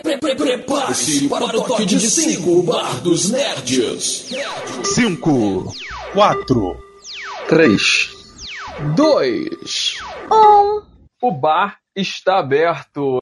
Prepare-se 0.00 1.28
para 1.28 1.44
o 1.44 1.50
toque 1.50 1.84
de 1.84 2.00
5 2.00 2.62
Bar 2.62 3.00
dos 3.02 3.30
Nerds. 3.30 4.30
5, 4.84 5.74
4, 6.14 6.76
3, 7.48 8.10
2, 8.96 9.96
1. 10.30 10.82
O 11.20 11.32
bar 11.32 11.78
está 11.94 12.38
aberto. 12.38 13.18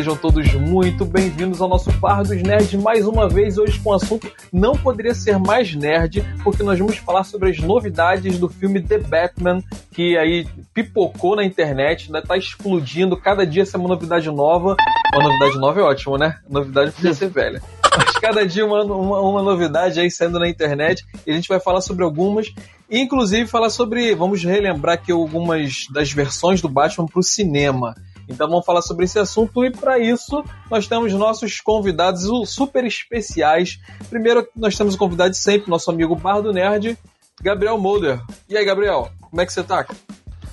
Sejam 0.00 0.16
todos 0.16 0.54
muito 0.54 1.04
bem-vindos 1.04 1.60
ao 1.60 1.68
nosso 1.68 1.92
Bar 1.92 2.22
dos 2.22 2.30
Nerds 2.30 2.72
mais 2.72 3.06
uma 3.06 3.28
vez, 3.28 3.58
hoje 3.58 3.78
com 3.80 3.90
o 3.90 3.92
assunto 3.92 4.32
não 4.50 4.72
poderia 4.72 5.14
ser 5.14 5.38
mais 5.38 5.74
nerd, 5.74 6.24
porque 6.42 6.62
nós 6.62 6.78
vamos 6.78 6.96
falar 6.96 7.22
sobre 7.22 7.50
as 7.50 7.58
novidades 7.58 8.38
do 8.38 8.48
filme 8.48 8.80
The 8.80 8.96
Batman, 8.96 9.62
que 9.92 10.16
aí 10.16 10.46
pipocou 10.72 11.36
na 11.36 11.44
internet, 11.44 12.10
né? 12.10 12.22
Tá 12.26 12.34
explodindo, 12.38 13.14
cada 13.14 13.46
dia 13.46 13.60
essa 13.62 13.76
é 13.76 13.78
uma 13.78 13.90
novidade 13.90 14.30
nova. 14.30 14.74
Uma 15.14 15.28
novidade 15.28 15.58
nova 15.58 15.80
é 15.80 15.82
ótimo, 15.82 16.16
né? 16.16 16.38
Novidade 16.48 16.92
podia 16.92 17.12
ser 17.12 17.28
velha. 17.28 17.60
Mas 17.94 18.12
cada 18.12 18.46
dia 18.46 18.64
uma, 18.64 18.82
uma, 18.82 19.20
uma 19.20 19.42
novidade 19.42 20.00
aí 20.00 20.10
saindo 20.10 20.38
na 20.38 20.48
internet, 20.48 21.04
e 21.26 21.30
a 21.30 21.34
gente 21.34 21.46
vai 21.46 21.60
falar 21.60 21.82
sobre 21.82 22.04
algumas, 22.04 22.46
inclusive 22.90 23.46
falar 23.46 23.68
sobre, 23.68 24.14
vamos 24.14 24.42
relembrar 24.42 24.94
aqui 24.94 25.12
algumas 25.12 25.86
das 25.92 26.10
versões 26.10 26.62
do 26.62 26.70
Batman 26.70 27.04
pro 27.04 27.22
cinema. 27.22 27.94
Então 28.30 28.48
vamos 28.48 28.64
falar 28.64 28.80
sobre 28.80 29.04
esse 29.04 29.18
assunto 29.18 29.64
e 29.64 29.70
para 29.70 29.98
isso 29.98 30.44
nós 30.70 30.86
temos 30.86 31.12
nossos 31.12 31.60
convidados 31.60 32.22
super 32.48 32.84
especiais. 32.84 33.80
Primeiro 34.08 34.46
nós 34.54 34.76
temos 34.76 34.94
o 34.94 34.98
convidado 34.98 35.30
de 35.30 35.36
sempre, 35.36 35.68
nosso 35.70 35.90
amigo 35.90 36.14
Bardo 36.14 36.52
Nerd, 36.52 36.96
Gabriel 37.42 37.76
Molder. 37.76 38.20
E 38.48 38.56
aí, 38.56 38.64
Gabriel, 38.64 39.10
como 39.20 39.42
é 39.42 39.46
que 39.46 39.52
você 39.52 39.62
tá? 39.62 39.84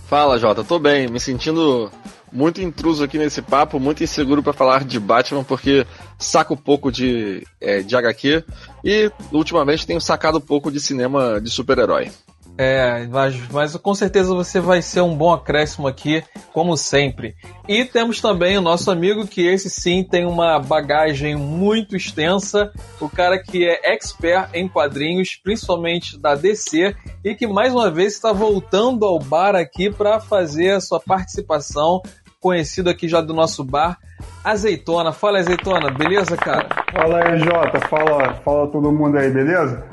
Fala, 0.08 0.40
Jota, 0.40 0.64
tô 0.64 0.80
bem, 0.80 1.08
me 1.08 1.20
sentindo 1.20 1.92
muito 2.32 2.62
intruso 2.62 3.04
aqui 3.04 3.18
nesse 3.18 3.42
papo, 3.42 3.80
muito 3.80 4.04
inseguro 4.04 4.42
para 4.42 4.54
falar 4.54 4.84
de 4.84 5.00
Batman, 5.00 5.44
porque 5.44 5.86
saco 6.18 6.58
pouco 6.58 6.92
de, 6.92 7.46
é, 7.62 7.82
de 7.82 7.96
HQ 7.96 8.44
e 8.84 9.12
ultimamente 9.32 9.86
tenho 9.86 10.02
sacado 10.02 10.42
pouco 10.42 10.72
de 10.72 10.80
cinema 10.80 11.40
de 11.40 11.50
super-herói. 11.50 12.12
É, 12.58 13.06
mas, 13.08 13.48
mas 13.50 13.76
com 13.76 13.94
certeza 13.94 14.34
você 14.34 14.60
vai 14.60 14.82
ser 14.82 15.02
um 15.02 15.16
bom 15.16 15.32
acréscimo 15.32 15.88
aqui, 15.88 16.24
como 16.52 16.76
sempre. 16.76 17.36
E 17.68 17.86
temos 17.86 18.20
também 18.20 18.58
o 18.58 18.62
nosso 18.62 18.90
amigo, 18.90 19.28
que 19.28 19.46
esse 19.46 19.70
sim 19.70 20.04
tem 20.04 20.26
uma 20.26 20.60
bagagem 20.60 21.36
muito 21.36 21.96
extensa, 21.96 22.72
o 23.00 23.08
cara 23.08 23.38
que 23.42 23.64
é 23.64 23.94
expert 23.94 24.50
em 24.56 24.68
quadrinhos, 24.68 25.36
principalmente 25.36 26.20
da 26.20 26.34
DC, 26.34 26.96
e 27.24 27.36
que 27.36 27.46
mais 27.46 27.72
uma 27.74 27.92
vez 27.92 28.14
está 28.14 28.34
voltando 28.34 29.06
ao 29.06 29.20
bar 29.20 29.56
aqui 29.56 29.92
para 29.92 30.20
fazer 30.20 30.72
a 30.72 30.82
sua 30.82 31.00
participação, 31.00 32.02
conhecido 32.40 32.90
aqui 32.90 33.08
já 33.08 33.22
do 33.22 33.34
nosso 33.34 33.64
bar, 33.64 34.00
Azeitona. 34.44 35.12
Fala, 35.12 35.40
Azeitona, 35.40 35.92
beleza, 35.92 36.36
cara? 36.36 36.68
Fala 36.92 37.24
aí, 37.24 37.38
Jota, 37.40 37.80
fala, 37.88 38.34
fala 38.44 38.68
todo 38.68 38.92
mundo 38.92 39.18
aí, 39.18 39.30
beleza? 39.30 39.86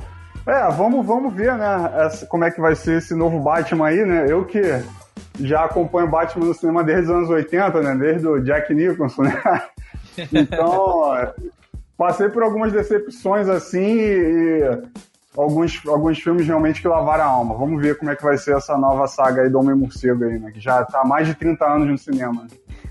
É, 0.46 0.70
vamos, 0.72 1.06
vamos 1.06 1.32
ver, 1.32 1.54
né, 1.56 1.90
essa, 2.04 2.26
como 2.26 2.44
é 2.44 2.50
que 2.50 2.60
vai 2.60 2.74
ser 2.74 2.98
esse 2.98 3.14
novo 3.14 3.40
Batman 3.40 3.88
aí, 3.88 4.04
né? 4.04 4.26
Eu 4.28 4.44
que 4.44 4.60
já 5.40 5.64
acompanho 5.64 6.10
Batman 6.10 6.46
no 6.46 6.54
cinema 6.54 6.84
desde 6.84 7.10
os 7.10 7.16
anos 7.16 7.30
80, 7.30 7.80
né? 7.80 7.94
Desde 7.94 8.26
o 8.26 8.40
Jack 8.40 8.72
Nicholson, 8.74 9.22
né? 9.24 9.42
Então, 10.32 11.12
passei 11.96 12.28
por 12.28 12.42
algumas 12.42 12.72
decepções 12.72 13.48
assim 13.48 13.96
e 13.98 14.82
alguns, 15.36 15.80
alguns 15.86 16.18
filmes 16.18 16.46
realmente 16.46 16.80
que 16.80 16.88
lavaram 16.88 17.24
a 17.24 17.26
alma. 17.26 17.56
Vamos 17.56 17.80
ver 17.82 17.98
como 17.98 18.10
é 18.10 18.16
que 18.16 18.22
vai 18.22 18.36
ser 18.36 18.56
essa 18.56 18.76
nova 18.76 19.06
saga 19.06 19.42
aí 19.42 19.48
do 19.48 19.58
Homem-Morcego 19.58 20.24
aí, 20.24 20.38
né? 20.38 20.50
Que 20.52 20.60
já 20.60 20.84
tá 20.84 21.00
há 21.00 21.06
mais 21.06 21.26
de 21.26 21.34
30 21.34 21.64
anos 21.64 21.88
no 21.88 21.98
cinema. 21.98 22.46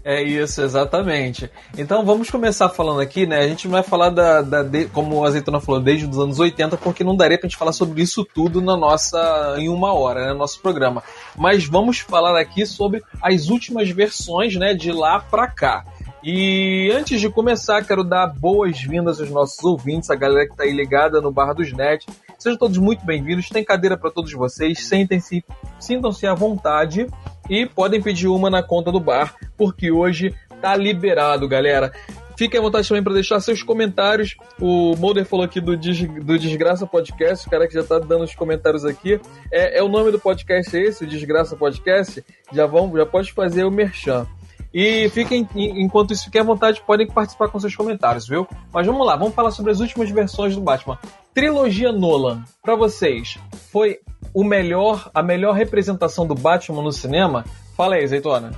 É 0.06 0.22
isso, 0.22 0.62
exatamente. 0.62 1.50
Então 1.78 2.04
vamos 2.04 2.30
começar 2.30 2.68
falando 2.68 3.00
aqui, 3.00 3.26
né? 3.26 3.40
A 3.40 3.48
gente 3.48 3.70
vai 3.70 3.82
falar 3.82 4.10
da, 4.10 4.42
da 4.42 4.62
de, 4.62 4.86
como 4.88 5.16
o 5.16 5.24
Azeitona 5.24 5.62
falou, 5.62 5.80
desde 5.80 6.06
os 6.06 6.20
anos 6.20 6.40
80, 6.40 6.76
porque 6.76 7.06
não 7.06 7.16
daria 7.16 7.40
pra 7.40 7.48
gente 7.48 7.58
falar 7.58 7.72
sobre 7.72 8.02
isso 8.02 8.26
tudo 8.26 8.62
na 8.62 8.76
nossa 8.76 9.56
em 9.58 9.70
uma 9.70 9.94
hora, 9.94 10.26
né, 10.26 10.34
no 10.34 10.40
nosso 10.40 10.62
programa. 10.62 11.02
Mas 11.38 11.66
vamos 11.66 12.00
falar 12.00 12.38
aqui 12.38 12.66
sobre 12.66 13.02
as 13.22 13.48
últimas 13.48 13.90
versões, 13.90 14.56
né, 14.58 14.74
de 14.74 14.92
lá 14.92 15.20
pra 15.20 15.48
cá. 15.48 15.86
E 16.22 16.92
antes 16.94 17.20
de 17.20 17.30
começar, 17.30 17.86
quero 17.86 18.04
dar 18.04 18.28
boas-vindas 18.28 19.22
aos 19.22 19.30
nossos 19.30 19.64
ouvintes, 19.64 20.10
a 20.10 20.16
galera 20.16 20.46
que 20.46 20.54
está 20.54 20.64
aí 20.64 20.72
ligada 20.72 21.22
no 21.22 21.32
Barra 21.32 21.54
dos 21.54 21.72
Net. 21.72 22.06
Sejam 22.38 22.58
todos 22.58 22.78
muito 22.78 23.06
bem-vindos. 23.06 23.50
Tem 23.50 23.64
cadeira 23.64 23.98
para 23.98 24.12
todos 24.12 24.32
vocês. 24.34 24.86
Sentem-se, 24.86 25.46
sintam-se 25.80 26.26
à 26.26 26.34
vontade 26.34 27.08
e 27.54 27.68
podem 27.68 28.02
pedir 28.02 28.28
uma 28.28 28.50
na 28.50 28.64
conta 28.64 28.92
do 28.92 29.00
bar, 29.00 29.36
porque 29.56 29.92
hoje 29.92 30.34
tá 30.60 30.76
liberado, 30.76 31.48
galera. 31.48 31.92
Fiquem 32.36 32.60
à 32.60 32.64
vontade 32.64 32.88
também 32.88 33.04
para 33.04 33.14
deixar 33.14 33.40
seus 33.40 33.62
comentários. 33.62 34.36
O 34.60 34.96
Mulder 34.98 35.24
falou 35.24 35.46
aqui 35.46 35.62
do, 35.62 35.78
Des, 35.78 36.02
do 36.02 36.40
Desgraça 36.40 36.88
Podcast, 36.88 37.46
o 37.46 37.52
cara 37.52 37.68
que 37.68 37.76
já 37.76 37.84
tá 37.84 38.00
dando 38.00 38.24
os 38.24 38.34
comentários 38.34 38.84
aqui. 38.86 39.22
É, 39.52 39.78
é 39.78 39.84
o 39.84 39.88
nome 39.88 40.12
do 40.12 40.20
podcast 40.20 40.76
esse, 40.76 41.04
o 41.04 41.08
Desgraça 41.08 41.56
Podcast. 41.56 42.26
Já 42.52 42.66
vão, 42.66 42.92
já 42.98 43.06
pode 43.06 43.32
fazer 43.32 43.66
o 43.66 43.72
merchan. 43.72 44.26
E 44.74 45.08
fiquem, 45.10 45.48
enquanto 45.56 46.14
isso, 46.14 46.26
fiquem 46.26 46.42
à 46.42 46.44
vontade, 46.44 46.82
podem 46.86 47.06
participar 47.06 47.48
com 47.48 47.60
seus 47.60 47.76
comentários, 47.76 48.28
viu? 48.28 48.48
Mas 48.74 48.88
vamos 48.88 49.06
lá, 49.06 49.16
vamos 49.16 49.36
falar 49.36 49.52
sobre 49.52 49.72
as 49.72 49.80
últimas 49.80 50.10
versões 50.10 50.56
do 50.56 50.62
Batman. 50.62 50.98
Trilogia 51.34 51.92
Nolan, 51.92 52.44
para 52.62 52.76
vocês, 52.76 53.38
foi 53.72 54.00
o 54.34 54.44
melhor, 54.44 55.12
a 55.14 55.22
melhor 55.22 55.54
representação 55.54 56.26
do 56.26 56.34
Batman 56.34 56.82
no 56.82 56.92
cinema? 56.92 57.46
Fala 57.78 57.96
aí, 57.96 58.08
Zeitona. 58.08 58.52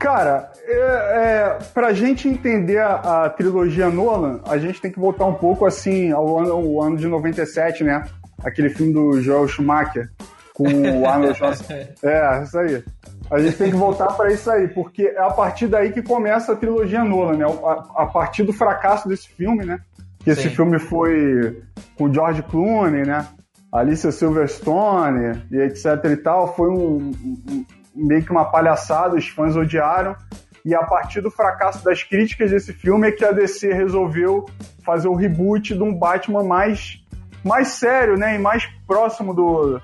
Cara, 0.00 0.50
é, 0.66 0.72
é, 0.72 1.58
pra 1.74 1.92
gente 1.92 2.26
entender 2.26 2.78
a, 2.78 3.26
a, 3.26 3.30
trilogia 3.30 3.90
Nolan, 3.90 4.40
a 4.46 4.56
gente 4.56 4.80
tem 4.80 4.90
que 4.90 4.98
voltar 4.98 5.26
um 5.26 5.34
pouco 5.34 5.66
assim 5.66 6.10
ao 6.10 6.38
ano, 6.38 6.52
ao 6.52 6.82
ano 6.82 6.96
de 6.96 7.06
97, 7.06 7.84
né? 7.84 8.04
Aquele 8.42 8.70
filme 8.70 8.92
do 8.92 9.20
Joel 9.20 9.46
Schumacher 9.46 10.10
com 10.54 10.64
o 10.64 11.06
Arnold 11.06 11.36
Schwarzenegger. 11.38 11.94
É, 12.02 12.42
isso 12.42 12.58
aí. 12.58 12.82
A 13.30 13.38
gente 13.38 13.56
tem 13.56 13.70
que 13.70 13.76
voltar 13.76 14.08
para 14.08 14.32
isso 14.32 14.50
aí, 14.50 14.66
porque 14.66 15.04
é 15.04 15.20
a 15.20 15.30
partir 15.30 15.68
daí 15.68 15.92
que 15.92 16.02
começa 16.02 16.52
a 16.52 16.56
trilogia 16.56 17.04
Nolan, 17.04 17.36
né? 17.36 17.44
A, 17.46 18.02
a 18.02 18.06
partir 18.06 18.42
do 18.42 18.52
fracasso 18.52 19.08
desse 19.08 19.28
filme, 19.28 19.64
né? 19.64 19.80
Que 20.18 20.30
esse 20.30 20.50
filme 20.50 20.78
foi 20.78 21.62
com 21.96 22.12
George 22.12 22.42
Clooney, 22.42 23.06
né? 23.06 23.26
Alicia 23.72 24.10
Silverstone 24.10 25.44
e 25.50 25.58
etc 25.58 26.04
e 26.10 26.16
tal. 26.16 26.54
Foi 26.54 26.68
um, 26.68 27.12
um, 27.48 27.64
meio 27.94 28.24
que 28.24 28.32
uma 28.32 28.50
palhaçada, 28.50 29.14
os 29.14 29.28
fãs 29.28 29.54
odiaram. 29.54 30.16
E 30.64 30.74
a 30.74 30.82
partir 30.82 31.20
do 31.20 31.30
fracasso 31.30 31.84
das 31.84 32.02
críticas 32.02 32.50
desse 32.50 32.72
filme 32.72 33.08
é 33.08 33.12
que 33.12 33.24
a 33.24 33.32
DC 33.32 33.72
resolveu 33.72 34.44
fazer 34.84 35.08
o 35.08 35.14
reboot 35.14 35.72
de 35.72 35.82
um 35.82 35.94
Batman 35.94 36.42
mais, 36.42 37.02
mais 37.44 37.68
sério, 37.68 38.18
né? 38.18 38.34
E 38.34 38.38
mais 38.38 38.66
próximo 38.86 39.32
do, 39.32 39.80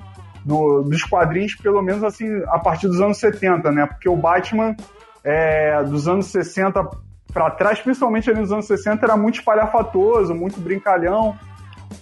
do, 0.47 0.83
dos 0.83 1.03
quadrinhos, 1.03 1.57
pelo 1.57 1.83
menos 1.83 2.05
assim, 2.05 2.29
a 2.47 2.59
partir 2.59 2.87
dos 2.87 3.01
anos 3.01 3.19
70, 3.19 3.73
né? 3.73 3.85
Porque 3.85 4.09
o 4.09 4.17
Batman 4.17 4.77
é, 5.25 5.83
dos 5.83 6.07
anos 6.07 6.27
60 6.27 6.89
para 7.33 7.51
trás, 7.51 7.81
principalmente 7.81 8.31
ali 8.31 8.41
nos 8.41 8.53
anos 8.53 8.67
60, 8.67 9.05
era 9.05 9.17
muito 9.17 9.41
espalhafatoso, 9.41 10.33
muito 10.35 10.61
brincalhão. 10.61 11.37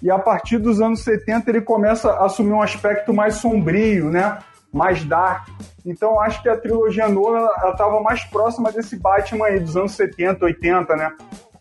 E 0.03 0.11
a 0.11 0.19
partir 0.19 0.59
dos 0.59 0.81
anos 0.81 1.03
70 1.03 1.51
ele 1.51 1.63
começa 1.63 2.11
a 2.11 2.27
assumir 2.27 2.53
um 2.53 2.61
aspecto 2.61 3.15
mais 3.15 3.37
sombrio, 3.37 4.11
né? 4.11 4.39
Mais 4.73 5.03
dark. 5.05 5.49
Então 5.85 6.21
acho 6.21 6.43
que 6.43 6.49
a 6.49 6.57
trilogia 6.57 7.09
Nolan 7.09 7.49
estava 7.71 8.01
mais 8.03 8.25
próxima 8.25 8.71
desse 8.71 8.97
Batman 8.97 9.47
aí 9.47 9.59
dos 9.59 9.77
anos 9.77 9.93
70, 9.93 10.45
80, 10.45 10.97
né? 10.97 11.13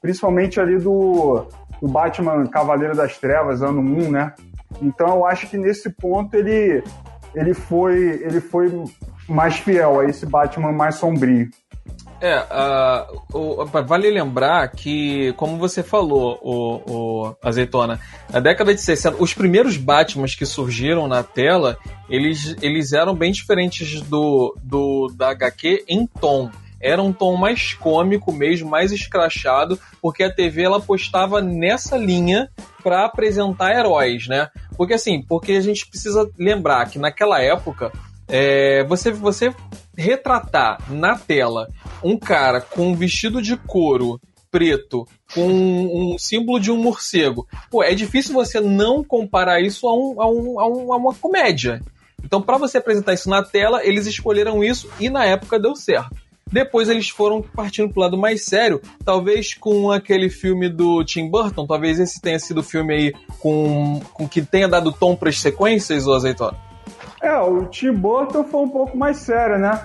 Principalmente 0.01 0.59
ali 0.59 0.77
do, 0.77 1.47
do 1.81 1.87
Batman 1.87 2.45
Cavaleiro 2.47 2.95
das 2.95 3.17
Trevas, 3.17 3.61
ano 3.61 3.79
1, 3.79 4.11
né? 4.11 4.33
Então 4.81 5.07
eu 5.07 5.25
acho 5.25 5.47
que 5.47 5.57
nesse 5.57 5.89
ponto 5.89 6.35
ele, 6.35 6.83
ele, 7.33 7.53
foi, 7.53 8.21
ele 8.23 8.41
foi 8.41 8.71
mais 9.27 9.57
fiel 9.57 9.99
a 9.99 10.05
esse 10.05 10.25
Batman 10.25 10.71
mais 10.71 10.95
sombrio. 10.95 11.49
É, 12.21 12.39
uh, 12.39 13.65
vale 13.85 14.09
lembrar 14.09 14.65
que, 14.69 15.33
como 15.33 15.57
você 15.57 15.83
falou, 15.83 16.39
o, 16.41 16.75
o, 16.89 17.35
Azeitona, 17.43 17.99
na 18.31 18.39
década 18.39 18.73
de 18.73 18.79
60, 18.79 19.21
os 19.21 19.33
primeiros 19.33 19.75
Batmans 19.75 20.33
que 20.33 20.45
surgiram 20.45 21.05
na 21.05 21.21
tela, 21.21 21.77
eles, 22.09 22.55
eles 22.61 22.93
eram 22.93 23.13
bem 23.13 23.33
diferentes 23.33 23.99
do, 24.03 24.55
do 24.63 25.13
da 25.17 25.31
HQ 25.31 25.83
em 25.85 26.07
tom 26.07 26.49
era 26.83 27.01
um 27.01 27.13
tom 27.13 27.37
mais 27.37 27.73
cômico 27.73 28.33
mesmo, 28.33 28.69
mais 28.69 28.91
escrachado, 28.91 29.79
porque 30.01 30.21
a 30.21 30.29
TV 30.31 30.63
ela 30.63 30.77
apostava 30.77 31.41
nessa 31.41 31.97
linha 31.97 32.49
para 32.83 33.05
apresentar 33.05 33.71
heróis, 33.71 34.27
né? 34.27 34.49
Porque 34.75 34.93
assim, 34.93 35.21
porque 35.21 35.53
a 35.53 35.61
gente 35.61 35.87
precisa 35.87 36.29
lembrar 36.37 36.89
que 36.89 36.99
naquela 36.99 37.41
época 37.41 37.91
é, 38.27 38.83
você, 38.85 39.11
você 39.11 39.53
retratar 39.95 40.91
na 40.91 41.17
tela 41.17 41.67
um 42.03 42.17
cara 42.17 42.61
com 42.61 42.89
um 42.89 42.95
vestido 42.95 43.41
de 43.41 43.55
couro 43.55 44.19
preto 44.49 45.07
com 45.33 45.47
um, 45.49 46.15
símbolo 46.19 46.59
de 46.59 46.69
um 46.69 46.77
morcego, 46.77 47.47
pô, 47.71 47.83
é 47.83 47.95
difícil 47.95 48.35
você 48.35 48.59
não 48.59 49.03
comparar 49.03 49.59
isso 49.59 49.87
a, 49.87 49.95
um, 49.95 50.21
a, 50.21 50.29
um, 50.29 50.59
a, 50.59 50.67
um, 50.67 50.93
a 50.93 50.97
uma 50.97 51.13
comédia. 51.15 51.81
Então, 52.23 52.39
para 52.39 52.59
você 52.59 52.77
apresentar 52.77 53.13
isso 53.13 53.29
na 53.29 53.41
tela, 53.41 53.83
eles 53.83 54.05
escolheram 54.05 54.63
isso 54.63 54.87
e 54.99 55.09
na 55.09 55.25
época 55.25 55.59
deu 55.59 55.75
certo. 55.75 56.15
Depois 56.53 56.87
eles 56.87 57.09
foram 57.09 57.41
partindo 57.41 57.91
pro 57.91 58.01
lado 58.01 58.15
mais 58.15 58.45
sério, 58.45 58.79
talvez 59.03 59.55
com 59.55 59.91
aquele 59.91 60.29
filme 60.29 60.69
do 60.69 61.03
Tim 61.03 61.27
Burton, 61.27 61.65
talvez 61.65 61.99
esse 61.99 62.21
tenha 62.21 62.37
sido 62.37 62.59
o 62.59 62.63
filme 62.63 62.93
aí 62.93 63.13
com, 63.39 63.99
com 64.13 64.27
que 64.27 64.43
tenha 64.43 64.67
dado 64.67 64.91
tom 64.91 65.15
para 65.15 65.29
as 65.29 65.39
sequências, 65.39 66.05
ou 66.05 66.13
azeitona? 66.13 66.55
É, 67.23 67.35
o 67.39 67.65
Tim 67.65 67.91
Burton 67.93 68.43
foi 68.43 68.61
um 68.61 68.69
pouco 68.69 68.95
mais 68.95 69.17
sério, 69.17 69.57
né? 69.57 69.81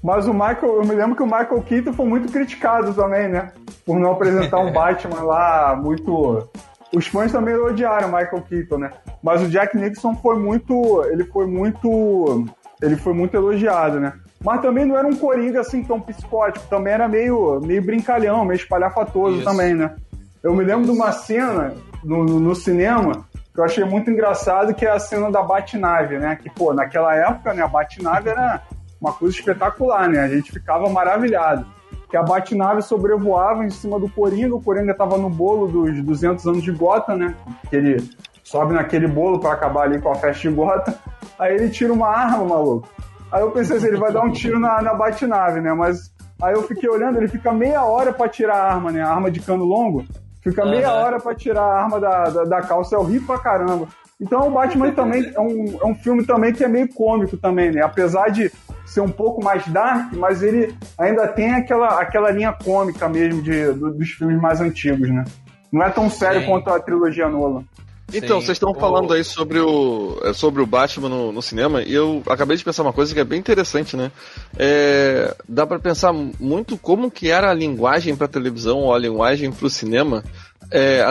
Mas 0.00 0.28
o 0.28 0.32
Michael, 0.32 0.76
eu 0.76 0.84
me 0.84 0.94
lembro 0.94 1.16
que 1.16 1.22
o 1.22 1.26
Michael 1.26 1.62
Keaton 1.62 1.92
foi 1.92 2.06
muito 2.06 2.30
criticado 2.30 2.94
também, 2.94 3.28
né? 3.28 3.52
Por 3.84 3.98
não 3.98 4.12
apresentar 4.12 4.60
um 4.60 4.70
Batman 4.72 5.22
lá 5.22 5.74
muito. 5.74 6.48
Os 6.94 7.06
fãs 7.06 7.32
também 7.32 7.56
odiaram 7.56 8.08
o 8.08 8.12
Michael 8.12 8.42
Keaton, 8.42 8.78
né? 8.78 8.90
Mas 9.22 9.42
o 9.42 9.48
Jack 9.48 9.76
Nixon 9.76 10.14
foi 10.16 10.38
muito. 10.38 11.04
Ele 11.04 11.24
foi 11.24 11.46
muito. 11.46 12.46
Ele 12.80 12.96
foi 12.96 13.12
muito 13.12 13.36
elogiado, 13.36 13.98
né? 13.98 14.12
Mas 14.44 14.60
também 14.60 14.84
não 14.84 14.96
era 14.96 15.06
um 15.06 15.14
coringa 15.14 15.60
assim 15.60 15.82
tão 15.84 16.00
psicótico, 16.00 16.66
também 16.68 16.92
era 16.92 17.06
meio, 17.06 17.60
meio 17.60 17.82
brincalhão, 17.82 18.44
meio 18.44 18.56
espalhafatoso 18.56 19.36
Isso. 19.36 19.44
também, 19.44 19.74
né? 19.74 19.94
Eu 20.42 20.54
me 20.54 20.64
lembro 20.64 20.84
de 20.84 20.90
uma 20.90 21.12
cena 21.12 21.74
no, 22.02 22.24
no, 22.24 22.54
cinema 22.54 23.24
que 23.54 23.60
eu 23.60 23.64
achei 23.64 23.84
muito 23.84 24.10
engraçado, 24.10 24.74
que 24.74 24.84
é 24.84 24.90
a 24.90 24.98
cena 24.98 25.30
da 25.30 25.42
Batnave, 25.42 26.18
né? 26.18 26.34
Que, 26.34 26.50
pô, 26.50 26.74
naquela 26.74 27.14
época, 27.14 27.54
né, 27.54 27.62
a 27.62 27.68
Batnave 27.68 28.30
era 28.30 28.62
uma 29.00 29.12
coisa 29.12 29.36
espetacular, 29.36 30.08
né? 30.08 30.20
A 30.20 30.28
gente 30.28 30.50
ficava 30.50 30.88
maravilhado. 30.88 31.64
Que 32.10 32.16
a 32.16 32.22
Batnave 32.22 32.82
sobrevoava 32.82 33.64
em 33.64 33.70
cima 33.70 34.00
do 34.00 34.08
Coringa, 34.08 34.56
o 34.56 34.62
Coringa 34.62 34.92
estava 34.92 35.16
no 35.16 35.30
bolo 35.30 35.68
dos 35.68 36.02
200 36.02 36.46
anos 36.46 36.62
de 36.62 36.72
Gotham, 36.72 37.16
né? 37.16 37.34
Que 37.70 37.76
ele 37.76 38.10
sobe 38.42 38.74
naquele 38.74 39.06
bolo 39.06 39.38
para 39.38 39.52
acabar 39.52 39.84
ali 39.84 40.00
com 40.00 40.10
a 40.10 40.14
festa 40.16 40.48
de 40.48 40.54
Gotham. 40.54 40.94
Aí 41.38 41.54
ele 41.54 41.70
tira 41.70 41.92
uma 41.92 42.08
arma, 42.08 42.44
maluco. 42.44 42.88
Aí 43.32 43.40
eu 43.40 43.50
pensei 43.50 43.78
assim, 43.78 43.86
ele 43.86 43.96
vai 43.96 44.12
dar 44.12 44.22
um 44.22 44.30
tiro 44.30 44.60
na, 44.60 44.82
na 44.82 44.92
Batnave, 44.92 45.60
né? 45.60 45.72
Mas 45.72 46.12
aí 46.40 46.52
eu 46.52 46.62
fiquei 46.64 46.88
olhando, 46.88 47.16
ele 47.16 47.28
fica 47.28 47.50
meia 47.50 47.82
hora 47.82 48.12
para 48.12 48.28
tirar 48.28 48.56
a 48.56 48.74
arma, 48.74 48.92
né? 48.92 49.00
A 49.00 49.08
arma 49.08 49.30
de 49.30 49.40
cano 49.40 49.64
longo. 49.64 50.04
Fica 50.42 50.66
meia 50.66 50.92
uhum. 50.92 51.00
hora 51.00 51.20
para 51.20 51.34
tirar 51.34 51.62
a 51.62 51.82
arma 51.82 51.98
da, 51.98 52.24
da, 52.24 52.44
da 52.44 52.60
calça, 52.60 52.94
é 52.94 52.98
horrível 52.98 53.28
pra 53.28 53.38
caramba. 53.38 53.88
Então 54.20 54.48
o 54.48 54.50
Batman 54.50 54.90
também 54.92 55.32
é 55.34 55.40
um, 55.40 55.78
é 55.80 55.86
um 55.86 55.94
filme 55.94 56.26
também 56.26 56.52
que 56.52 56.62
é 56.62 56.68
meio 56.68 56.92
cômico 56.92 57.36
também, 57.38 57.70
né? 57.70 57.80
Apesar 57.80 58.28
de 58.28 58.52
ser 58.84 59.00
um 59.00 59.08
pouco 59.08 59.42
mais 59.42 59.66
dark, 59.68 60.12
mas 60.12 60.42
ele 60.42 60.74
ainda 60.98 61.26
tem 61.28 61.54
aquela, 61.54 62.00
aquela 62.00 62.30
linha 62.30 62.52
cômica 62.52 63.08
mesmo 63.08 63.40
de, 63.40 63.72
do, 63.72 63.94
dos 63.94 64.10
filmes 64.10 64.38
mais 64.38 64.60
antigos, 64.60 65.08
né? 65.08 65.24
Não 65.72 65.82
é 65.82 65.88
tão 65.88 66.10
sério 66.10 66.42
Sim. 66.42 66.48
quanto 66.48 66.68
a 66.68 66.78
trilogia 66.78 67.28
Nolan. 67.28 67.64
Então, 68.12 68.40
vocês 68.40 68.56
estão 68.56 68.74
falando 68.74 69.12
aí 69.12 69.24
sobre 69.24 69.58
o, 69.58 70.18
é, 70.22 70.32
sobre 70.32 70.62
o 70.62 70.66
Batman 70.66 71.08
no, 71.08 71.32
no, 71.32 71.42
cinema, 71.42 71.82
e 71.82 71.92
eu 71.92 72.22
acabei 72.26 72.56
de 72.56 72.64
pensar 72.64 72.82
uma 72.82 72.92
coisa 72.92 73.14
que 73.14 73.20
é 73.20 73.24
bem 73.24 73.38
interessante, 73.38 73.96
né? 73.96 74.10
É, 74.58 75.34
dá 75.48 75.66
para 75.66 75.78
pensar 75.78 76.12
muito 76.12 76.76
como 76.76 77.10
que 77.10 77.30
era 77.30 77.50
a 77.50 77.54
linguagem 77.54 78.14
para 78.14 78.28
televisão 78.28 78.78
ou 78.78 78.94
a 78.94 78.98
linguagem 78.98 79.50
para 79.50 79.66
o 79.66 79.70
cinema 79.70 80.22
é, 80.70 81.04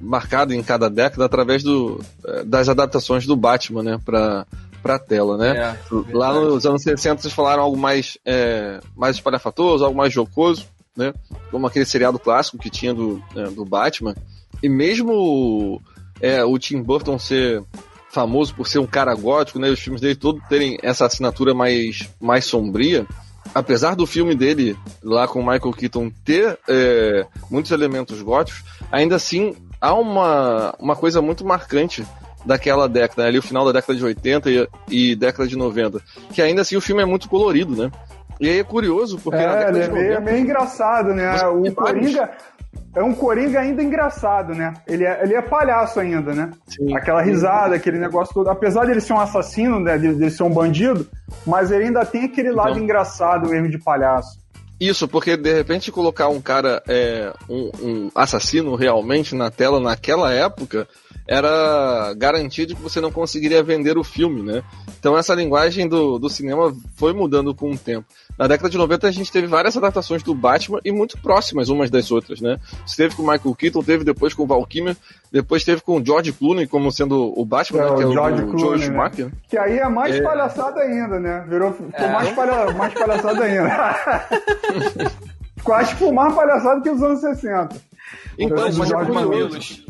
marcado 0.00 0.52
em 0.52 0.62
cada 0.62 0.88
década 0.88 1.24
através 1.24 1.62
do, 1.62 2.00
é, 2.26 2.44
das 2.44 2.68
adaptações 2.68 3.26
do 3.26 3.36
Batman, 3.36 3.82
né, 3.82 3.98
pra, 4.04 4.46
pra 4.82 4.98
tela, 4.98 5.36
né? 5.36 5.56
É, 5.56 5.76
Lá 6.12 6.32
nos 6.32 6.66
anos 6.66 6.82
60 6.82 7.22
vocês 7.22 7.32
falaram 7.32 7.62
algo 7.62 7.76
mais, 7.76 8.18
é, 8.24 8.80
mais 8.96 9.16
espalhafatoso, 9.16 9.84
algo 9.84 9.96
mais 9.96 10.12
jocoso, 10.12 10.66
né? 10.96 11.14
Como 11.50 11.66
aquele 11.66 11.84
seriado 11.84 12.18
clássico 12.18 12.58
que 12.58 12.68
tinha 12.68 12.92
do, 12.92 13.22
é, 13.36 13.44
do 13.44 13.64
Batman. 13.64 14.14
E 14.62 14.68
mesmo 14.68 15.80
é, 16.22 16.42
o 16.42 16.58
Tim 16.58 16.80
Burton 16.80 17.18
ser 17.18 17.62
famoso 18.10 18.54
por 18.54 18.66
ser 18.66 18.78
um 18.78 18.86
cara 18.86 19.14
gótico, 19.14 19.58
né? 19.58 19.68
Os 19.68 19.80
filmes 19.80 20.00
dele 20.00 20.14
todos 20.14 20.42
terem 20.48 20.78
essa 20.82 21.04
assinatura 21.04 21.52
mais, 21.52 22.08
mais 22.20 22.46
sombria 22.46 23.06
apesar 23.54 23.94
do 23.94 24.06
filme 24.06 24.34
dele 24.34 24.76
lá 25.02 25.26
com 25.26 25.40
o 25.40 25.46
Michael 25.46 25.72
Keaton 25.72 26.10
ter 26.24 26.58
é, 26.68 27.26
muitos 27.50 27.70
elementos 27.70 28.20
góticos, 28.22 28.62
ainda 28.90 29.16
assim 29.16 29.54
há 29.80 29.94
uma, 29.94 30.74
uma 30.78 30.96
coisa 30.96 31.20
muito 31.20 31.44
marcante 31.44 32.04
daquela 32.44 32.88
década, 32.88 33.22
né? 33.22 33.28
ali 33.28 33.38
o 33.38 33.42
final 33.42 33.64
da 33.64 33.72
década 33.72 33.96
de 33.96 34.04
80 34.04 34.50
e, 34.50 34.68
e, 34.88 35.16
década 35.16 35.48
de 35.48 35.56
90, 35.56 36.00
que 36.32 36.42
ainda 36.42 36.62
assim 36.62 36.76
o 36.76 36.80
filme 36.80 37.02
é 37.02 37.06
muito 37.06 37.28
colorido, 37.28 37.76
né? 37.76 37.90
E 38.40 38.48
aí 38.48 38.58
é 38.58 38.64
curioso, 38.64 39.20
porque 39.22 39.38
é, 39.38 39.68
ele 39.68 39.78
é 39.78 39.88
meio, 39.88 40.12
é 40.14 40.20
meio 40.20 40.38
engraçado, 40.38 41.14
né? 41.14 41.46
O 41.46 41.72
Coringa, 41.72 42.30
é 42.94 43.02
um 43.02 43.14
Coringa 43.14 43.60
ainda 43.60 43.82
engraçado, 43.82 44.54
né? 44.54 44.74
Ele 44.86 45.04
é, 45.04 45.22
ele 45.22 45.34
é 45.34 45.40
palhaço 45.40 45.98
ainda, 45.98 46.34
né? 46.34 46.50
Sim. 46.66 46.94
Aquela 46.94 47.22
risada, 47.22 47.74
aquele 47.74 47.98
negócio 47.98 48.34
todo. 48.34 48.48
Apesar 48.48 48.84
de 48.84 48.90
ele 48.90 49.00
ser 49.00 49.14
um 49.14 49.20
assassino, 49.20 49.80
né? 49.80 49.96
De, 49.96 50.14
de 50.14 50.30
ser 50.30 50.42
um 50.42 50.50
bandido, 50.50 51.06
mas 51.46 51.70
ele 51.70 51.84
ainda 51.84 52.04
tem 52.04 52.24
aquele 52.24 52.50
lado 52.50 52.70
então. 52.70 52.82
engraçado 52.82 53.48
mesmo 53.48 53.70
de 53.70 53.78
palhaço. 53.78 54.42
Isso, 54.78 55.06
porque 55.06 55.36
de 55.36 55.54
repente 55.54 55.92
colocar 55.92 56.28
um 56.28 56.40
cara, 56.40 56.82
é, 56.88 57.32
um, 57.48 57.70
um 57.80 58.10
assassino 58.14 58.74
realmente 58.74 59.34
na 59.34 59.50
tela 59.50 59.78
naquela 59.78 60.32
época, 60.32 60.88
era 61.26 62.12
garantido 62.14 62.74
que 62.74 62.82
você 62.82 63.00
não 63.00 63.12
conseguiria 63.12 63.62
vender 63.62 63.96
o 63.96 64.04
filme, 64.04 64.42
né? 64.42 64.62
Então 64.98 65.16
essa 65.16 65.34
linguagem 65.34 65.88
do, 65.88 66.18
do 66.18 66.28
cinema 66.28 66.74
foi 66.94 67.12
mudando 67.12 67.54
com 67.54 67.70
o 67.70 67.78
tempo. 67.78 68.06
Na 68.38 68.46
década 68.46 68.70
de 68.70 68.78
90 68.78 69.06
a 69.06 69.10
gente 69.10 69.30
teve 69.30 69.46
várias 69.46 69.76
adaptações 69.76 70.22
do 70.22 70.34
Batman 70.34 70.80
e 70.84 70.90
muito 70.90 71.18
próximas 71.18 71.68
umas 71.68 71.90
das 71.90 72.10
outras, 72.10 72.40
né? 72.40 72.58
Você 72.86 72.96
teve 72.96 73.14
com 73.14 73.22
o 73.22 73.26
Michael 73.30 73.54
Keaton, 73.54 73.82
teve 73.82 74.04
depois 74.04 74.34
com 74.34 74.42
o 74.42 74.46
Val 74.46 74.64
Kilmer, 74.66 74.96
depois 75.30 75.64
teve 75.64 75.80
com 75.80 75.96
o 75.98 76.04
George 76.04 76.32
Clooney 76.32 76.66
como 76.66 76.90
sendo 76.90 77.32
o 77.38 77.44
Batman, 77.44 77.82
é, 77.82 77.90
né? 77.90 77.96
que 77.96 78.02
é 78.02 78.06
o 78.06 78.12
George 78.12 78.42
o 78.42 78.50
Clooney, 78.50 78.90
né? 78.90 79.10
Que 79.48 79.56
aí 79.58 79.78
é 79.78 79.88
mais 79.88 80.16
é... 80.16 80.22
palhaçada 80.22 80.80
ainda, 80.80 81.20
né? 81.20 81.44
Virou, 81.48 81.72
ficou 81.72 81.92
é. 81.94 82.12
mais, 82.12 82.30
palha, 82.32 82.72
mais 82.72 82.94
palhaçada 82.94 83.44
ainda. 83.44 85.12
Quase 85.62 86.12
mais 86.12 86.34
palhaçada 86.34 86.80
que 86.80 86.90
os 86.90 87.02
anos 87.02 87.20
60. 87.20 87.68
Então, 88.38 88.58
mas 88.76 88.90
é 88.90 88.94
mamilos. 88.96 89.84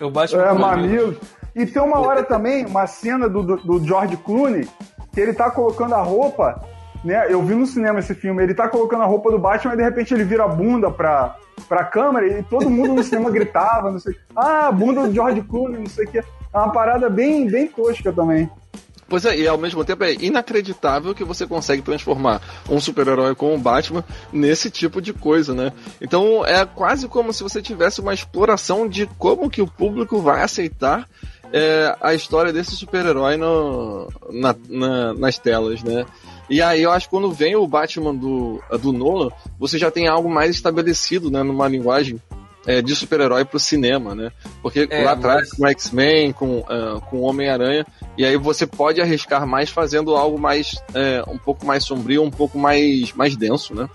Eu 0.00 0.10
baixo 0.10 0.38
é, 0.38 0.52
mamilos. 0.52 1.16
E 1.54 1.66
tem 1.66 1.82
uma 1.82 1.98
hora 1.98 2.22
também, 2.24 2.66
uma 2.66 2.86
cena 2.86 3.28
do, 3.28 3.42
do, 3.42 3.56
do 3.56 3.84
George 3.84 4.16
Clooney, 4.18 4.68
que 5.12 5.20
ele 5.20 5.32
tá 5.32 5.50
colocando 5.50 5.94
a 5.94 6.02
roupa 6.02 6.62
né? 7.04 7.26
Eu 7.28 7.42
vi 7.42 7.54
no 7.54 7.66
cinema 7.66 8.00
esse 8.00 8.14
filme, 8.14 8.42
ele 8.42 8.54
tá 8.54 8.68
colocando 8.68 9.02
a 9.02 9.06
roupa 9.06 9.30
do 9.30 9.38
Batman 9.38 9.74
e 9.74 9.76
de 9.76 9.82
repente 9.82 10.12
ele 10.12 10.24
vira 10.24 10.44
a 10.44 10.48
bunda 10.48 10.90
pra, 10.90 11.36
pra 11.68 11.84
câmera 11.84 12.26
e 12.26 12.42
todo 12.42 12.68
mundo 12.68 12.94
no 12.94 13.02
cinema 13.02 13.30
gritava, 13.30 13.90
não 13.90 13.98
sei. 13.98 14.16
Ah, 14.34 14.70
bunda 14.72 15.06
do 15.06 15.14
George 15.14 15.42
Clooney, 15.42 15.78
não 15.78 15.86
sei 15.86 16.06
o 16.06 16.10
que. 16.10 16.18
É 16.18 16.24
uma 16.52 16.72
parada 16.72 17.08
bem, 17.08 17.48
bem 17.48 17.68
tosca 17.68 18.12
também. 18.12 18.50
Pois 19.08 19.24
é, 19.24 19.38
e 19.38 19.48
ao 19.48 19.56
mesmo 19.56 19.84
tempo 19.84 20.04
é 20.04 20.12
inacreditável 20.12 21.14
que 21.14 21.24
você 21.24 21.46
consegue 21.46 21.80
transformar 21.80 22.42
um 22.68 22.78
super-herói 22.78 23.34
como 23.34 23.54
o 23.54 23.58
Batman 23.58 24.04
nesse 24.30 24.70
tipo 24.70 25.00
de 25.00 25.14
coisa, 25.14 25.54
né? 25.54 25.72
Então 25.98 26.44
é 26.44 26.66
quase 26.66 27.08
como 27.08 27.32
se 27.32 27.42
você 27.42 27.62
tivesse 27.62 28.02
uma 28.02 28.12
exploração 28.12 28.86
de 28.86 29.06
como 29.18 29.48
que 29.48 29.62
o 29.62 29.66
público 29.66 30.20
vai 30.20 30.42
aceitar 30.42 31.08
é, 31.50 31.96
a 32.02 32.12
história 32.12 32.52
desse 32.52 32.76
super-herói 32.76 33.38
na, 33.38 34.54
na, 34.68 35.14
nas 35.14 35.38
telas, 35.38 35.82
né? 35.82 36.04
E 36.50 36.60
aí 36.60 36.82
eu 36.82 36.90
acho 36.90 37.06
que 37.06 37.10
quando 37.10 37.32
vem 37.32 37.56
o 37.56 37.66
Batman 37.66 38.14
do, 38.14 38.62
do 38.80 38.92
Nolan, 38.92 39.30
você 39.58 39.78
já 39.78 39.90
tem 39.90 40.06
algo 40.06 40.28
mais 40.28 40.50
estabelecido, 40.50 41.30
né, 41.30 41.42
numa 41.42 41.68
linguagem 41.68 42.20
é, 42.68 42.82
de 42.82 42.94
super-herói 42.94 43.46
pro 43.46 43.58
cinema, 43.58 44.14
né? 44.14 44.30
Porque 44.60 44.86
é, 44.90 45.02
lá 45.02 45.12
atrás, 45.12 45.48
mas... 45.52 45.56
com 45.56 45.66
X-Men, 45.66 46.32
com, 46.34 46.58
uh, 46.58 47.00
com 47.08 47.22
Homem-Aranha, 47.22 47.86
e 48.16 48.26
aí 48.26 48.36
você 48.36 48.66
pode 48.66 49.00
arriscar 49.00 49.46
mais 49.46 49.70
fazendo 49.70 50.14
algo 50.14 50.38
mais, 50.38 50.74
é, 50.92 51.22
um 51.26 51.38
pouco 51.38 51.64
mais 51.64 51.82
sombrio, 51.84 52.22
um 52.22 52.30
pouco 52.30 52.58
mais, 52.58 53.14
mais 53.14 53.34
denso, 53.34 53.74
né? 53.74 53.88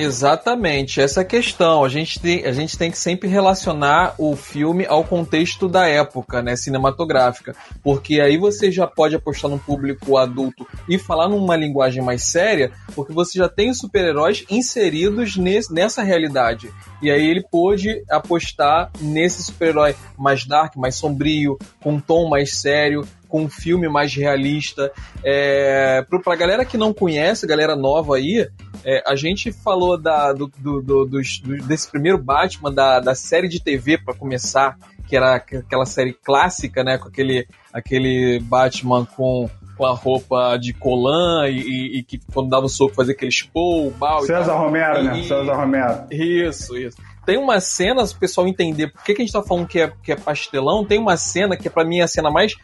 Exatamente, 0.00 1.00
essa 1.00 1.24
questão. 1.24 1.84
A 1.84 1.88
gente, 1.88 2.20
tem, 2.20 2.46
a 2.46 2.52
gente 2.52 2.78
tem 2.78 2.88
que 2.88 2.96
sempre 2.96 3.28
relacionar 3.28 4.14
o 4.16 4.36
filme 4.36 4.86
ao 4.86 5.02
contexto 5.02 5.68
da 5.68 5.88
época, 5.88 6.40
né, 6.40 6.54
cinematográfica. 6.54 7.52
Porque 7.82 8.20
aí 8.20 8.38
você 8.38 8.70
já 8.70 8.86
pode 8.86 9.16
apostar 9.16 9.50
no 9.50 9.58
público 9.58 10.16
adulto 10.16 10.64
e 10.88 10.98
falar 10.98 11.28
numa 11.28 11.56
linguagem 11.56 12.00
mais 12.00 12.22
séria, 12.22 12.70
porque 12.94 13.12
você 13.12 13.40
já 13.40 13.48
tem 13.48 13.74
super-heróis 13.74 14.44
inseridos 14.48 15.36
nesse, 15.36 15.74
nessa 15.74 16.04
realidade. 16.04 16.70
E 17.02 17.10
aí 17.10 17.26
ele 17.26 17.42
pôde 17.50 18.04
apostar 18.08 18.92
nesse 19.00 19.42
super-herói 19.42 19.96
mais 20.16 20.46
dark, 20.46 20.76
mais 20.76 20.94
sombrio, 20.94 21.58
com 21.82 21.94
um 21.94 22.00
tom 22.00 22.28
mais 22.28 22.54
sério, 22.54 23.04
com 23.28 23.42
um 23.42 23.48
filme 23.48 23.88
mais 23.88 24.14
realista. 24.14 24.90
É, 25.22 26.04
pra 26.24 26.34
galera 26.34 26.64
que 26.64 26.78
não 26.78 26.92
conhece, 26.92 27.46
galera 27.46 27.76
nova 27.76 28.16
aí, 28.16 28.48
é, 28.84 29.02
a 29.06 29.14
gente 29.14 29.52
falou 29.52 29.98
da, 29.98 30.32
do, 30.32 30.50
do, 30.58 30.80
do, 30.82 31.20
desse 31.66 31.90
primeiro 31.90 32.18
Batman, 32.18 32.72
da, 32.72 33.00
da 33.00 33.14
série 33.14 33.48
de 33.48 33.62
TV 33.62 33.98
para 33.98 34.14
começar, 34.14 34.76
que 35.06 35.16
era 35.16 35.36
aquela 35.36 35.86
série 35.86 36.12
clássica, 36.12 36.82
né? 36.82 36.98
Com 36.98 37.08
aquele, 37.08 37.46
aquele 37.72 38.40
Batman 38.40 39.04
com, 39.04 39.48
com 39.76 39.86
a 39.86 39.92
roupa 39.92 40.56
de 40.56 40.72
colã 40.72 41.48
e, 41.48 41.58
e, 41.58 41.98
e 41.98 42.02
que 42.02 42.20
quando 42.32 42.50
dava 42.50 42.66
o 42.66 42.68
soco 42.68 42.94
fazia 42.94 43.14
aquele 43.14 43.32
o 43.54 43.92
mal. 43.98 44.22
César 44.22 44.54
Romero, 44.54 45.02
né? 45.02 45.22
César 45.22 45.54
Romero. 45.54 46.06
Isso, 46.10 46.76
isso. 46.76 46.96
Tem 47.24 47.36
uma 47.36 47.60
cena, 47.60 48.06
se 48.06 48.14
o 48.14 48.18
pessoal 48.18 48.48
entender 48.48 48.88
por 48.88 49.04
que, 49.04 49.12
que 49.12 49.20
a 49.20 49.24
gente 49.24 49.34
tá 49.34 49.42
falando 49.42 49.66
que 49.66 49.78
é, 49.78 49.92
que 50.02 50.12
é 50.12 50.16
pastelão, 50.16 50.82
tem 50.82 50.98
uma 50.98 51.14
cena 51.18 51.58
que 51.58 51.68
é 51.68 51.70
pra 51.70 51.84
mim 51.84 52.00
a 52.00 52.08
cena 52.08 52.30
mais 52.30 52.54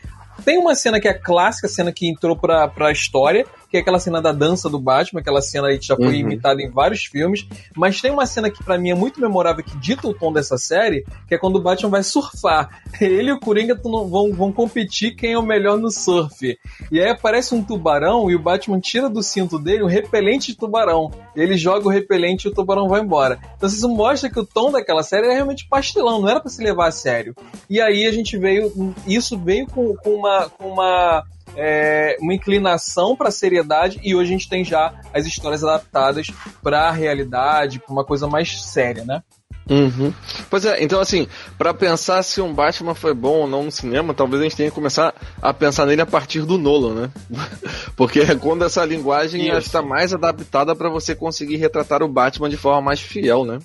Tem 0.45 0.59
uma 0.59 0.75
cena 0.75 1.01
que 1.01 1.09
é 1.09 1.15
clássica, 1.15 1.69
cena 1.69 1.93
que 1.93 2.09
entrou 2.09 2.37
pra, 2.37 2.67
pra 2.69 2.91
história, 2.91 3.47
que 3.75 3.79
é 3.79 3.81
aquela 3.81 3.99
cena 3.99 4.23
da 4.23 4.31
dança 4.31 4.71
do 4.71 4.79
Batman, 4.79 5.19
aquela 5.19 5.43
cena 5.43 5.67
aí 5.67 5.79
que 5.81 5.87
já 5.89 5.97
foi 5.97 6.07
uhum. 6.07 6.15
imitada 6.15 6.63
em 6.63 6.71
vários 6.71 7.07
filmes, 7.07 7.45
mas 7.75 8.01
tem 8.01 8.13
uma 8.13 8.25
cena 8.25 8.49
que 8.49 8.63
para 8.63 8.79
mim 8.79 8.91
é 8.91 8.95
muito 8.95 9.21
memorável, 9.21 9.65
que 9.65 9.77
dita 9.79 10.07
o 10.07 10.15
tom 10.15 10.33
dessa 10.33 10.57
série, 10.57 11.05
que 11.27 11.35
é 11.35 11.39
quando 11.39 11.57
o 11.57 11.61
Batman 11.61 11.91
vai 11.91 12.05
surfar. 12.05 12.83
Ele 13.01 13.31
e 13.31 13.33
o 13.33 13.41
Coringa 13.41 13.75
vão, 13.75 14.33
vão 14.33 14.53
competir 14.53 15.17
quem 15.17 15.33
é 15.33 15.39
o 15.39 15.43
melhor 15.43 15.77
no 15.77 15.91
surf. 15.91 16.57
E 16.89 17.01
aí 17.01 17.09
aparece 17.11 17.53
um 17.53 17.65
tubarão 17.65 18.31
e 18.31 18.37
o 18.37 18.39
Batman 18.39 18.79
tira 18.79 19.11
do 19.11 19.25
cinto 19.25 19.59
dele 19.59 19.83
um 19.83 19.89
repelente 19.89 20.53
de 20.53 20.57
tubarão. 20.57 21.11
Ele 21.35 21.57
joga 21.57 21.89
o 21.89 21.91
repelente 21.91 22.45
e 22.45 22.49
o 22.49 22.55
tubarão 22.55 22.89
vai 22.89 23.01
embora. 23.01 23.41
Então 23.57 23.69
isso 23.69 23.89
mostra 23.89 24.31
que 24.31 24.39
o 24.39 24.47
tom 24.47 24.71
daquela 24.71 25.03
série 25.03 25.27
é 25.27 25.35
realmente 25.35 25.67
pastelão, 25.69 26.21
não 26.21 26.29
era 26.29 26.39
para 26.39 26.49
se 26.49 26.63
levar 26.63 26.87
a 26.87 26.93
sério. 26.93 27.35
E 27.69 27.81
aí 27.81 28.07
a 28.07 28.13
gente 28.13 28.39
veio, 28.39 28.95
isso 29.05 29.37
veio 29.37 29.67
com, 29.67 29.97
com 29.97 30.11
uma, 30.11 30.49
com 30.49 30.69
uma 30.69 31.25
é, 31.57 32.17
uma 32.21 32.35
inclinação 32.35 33.17
para 33.17 33.31
seriedade 33.31 34.01
e 34.03 34.15
hoje 34.15 34.31
a 34.31 34.33
gente 34.33 34.49
tem 34.49 34.65
já 34.65 34.95
as 35.13 35.27
histórias 35.27 35.63
adaptadas 35.63 36.29
para 36.63 36.89
a 36.89 36.93
realidade, 36.93 37.79
para 37.79 37.93
uma 37.93 38.05
coisa 38.05 38.27
mais 38.27 38.63
séria, 38.63 39.05
né? 39.05 39.23
Uhum. 39.69 40.13
Pois 40.51 40.67
é, 40.67 40.83
então 40.83 41.01
assim, 41.01 41.27
para 41.57 41.73
pensar 41.73 42.23
se 42.23 42.41
um 42.41 42.53
Batman 42.53 42.95
foi 42.95 43.15
bom 43.15 43.41
ou 43.41 43.47
não 43.47 43.65
no 43.65 43.71
cinema, 43.71 44.13
talvez 44.13 44.41
a 44.41 44.45
gente 44.45 44.57
tenha 44.57 44.69
que 44.69 44.75
começar 44.75 45.15
a 45.41 45.55
pensar 45.55 45.87
nele 45.87 46.03
a 46.03 46.07
partir 46.07 46.43
do 46.43 46.59
Nolan, 46.59 46.95
né? 46.95 47.11
Porque 47.97 48.21
é 48.21 48.35
quando 48.35 48.65
essa 48.65 48.85
linguagem 48.85 49.49
está 49.57 49.81
mais 49.81 50.13
adaptada 50.13 50.77
para 50.77 50.91
você 50.91 51.15
conseguir 51.15 51.57
retratar 51.57 52.03
o 52.03 52.09
Batman 52.09 52.51
de 52.51 52.59
forma 52.59 52.83
mais 52.83 53.01
fiel, 53.01 53.45
né? 53.45 53.59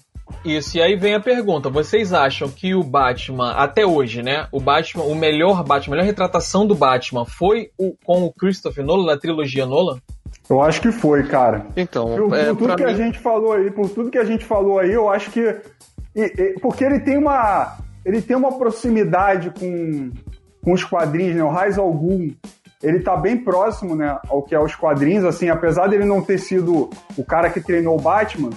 Isso, 0.44 0.78
e 0.78 0.82
aí 0.82 0.96
vem 0.96 1.16
a 1.16 1.20
pergunta: 1.20 1.70
vocês 1.70 2.14
acham 2.14 2.50
que 2.50 2.74
o 2.74 2.84
Batman, 2.84 3.52
até 3.52 3.86
hoje, 3.86 4.22
né? 4.22 4.48
O 4.52 4.60
Batman, 4.60 5.04
o 5.04 5.16
melhor 5.16 5.64
Batman, 5.64 5.96
a 5.96 5.98
melhor 5.98 6.08
retratação 6.08 6.66
do 6.66 6.76
Batman 6.76 7.26
foi 7.26 7.72
o, 7.78 7.94
com 8.04 8.24
o 8.24 8.34
Christopher 8.34 8.86
Nolan, 8.86 9.06
na 9.06 9.18
trilogia 9.20 9.66
Nolan? 9.66 10.00
Eu 10.50 10.62
acho 10.62 10.82
que 10.82 10.92
foi, 10.92 11.24
cara. 11.24 11.66
Então, 11.76 12.16
por, 12.16 12.38
é, 12.38 12.46
por 12.48 12.58
tudo 12.58 12.76
que 12.76 12.86
mim... 12.86 12.92
a 12.92 12.96
gente 12.96 13.20
falou 13.20 13.54
aí, 13.54 13.72
por 13.72 13.90
tudo 13.90 14.10
que 14.10 14.18
a 14.18 14.24
gente 14.24 14.46
falou 14.46 14.80
aí, 14.80 14.92
eu 14.92 15.10
acho 15.10 15.30
que. 15.32 15.42
E, 16.16 16.22
e, 16.22 16.60
porque 16.60 16.84
ele 16.84 17.00
tem 17.00 17.18
uma. 17.18 17.78
Ele 18.06 18.22
tem 18.22 18.36
uma 18.36 18.58
proximidade 18.58 19.52
com, 19.52 20.12
com 20.64 20.72
os 20.72 20.84
quadrinhos, 20.84 21.36
né? 21.36 21.44
O 21.44 21.50
Raiz 21.50 21.78
Algum, 21.78 22.30
ele 22.82 23.00
tá 23.00 23.16
bem 23.18 23.38
próximo, 23.38 23.96
né, 23.96 24.18
ao 24.30 24.42
que 24.42 24.56
é 24.56 24.60
os 24.60 24.74
quadrinhos, 24.74 25.26
assim, 25.26 25.50
apesar 25.50 25.88
dele 25.88 26.06
não 26.06 26.22
ter 26.22 26.38
sido 26.38 26.90
o 27.18 27.24
cara 27.24 27.50
que 27.50 27.60
treinou 27.60 27.98
o 27.98 28.02
Batman, 28.02 28.52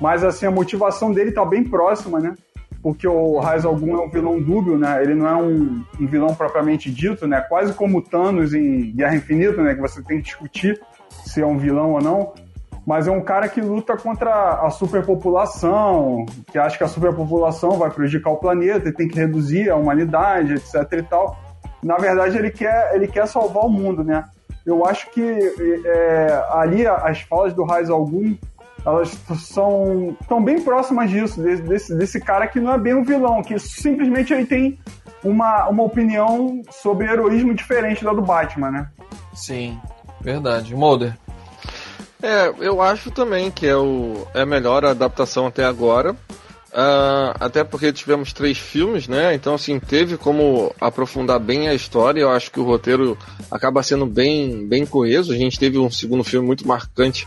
mas 0.00 0.24
assim, 0.24 0.46
a 0.46 0.50
motivação 0.50 1.12
dele 1.12 1.32
tá 1.32 1.44
bem 1.44 1.64
próxima, 1.64 2.18
né? 2.18 2.34
Porque 2.82 3.08
o 3.08 3.38
Raiz 3.38 3.64
Algum 3.64 3.96
é 3.96 4.04
um 4.04 4.08
vilão 4.08 4.40
dúbio, 4.40 4.78
né? 4.78 5.02
Ele 5.02 5.14
não 5.14 5.26
é 5.26 5.34
um, 5.34 5.84
um 6.00 6.06
vilão 6.06 6.34
propriamente 6.34 6.90
dito, 6.90 7.26
né? 7.26 7.40
Quase 7.40 7.72
como 7.72 8.02
Thanos 8.02 8.54
em 8.54 8.92
Guerra 8.92 9.16
Infinita, 9.16 9.62
né? 9.62 9.74
Que 9.74 9.80
você 9.80 10.02
tem 10.02 10.18
que 10.18 10.24
discutir 10.24 10.80
se 11.24 11.40
é 11.40 11.46
um 11.46 11.58
vilão 11.58 11.92
ou 11.92 12.00
não. 12.00 12.32
Mas 12.86 13.08
é 13.08 13.10
um 13.10 13.20
cara 13.20 13.48
que 13.48 13.60
luta 13.60 13.96
contra 13.96 14.60
a 14.64 14.70
superpopulação, 14.70 16.24
que 16.52 16.56
acha 16.56 16.78
que 16.78 16.84
a 16.84 16.88
superpopulação 16.88 17.72
vai 17.72 17.90
prejudicar 17.90 18.30
o 18.30 18.36
planeta 18.36 18.88
e 18.88 18.92
tem 18.92 19.08
que 19.08 19.18
reduzir 19.18 19.68
a 19.68 19.74
humanidade, 19.74 20.54
etc 20.54 20.92
e 20.92 21.02
tal. 21.02 21.36
Na 21.82 21.96
verdade, 21.96 22.38
ele 22.38 22.50
quer, 22.50 22.94
ele 22.94 23.08
quer 23.08 23.26
salvar 23.26 23.64
o 23.64 23.68
mundo, 23.68 24.04
né? 24.04 24.24
Eu 24.64 24.86
acho 24.86 25.10
que 25.10 25.20
é, 25.20 26.44
ali 26.50 26.86
as 26.86 27.20
falas 27.22 27.52
do 27.52 27.64
Raiz 27.64 27.90
Algum 27.90 28.36
elas 28.86 29.18
são 29.40 30.16
tão 30.28 30.42
bem 30.42 30.62
próximas 30.62 31.10
disso, 31.10 31.42
desse, 31.42 31.92
desse 31.96 32.20
cara 32.20 32.46
que 32.46 32.60
não 32.60 32.72
é 32.72 32.78
bem 32.78 32.94
um 32.94 33.02
vilão, 33.02 33.42
que 33.42 33.58
simplesmente 33.58 34.32
ele 34.32 34.46
tem 34.46 34.78
uma, 35.24 35.68
uma 35.68 35.82
opinião 35.82 36.62
sobre 36.70 37.10
heroísmo 37.10 37.52
diferente 37.52 38.04
da 38.04 38.12
do 38.12 38.22
Batman, 38.22 38.70
né? 38.70 38.88
Sim, 39.34 39.76
verdade. 40.20 40.72
Mulder. 40.72 41.18
É, 42.22 42.52
eu 42.60 42.80
acho 42.80 43.10
também 43.10 43.50
que 43.50 43.66
é, 43.66 43.76
o, 43.76 44.24
é 44.32 44.42
a 44.42 44.46
melhor 44.46 44.84
adaptação 44.84 45.48
até 45.48 45.64
agora. 45.64 46.12
Uh, 46.12 47.32
até 47.40 47.64
porque 47.64 47.92
tivemos 47.92 48.32
três 48.34 48.58
filmes, 48.58 49.08
né? 49.08 49.34
Então, 49.34 49.54
assim, 49.54 49.80
teve 49.80 50.16
como 50.18 50.74
aprofundar 50.80 51.40
bem 51.40 51.68
a 51.68 51.74
história. 51.74 52.20
Eu 52.20 52.30
acho 52.30 52.50
que 52.50 52.60
o 52.60 52.64
roteiro 52.64 53.16
acaba 53.50 53.82
sendo 53.82 54.06
bem, 54.06 54.66
bem 54.68 54.84
coeso. 54.84 55.32
A 55.32 55.36
gente 55.36 55.58
teve 55.58 55.78
um 55.78 55.90
segundo 55.90 56.22
filme 56.22 56.46
muito 56.46 56.68
marcante 56.68 57.26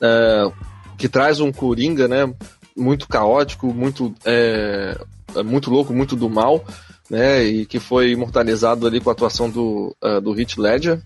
é, 0.00 0.52
que 0.96 1.08
traz 1.08 1.40
um 1.40 1.52
Coringa, 1.52 2.08
né? 2.08 2.32
Muito 2.76 3.08
caótico, 3.08 3.72
muito, 3.72 4.14
é, 4.24 4.96
é, 5.34 5.42
muito 5.42 5.70
louco, 5.70 5.92
muito 5.92 6.16
do 6.16 6.30
mal, 6.30 6.64
né? 7.10 7.44
E 7.44 7.66
que 7.66 7.78
foi 7.78 8.12
imortalizado 8.12 8.86
ali 8.86 9.00
com 9.00 9.10
a 9.10 9.12
atuação 9.12 9.50
do, 9.50 9.96
uh, 10.02 10.20
do 10.20 10.38
Heath 10.38 10.56
Ledger. 10.56 11.00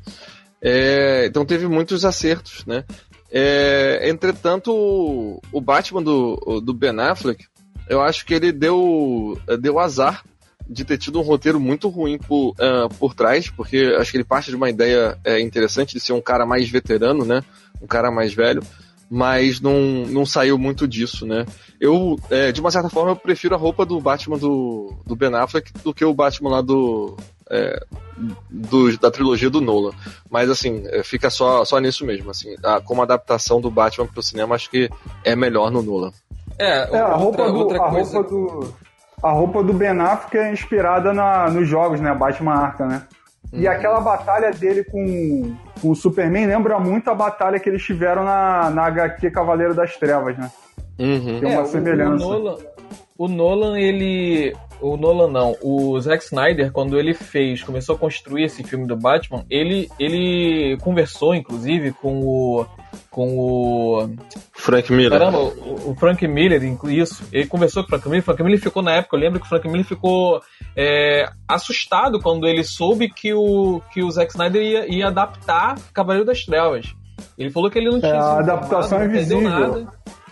É, 0.62 1.26
então 1.26 1.44
teve 1.44 1.66
muitos 1.66 2.04
acertos, 2.04 2.64
né? 2.66 2.84
É, 3.30 4.08
entretanto, 4.08 4.72
o 5.52 5.60
Batman 5.60 6.02
do, 6.02 6.60
do 6.60 6.72
Ben 6.72 6.98
Affleck, 7.00 7.44
eu 7.88 8.00
acho 8.00 8.24
que 8.24 8.34
ele 8.34 8.52
deu, 8.52 9.38
deu 9.60 9.78
azar 9.78 10.24
de 10.68 10.84
ter 10.84 10.98
tido 10.98 11.18
um 11.18 11.22
roteiro 11.22 11.60
muito 11.60 11.88
ruim 11.88 12.18
por, 12.18 12.50
uh, 12.50 12.88
por 12.98 13.14
trás, 13.14 13.48
porque 13.48 13.94
acho 13.98 14.10
que 14.10 14.16
ele 14.16 14.24
parte 14.24 14.50
de 14.50 14.56
uma 14.56 14.68
ideia 14.68 15.16
é, 15.24 15.40
interessante 15.40 15.94
de 15.94 16.00
ser 16.00 16.12
um 16.12 16.20
cara 16.20 16.44
mais 16.44 16.68
veterano, 16.68 17.24
né? 17.24 17.42
Um 17.86 17.88
cara 17.88 18.10
mais 18.10 18.34
velho, 18.34 18.60
mas 19.08 19.60
não, 19.60 19.78
não 20.08 20.26
saiu 20.26 20.58
muito 20.58 20.88
disso, 20.88 21.24
né? 21.24 21.46
Eu, 21.80 22.18
é, 22.28 22.50
de 22.50 22.60
uma 22.60 22.70
certa 22.72 22.90
forma, 22.90 23.12
eu 23.12 23.16
prefiro 23.16 23.54
a 23.54 23.58
roupa 23.58 23.86
do 23.86 24.00
Batman 24.00 24.36
do, 24.36 24.92
do 25.06 25.14
Ben 25.14 25.32
Affleck 25.32 25.72
do 25.84 25.94
que 25.94 26.04
o 26.04 26.12
Batman 26.12 26.50
lá 26.50 26.60
do, 26.60 27.16
é, 27.48 27.80
do, 28.50 28.98
da 28.98 29.08
trilogia 29.08 29.48
do 29.48 29.60
Nolan. 29.60 29.92
Mas 30.28 30.50
assim, 30.50 30.82
é, 30.86 31.04
fica 31.04 31.30
só, 31.30 31.64
só 31.64 31.78
nisso 31.78 32.04
mesmo. 32.04 32.28
Assim, 32.28 32.56
a, 32.64 32.80
como 32.80 33.02
adaptação 33.02 33.60
do 33.60 33.70
Batman 33.70 34.08
pro 34.08 34.20
cinema, 34.20 34.56
acho 34.56 34.68
que 34.68 34.90
é 35.22 35.36
melhor 35.36 35.70
no 35.70 35.80
Nolan. 35.80 36.10
É, 36.58 36.96
é 36.96 36.98
a 36.98 37.14
roupa, 37.14 37.42
outra, 37.42 37.52
do, 37.52 37.58
outra 37.58 37.78
a 37.78 37.90
coisa... 37.90 38.18
roupa 38.18 38.30
do 38.30 38.74
a 39.22 39.30
roupa 39.30 39.62
do 39.62 39.72
Ben 39.72 39.98
Affleck 40.00 40.36
é 40.36 40.52
inspirada 40.52 41.12
na, 41.12 41.48
nos 41.50 41.68
jogos, 41.68 42.00
né? 42.00 42.14
Batman 42.14 42.52
Arca, 42.52 42.86
né? 42.86 43.02
Uhum. 43.52 43.60
E 43.60 43.68
aquela 43.68 44.00
batalha 44.00 44.50
dele 44.50 44.84
com, 44.84 45.54
com 45.80 45.90
o 45.90 45.94
Superman 45.94 46.46
lembra 46.46 46.78
muito 46.78 47.10
a 47.10 47.14
batalha 47.14 47.58
que 47.58 47.68
eles 47.68 47.82
tiveram 47.82 48.24
na, 48.24 48.70
na 48.70 48.86
HQ 48.86 49.30
Cavaleiro 49.30 49.74
das 49.74 49.96
Trevas, 49.96 50.36
né? 50.36 50.50
Uhum. 50.98 51.40
Tem 51.40 51.52
uma 51.52 51.62
é, 51.62 51.66
semelhança. 51.66 52.24
O, 52.24 52.28
o, 52.28 52.38
Nolan, 52.38 52.56
o 53.18 53.28
Nolan, 53.28 53.78
ele. 53.78 54.54
O 54.80 54.96
Nolan 54.96 55.30
não, 55.30 55.56
o 55.62 55.98
Zack 56.00 56.22
Snyder, 56.22 56.70
quando 56.70 56.98
ele 56.98 57.14
fez, 57.14 57.62
começou 57.62 57.96
a 57.96 57.98
construir 57.98 58.44
esse 58.44 58.62
filme 58.62 58.86
do 58.86 58.94
Batman, 58.94 59.42
ele, 59.48 59.88
ele 59.98 60.76
conversou, 60.82 61.34
inclusive, 61.34 61.92
com 61.92 62.20
o 62.20 62.66
com 63.16 63.38
o. 63.38 64.10
Frank 64.52 64.92
Miller. 64.92 65.18
Caramba, 65.18 65.38
o, 65.38 65.92
o 65.92 65.94
Frank 65.94 66.28
Miller, 66.28 66.62
isso. 66.90 67.24
Ele 67.32 67.46
conversou 67.46 67.82
com 67.82 67.86
o 67.86 67.90
Frank 67.90 68.06
Miller. 68.06 68.20
O 68.20 68.24
Frank 68.24 68.42
Miller 68.42 68.60
ficou 68.60 68.82
na 68.82 68.92
época, 68.92 69.16
eu 69.16 69.20
lembro 69.20 69.40
que 69.40 69.46
o 69.46 69.48
Frank 69.48 69.66
Miller 69.66 69.86
ficou 69.86 70.42
é, 70.76 71.26
assustado 71.48 72.20
quando 72.20 72.46
ele 72.46 72.62
soube 72.62 73.08
que 73.08 73.32
o, 73.32 73.80
que 73.90 74.02
o 74.02 74.10
Zack 74.10 74.32
Snyder 74.32 74.60
ia, 74.60 74.94
ia 74.94 75.06
adaptar 75.06 75.76
Cavaleiro 75.94 76.26
das 76.26 76.44
Trevas. 76.44 76.94
Ele 77.38 77.48
falou 77.48 77.70
que 77.70 77.78
ele 77.78 77.90
não 77.90 77.98
tinha. 77.98 78.12
É, 78.12 78.18
a 78.18 78.38
adaptação 78.40 79.00
é 79.00 79.08
visível. 79.08 79.88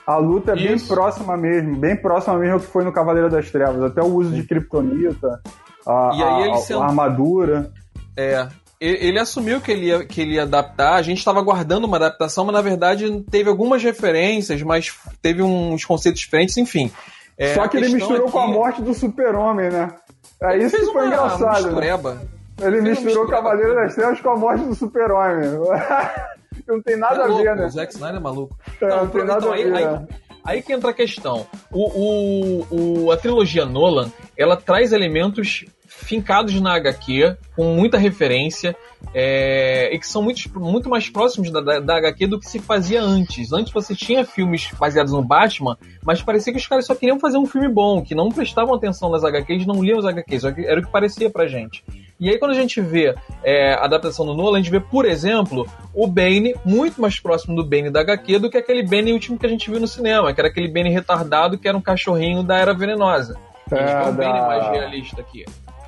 A 0.07 0.19
luta 0.19 0.53
é 0.53 0.55
bem 0.55 0.79
próxima 0.79 1.39
mesmo, 1.39 1.77
bem 1.77 1.97
próxima 1.97 2.37
mesmo 2.37 2.57
ao 2.57 2.61
que 2.61 2.67
foi 2.67 2.85
no 2.85 2.93
Cavaleiro 2.93 3.31
das 3.31 3.51
Trevas. 3.51 3.83
Até 3.83 4.03
o 4.03 4.15
uso 4.15 4.29
Sim. 4.29 4.37
de 4.37 4.47
Kryptonita, 4.47 5.41
a, 5.87 5.91
a, 5.91 6.13
a, 6.13 6.83
a 6.83 6.85
armadura. 6.85 7.73
É, 8.15 8.47
ele 8.81 9.19
assumiu 9.19 9.61
que 9.61 9.73
ele 9.73 9.87
ia, 9.87 10.05
que 10.05 10.21
ele 10.21 10.35
ia 10.35 10.43
adaptar. 10.43 10.95
A 10.95 11.03
gente 11.03 11.19
estava 11.19 11.39
aguardando 11.39 11.87
uma 11.87 11.97
adaptação, 11.97 12.45
mas 12.45 12.55
na 12.55 12.63
verdade 12.63 13.25
teve 13.31 13.49
algumas 13.49 13.83
referências, 13.83 14.61
mas 14.63 14.95
teve 15.23 15.43
uns 15.43 15.85
conceitos 15.85 16.21
diferentes, 16.21 16.57
enfim. 16.57 16.91
É, 17.37 17.55
Só 17.55 17.67
que 17.67 17.77
ele 17.77 17.89
misturou 17.89 18.29
é 18.29 18.31
com 18.31 18.39
a 18.39 18.47
morte 18.47 18.83
do 18.83 18.95
super-homem, 18.95 19.71
né? 19.71 19.95
É 20.43 20.59
isso 20.59 20.77
que 20.77 20.85
foi 20.87 21.03
uma, 21.03 21.07
engraçado. 21.07 21.71
Uma 21.71 21.81
né? 21.81 22.21
Ele 22.61 22.81
misturou 22.83 23.27
Cavaleiro 23.27 23.75
das 23.75 23.95
Trevas 23.95 24.21
com 24.21 24.31
a 24.31 24.37
morte 24.37 24.65
do 24.65 24.75
super-homem. 24.75 25.51
não 26.69 26.81
tem 26.83 26.97
nada 26.97 27.23
é 27.23 27.27
louco, 27.27 27.41
a 27.41 27.43
ver, 27.43 27.57
né? 27.57 27.67
O 27.67 27.71
Zack 27.71 27.93
Snyder 27.93 28.17
é 28.17 28.21
maluco. 28.21 28.57
É, 28.81 28.89
não, 28.89 28.97
não 29.05 29.09
tem 29.09 29.25
nada 29.25 29.39
então, 29.39 29.53
a 29.53 29.57
ver. 29.57 29.75
Aí, 29.75 29.85
aí, 29.85 30.07
aí, 30.45 30.63
que 30.63 30.73
entra 30.73 30.91
a 30.91 30.95
questão. 30.95 31.47
O, 31.73 31.89
o, 31.89 33.07
o, 33.07 33.13
a 33.13 33.17
trilogia 33.17 33.65
Nolan, 33.65 34.11
ela 34.37 34.57
traz 34.57 34.93
elementos 34.93 35.65
fincados 36.05 36.61
na 36.61 36.75
HQ, 36.75 37.37
com 37.57 37.75
muita 37.75 37.99
referência, 37.99 38.77
é, 39.13 39.91
e 39.93 39.99
que 39.99 40.07
são 40.07 40.23
muito, 40.23 40.61
muito 40.61 40.89
mais 40.89 41.09
próximos 41.09 41.51
da, 41.51 41.61
da, 41.61 41.81
da, 41.81 41.97
HQ 41.97 42.27
do 42.27 42.39
que 42.39 42.47
se 42.47 42.59
fazia 42.59 43.03
antes. 43.03 43.53
Antes 43.53 43.73
você 43.73 43.95
tinha 43.95 44.25
filmes 44.25 44.71
baseados 44.79 45.13
no 45.13 45.23
Batman, 45.23 45.77
mas 46.05 46.23
parecia 46.23 46.53
que 46.53 46.59
os 46.59 46.67
caras 46.67 46.87
só 46.87 46.95
queriam 46.95 47.19
fazer 47.19 47.39
um 47.39 47.47
filme 47.47 47.69
bom, 47.69 48.03
que 48.03 48.15
não 48.15 48.29
prestavam 48.29 48.75
atenção 48.75 49.11
nas 49.11 49.25
HQs, 49.25 49.67
não 49.67 49.83
liam 49.83 49.99
as 49.99 50.05
HQs, 50.05 50.45
era 50.45 50.81
o 50.81 50.85
que 50.85 50.91
parecia 50.91 51.31
pra 51.31 51.47
gente. 51.47 51.85
E 52.19 52.29
aí 52.29 52.39
quando 52.39 52.53
a 52.53 52.61
gente 52.61 52.81
vê 52.81 53.15
é, 53.43 53.75
a 53.75 53.85
adaptação 53.85 54.25
do 54.25 54.35
Nolan, 54.35 54.59
a 54.59 54.61
gente 54.61 54.71
vê, 54.71 54.81
por 54.81 55.05
exemplo, 55.05 55.67
o 55.93 56.07
Bane 56.07 56.55
muito 56.65 57.01
mais 57.01 57.19
próximo 57.19 57.57
do 57.57 57.65
Bane 57.65 57.91
da 57.91 58.01
HQ 58.01 58.39
do 58.39 58.51
que 58.51 58.59
aquele 58.59 58.83
Bane 58.83 59.13
último 59.13 59.39
que 59.39 59.47
a 59.47 59.49
gente 59.49 59.71
viu 59.71 59.81
no 59.81 59.89
cinema, 59.89 60.33
que 60.33 60.41
era 60.41 60.49
aquele 60.49 60.69
Bane 60.69 60.91
retardado 60.91 61.59
que 61.59 61.69
era 61.69 61.77
um 61.77 61.83
cachorrinho 61.83 62.43
da 62.43 62.57
Era 62.57 62.75
Venenosa. 62.75 63.37
A 63.71 63.77
gente 63.77 63.91
é, 63.91 63.97
vê 63.97 64.11
um 64.11 64.17
da... 64.17 64.33
Bane 64.33 64.41
mais 64.47 64.71
realista 64.71 65.21
aqui. 65.21 65.45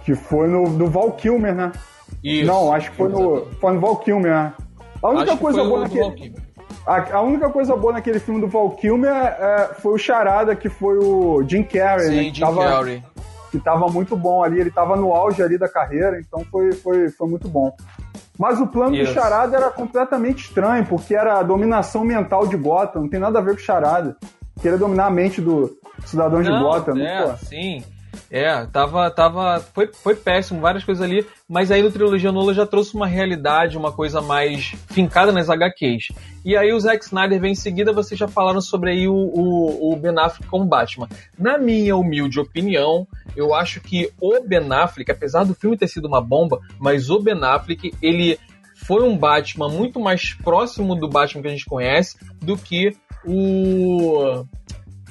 Que 0.07 0.15
foi 0.15 0.47
no, 0.47 0.69
no 0.69 0.87
Val 0.87 1.11
Kilmer, 1.13 1.53
né? 1.53 1.73
Isso. 2.23 2.47
Não, 2.47 2.73
acho 2.73 2.93
que 2.93 2.97
foi 2.97 3.09
no, 3.09 3.47
foi 3.61 3.73
no 3.73 3.81
Val 3.81 3.97
Kilmer. 3.97 4.33
Né? 4.33 4.53
A 5.03 5.09
única 5.11 5.33
acho 5.33 5.41
coisa 5.41 5.65
boa 5.65 5.81
naquele. 5.81 6.35
A, 6.87 7.17
a, 7.17 7.21
única 7.21 7.51
coisa 7.51 7.77
boa 7.77 7.93
naquele 7.93 8.21
filme 8.21 8.41
do 8.41 8.47
Val 8.47 8.71
Kilmer 8.71 9.11
é, 9.13 9.71
foi 9.81 9.95
o 9.95 9.99
Charada, 9.99 10.55
que 10.55 10.69
foi 10.69 10.97
o 10.99 11.43
Jim 11.43 11.65
Carrey, 11.65 12.07
Sim, 12.07 12.17
né? 12.17 12.23
Jim 12.23 12.33
que 12.33 12.41
tava, 12.41 12.65
Carrey. 12.65 13.03
Que 13.51 13.59
tava 13.59 13.89
muito 13.89 14.17
bom 14.17 14.45
ali, 14.45 14.61
ele 14.61 14.71
tava 14.71 14.95
no 14.95 15.13
auge 15.13 15.43
ali 15.43 15.59
da 15.59 15.69
carreira, 15.69 16.21
então 16.21 16.45
foi, 16.45 16.71
foi, 16.73 17.11
foi 17.11 17.29
muito 17.29 17.49
bom. 17.49 17.75
Mas 18.39 18.61
o 18.61 18.67
plano 18.69 18.95
Isso. 18.95 19.13
do 19.13 19.15
Charada 19.15 19.57
era 19.57 19.71
completamente 19.71 20.45
estranho, 20.45 20.87
porque 20.87 21.17
era 21.17 21.41
a 21.41 21.43
dominação 21.43 22.05
mental 22.05 22.47
de 22.47 22.57
Gotham, 22.57 23.03
não 23.03 23.09
tem 23.09 23.19
nada 23.19 23.41
a 23.41 23.43
ver 23.43 23.55
com 23.55 23.61
Charada. 23.61 24.17
Queria 24.61 24.79
dominar 24.79 25.07
a 25.07 25.11
mente 25.11 25.41
do 25.41 25.77
cidadão 26.05 26.41
de 26.43 26.51
Gotham. 26.51 26.97
É, 26.99 27.23
pô. 27.23 27.37
sim. 27.39 27.83
É, 28.31 28.65
tava, 28.67 29.11
tava, 29.11 29.61
foi, 29.75 29.89
foi 29.93 30.15
péssimo, 30.15 30.61
várias 30.61 30.85
coisas 30.85 31.03
ali, 31.03 31.27
mas 31.49 31.71
aí 31.71 31.83
no 31.83 31.91
Trilogia 31.91 32.33
Nula 32.33 32.55
já 32.55 32.67
trouxe 32.67 32.95
uma 32.95 33.07
realidade, 33.07 33.77
uma 33.77 33.93
coisa 33.93 34.21
mais 34.21 34.75
fincada 34.89 35.33
nas 35.33 35.49
HQs. 35.49 36.09
E 36.45 36.57
aí 36.57 36.73
o 36.73 36.81
Zack 36.81 37.05
Snyder 37.05 37.41
vem 37.41 37.53
em 37.53 37.57
seguida, 37.57 37.93
vocês 37.93 38.19
já 38.19 38.29
falaram 38.29 38.61
sobre 38.61 38.91
aí 38.91 39.09
o, 39.09 39.15
o, 39.15 39.93
o 39.93 39.97
Ben 39.97 40.19
Affleck 40.19 40.49
como 40.49 40.65
Batman. 40.65 41.09
Na 41.39 41.59
minha 41.59 41.97
humilde 41.97 42.39
opinião, 42.41 43.07
eu 43.37 43.55
acho 43.55 43.81
que 43.81 44.11
o 44.21 44.41
Ben 44.41 44.73
Affleck, 44.73 45.11
apesar 45.11 45.45
do 45.45 45.55
filme 45.55 45.77
ter 45.77 45.89
sido 45.89 46.07
uma 46.07 46.21
bomba, 46.21 46.61
mas 46.79 47.11
o 47.11 47.21
Ben 47.21 47.43
Affleck, 47.43 47.93
ele 48.03 48.39
foi 48.77 49.03
um 49.03 49.17
Batman 49.17 49.69
muito 49.69 49.99
mais 49.99 50.35
próximo 50.35 50.95
do 50.95 51.09
Batman 51.09 51.43
que 51.43 51.49
a 51.49 51.53
gente 51.53 51.65
conhece 51.65 52.17
do 52.41 52.57
que 52.57 52.95
o 53.25 54.45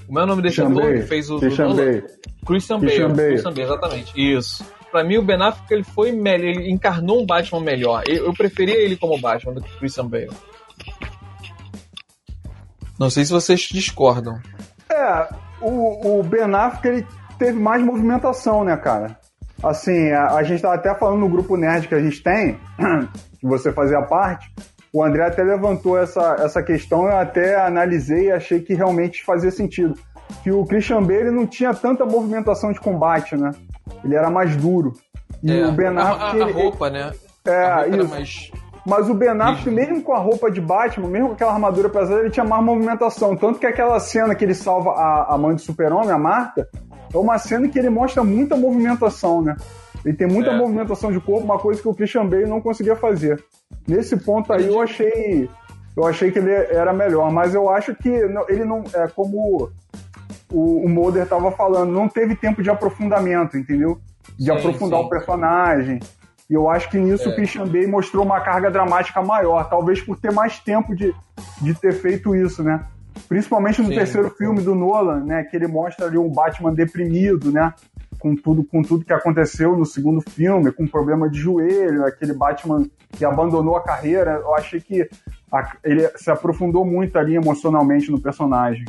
como 0.06 0.20
é 0.20 0.24
o 0.24 0.26
nome 0.26 0.42
desse 0.42 0.62
ator 0.62 0.94
que 0.94 1.02
fez 1.04 1.30
o. 1.30 1.40
Christian 1.40 1.76
Bale. 1.76 2.04
Christian 2.46 2.80
Bale. 2.80 2.88
Christian 2.88 3.14
Bale. 3.14 3.30
Christian 3.30 3.52
Bale, 3.52 3.64
exatamente. 3.64 4.34
Isso. 4.34 4.66
Pra 4.92 5.04
mim, 5.04 5.18
o 5.18 5.22
Ben 5.22 5.42
Affleck 5.42 5.74
ele 5.74 5.84
foi 5.84 6.12
melhor, 6.14 6.48
ele 6.48 6.72
encarnou 6.72 7.22
um 7.22 7.26
Batman 7.26 7.60
melhor. 7.60 8.04
Eu, 8.08 8.28
eu 8.28 8.34
preferia 8.34 8.76
ele 8.76 8.96
como 8.96 9.20
Batman 9.20 9.54
do 9.54 9.62
que 9.62 9.78
Christian 9.78 10.08
Bale. 10.08 10.32
Não 12.98 13.10
sei 13.10 13.26
se 13.26 13.34
vocês 13.34 13.60
discordam. 13.62 14.40
É, 14.90 15.28
o, 15.60 16.20
o 16.20 16.24
Ben 16.24 16.54
Affleck 16.56 16.88
ele 16.88 17.08
teve 17.38 17.60
mais 17.60 17.84
movimentação, 17.84 18.64
né, 18.64 18.78
cara? 18.78 19.20
Assim, 19.62 20.12
a, 20.12 20.36
a 20.36 20.44
gente 20.44 20.62
tava 20.62 20.76
até 20.76 20.94
falando 20.96 21.20
no 21.20 21.30
grupo 21.30 21.58
nerd 21.58 21.88
que 21.88 21.96
a 21.96 22.02
gente 22.02 22.24
tem, 22.24 22.58
que 23.40 23.46
você 23.46 23.74
fazia 23.74 24.02
parte, 24.04 24.50
o 24.96 25.04
André 25.04 25.26
até 25.26 25.44
levantou 25.44 25.98
essa, 25.98 26.38
essa 26.40 26.64
questão, 26.64 27.06
eu 27.06 27.18
até 27.18 27.60
analisei 27.60 28.28
e 28.28 28.32
achei 28.32 28.62
que 28.62 28.74
realmente 28.74 29.26
fazia 29.26 29.52
sentido. 29.52 29.94
Que 30.42 30.54
o 30.54 30.64
Christian 30.64 31.04
Bale 31.04 31.32
não 31.32 31.46
tinha 31.46 31.74
tanta 31.74 32.06
movimentação 32.06 32.72
de 32.72 32.80
combate, 32.80 33.36
né? 33.36 33.52
Ele 34.06 34.16
era 34.16 34.30
mais 34.30 34.56
duro. 34.56 34.94
E 35.44 35.52
é, 35.52 35.68
o 35.68 35.72
Ben 35.74 35.88
Affleck... 35.88 36.42
A, 36.42 36.46
a, 36.46 36.48
a 36.48 36.52
roupa, 36.54 36.90
né? 36.90 37.12
É, 37.44 37.74
roupa 37.74 37.98
isso. 37.98 38.10
Mais... 38.10 38.52
Mas 38.86 39.10
o 39.10 39.14
Ben 39.14 39.32
Affleck, 39.32 39.70
mesmo 39.70 40.02
com 40.02 40.14
a 40.14 40.20
roupa 40.20 40.50
de 40.50 40.62
Batman, 40.62 41.10
mesmo 41.10 41.28
com 41.28 41.34
aquela 41.34 41.52
armadura 41.52 41.90
pesada, 41.90 42.22
ele 42.22 42.30
tinha 42.30 42.46
mais 42.46 42.64
movimentação. 42.64 43.36
Tanto 43.36 43.60
que 43.60 43.68
aquela 43.68 44.00
cena 44.00 44.34
que 44.34 44.46
ele 44.46 44.56
salva 44.56 44.92
a, 44.92 45.34
a 45.34 45.38
mãe 45.38 45.56
do 45.56 45.62
super-homem, 45.62 46.12
a 46.12 46.18
Marta, 46.18 46.70
é 47.14 47.18
uma 47.18 47.38
cena 47.38 47.68
que 47.68 47.78
ele 47.78 47.90
mostra 47.90 48.24
muita 48.24 48.56
movimentação, 48.56 49.42
né? 49.42 49.58
Ele 50.06 50.16
tem 50.16 50.28
muita 50.28 50.52
é. 50.52 50.56
movimentação 50.56 51.12
de 51.12 51.20
corpo, 51.20 51.44
uma 51.44 51.58
coisa 51.58 51.82
que 51.82 51.88
o 51.88 51.96
Christian 51.96 52.28
Bale 52.28 52.46
não 52.46 52.62
conseguia 52.62 52.96
fazer. 52.96 53.44
Nesse 53.88 54.16
ponto 54.16 54.54
aí 54.54 54.68
eu 54.68 54.80
achei 54.80 55.50
eu 55.98 56.06
achei 56.06 56.30
que 56.30 56.38
ele 56.38 56.52
era 56.52 56.94
melhor, 56.94 57.32
mas 57.32 57.56
eu 57.56 57.70
acho 57.70 57.96
que 57.96 58.10
ele 58.10 58.66
não 58.66 58.84
é 58.94 59.08
como 59.08 59.72
o, 60.52 60.86
o 60.86 60.90
Mulder 60.90 61.24
estava 61.24 61.52
falando, 61.52 61.92
não 61.92 62.08
teve 62.08 62.36
tempo 62.36 62.62
de 62.62 62.70
aprofundamento, 62.70 63.58
entendeu? 63.58 64.00
De 64.38 64.46
sim, 64.46 64.52
aprofundar 64.52 65.00
sim. 65.00 65.06
o 65.06 65.10
personagem. 65.10 66.00
E 66.50 66.54
eu 66.54 66.70
acho 66.70 66.90
que 66.92 66.98
nisso 66.98 67.28
é. 67.30 67.32
o 67.32 67.36
Christian 67.36 67.66
Bale 67.66 67.88
mostrou 67.88 68.24
uma 68.24 68.42
carga 68.42 68.70
dramática 68.70 69.22
maior, 69.22 69.68
talvez 69.70 70.02
por 70.02 70.20
ter 70.20 70.32
mais 70.32 70.60
tempo 70.60 70.96
de, 70.96 71.16
de 71.62 71.74
ter 71.74 71.94
feito 71.94 72.36
isso, 72.36 72.62
né? 72.62 72.86
Principalmente 73.28 73.82
no 73.82 73.88
sim. 73.88 73.96
terceiro 73.96 74.30
filme 74.32 74.62
do 74.62 74.76
Nolan, 74.76 75.24
né? 75.24 75.44
Que 75.46 75.56
ele 75.56 75.68
mostra 75.68 76.06
ali 76.06 76.18
um 76.18 76.30
Batman 76.30 76.74
deprimido, 76.74 77.52
né? 77.52 77.74
Com 78.20 78.36
tudo, 78.36 78.64
com 78.64 78.82
tudo 78.82 79.06
que 79.06 79.14
aconteceu 79.14 79.76
no 79.76 79.86
segundo 79.86 80.22
filme, 80.22 80.72
com 80.72 80.88
problema 80.88 81.30
de 81.30 81.40
joelho, 81.40 82.06
aquele 82.06 82.34
Batman 82.34 82.88
que 83.12 83.24
abandonou 83.24 83.76
a 83.76 83.84
carreira. 83.84 84.42
Eu 84.44 84.54
achei 84.56 84.80
que 84.80 85.08
a, 85.52 85.76
ele 85.84 86.08
se 86.16 86.30
aprofundou 86.30 86.86
muito 86.86 87.18
ali 87.18 87.36
emocionalmente 87.36 88.12
no 88.12 88.20
personagem. 88.20 88.86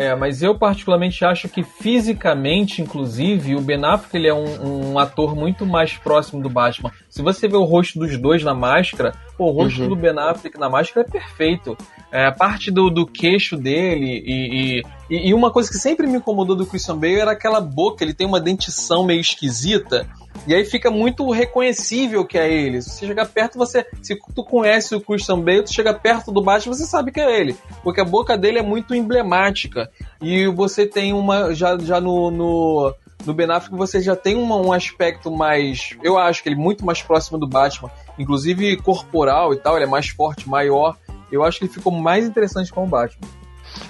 É, 0.00 0.14
mas 0.14 0.40
eu 0.40 0.54
particularmente 0.54 1.22
acho 1.26 1.46
que 1.46 1.62
fisicamente, 1.62 2.80
inclusive, 2.80 3.54
o 3.54 3.60
Ben 3.60 3.84
Affleck 3.84 4.16
ele 4.16 4.28
é 4.28 4.32
um, 4.32 4.92
um, 4.92 4.98
ator 4.98 5.36
muito 5.36 5.66
mais 5.66 5.92
próximo 5.92 6.42
do 6.42 6.48
Batman. 6.48 6.90
Se 7.10 7.20
você 7.20 7.46
vê 7.46 7.58
o 7.58 7.64
rosto 7.64 7.98
dos 7.98 8.16
dois 8.16 8.42
na 8.42 8.54
máscara, 8.54 9.12
pô, 9.36 9.48
o 9.48 9.50
rosto 9.50 9.82
uhum. 9.82 9.90
do 9.90 9.96
Ben 9.96 10.18
Affleck 10.18 10.58
na 10.58 10.70
máscara 10.70 11.06
é 11.06 11.10
perfeito. 11.10 11.76
É, 12.10 12.24
a 12.28 12.32
parte 12.32 12.70
do, 12.70 12.88
do 12.88 13.06
queixo 13.06 13.58
dele 13.58 14.24
e, 14.24 14.82
e, 15.10 15.28
e, 15.28 15.34
uma 15.34 15.50
coisa 15.50 15.68
que 15.68 15.76
sempre 15.76 16.06
me 16.06 16.16
incomodou 16.16 16.56
do 16.56 16.64
Christian 16.64 16.96
Bale 16.96 17.20
era 17.20 17.32
aquela 17.32 17.60
boca, 17.60 18.02
ele 18.02 18.14
tem 18.14 18.26
uma 18.26 18.40
dentição 18.40 19.04
meio 19.04 19.20
esquisita 19.20 20.08
e 20.46 20.54
aí 20.54 20.64
fica 20.64 20.90
muito 20.90 21.30
reconhecível 21.30 22.24
que 22.24 22.38
é 22.38 22.50
ele. 22.50 22.80
Se 22.80 23.06
chegar 23.06 23.26
perto, 23.26 23.58
você. 23.58 23.86
Se 24.02 24.18
tu 24.34 24.42
conhece 24.42 24.94
o 24.94 25.00
Christian 25.00 25.40
Bale, 25.40 25.62
tu 25.62 25.72
chega 25.72 25.92
perto 25.92 26.32
do 26.32 26.42
Batman, 26.42 26.74
você 26.74 26.86
sabe 26.86 27.12
que 27.12 27.20
é 27.20 27.40
ele. 27.40 27.56
Porque 27.82 28.00
a 28.00 28.04
boca 28.04 28.36
dele 28.38 28.58
é 28.58 28.62
muito 28.62 28.94
emblemática. 28.94 29.90
E 30.20 30.46
você 30.46 30.86
tem 30.86 31.12
uma. 31.12 31.54
Já, 31.54 31.76
já 31.78 32.00
no, 32.00 32.30
no, 32.30 32.94
no 33.26 33.34
Ben 33.34 33.50
Affleck, 33.50 33.76
você 33.76 34.00
já 34.00 34.16
tem 34.16 34.34
uma, 34.34 34.56
um 34.56 34.72
aspecto 34.72 35.30
mais. 35.30 35.96
Eu 36.02 36.18
acho 36.18 36.42
que 36.42 36.48
ele 36.48 36.56
é 36.56 36.62
muito 36.62 36.84
mais 36.86 37.02
próximo 37.02 37.38
do 37.38 37.46
Batman. 37.46 37.90
Inclusive 38.18 38.76
corporal 38.78 39.52
e 39.52 39.58
tal, 39.58 39.76
ele 39.76 39.84
é 39.84 39.88
mais 39.88 40.08
forte, 40.08 40.48
maior. 40.48 40.96
Eu 41.30 41.44
acho 41.44 41.58
que 41.58 41.66
ele 41.66 41.72
ficou 41.72 41.92
mais 41.92 42.26
interessante 42.26 42.72
com 42.72 42.84
o 42.84 42.88
Batman. 42.88 43.28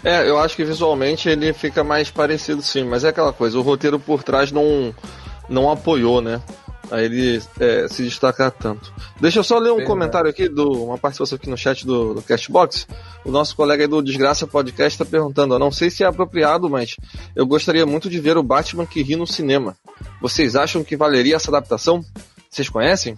É, 0.04 0.28
eu 0.28 0.38
acho 0.38 0.56
que 0.56 0.64
visualmente 0.64 1.28
ele 1.28 1.52
fica 1.52 1.82
mais 1.82 2.10
parecido 2.10 2.60
sim, 2.62 2.84
mas 2.84 3.04
é 3.04 3.08
aquela 3.08 3.32
coisa, 3.32 3.58
o 3.58 3.62
roteiro 3.62 3.98
por 3.98 4.22
trás 4.22 4.52
não 4.52 4.94
não 5.50 5.70
apoiou, 5.70 6.22
né? 6.22 6.40
A 6.90 7.02
ele 7.02 7.40
é, 7.60 7.86
se 7.88 8.02
destacar 8.02 8.50
tanto. 8.50 8.92
Deixa 9.20 9.38
eu 9.38 9.44
só 9.44 9.58
ler 9.58 9.70
um 9.70 9.76
Bem, 9.76 9.86
comentário 9.86 10.28
aqui, 10.28 10.48
do, 10.48 10.70
uma 10.84 10.98
participação 10.98 11.36
aqui 11.36 11.48
no 11.48 11.56
chat 11.56 11.86
do, 11.86 12.14
do 12.14 12.22
Castbox. 12.22 12.86
O 13.24 13.30
nosso 13.30 13.54
colega 13.54 13.84
aí 13.84 13.88
do 13.88 14.02
Desgraça 14.02 14.46
Podcast 14.46 14.94
está 14.94 15.04
perguntando: 15.04 15.58
não 15.58 15.70
sei 15.70 15.88
se 15.88 16.02
é 16.02 16.06
apropriado, 16.06 16.68
mas 16.68 16.96
eu 17.36 17.46
gostaria 17.46 17.86
muito 17.86 18.10
de 18.10 18.18
ver 18.18 18.36
o 18.36 18.42
Batman 18.42 18.86
que 18.86 19.02
ri 19.02 19.14
no 19.14 19.26
cinema. 19.26 19.76
Vocês 20.20 20.56
acham 20.56 20.82
que 20.82 20.96
valeria 20.96 21.36
essa 21.36 21.50
adaptação? 21.50 22.00
Vocês 22.50 22.68
conhecem? 22.68 23.16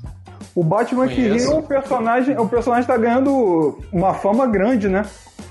O 0.55 0.63
Batman 0.63 1.07
Conheço. 1.07 1.15
que 1.15 1.29
ri 1.29 1.45
é 1.45 1.55
um 1.55 1.63
personagem, 1.63 2.39
o 2.39 2.49
personagem 2.49 2.83
está 2.83 2.97
ganhando 2.97 3.79
uma 3.91 4.13
fama 4.13 4.47
grande, 4.47 4.89
né? 4.89 5.07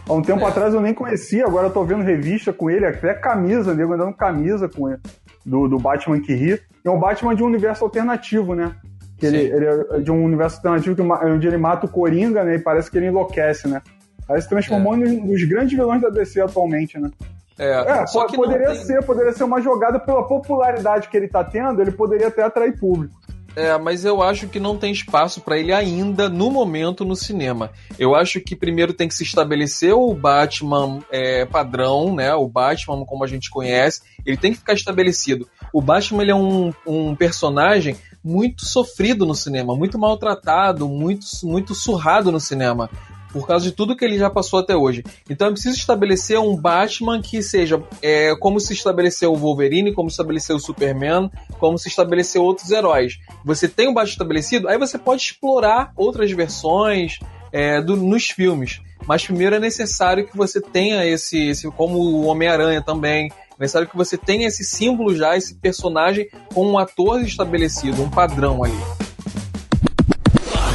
Há 0.07 0.13
um 0.13 0.21
tempo 0.21 0.41
é. 0.41 0.45
atrás 0.45 0.73
eu 0.73 0.81
nem 0.81 0.93
conhecia, 0.93 1.45
agora 1.45 1.67
eu 1.67 1.73
tô 1.73 1.83
vendo 1.83 2.03
revista 2.03 2.51
com 2.51 2.69
ele, 2.69 2.85
até 2.85 3.13
camisa, 3.13 3.73
nego 3.73 3.93
andando 3.93 4.13
camisa 4.13 4.67
com 4.67 4.89
ele, 4.89 4.99
do, 5.45 5.67
do 5.67 5.77
Batman 5.77 6.19
que 6.19 6.33
ri. 6.33 6.59
É 6.83 6.89
um 6.89 6.99
Batman 6.99 7.35
de 7.35 7.43
um 7.43 7.47
universo 7.47 7.83
alternativo, 7.83 8.55
né? 8.55 8.75
Que 9.17 9.27
ele, 9.27 9.37
ele, 9.37 9.65
é 9.65 9.99
de 9.99 10.11
um 10.11 10.23
universo 10.23 10.57
alternativo 10.57 10.95
que, 10.95 11.01
onde 11.01 11.47
ele 11.47 11.57
mata 11.57 11.85
o 11.85 11.89
Coringa, 11.89 12.43
né? 12.43 12.55
E 12.55 12.59
parece 12.59 12.89
que 12.89 12.97
ele 12.97 13.07
enlouquece, 13.07 13.67
né? 13.67 13.81
Aí 14.29 14.41
se 14.41 14.49
transformou 14.49 14.95
é. 14.95 14.97
nos, 14.97 15.11
nos 15.11 15.43
grandes 15.43 15.73
vilões 15.73 16.01
da 16.01 16.09
DC 16.09 16.41
atualmente, 16.41 16.99
né? 16.99 17.11
É, 17.59 17.69
é 17.69 18.05
poderia 18.35 18.67
tem... 18.67 18.75
ser, 18.77 19.03
poderia 19.03 19.33
ser 19.33 19.43
uma 19.43 19.61
jogada 19.61 19.99
pela 19.99 20.27
popularidade 20.27 21.07
que 21.09 21.15
ele 21.15 21.27
tá 21.27 21.43
tendo, 21.43 21.79
ele 21.79 21.91
poderia 21.91 22.27
até 22.27 22.41
atrair 22.41 22.79
público. 22.79 23.20
É, 23.55 23.77
mas 23.77 24.05
eu 24.05 24.21
acho 24.21 24.47
que 24.47 24.59
não 24.59 24.77
tem 24.77 24.91
espaço 24.91 25.41
para 25.41 25.57
ele 25.57 25.73
ainda 25.73 26.29
no 26.29 26.49
momento 26.49 27.03
no 27.03 27.15
cinema. 27.15 27.71
Eu 27.99 28.15
acho 28.15 28.39
que 28.39 28.55
primeiro 28.55 28.93
tem 28.93 29.07
que 29.07 29.13
se 29.13 29.23
estabelecer 29.23 29.93
o 29.93 30.13
Batman 30.13 30.99
é, 31.11 31.45
padrão, 31.45 32.15
né? 32.15 32.33
O 32.33 32.47
Batman 32.47 33.05
como 33.05 33.23
a 33.23 33.27
gente 33.27 33.49
conhece, 33.49 34.01
ele 34.25 34.37
tem 34.37 34.51
que 34.53 34.59
ficar 34.59 34.73
estabelecido. 34.73 35.47
O 35.73 35.81
Batman 35.81 36.21
ele 36.21 36.31
é 36.31 36.35
um, 36.35 36.73
um 36.85 37.15
personagem 37.15 37.97
muito 38.23 38.65
sofrido 38.65 39.25
no 39.25 39.33
cinema, 39.33 39.75
muito 39.75 39.97
maltratado, 39.97 40.87
muito, 40.87 41.25
muito 41.43 41.73
surrado 41.73 42.31
no 42.31 42.39
cinema 42.39 42.89
por 43.31 43.47
causa 43.47 43.65
de 43.65 43.71
tudo 43.71 43.95
que 43.95 44.03
ele 44.03 44.17
já 44.17 44.29
passou 44.29 44.59
até 44.59 44.75
hoje. 44.75 45.03
Então 45.29 45.47
é 45.47 45.51
preciso 45.51 45.77
estabelecer 45.77 46.39
um 46.39 46.55
Batman 46.55 47.21
que 47.21 47.41
seja 47.41 47.81
é, 48.01 48.35
como 48.35 48.59
se 48.59 48.73
estabeleceu 48.73 49.33
o 49.33 49.37
Wolverine, 49.37 49.93
como 49.93 50.09
se 50.09 50.15
estabeleceu 50.15 50.55
o 50.55 50.59
Superman, 50.59 51.29
como 51.59 51.77
se 51.77 51.87
estabeleceu 51.87 52.43
outros 52.43 52.71
heróis. 52.71 53.19
Você 53.43 53.67
tem 53.67 53.87
um 53.87 53.93
Batman 53.93 54.11
estabelecido, 54.11 54.67
aí 54.67 54.77
você 54.77 54.97
pode 54.97 55.21
explorar 55.21 55.91
outras 55.95 56.31
versões 56.31 57.19
é, 57.51 57.81
do, 57.81 57.95
nos 57.95 58.27
filmes. 58.27 58.81
Mas 59.07 59.25
primeiro 59.25 59.55
é 59.55 59.59
necessário 59.59 60.27
que 60.27 60.37
você 60.37 60.61
tenha 60.61 61.05
esse, 61.05 61.49
esse 61.49 61.69
como 61.71 61.97
o 61.97 62.25
Homem-Aranha 62.25 62.81
também, 62.81 63.27
é 63.27 63.31
necessário 63.59 63.87
que 63.87 63.97
você 63.97 64.17
tenha 64.17 64.47
esse 64.47 64.63
símbolo 64.63 65.15
já, 65.15 65.35
esse 65.35 65.55
personagem 65.55 66.29
com 66.53 66.65
um 66.65 66.77
ator 66.77 67.21
estabelecido, 67.21 68.01
um 68.01 68.09
padrão 68.09 68.63
ali. 68.63 68.77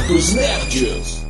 Nerds. 0.09 1.26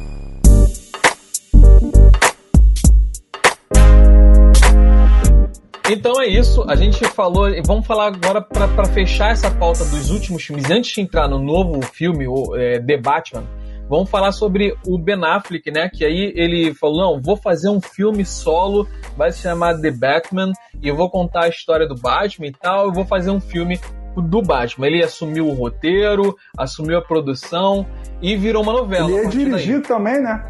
Então 5.89 6.21
é 6.21 6.27
isso, 6.27 6.65
a 6.67 6.75
gente 6.75 7.05
falou, 7.05 7.47
vamos 7.65 7.87
falar 7.87 8.07
agora 8.07 8.41
para 8.41 8.85
fechar 8.85 9.31
essa 9.31 9.49
pauta 9.49 9.85
dos 9.85 10.11
últimos 10.11 10.43
filmes, 10.43 10.69
antes 10.69 10.93
de 10.93 10.99
entrar 10.99 11.29
no 11.29 11.39
novo 11.39 11.81
filme, 11.81 12.27
o 12.27 12.55
é, 12.57 12.77
The 12.77 12.97
Batman, 12.97 13.45
vamos 13.89 14.09
falar 14.09 14.33
sobre 14.33 14.75
o 14.85 14.97
Ben 14.97 15.23
Affleck, 15.23 15.71
né? 15.71 15.89
Que 15.89 16.03
aí 16.03 16.33
ele 16.35 16.73
falou: 16.73 16.97
não, 16.97 17.21
vou 17.21 17.37
fazer 17.37 17.69
um 17.69 17.79
filme 17.79 18.25
solo, 18.25 18.85
vai 19.15 19.31
se 19.31 19.39
chamar 19.39 19.79
The 19.79 19.91
Batman, 19.91 20.51
e 20.81 20.89
eu 20.89 20.95
vou 20.95 21.09
contar 21.09 21.45
a 21.45 21.47
história 21.47 21.87
do 21.87 21.95
Batman 21.95 22.47
e 22.47 22.51
tal, 22.51 22.87
eu 22.87 22.91
vou 22.91 23.05
fazer 23.05 23.31
um 23.31 23.39
filme 23.39 23.79
do 24.15 24.41
Batman. 24.41 24.87
Ele 24.87 25.03
assumiu 25.03 25.47
o 25.47 25.53
roteiro, 25.53 26.35
assumiu 26.57 26.97
a 26.97 27.01
produção 27.01 27.85
e 28.21 28.35
virou 28.35 28.61
uma 28.61 28.73
novela. 28.73 29.09
Ele 29.09 29.23
ia 29.23 29.29
dirigir 29.29 29.79
daí. 29.79 29.87
também, 29.87 30.21
né? 30.21 30.43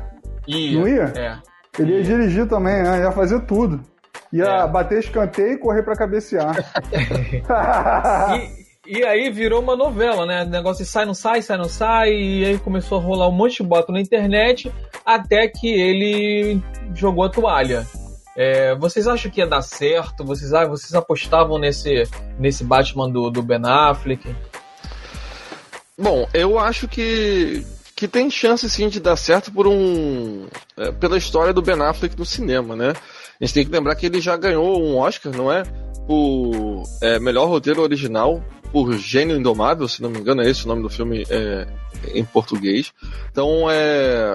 Ia, 0.47 0.79
Não 0.79 0.87
ia? 0.87 1.13
É. 1.15 1.37
Ele 1.79 1.97
ia 1.97 2.03
dirigir 2.03 2.47
também, 2.47 2.81
né? 2.81 3.01
ia 3.01 3.11
fazer 3.11 3.41
tudo. 3.41 3.79
Ia 4.33 4.45
é. 4.45 4.67
bater 4.67 4.99
escanteio 4.99 5.53
e 5.53 5.57
correr 5.57 5.83
para 5.83 5.95
cabecear. 5.95 6.55
e, 8.85 8.99
e, 8.99 9.03
aí 9.03 9.29
virou 9.29 9.61
uma 9.61 9.75
novela, 9.75 10.25
né? 10.25 10.43
O 10.43 10.47
negócio 10.47 10.83
de 10.83 10.89
sai, 10.89 11.05
não 11.05 11.13
sai, 11.13 11.41
sai, 11.41 11.57
não 11.57 11.69
sai. 11.69 12.11
E 12.11 12.45
aí 12.45 12.59
começou 12.59 12.99
a 12.99 13.01
rolar 13.01 13.27
um 13.27 13.33
monte 13.33 13.57
de 13.57 13.63
bota 13.63 13.91
na 13.91 14.01
internet 14.01 14.71
até 15.05 15.47
que 15.47 15.67
ele 15.67 16.61
jogou 16.93 17.23
a 17.23 17.29
toalha. 17.29 17.85
É, 18.35 18.75
vocês 18.75 19.07
acham 19.07 19.31
que 19.31 19.41
ia 19.41 19.47
dar 19.47 19.63
certo? 19.63 20.23
Vocês, 20.23 20.53
ah, 20.53 20.67
vocês 20.67 20.93
apostavam 20.93 21.57
nesse, 21.57 22.03
nesse 22.37 22.63
Batman 22.63 23.09
do, 23.09 23.31
do 23.31 23.41
Ben 23.41 23.61
Affleck? 23.65 24.35
Bom, 25.97 26.27
eu 26.31 26.59
acho 26.59 26.87
que, 26.87 27.65
que 27.95 28.07
tem 28.07 28.29
chance 28.29 28.69
sim 28.69 28.89
de 28.89 28.99
dar 28.99 29.15
certo 29.15 29.51
por 29.51 29.65
um. 29.65 30.45
É, 30.77 30.91
pela 30.91 31.17
história 31.17 31.51
do 31.51 31.63
Ben 31.63 31.81
Affleck 31.81 32.15
no 32.15 32.25
cinema, 32.25 32.75
né? 32.75 32.93
A 33.39 33.45
gente 33.45 33.53
tem 33.53 33.65
que 33.65 33.71
lembrar 33.71 33.95
que 33.95 34.05
ele 34.05 34.19
já 34.19 34.35
ganhou 34.35 34.81
um 34.81 34.97
Oscar, 34.97 35.35
não 35.35 35.51
é? 35.51 35.63
Por 36.07 36.83
é, 37.01 37.19
melhor 37.19 37.47
roteiro 37.47 37.81
original, 37.81 38.43
por 38.71 38.93
Gênio 38.97 39.37
Indomável, 39.37 39.87
se 39.87 40.01
não 40.01 40.09
me 40.09 40.19
engano, 40.19 40.41
é 40.41 40.49
esse 40.49 40.65
o 40.65 40.67
nome 40.67 40.81
do 40.81 40.89
filme 40.89 41.25
é, 41.29 41.67
em 42.13 42.23
português. 42.23 42.93
Então 43.31 43.69
é 43.69 44.33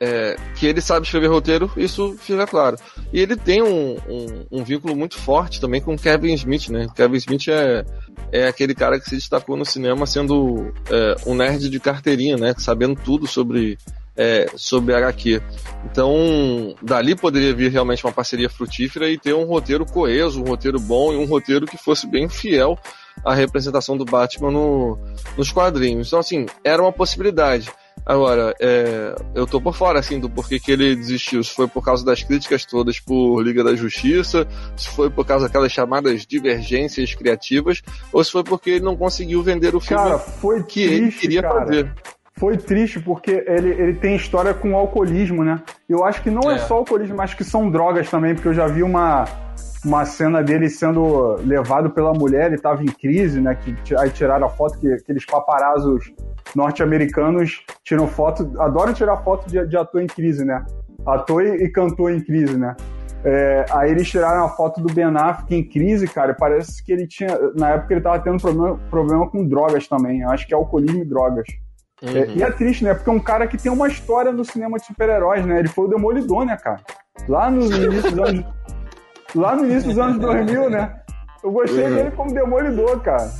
é, 0.00 0.34
que 0.56 0.66
ele 0.66 0.80
sabe 0.80 1.04
escrever 1.04 1.26
roteiro, 1.26 1.70
isso 1.76 2.16
fica 2.18 2.46
claro. 2.46 2.78
E 3.12 3.20
ele 3.20 3.36
tem 3.36 3.62
um, 3.62 3.98
um, 4.08 4.46
um, 4.50 4.64
vínculo 4.64 4.96
muito 4.96 5.18
forte 5.18 5.60
também 5.60 5.80
com 5.80 5.96
Kevin 5.96 6.32
Smith, 6.32 6.70
né? 6.70 6.86
Kevin 6.96 7.16
Smith 7.18 7.48
é, 7.48 7.84
é 8.32 8.46
aquele 8.48 8.74
cara 8.74 8.98
que 8.98 9.06
se 9.06 9.16
destacou 9.16 9.58
no 9.58 9.64
cinema 9.64 10.06
sendo 10.06 10.72
é, 10.90 11.16
um 11.26 11.34
nerd 11.34 11.68
de 11.68 11.78
carteirinha, 11.78 12.38
né? 12.38 12.54
Sabendo 12.56 12.98
tudo 12.98 13.26
sobre, 13.26 13.76
é, 14.16 14.50
sobre 14.56 14.94
HQ. 14.94 15.42
Então, 15.84 16.74
dali 16.80 17.14
poderia 17.14 17.54
vir 17.54 17.70
realmente 17.70 18.04
uma 18.06 18.12
parceria 18.12 18.48
frutífera 18.48 19.10
e 19.10 19.18
ter 19.18 19.34
um 19.34 19.44
roteiro 19.44 19.84
coeso, 19.84 20.40
um 20.40 20.48
roteiro 20.48 20.80
bom 20.80 21.12
e 21.12 21.16
um 21.16 21.26
roteiro 21.26 21.66
que 21.66 21.76
fosse 21.76 22.06
bem 22.06 22.26
fiel 22.26 22.78
à 23.22 23.34
representação 23.34 23.98
do 23.98 24.06
Batman 24.06 24.50
no, 24.50 24.98
nos 25.36 25.52
quadrinhos. 25.52 26.06
Então, 26.06 26.20
assim, 26.20 26.46
era 26.64 26.80
uma 26.80 26.92
possibilidade. 26.92 27.70
Agora, 28.04 28.54
é, 28.60 29.14
eu 29.34 29.46
tô 29.46 29.60
por 29.60 29.74
fora, 29.74 29.98
assim, 29.98 30.18
do 30.18 30.28
porquê 30.28 30.58
que 30.58 30.72
ele 30.72 30.96
desistiu. 30.96 31.42
Se 31.44 31.54
foi 31.54 31.68
por 31.68 31.84
causa 31.84 32.04
das 32.04 32.22
críticas 32.22 32.64
todas 32.64 32.98
por 32.98 33.40
Liga 33.42 33.62
da 33.62 33.74
Justiça, 33.74 34.46
se 34.76 34.88
foi 34.90 35.10
por 35.10 35.26
causa 35.26 35.46
daquelas 35.46 35.72
chamadas 35.72 36.26
divergências 36.26 37.14
criativas, 37.14 37.82
ou 38.12 38.22
se 38.24 38.32
foi 38.32 38.42
porque 38.42 38.70
ele 38.70 38.84
não 38.84 38.96
conseguiu 38.96 39.42
vender 39.42 39.74
o 39.74 39.80
filme 39.80 40.02
cara, 40.02 40.18
foi 40.18 40.62
que 40.62 40.86
triste, 40.86 41.02
ele 41.02 41.12
queria 41.12 41.42
cara. 41.42 41.54
fazer. 41.60 41.92
Foi 42.36 42.56
triste 42.56 42.98
porque 42.98 43.44
ele, 43.46 43.68
ele 43.68 43.94
tem 43.94 44.16
história 44.16 44.54
com 44.54 44.74
alcoolismo, 44.74 45.44
né? 45.44 45.62
Eu 45.86 46.04
acho 46.04 46.22
que 46.22 46.30
não 46.30 46.50
é, 46.50 46.54
é 46.54 46.58
só 46.58 46.76
alcoolismo, 46.76 47.14
mas 47.16 47.34
que 47.34 47.44
são 47.44 47.70
drogas 47.70 48.08
também, 48.08 48.34
porque 48.34 48.48
eu 48.48 48.54
já 48.54 48.66
vi 48.66 48.82
uma, 48.82 49.26
uma 49.84 50.06
cena 50.06 50.42
dele 50.42 50.70
sendo 50.70 51.36
levado 51.44 51.90
pela 51.90 52.12
mulher, 52.12 52.46
ele 52.46 52.54
estava 52.54 52.82
em 52.82 52.86
crise, 52.86 53.40
né? 53.40 53.54
Que, 53.54 53.94
aí 53.94 54.08
tiraram 54.08 54.46
a 54.46 54.48
foto 54.48 54.78
que 54.78 54.90
aqueles 54.90 55.26
paparazos 55.26 56.12
norte-americanos 56.54 57.64
tiram 57.84 58.06
foto, 58.06 58.50
adoram 58.60 58.92
tirar 58.92 59.18
foto 59.18 59.48
de, 59.48 59.66
de, 59.66 59.76
ator 59.76 60.02
em 60.02 60.06
crise, 60.06 60.44
né? 60.44 60.64
Ator 61.06 61.44
e, 61.44 61.68
cantor 61.70 62.12
em 62.12 62.20
crise, 62.20 62.56
né? 62.56 62.76
É, 63.22 63.66
aí 63.70 63.90
eles 63.90 64.08
tiraram 64.08 64.44
a 64.44 64.48
foto 64.48 64.80
do 64.80 64.92
Ben 64.92 65.04
Affleck 65.04 65.54
em 65.54 65.62
crise, 65.62 66.06
cara. 66.08 66.34
Parece 66.34 66.82
que 66.82 66.92
ele 66.92 67.06
tinha. 67.06 67.38
Na 67.54 67.70
época 67.70 67.94
ele 67.94 68.00
tava 68.00 68.18
tendo 68.18 68.40
problema, 68.40 68.80
problema 68.90 69.28
com 69.28 69.46
drogas 69.46 69.86
também. 69.86 70.24
Acho 70.24 70.46
que 70.46 70.54
é 70.54 70.56
alcoolismo 70.56 71.02
e 71.02 71.04
drogas. 71.04 71.46
Uhum. 72.02 72.16
É, 72.16 72.26
e 72.28 72.42
é 72.42 72.50
triste, 72.50 72.82
né? 72.82 72.94
Porque 72.94 73.10
é 73.10 73.12
um 73.12 73.20
cara 73.20 73.46
que 73.46 73.58
tem 73.58 73.70
uma 73.70 73.88
história 73.88 74.32
no 74.32 74.44
cinema 74.44 74.78
de 74.78 74.86
super-heróis, 74.86 75.44
né? 75.44 75.58
Ele 75.58 75.68
foi 75.68 75.84
o 75.84 75.88
Demolidor, 75.88 76.46
né, 76.46 76.56
cara? 76.56 76.80
Lá 77.28 77.50
no 77.50 77.62
início 77.66 78.10
dos 78.10 78.18
anos. 78.18 78.44
lá 79.34 79.54
no 79.54 79.64
início 79.66 79.90
dos 79.90 79.98
anos 79.98 80.18
2000, 80.18 80.70
né? 80.70 80.99
Eu 81.42 81.50
gostei 81.52 81.84
uhum. 81.84 81.94
dele 81.94 82.10
como 82.10 82.34
demolidor, 82.34 83.00
cara. 83.00 83.30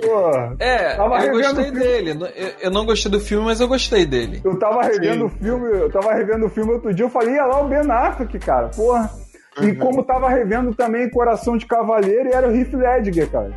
Pô, 0.00 0.54
é, 0.60 0.96
eu 0.96 1.32
gostei 1.32 1.70
dele. 1.72 2.10
Eu, 2.10 2.52
eu, 2.62 2.70
não 2.70 2.86
gostei 2.86 3.10
do 3.10 3.18
filme, 3.18 3.44
mas 3.44 3.60
eu 3.60 3.66
gostei 3.66 4.06
dele. 4.06 4.40
Eu 4.44 4.56
tava 4.56 4.82
revendo 4.82 5.26
o 5.26 5.28
filme, 5.28 5.66
eu 5.66 5.90
tava 5.90 6.14
revendo 6.14 6.46
o 6.46 6.48
filme 6.48 6.72
outro 6.72 6.94
dia, 6.94 7.04
eu 7.04 7.10
falei, 7.10 7.34
ia 7.34 7.44
lá 7.44 7.60
o 7.60 7.68
Ben 7.68 7.90
Affleck, 7.90 8.38
cara. 8.38 8.68
Porra. 8.68 9.10
Uhum. 9.58 9.68
E 9.68 9.76
como 9.76 10.04
tava 10.04 10.28
revendo 10.28 10.74
também 10.74 11.10
Coração 11.10 11.56
de 11.56 11.66
Cavaleiro, 11.66 12.28
e 12.28 12.32
era 12.32 12.48
o 12.48 12.54
Heath 12.54 12.72
Ledger, 12.72 13.28
cara. 13.30 13.50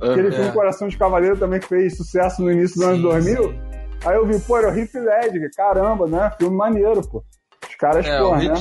Uhum. 0.00 0.12
Aquele 0.12 0.30
filme. 0.30 0.52
Coração 0.52 0.86
de 0.86 0.96
Cavaleiro 0.96 1.36
também 1.36 1.58
que 1.58 1.66
fez 1.66 1.96
sucesso 1.96 2.40
no 2.40 2.52
início 2.52 2.76
dos 2.76 2.86
anos 2.86 3.02
2000. 3.02 3.42
Sim. 3.42 3.58
Aí 4.04 4.16
eu 4.16 4.26
vi, 4.26 4.38
pô, 4.38 4.58
era 4.58 4.70
o 4.70 4.78
Heath 4.78 4.94
Ledger, 4.94 5.50
caramba, 5.56 6.06
né? 6.06 6.30
Filme 6.38 6.56
maneiro, 6.56 7.00
pô. 7.08 7.24
Os 7.68 7.74
caras, 7.76 8.06
é, 8.06 8.18
porra, 8.18 8.42
né? 8.42 8.54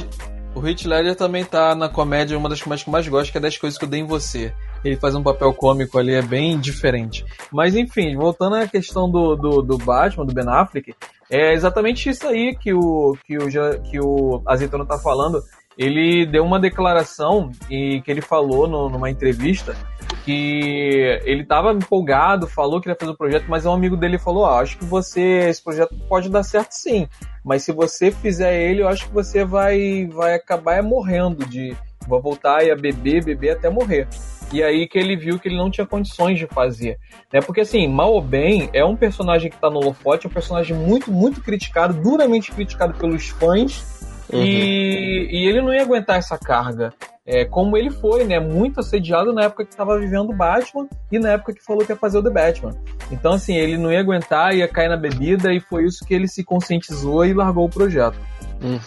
O 0.56 0.66
Heath 0.66 0.86
Ledger 0.86 1.16
também 1.16 1.44
tá 1.44 1.74
na 1.74 1.90
comédia, 1.90 2.38
uma 2.38 2.48
das 2.48 2.62
comédias 2.62 2.84
que 2.84 2.90
eu 2.90 2.92
mais 2.92 3.08
gosto, 3.08 3.32
que 3.32 3.38
é 3.38 3.42
das 3.42 3.58
coisas 3.58 3.78
que 3.78 3.86
eu 3.86 3.90
dei 3.90 4.02
em 4.02 4.06
você. 4.06 4.54
Ele 4.86 4.96
faz 4.96 5.16
um 5.16 5.24
papel 5.24 5.52
cômico 5.54 5.98
ali, 5.98 6.14
é 6.14 6.22
bem 6.22 6.60
diferente. 6.60 7.26
Mas 7.52 7.76
enfim, 7.76 8.16
voltando 8.16 8.58
à 8.58 8.68
questão 8.68 9.10
do, 9.10 9.36
do, 9.36 9.62
do 9.64 9.78
Batman, 9.80 10.26
do 10.26 10.34
Ben 10.34 10.48
Affleck, 10.48 10.94
é 11.30 11.54
exatamente 11.54 12.08
isso 12.08 12.28
aí 12.28 12.56
que 12.56 12.72
o, 12.72 13.18
que 13.26 13.38
o, 13.38 13.48
que 13.82 14.00
o 14.00 14.44
Azeitona 14.46 14.86
tá 14.86 15.00
falando. 15.00 15.42
Ele 15.76 16.28
deu 16.28 16.46
uma 16.46 16.60
declaração 16.60 17.50
e 17.68 18.00
que 18.02 18.12
ele 18.12 18.22
falou 18.22 18.68
no, 18.68 18.90
numa 18.90 19.10
entrevista 19.10 19.76
que 20.24 21.20
ele 21.26 21.44
estava 21.44 21.74
empolgado, 21.74 22.48
falou 22.48 22.80
que 22.80 22.90
ia 22.90 22.96
fazer 22.96 23.12
o 23.12 23.18
projeto, 23.18 23.46
mas 23.48 23.66
um 23.66 23.74
amigo 23.74 23.98
dele 23.98 24.18
falou: 24.18 24.46
ah, 24.46 24.60
acho 24.60 24.78
que 24.78 24.86
você 24.86 25.50
esse 25.50 25.62
projeto 25.62 25.96
pode 26.08 26.30
dar 26.30 26.44
certo 26.44 26.72
sim, 26.72 27.08
mas 27.44 27.64
se 27.64 27.72
você 27.72 28.12
fizer 28.12 28.56
ele, 28.62 28.82
eu 28.82 28.88
acho 28.88 29.08
que 29.08 29.14
você 29.14 29.44
vai 29.44 30.08
vai 30.08 30.36
acabar 30.36 30.82
morrendo 30.82 31.46
de 31.46 31.76
vai 32.08 32.20
voltar 32.20 32.62
a 32.62 32.76
beber, 32.76 33.24
beber 33.24 33.52
até 33.52 33.70
morrer. 33.70 34.08
E 34.52 34.62
aí 34.62 34.88
que 34.88 35.00
ele 35.00 35.16
viu 35.16 35.40
que 35.40 35.48
ele 35.48 35.58
não 35.58 35.72
tinha 35.72 35.86
condições 35.86 36.38
de 36.38 36.46
fazer. 36.46 37.00
Né? 37.32 37.42
Porque 37.42 37.62
assim, 37.62 37.88
mal 37.88 38.14
ou 38.14 38.22
bem, 38.22 38.70
é 38.72 38.86
um 38.86 38.96
personagem 38.96 39.50
que 39.50 39.56
está 39.56 39.68
no 39.68 39.80
holofote, 39.80 40.28
é 40.28 40.30
um 40.30 40.34
personagem 40.34 40.78
muito, 40.78 41.12
muito 41.12 41.42
criticado, 41.42 41.94
duramente 41.96 42.52
criticado 42.52 42.94
pelos 42.94 43.30
fãs. 43.30 43.93
Uhum. 44.34 44.44
E, 44.44 45.28
e 45.32 45.48
ele 45.48 45.62
não 45.62 45.74
ia 45.74 45.82
aguentar 45.82 46.18
essa 46.18 46.38
carga. 46.38 46.94
É, 47.26 47.46
como 47.46 47.78
ele 47.78 47.90
foi, 47.90 48.26
né? 48.26 48.40
Muito 48.40 48.82
assediado 48.82 49.32
na 49.32 49.44
época 49.44 49.64
que 49.64 49.72
estava 49.72 49.98
vivendo 49.98 50.32
o 50.32 50.36
Batman 50.36 50.88
e 51.10 51.18
na 51.18 51.32
época 51.32 51.54
que 51.54 51.64
falou 51.64 51.86
que 51.86 51.92
ia 51.92 51.96
fazer 51.96 52.18
o 52.18 52.24
The 52.24 52.30
Batman. 52.30 52.76
Então, 53.12 53.34
assim, 53.34 53.56
ele 53.56 53.78
não 53.78 53.92
ia 53.92 54.02
aguentar, 54.02 54.54
ia 54.54 54.68
cair 54.68 54.90
na 54.90 54.98
bebida 54.98 55.54
e 55.54 55.62
foi 55.62 55.86
isso 55.86 56.06
que 56.06 56.14
ele 56.14 56.28
se 56.28 56.44
conscientizou 56.44 57.26
e 57.26 57.34
largou 57.34 57.66
o 57.66 57.70
projeto. 57.70 58.18
Uhum. 58.62 58.80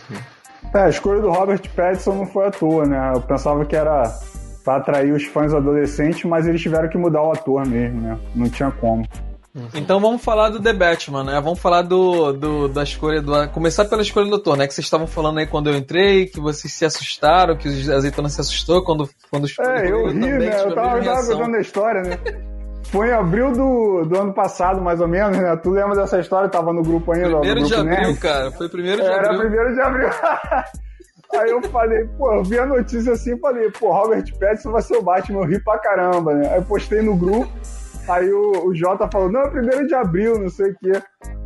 É, 0.74 0.80
a 0.80 0.88
escolha 0.88 1.22
do 1.22 1.30
Robert 1.30 1.62
Pattinson 1.74 2.14
não 2.14 2.26
foi 2.26 2.46
à 2.46 2.50
toa, 2.50 2.84
né? 2.84 3.12
Eu 3.14 3.22
pensava 3.22 3.64
que 3.64 3.74
era 3.74 4.02
para 4.62 4.76
atrair 4.78 5.12
os 5.12 5.24
fãs 5.24 5.54
adolescentes, 5.54 6.24
mas 6.24 6.46
eles 6.46 6.60
tiveram 6.60 6.88
que 6.88 6.98
mudar 6.98 7.22
o 7.22 7.32
ator 7.32 7.64
mesmo, 7.64 8.00
né? 8.00 8.18
Não 8.34 8.50
tinha 8.50 8.70
como. 8.70 9.06
Então 9.74 9.98
vamos 10.00 10.22
falar 10.22 10.50
do 10.50 10.60
The 10.60 10.72
Batman, 10.72 11.24
né? 11.24 11.40
Vamos 11.40 11.58
falar 11.58 11.82
do, 11.82 12.32
do, 12.32 12.68
da 12.68 12.82
escolha 12.82 13.22
do. 13.22 13.48
Começar 13.48 13.86
pela 13.86 14.02
escolha 14.02 14.28
do 14.28 14.36
ator, 14.36 14.56
né? 14.56 14.66
Que 14.66 14.74
vocês 14.74 14.84
estavam 14.86 15.06
falando 15.06 15.38
aí 15.38 15.46
quando 15.46 15.70
eu 15.70 15.76
entrei, 15.76 16.26
que 16.26 16.38
vocês 16.40 16.72
se 16.72 16.84
assustaram, 16.84 17.56
que 17.56 17.68
o 17.68 17.94
Azeitona 17.94 18.28
se 18.28 18.40
assustou 18.40 18.84
quando, 18.84 19.08
quando 19.30 19.46
É, 19.60 19.90
eu 19.90 20.08
ri, 20.08 20.14
né? 20.14 20.60
Eu 20.62 20.74
tava, 20.74 21.02
tava 21.02 21.26
contando 21.26 21.56
a 21.56 21.60
história, 21.60 22.02
né? 22.02 22.18
Foi 22.84 23.08
em 23.08 23.12
abril 23.12 23.52
do, 23.52 24.04
do 24.04 24.18
ano 24.18 24.32
passado, 24.32 24.80
mais 24.80 25.00
ou 25.00 25.08
menos, 25.08 25.36
né? 25.36 25.56
Tu 25.56 25.70
lembra 25.70 25.96
dessa 25.96 26.20
história? 26.20 26.48
Tava 26.48 26.72
no 26.72 26.82
grupo 26.82 27.12
ainda. 27.12 27.38
Primeiro 27.38 27.60
grupo 27.60 27.74
de 27.74 27.80
abril, 27.80 28.06
Nerd. 28.08 28.20
cara. 28.20 28.50
Foi 28.52 28.68
primeiro 28.68 29.02
de 29.02 29.08
Era 29.08 29.16
abril. 29.16 29.30
Era 29.30 29.40
primeiro 29.40 29.74
de 29.74 29.80
abril. 29.80 30.08
Aí 31.34 31.50
eu 31.50 31.62
falei, 31.70 32.04
pô, 32.16 32.32
eu 32.32 32.44
vi 32.44 32.58
a 32.58 32.66
notícia 32.66 33.12
assim 33.12 33.34
e 33.34 33.38
falei, 33.40 33.70
pô, 33.70 33.92
Robert 33.92 34.24
Pattinson 34.38 34.70
vai 34.70 34.82
ser 34.82 34.96
o 34.96 35.02
Batman, 35.02 35.40
eu 35.40 35.46
ri 35.46 35.58
pra 35.62 35.78
caramba, 35.78 36.32
né? 36.34 36.48
Aí 36.50 36.58
eu 36.58 36.62
postei 36.62 37.02
no 37.02 37.16
grupo, 37.16 37.50
aí 38.08 38.32
o, 38.32 38.66
o 38.66 38.74
Jota 38.74 39.08
falou, 39.10 39.30
não, 39.30 39.42
é 39.42 39.50
primeiro 39.50 39.86
de 39.86 39.94
abril, 39.94 40.38
não 40.38 40.48
sei 40.48 40.70
o 40.70 40.76
quê. 40.78 40.92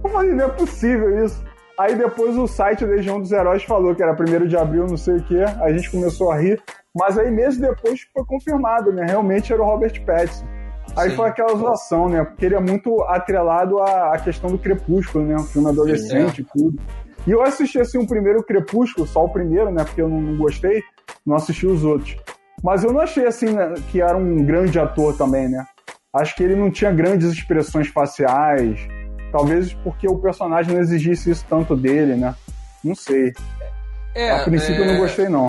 Eu 0.04 0.10
falei, 0.10 0.32
não 0.32 0.46
é 0.46 0.48
possível 0.48 1.24
isso. 1.24 1.42
Aí 1.78 1.94
depois 1.94 2.36
o 2.36 2.46
site 2.46 2.84
Legião 2.84 3.20
dos 3.20 3.32
Heróis 3.32 3.62
falou 3.64 3.94
que 3.94 4.02
era 4.02 4.14
primeiro 4.14 4.46
de 4.46 4.56
abril, 4.56 4.86
não 4.86 4.98
sei 4.98 5.16
o 5.16 5.22
quê. 5.22 5.44
A 5.60 5.72
gente 5.72 5.90
começou 5.90 6.30
a 6.30 6.36
rir. 6.36 6.62
Mas 6.94 7.16
aí 7.16 7.30
meses 7.30 7.58
depois 7.58 8.00
foi 8.12 8.24
confirmado, 8.26 8.92
né? 8.92 9.06
Realmente 9.06 9.52
era 9.52 9.62
o 9.62 9.64
Robert 9.64 10.04
Pattinson. 10.04 10.44
Aí 10.96 11.10
Sim. 11.10 11.16
foi 11.16 11.28
aquela 11.28 11.56
zoação, 11.56 12.08
né? 12.08 12.24
Porque 12.24 12.44
ele 12.44 12.56
é 12.56 12.60
muito 12.60 13.02
atrelado 13.04 13.78
à, 13.78 14.14
à 14.14 14.18
questão 14.18 14.50
do 14.50 14.58
Crepúsculo, 14.58 15.24
né? 15.24 15.36
Um 15.36 15.44
filme 15.44 15.68
adolescente 15.68 16.40
e 16.40 16.42
é. 16.42 16.46
tudo. 16.52 16.78
E 17.26 17.30
eu 17.30 17.42
assisti 17.42 17.78
assim 17.78 17.98
o 17.98 18.06
primeiro 18.06 18.42
Crepúsculo, 18.42 19.06
só 19.06 19.24
o 19.24 19.28
primeiro, 19.28 19.70
né? 19.70 19.84
Porque 19.84 20.02
eu 20.02 20.08
não, 20.08 20.20
não 20.20 20.36
gostei, 20.36 20.82
não 21.24 21.36
assisti 21.36 21.66
os 21.66 21.84
outros. 21.84 22.16
Mas 22.62 22.84
eu 22.84 22.92
não 22.92 23.00
achei 23.00 23.26
assim 23.26 23.50
né, 23.50 23.74
que 23.90 24.00
era 24.00 24.16
um 24.16 24.44
grande 24.44 24.78
ator 24.78 25.16
também, 25.16 25.48
né? 25.48 25.64
Acho 26.12 26.34
que 26.34 26.42
ele 26.42 26.56
não 26.56 26.70
tinha 26.70 26.90
grandes 26.90 27.30
expressões 27.30 27.88
faciais. 27.88 28.80
Talvez 29.30 29.72
porque 29.72 30.08
o 30.08 30.18
personagem 30.18 30.74
não 30.74 30.80
exigisse 30.80 31.30
isso 31.30 31.44
tanto 31.48 31.76
dele, 31.76 32.16
né? 32.16 32.34
Não 32.82 32.96
sei. 32.96 33.32
É, 34.14 34.32
a 34.32 34.44
princípio 34.44 34.74
é... 34.74 34.80
eu 34.80 34.86
não 34.86 34.94
é, 34.94 34.98
gostei, 34.98 35.28
não. 35.28 35.46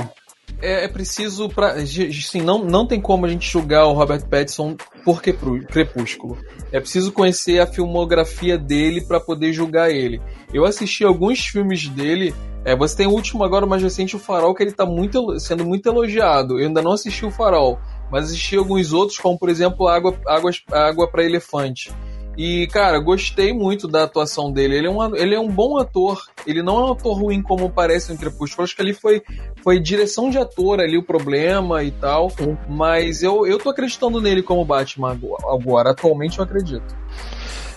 É, 0.62 0.86
é 0.86 0.88
preciso 0.88 1.50
para 1.50 1.84
sim, 1.86 2.42
não, 2.42 2.64
não 2.64 2.86
tem 2.86 3.02
como 3.02 3.26
a 3.26 3.30
gente 3.30 3.50
julgar 3.50 3.88
o 3.88 3.94
Robert 3.94 4.28
Pattinson 4.28 4.76
por 5.04 5.20
Crepúsculo. 5.22 6.38
É 6.72 6.80
preciso 6.80 7.12
conhecer 7.12 7.60
a 7.60 7.66
filmografia 7.66 8.56
dele 8.56 9.02
para 9.02 9.20
poder 9.20 9.52
julgar 9.54 9.90
ele. 9.90 10.22
Eu 10.54 10.64
assisti 10.64 11.04
alguns 11.04 11.40
filmes 11.40 11.88
dele. 11.88 12.36
É, 12.64 12.76
você 12.76 12.98
tem 12.98 13.08
o 13.08 13.12
último 13.12 13.44
agora, 13.44 13.66
o 13.66 13.70
mais 13.70 13.82
recente, 13.82 14.16
o 14.16 14.20
Farol, 14.20 14.54
que 14.54 14.62
ele 14.62 14.72
tá 14.72 14.86
muito, 14.86 15.40
sendo 15.40 15.66
muito 15.66 15.90
elogiado. 15.90 16.60
Eu 16.60 16.68
ainda 16.68 16.84
não 16.84 16.92
assisti 16.92 17.26
o 17.26 17.32
Farol, 17.32 17.80
mas 18.12 18.26
assisti 18.26 18.58
alguns 18.58 18.94
outros, 18.94 19.18
como 19.18 19.40
por 19.40 19.50
exemplo 19.50 19.88
Água, 19.88 20.16
Água, 20.28 20.52
Água 20.72 21.08
para 21.08 21.24
Elefante. 21.24 21.92
E, 22.38 22.66
cara, 22.68 22.98
gostei 23.00 23.54
muito 23.54 23.88
da 23.88 24.04
atuação 24.04 24.52
dele. 24.52 24.78
Ele 24.78 24.88
é, 24.88 24.90
um, 24.90 25.16
ele 25.16 25.36
é 25.36 25.40
um 25.40 25.50
bom 25.50 25.78
ator. 25.78 26.22
Ele 26.48 26.64
não 26.64 26.80
é 26.80 26.86
um 26.86 26.92
ator 26.94 27.20
ruim 27.20 27.42
como 27.42 27.70
parece 27.70 28.12
no 28.12 28.18
Crepúsculo. 28.18 28.64
Acho 28.64 28.76
que 28.76 28.82
ali 28.82 28.94
foi, 28.94 29.22
foi 29.62 29.80
direção 29.80 30.30
de 30.30 30.38
ator 30.38 30.80
ali 30.80 30.98
o 30.98 31.04
problema 31.04 31.84
e 31.84 31.92
tal. 31.92 32.32
Mas 32.70 33.22
eu, 33.22 33.46
eu 33.46 33.58
tô 33.58 33.70
acreditando 33.70 34.22
nele 34.22 34.42
como 34.42 34.64
Batman 34.64 35.12
agora. 35.12 35.92
Atualmente 35.92 36.40
eu 36.40 36.44
acredito. 36.46 36.96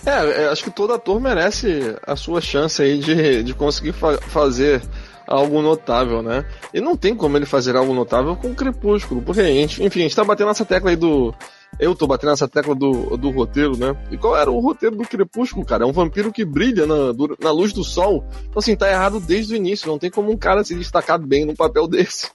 É, 0.05 0.43
é, 0.43 0.47
acho 0.47 0.63
que 0.63 0.71
todo 0.71 0.93
ator 0.93 1.19
merece 1.19 1.95
a 2.05 2.15
sua 2.15 2.39
chance 2.39 2.81
aí 2.81 2.99
de, 2.99 3.43
de 3.43 3.53
conseguir 3.53 3.91
fa 3.91 4.17
fazer 4.19 4.81
algo 5.27 5.61
notável, 5.61 6.21
né? 6.21 6.45
E 6.73 6.79
não 6.79 6.95
tem 6.95 7.15
como 7.15 7.37
ele 7.37 7.45
fazer 7.45 7.75
algo 7.75 7.93
notável 7.93 8.35
com 8.35 8.49
o 8.49 8.55
Crepúsculo, 8.55 9.21
porque, 9.21 9.41
a 9.41 9.45
gente, 9.45 9.83
enfim, 9.83 9.99
a 9.99 10.03
gente 10.03 10.15
tá 10.15 10.23
batendo 10.23 10.51
essa 10.51 10.65
tecla 10.65 10.89
aí 10.89 10.95
do 10.95 11.33
eu 11.79 11.93
tô 11.93 12.07
batendo 12.07 12.33
essa 12.33 12.47
tecla 12.47 12.73
do, 12.73 13.17
do 13.17 13.29
roteiro, 13.31 13.77
né? 13.77 13.95
E 14.09 14.17
qual 14.17 14.37
era 14.37 14.49
o 14.49 14.59
roteiro 14.59 14.95
do 14.95 15.03
Crepúsculo, 15.03 15.65
cara? 15.65 15.83
É 15.83 15.87
um 15.87 15.91
vampiro 15.91 16.31
que 16.31 16.45
brilha 16.45 16.85
na, 16.85 16.95
na 17.39 17.51
luz 17.51 17.73
do 17.73 17.83
sol. 17.83 18.25
Então, 18.47 18.59
assim, 18.59 18.75
tá 18.75 18.89
errado 18.89 19.19
desde 19.19 19.53
o 19.53 19.57
início. 19.57 19.87
Não 19.87 19.99
tem 19.99 20.09
como 20.09 20.31
um 20.31 20.37
cara 20.37 20.63
se 20.63 20.73
destacar 20.75 21.19
bem 21.19 21.45
num 21.45 21.55
papel 21.55 21.87
desse. 21.89 22.29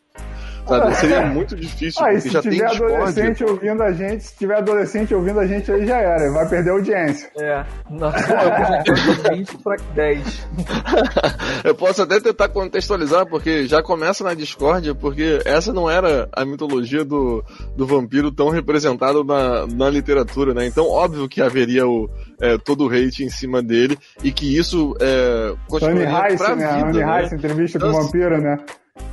Sabe? 0.71 0.95
Seria 0.97 1.27
muito 1.27 1.57
difícil. 1.57 2.01
Ah, 2.11 2.19
se 2.19 2.31
já 2.31 2.41
tiver 2.41 2.67
adolescente 2.67 3.45
ouvindo 3.45 3.83
a 3.83 3.93
gente, 3.93 4.25
se 4.25 4.37
tiver 4.37 4.57
adolescente 4.57 5.15
ouvindo 5.15 5.39
a 5.41 5.47
gente 5.47 5.71
aí 5.71 5.87
já 5.87 5.97
era, 5.99 6.31
vai 6.33 6.49
perder 6.49 6.71
a 6.71 6.73
audiência. 6.73 7.31
É. 7.37 7.65
Nossa, 7.91 8.19
eu 8.87 8.97
já 8.97 9.31
20 9.31 9.59
para 9.59 9.77
10. 9.95 10.49
eu 11.65 11.75
posso 11.75 12.03
até 12.03 12.21
tentar 12.21 12.49
contextualizar, 12.49 13.27
porque 13.27 13.67
já 13.67 13.83
começa 13.83 14.25
na 14.25 14.35
discórdia, 14.35 14.95
porque 14.95 15.41
essa 15.45 15.73
não 15.73 15.91
era 15.91 16.29
a 16.33 16.45
mitologia 16.45 17.05
do, 17.05 17.45
do 17.77 17.87
vampiro 17.87 18.31
tão 18.31 18.49
representado 18.49 19.25
na, 19.25 19.67
na 19.67 19.91
literatura, 19.91 20.55
né? 20.55 20.67
Então, 20.67 20.87
óbvio 20.87 21.29
que 21.29 21.43
haveria 21.43 21.87
o, 21.87 22.09
é, 22.41 22.57
todo 22.59 22.87
o 22.87 22.89
hate 22.89 23.25
em 23.25 23.31
cima 23.31 23.63
dele 23.63 23.99
e 24.23 24.33
que 24.33 24.57
isso 24.57 24.97
é, 25.01 25.55
Anne 25.83 26.07
Rice, 26.07 26.57
né? 26.57 26.83
Anne 26.83 26.99
né? 26.99 27.21
Rice, 27.21 27.35
entrevista 27.35 27.79
com 27.79 27.87
o 27.87 27.93
vampiro, 27.93 28.41
né? 28.41 28.59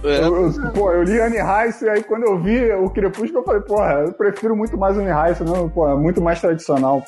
É. 0.04 0.20
Eu, 0.24 0.52
eu, 0.52 0.72
pô, 0.74 0.92
eu 0.92 1.04
li 1.04 1.20
Anne 1.20 1.38
Rice 1.38 1.86
e 1.86 1.90
aí 1.90 2.04
quando 2.04 2.24
eu 2.24 2.40
vi 2.40 2.72
o 2.72 2.90
Crepúsculo 2.90 3.40
eu 3.40 3.44
falei, 3.44 3.62
porra, 3.62 3.94
eu 4.06 4.14
prefiro 4.14 4.56
muito 4.56 4.78
mais 4.78 4.98
Anne 4.98 5.12
Rice, 5.12 5.44
não, 5.44 5.70
pô, 5.70 5.88
é 5.88 5.96
muito 5.96 6.22
mais 6.22 6.40
tradicional. 6.40 7.04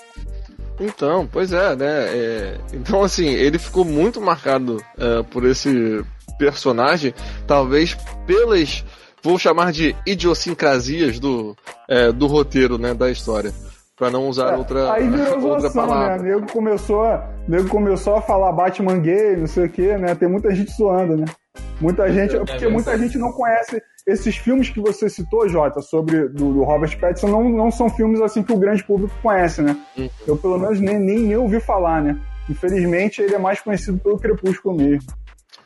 Então, 0.79 1.27
pois 1.29 1.51
é, 1.51 1.75
né? 1.75 2.05
É, 2.07 2.57
então, 2.73 3.03
assim, 3.03 3.27
ele 3.27 3.59
ficou 3.59 3.83
muito 3.83 4.21
marcado 4.21 4.81
é, 4.97 5.23
por 5.23 5.45
esse 5.45 6.03
personagem, 6.37 7.13
talvez 7.45 7.97
pelas, 8.25 8.85
vou 9.21 9.37
chamar 9.37 9.73
de 9.73 9.93
idiosincrasias 10.05 11.19
do, 11.19 11.55
é, 11.87 12.11
do 12.13 12.27
roteiro, 12.27 12.77
né, 12.77 12.93
da 12.93 13.11
história. 13.11 13.51
Pra 13.97 14.09
não 14.09 14.29
usar 14.29 14.53
é, 14.53 14.55
outra, 14.55 14.93
aí 14.93 15.09
virou 15.09 15.49
outra 15.49 15.67
né? 15.67 15.75
palavra. 15.75 16.17
Né? 16.19 16.29
Nego 16.29 16.49
começou, 16.49 17.03
nego 17.45 17.67
começou 17.67 18.15
a 18.15 18.21
falar 18.21 18.53
Batman 18.53 18.97
gay, 18.99 19.35
não 19.35 19.47
sei 19.47 19.65
o 19.65 19.69
que, 19.69 19.97
né? 19.97 20.15
Tem 20.15 20.29
muita 20.29 20.55
gente 20.55 20.71
zoando, 20.71 21.17
né? 21.17 21.25
Muita 21.79 22.11
gente, 22.11 22.37
porque 22.37 22.67
muita 22.67 22.97
gente 22.97 23.17
não 23.17 23.31
conhece 23.31 23.81
esses 24.05 24.35
filmes 24.35 24.69
que 24.69 24.79
você 24.79 25.09
citou, 25.09 25.47
Jota, 25.47 25.81
sobre 25.81 26.27
do, 26.27 26.53
do, 26.53 26.63
Robert 26.63 26.97
Pattinson, 26.99 27.27
não, 27.27 27.49
não 27.49 27.71
são 27.71 27.89
filmes 27.89 28.19
assim 28.21 28.43
que 28.43 28.51
o 28.51 28.57
grande 28.57 28.83
público 28.83 29.13
conhece, 29.21 29.61
né? 29.61 29.77
Uhum. 29.97 30.09
Eu 30.27 30.37
pelo 30.37 30.57
menos 30.57 30.79
nem, 30.79 30.99
nem, 30.99 31.19
nem 31.19 31.37
ouvi 31.37 31.59
falar, 31.59 32.01
né? 32.01 32.19
Infelizmente 32.49 33.21
ele 33.21 33.35
é 33.35 33.39
mais 33.39 33.61
conhecido 33.61 33.99
pelo 33.99 34.17
Crepúsculo 34.17 34.75
mesmo. 34.75 35.11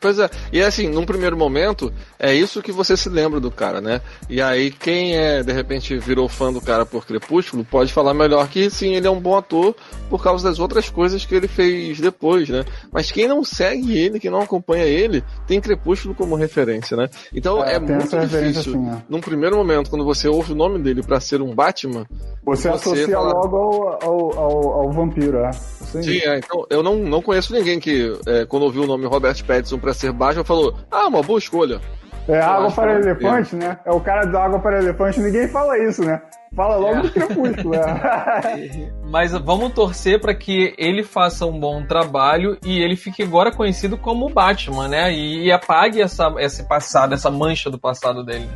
Pois 0.04 0.20
é, 0.20 0.30
e 0.52 0.62
assim, 0.62 0.90
num 0.90 1.06
primeiro 1.06 1.38
momento, 1.38 1.90
é 2.20 2.36
isso 2.36 2.62
que 2.62 2.74
você 2.74 2.98
se 2.98 3.08
lembra 3.08 3.40
do 3.40 3.50
cara, 3.50 3.80
né? 3.80 4.02
E 4.30 4.42
aí, 4.42 4.70
quem 4.70 5.16
é, 5.16 5.42
de 5.42 5.54
repente, 5.54 5.98
virou 5.98 6.28
fã 6.28 6.52
do 6.52 6.60
cara 6.60 6.86
por 6.86 7.06
Crepúsculo, 7.06 7.64
pode 7.64 7.94
falar 7.94 8.14
melhor 8.14 8.50
que 8.50 8.70
sim, 8.70 8.96
ele 8.96 9.08
é 9.08 9.10
um 9.10 9.22
bom 9.22 9.38
ator 9.38 9.74
por 10.10 10.22
causa 10.22 10.44
das 10.44 10.60
outras 10.60 10.90
coisas 10.90 11.24
que 11.24 11.34
ele 11.34 11.48
fez 11.48 12.02
depois, 12.02 12.50
né? 12.50 12.66
Mas 12.92 13.14
quem 13.14 13.30
não 13.30 13.46
segue 13.46 13.98
ele, 13.98 14.20
quem 14.20 14.30
não 14.30 14.42
acompanha 14.42 14.84
ele, 14.84 15.24
tem 15.48 15.62
Crepúsculo 15.62 16.14
como 16.14 16.36
referência, 16.36 16.98
né? 16.98 17.10
Então 17.34 17.64
é, 17.64 17.76
é 17.76 17.80
muito 17.80 18.20
difícil, 18.20 18.74
assim, 18.74 19.04
num 19.08 19.22
primeiro 19.22 19.56
momento, 19.56 19.90
quando 19.90 20.04
você 20.04 20.28
ouve 20.28 20.52
o 20.52 20.56
nome 20.56 20.80
dele 20.80 21.02
para 21.02 21.22
ser 21.22 21.42
um 21.42 21.56
Batman, 21.56 22.06
você, 22.44 22.64
você 22.64 22.90
associa 22.90 23.16
fala... 23.16 23.32
logo 23.36 23.56
ao, 23.56 24.04
ao, 24.04 24.38
ao, 24.38 24.72
ao 24.82 24.92
vampiro, 24.92 25.38
é. 25.38 25.52
Sim, 25.54 26.18
é, 26.26 26.40
então 26.40 26.66
eu 26.70 26.84
não, 26.84 26.98
não 26.98 27.22
conheço 27.22 27.54
ninguém 27.54 27.80
que, 27.80 28.14
é, 28.28 28.46
quando 28.46 28.64
ouviu 28.64 28.84
o 28.84 28.88
nome 28.88 29.06
Robert 29.06 29.42
Pattinson 29.46 29.80
pra 29.80 29.93
ser 29.94 30.12
Batman, 30.12 30.44
falou: 30.44 30.76
Ah, 30.92 31.08
uma 31.08 31.22
boa 31.22 31.40
escolha. 31.40 31.80
É, 32.28 32.40
água 32.40 32.72
para 32.72 33.00
elefante, 33.00 33.56
né? 33.56 33.78
É 33.86 33.92
o 33.92 34.00
cara 34.00 34.26
da 34.26 34.46
água 34.46 34.60
para 34.60 34.80
elefante, 34.80 35.20
ninguém 35.20 35.48
fala 35.48 35.78
isso, 35.78 36.04
né? 36.04 36.22
Fala 36.56 36.78
logo 36.78 36.96
é. 36.96 37.02
do 37.02 37.12
crepúsculo. 37.12 37.76
É. 37.76 38.92
Mas 39.10 39.32
vamos 39.34 39.74
torcer 39.74 40.22
para 40.22 40.34
que 40.34 40.74
ele 40.78 41.04
faça 41.04 41.46
um 41.46 41.60
bom 41.60 41.86
trabalho 41.86 42.58
e 42.64 42.80
ele 42.80 42.96
fique 42.96 43.24
agora 43.24 43.52
conhecido 43.52 43.98
como 43.98 44.30
Batman, 44.30 44.88
né? 44.88 45.14
E, 45.14 45.52
apague 45.52 46.02
essa, 46.02 46.34
esse 46.38 46.64
passado, 46.68 47.14
essa 47.14 47.30
mancha 47.30 47.70
do 47.70 47.80
passado 47.80 48.24
dele. 48.24 48.48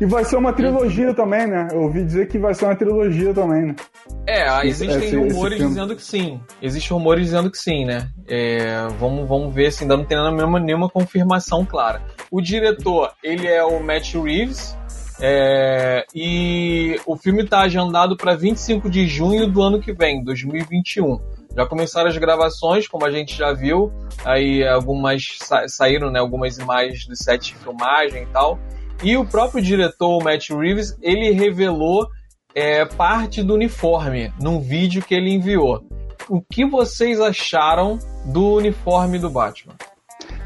E 0.00 0.06
vai 0.06 0.24
ser 0.24 0.36
uma 0.36 0.52
trilogia 0.52 1.12
também, 1.12 1.46
né? 1.46 1.68
Eu 1.72 1.82
ouvi 1.82 2.02
dizer 2.02 2.26
que 2.26 2.38
vai 2.38 2.54
ser 2.54 2.64
uma 2.64 2.74
trilogia 2.74 3.34
também, 3.34 3.66
né? 3.66 3.76
É, 4.26 4.66
existem 4.66 4.96
esse, 4.96 5.16
rumores 5.16 5.58
esse 5.58 5.68
dizendo 5.68 5.94
que 5.94 6.02
sim. 6.02 6.40
Existem 6.62 6.96
rumores 6.96 7.26
dizendo 7.26 7.50
que 7.50 7.58
sim, 7.58 7.84
né? 7.84 8.08
É, 8.26 8.86
vamos, 8.98 9.28
vamos 9.28 9.54
ver 9.54 9.70
se 9.70 9.84
ainda 9.84 9.96
não 9.96 10.04
tem 10.04 10.16
nenhuma, 10.16 10.58
nenhuma 10.58 10.88
confirmação 10.88 11.66
clara. 11.66 12.00
O 12.30 12.40
diretor, 12.40 13.12
ele 13.22 13.46
é 13.46 13.62
o 13.62 13.78
Matt 13.82 14.14
Reeves, 14.14 14.74
é, 15.20 16.06
e 16.14 16.98
o 17.04 17.14
filme 17.14 17.42
está 17.42 17.60
agendado 17.60 18.16
para 18.16 18.34
25 18.34 18.88
de 18.88 19.06
junho 19.06 19.46
do 19.46 19.60
ano 19.60 19.80
que 19.80 19.92
vem, 19.92 20.24
2021. 20.24 21.20
Já 21.54 21.66
começaram 21.66 22.08
as 22.08 22.16
gravações, 22.16 22.88
como 22.88 23.04
a 23.04 23.10
gente 23.10 23.36
já 23.36 23.52
viu. 23.52 23.92
Aí 24.24 24.66
algumas 24.66 25.36
sa 25.42 25.68
saíram, 25.68 26.10
né, 26.10 26.18
algumas 26.20 26.56
imagens 26.58 27.06
do 27.06 27.14
set 27.16 27.52
de 27.52 27.54
filmagem 27.56 28.22
e 28.22 28.26
tal. 28.26 28.58
E 29.02 29.16
o 29.16 29.24
próprio 29.24 29.62
diretor, 29.62 30.22
Matt 30.22 30.50
Reeves, 30.50 30.96
ele 31.00 31.30
revelou 31.30 32.06
é, 32.54 32.84
parte 32.84 33.42
do 33.42 33.54
uniforme 33.54 34.32
num 34.40 34.60
vídeo 34.60 35.02
que 35.02 35.14
ele 35.14 35.32
enviou. 35.32 35.82
O 36.28 36.40
que 36.40 36.64
vocês 36.66 37.20
acharam 37.20 37.98
do 38.26 38.54
uniforme 38.54 39.18
do 39.18 39.30
Batman? 39.30 39.74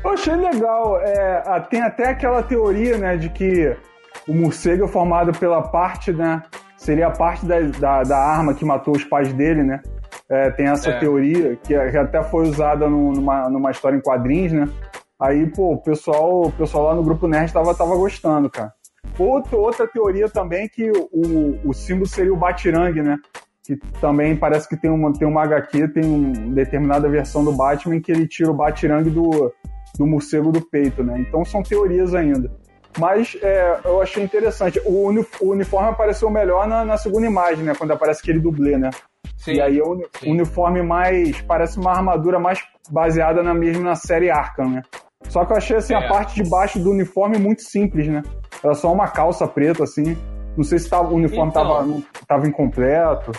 Eu 0.05 0.11
achei 0.11 0.37
legal. 0.37 1.01
É, 1.01 1.61
tem 1.69 1.83
até 1.83 2.11
aquela 2.11 2.43
teoria, 2.43 2.97
né, 2.97 3.17
de 3.17 3.29
que 3.29 3.77
o 4.29 4.33
morcego 4.33 4.85
é 4.85 4.89
formado 4.89 5.33
pela 5.39 5.63
parte, 5.63 6.13
né, 6.13 6.43
seria 6.77 7.09
a 7.09 7.11
parte 7.11 7.45
da, 7.45 7.61
da, 7.61 8.03
da 8.03 8.19
arma 8.19 8.55
que 8.55 8.65
matou 8.65 8.95
os 8.95 9.05
pais 9.05 9.33
dele, 9.33 9.63
né? 9.63 9.81
É, 10.29 10.51
tem 10.53 10.67
essa 10.69 10.91
é. 10.91 10.99
teoria 10.99 11.57
que, 11.57 11.91
que, 11.91 11.97
até 11.97 12.23
foi 12.23 12.49
usada 12.49 12.89
numa, 12.89 13.49
numa 13.51 13.71
história 13.71 13.97
em 13.97 14.01
quadrinhos, 14.01 14.53
né? 14.53 14.69
Aí, 15.25 15.47
pô, 15.47 15.73
o 15.73 15.79
pessoal, 15.79 16.43
o 16.43 16.53
pessoal 16.53 16.85
lá 16.85 16.95
no 16.95 17.03
grupo 17.03 17.27
Nerd 17.27 17.51
tava, 17.51 17.75
tava 17.75 17.97
gostando, 17.97 18.51
cara. 18.51 18.75
Outra, 19.19 19.57
outra 19.57 19.87
teoria 19.87 20.29
também 20.29 20.69
que 20.69 20.91
o, 20.91 21.59
o 21.65 21.73
símbolo 21.73 22.07
seria 22.07 22.33
o 22.33 22.37
Batirangue, 22.37 23.01
né? 23.01 23.17
Que 23.65 23.77
também 24.03 24.37
parece 24.37 24.69
que 24.69 24.77
tem 24.77 24.91
uma, 24.91 25.15
tem 25.15 25.27
uma 25.27 25.43
HQ, 25.45 25.89
tem 25.89 26.05
uma 26.05 26.55
determinada 26.55 27.09
versão 27.09 27.43
do 27.43 27.53
Batman 27.53 28.01
que 28.01 28.13
ele 28.13 28.29
tira 28.29 28.51
o 28.51 28.55
Batirangue 28.55 29.09
do, 29.09 29.51
do 29.99 30.07
morcego 30.07 30.53
do 30.53 30.61
peito, 30.61 31.03
né? 31.03 31.19
Então 31.19 31.43
são 31.43 31.63
teorias 31.63 32.15
ainda. 32.15 32.53
Mas 32.99 33.35
é, 33.43 33.81
eu 33.83 34.03
achei 34.03 34.23
interessante. 34.23 34.79
O, 34.85 35.09
uniforme 35.41 35.89
apareceu 35.89 36.29
melhor 36.29 36.69
na, 36.69 36.85
na, 36.85 36.99
segunda 36.99 37.27
imagem, 37.27 37.65
né? 37.65 37.75
Quando 37.75 37.93
aparece 37.93 38.21
aquele 38.21 38.41
dublê, 38.41 38.77
né? 38.77 38.91
Sim, 39.39 39.55
e 39.55 39.61
aí 39.63 39.79
é 39.79 39.83
o 39.83 40.03
uniforme 40.27 40.83
mais. 40.83 41.41
Parece 41.41 41.79
uma 41.79 41.93
armadura 41.93 42.39
mais 42.39 42.63
baseada 42.91 43.43
na 43.43 43.55
mesma 43.55 43.85
na 43.85 43.95
série 43.95 44.31
Arkham, 44.31 44.69
né? 44.69 44.83
Só 45.29 45.45
que 45.45 45.53
eu 45.53 45.57
achei 45.57 45.77
assim, 45.77 45.95
é. 45.95 45.97
a 45.97 46.09
parte 46.09 46.43
de 46.43 46.49
baixo 46.49 46.79
do 46.79 46.91
uniforme 46.91 47.39
muito 47.39 47.63
simples, 47.63 48.07
né? 48.09 48.23
Era 48.63 48.75
só 48.75 48.93
uma 48.93 49.09
calça 49.09 49.47
preta, 49.47 49.85
assim. 49.85 50.17
Não 50.57 50.63
sei 50.63 50.79
se 50.79 50.89
tava, 50.89 51.09
o 51.09 51.17
uniforme 51.17 51.51
então, 51.51 51.63
tava, 51.67 52.03
tava 52.27 52.47
incompleto. 52.47 53.33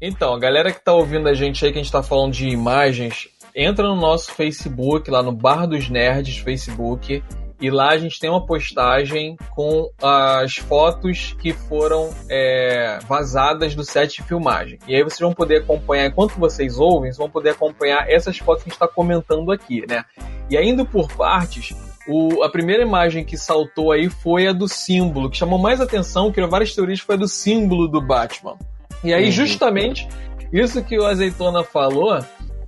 Então, 0.00 0.32
a 0.32 0.38
galera 0.38 0.72
que 0.72 0.82
tá 0.82 0.92
ouvindo 0.92 1.28
a 1.28 1.34
gente 1.34 1.64
aí, 1.64 1.72
que 1.72 1.78
a 1.78 1.82
gente 1.82 1.92
tá 1.92 2.02
falando 2.02 2.32
de 2.32 2.48
imagens, 2.48 3.28
entra 3.54 3.86
no 3.86 3.96
nosso 3.96 4.32
Facebook, 4.32 5.10
lá 5.10 5.22
no 5.22 5.32
Bar 5.32 5.66
dos 5.66 5.90
Nerds 5.90 6.38
Facebook, 6.38 7.22
E 7.60 7.70
lá 7.70 7.90
a 7.90 7.98
gente 7.98 8.18
tem 8.18 8.30
uma 8.30 8.44
postagem 8.44 9.36
com 9.50 9.90
as 10.02 10.56
fotos 10.56 11.36
que 11.38 11.52
foram 11.52 12.10
é, 12.28 12.98
vazadas 13.06 13.74
do 13.74 13.84
set 13.84 14.16
de 14.16 14.22
filmagem. 14.22 14.78
E 14.88 14.94
aí 14.94 15.02
vocês 15.02 15.20
vão 15.20 15.34
poder 15.34 15.58
acompanhar, 15.58 16.06
enquanto 16.06 16.32
vocês 16.38 16.78
ouvem, 16.78 17.10
vocês 17.10 17.18
vão 17.18 17.28
poder 17.28 17.50
acompanhar 17.50 18.08
essas 18.08 18.38
fotos 18.38 18.62
que 18.62 18.70
a 18.70 18.72
gente 18.72 18.76
está 18.82 18.88
comentando 18.88 19.52
aqui, 19.52 19.84
né? 19.86 20.04
E 20.48 20.56
indo 20.56 20.86
por 20.86 21.12
partes, 21.12 21.76
o, 22.08 22.42
a 22.42 22.48
primeira 22.48 22.82
imagem 22.82 23.24
que 23.24 23.36
saltou 23.36 23.92
aí 23.92 24.08
foi 24.08 24.46
a 24.46 24.52
do 24.52 24.66
símbolo, 24.66 25.28
que 25.28 25.36
chamou 25.36 25.58
mais 25.58 25.82
atenção, 25.82 26.32
criou 26.32 26.48
várias 26.48 26.74
teorias, 26.74 27.00
foi 27.00 27.14
a 27.14 27.18
do 27.18 27.28
símbolo 27.28 27.86
do 27.86 28.00
Batman. 28.00 28.56
E 29.04 29.12
aí, 29.12 29.26
uhum. 29.26 29.30
justamente, 29.32 30.08
isso 30.50 30.82
que 30.82 30.98
o 30.98 31.04
Azeitona 31.04 31.62
falou 31.62 32.18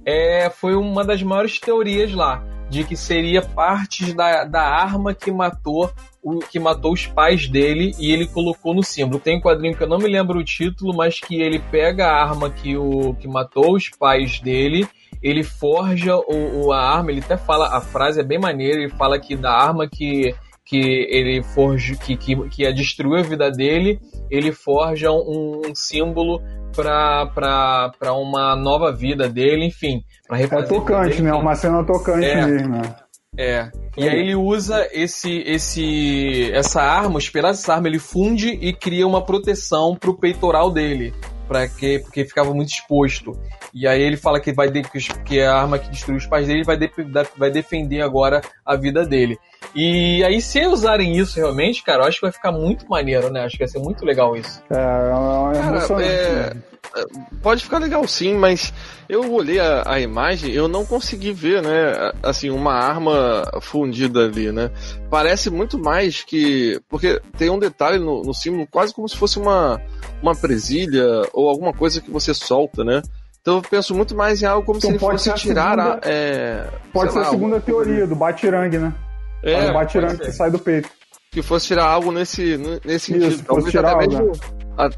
é, 0.04 0.50
foi 0.50 0.74
uma 0.74 1.02
das 1.02 1.22
maiores 1.22 1.58
teorias 1.58 2.12
lá 2.12 2.44
de 2.72 2.84
que 2.84 2.96
seria 2.96 3.42
partes 3.42 4.14
da, 4.14 4.44
da 4.44 4.62
arma 4.62 5.12
que 5.12 5.30
matou 5.30 5.92
o 6.22 6.38
que 6.38 6.58
matou 6.58 6.94
os 6.94 7.06
pais 7.06 7.46
dele 7.46 7.94
e 7.98 8.10
ele 8.10 8.26
colocou 8.26 8.72
no 8.72 8.82
símbolo. 8.82 9.20
Tem 9.20 9.36
um 9.36 9.40
quadrinho 9.42 9.76
que 9.76 9.82
eu 9.82 9.88
não 9.88 9.98
me 9.98 10.08
lembro 10.08 10.38
o 10.38 10.44
título, 10.44 10.96
mas 10.96 11.20
que 11.20 11.38
ele 11.38 11.58
pega 11.70 12.06
a 12.06 12.22
arma 12.22 12.48
que 12.48 12.74
o 12.74 13.14
que 13.14 13.28
matou 13.28 13.74
os 13.74 13.90
pais 13.90 14.40
dele, 14.40 14.88
ele 15.22 15.42
forja 15.42 16.16
o, 16.16 16.64
o 16.64 16.72
a 16.72 16.80
arma, 16.80 17.10
ele 17.10 17.20
até 17.20 17.36
fala, 17.36 17.76
a 17.76 17.80
frase 17.82 18.20
é 18.20 18.24
bem 18.24 18.38
maneira, 18.38 18.80
ele 18.80 18.88
fala 18.88 19.20
que 19.20 19.36
da 19.36 19.52
arma 19.52 19.86
que 19.86 20.34
que 20.64 21.06
ele 21.10 21.42
forja 21.42 21.96
que, 21.96 22.16
que, 22.16 22.48
que 22.48 22.72
destruiu 22.72 23.18
a 23.18 23.22
vida 23.22 23.50
dele, 23.50 24.00
ele 24.30 24.52
forja 24.52 25.10
um, 25.10 25.62
um 25.66 25.74
símbolo 25.74 26.40
para 26.74 28.12
uma 28.14 28.56
nova 28.56 28.92
vida 28.92 29.28
dele, 29.28 29.66
enfim. 29.66 30.02
Pra 30.26 30.40
é 30.40 30.46
tocante, 30.46 31.16
dele, 31.16 31.22
né? 31.22 31.34
Uma 31.34 31.54
cena 31.54 31.84
tocante 31.84 32.24
é, 32.24 32.46
mesmo. 32.46 32.76
Né? 32.76 32.94
É. 33.36 33.70
E 33.96 34.08
aí 34.08 34.20
ele 34.20 34.34
usa 34.34 34.88
esse, 34.92 35.42
esse, 35.46 36.50
essa 36.52 36.80
arma, 36.82 37.18
os 37.18 37.28
pedaços 37.28 37.58
dessa 37.58 37.74
arma, 37.74 37.88
ele 37.88 37.98
funde 37.98 38.48
e 38.48 38.72
cria 38.72 39.06
uma 39.06 39.24
proteção 39.24 39.96
pro 39.96 40.16
peitoral 40.16 40.70
dele. 40.70 41.12
Pra 41.46 41.68
que, 41.68 41.98
porque 41.98 42.24
ficava 42.24 42.54
muito 42.54 42.70
exposto. 42.70 43.32
E 43.72 43.86
aí 43.86 44.02
ele 44.02 44.16
fala 44.16 44.40
que 44.40 44.52
vai 44.52 44.70
de, 44.70 44.82
que 45.24 45.40
a 45.40 45.54
arma 45.54 45.78
que 45.78 45.90
destruiu 45.90 46.18
os 46.18 46.26
pais 46.26 46.46
dele 46.46 46.62
vai, 46.62 46.76
de, 46.76 46.90
vai 47.36 47.50
defender 47.50 48.02
agora 48.02 48.42
a 48.64 48.76
vida 48.76 49.04
dele. 49.04 49.38
E 49.74 50.22
aí, 50.24 50.42
se 50.42 50.66
usarem 50.66 51.16
isso 51.16 51.36
realmente, 51.36 51.82
cara, 51.82 52.02
eu 52.02 52.08
acho 52.08 52.18
que 52.18 52.26
vai 52.26 52.32
ficar 52.32 52.52
muito 52.52 52.86
maneiro, 52.88 53.30
né? 53.30 53.44
Acho 53.44 53.52
que 53.56 53.64
vai 53.64 53.68
ser 53.68 53.78
muito 53.78 54.04
legal 54.04 54.36
isso. 54.36 54.62
É, 54.70 54.74
é, 54.74 55.58
é 55.58 55.86
cara, 55.86 56.04
é, 56.04 56.52
é, 56.94 57.04
pode 57.42 57.64
ficar 57.64 57.78
legal 57.78 58.06
sim, 58.06 58.34
mas 58.34 58.72
eu 59.08 59.32
olhei 59.32 59.58
a, 59.58 59.82
a, 59.86 60.00
imagem, 60.00 60.52
eu 60.52 60.68
não 60.68 60.84
consegui 60.84 61.32
ver, 61.32 61.62
né? 61.62 62.12
Assim, 62.22 62.50
uma 62.50 62.74
arma 62.74 63.44
fundida 63.62 64.26
ali, 64.26 64.52
né? 64.52 64.70
Parece 65.08 65.48
muito 65.48 65.78
mais 65.78 66.22
que. 66.22 66.78
Porque 66.88 67.22
tem 67.38 67.48
um 67.48 67.58
detalhe 67.58 67.98
no, 67.98 68.22
no 68.22 68.34
símbolo, 68.34 68.66
quase 68.70 68.92
como 68.92 69.08
se 69.08 69.16
fosse 69.16 69.38
uma, 69.38 69.80
uma 70.20 70.34
presilha 70.34 71.06
ou 71.32 71.48
alguma 71.48 71.72
coisa 71.72 72.02
que 72.02 72.10
você 72.10 72.34
solta, 72.34 72.84
né? 72.84 73.00
Então 73.42 73.56
eu 73.56 73.62
penso 73.62 73.92
muito 73.94 74.14
mais 74.16 74.40
em 74.40 74.46
algo 74.46 74.64
como 74.64 74.78
então 74.78 74.90
se 74.90 74.96
ele 74.96 74.98
fosse 75.00 75.34
tirar 75.34 75.76
segunda, 75.76 76.00
a. 76.06 76.10
É, 76.10 76.70
pode 76.92 77.12
ser 77.12 77.18
lá, 77.18 77.26
a 77.26 77.30
segunda 77.30 77.60
teoria 77.60 78.06
do 78.06 78.14
Batirangue, 78.14 78.78
né? 78.78 78.94
É, 79.42 79.70
o 79.70 79.74
batirangue 79.74 80.18
que 80.18 80.30
sai 80.30 80.50
do 80.50 80.58
peito. 80.60 80.88
Que 81.32 81.42
fosse 81.42 81.66
tirar 81.66 81.86
algo 81.86 82.12
nesse, 82.12 82.56
nesse 82.84 83.16
Isso, 83.16 83.30
sentido. 83.30 83.46
Talvez 83.46 83.74
até 83.74 83.96
mesmo, 83.96 84.26
né? 84.26 84.32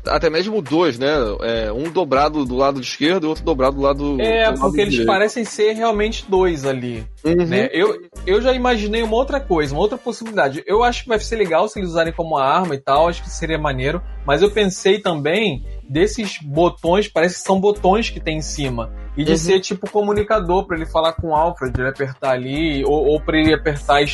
até 0.07 0.30
mesmo 0.30 0.61
dois, 0.61 0.98
né? 0.98 1.09
É, 1.42 1.72
um 1.72 1.85
dobrado 1.90 2.44
do 2.44 2.57
lado 2.57 2.80
esquerdo 2.80 3.24
e 3.24 3.26
outro 3.28 3.44
dobrado 3.44 3.76
do 3.76 3.83
lado 3.83 4.20
É, 4.20 4.52
do 4.52 4.61
porque 4.61 4.80
eles 4.80 4.92
direito. 4.92 5.09
parecem 5.09 5.44
ser 5.44 5.72
realmente 5.72 6.26
dois 6.28 6.64
ali. 6.64 7.07
Uhum. 7.24 7.46
Né? 7.46 7.68
Eu, 7.72 7.96
eu 8.26 8.42
já 8.42 8.52
imaginei 8.52 9.02
uma 9.02 9.16
outra 9.16 9.40
coisa, 9.40 9.72
uma 9.72 9.80
outra 9.80 9.96
possibilidade. 9.96 10.62
Eu 10.66 10.83
acho 10.83 11.04
que 11.04 11.09
vai 11.09 11.18
ser 11.18 11.37
legal 11.37 11.68
se 11.68 11.78
eles 11.78 11.90
usarem 11.90 12.12
como 12.12 12.37
arma 12.37 12.74
e 12.74 12.78
tal, 12.78 13.09
acho 13.09 13.22
que 13.22 13.30
seria 13.30 13.59
maneiro. 13.59 14.02
Mas 14.26 14.42
eu 14.42 14.50
pensei 14.50 14.98
também 15.00 15.64
desses 15.88 16.38
botões, 16.42 17.08
parece 17.08 17.36
que 17.36 17.42
são 17.42 17.60
botões 17.60 18.10
que 18.10 18.20
tem 18.20 18.38
em 18.38 18.42
cima. 18.42 18.92
E 19.16 19.22
de 19.22 19.32
uhum. 19.32 19.38
ser 19.38 19.60
tipo 19.60 19.88
comunicador 19.88 20.66
para 20.66 20.76
ele 20.76 20.86
falar 20.86 21.12
com 21.12 21.28
o 21.28 21.34
Alfred, 21.34 21.72
ele 21.78 21.88
apertar 21.88 22.32
ali, 22.32 22.84
ou, 22.84 23.06
ou 23.06 23.20
para 23.20 23.38
ele 23.38 23.54
apertar 23.54 24.02
e, 24.02 24.08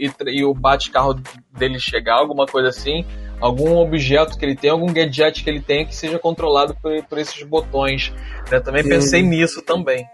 e, 0.00 0.10
e 0.28 0.44
o 0.44 0.54
bate-carro 0.54 1.14
dele 1.52 1.78
chegar, 1.78 2.16
alguma 2.16 2.46
coisa 2.46 2.68
assim. 2.68 3.04
Algum 3.38 3.76
objeto 3.76 4.38
que 4.38 4.44
ele 4.46 4.56
tem, 4.56 4.70
algum 4.70 4.86
gadget 4.86 5.44
que 5.44 5.50
ele 5.50 5.60
tem 5.60 5.84
que 5.84 5.94
seja 5.94 6.18
controlado 6.18 6.74
por, 6.80 7.04
por 7.04 7.18
esses 7.18 7.42
botões. 7.42 8.12
Eu 8.50 8.62
também 8.62 8.82
uhum. 8.82 8.88
pensei 8.88 9.22
nisso 9.22 9.60
também. 9.60 10.06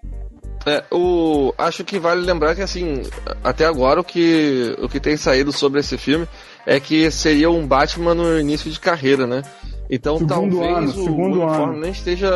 É, 0.67 0.83
o, 0.93 1.53
acho 1.59 1.85
que 1.85 1.99
vale 1.99 2.21
lembrar 2.21 2.55
que 2.55 2.63
assim, 2.63 3.03
até 3.43 3.65
agora 3.65 4.01
o 4.01 4.05
que, 4.05 4.77
o 4.81 4.89
que 4.89 5.01
tem 5.01 5.17
saído 5.17 5.53
sobre 5.53 5.81
esse 5.81 5.99
filme 5.99 6.27
é 6.65 6.79
que 6.79 7.11
seria 7.11 7.51
um 7.51 7.67
Batman 7.67 8.15
no 8.15 8.39
início 8.39 8.71
de 8.71 8.79
carreira, 8.79 9.27
né? 9.27 9.43
Então 9.95 10.17
segundo 10.17 10.57
talvez 10.57 10.77
ano, 10.79 10.87
o 10.87 11.05
segundo 11.05 11.43
uniforme 11.43 11.73
ano. 11.75 11.81
nem 11.83 11.91
esteja 11.91 12.31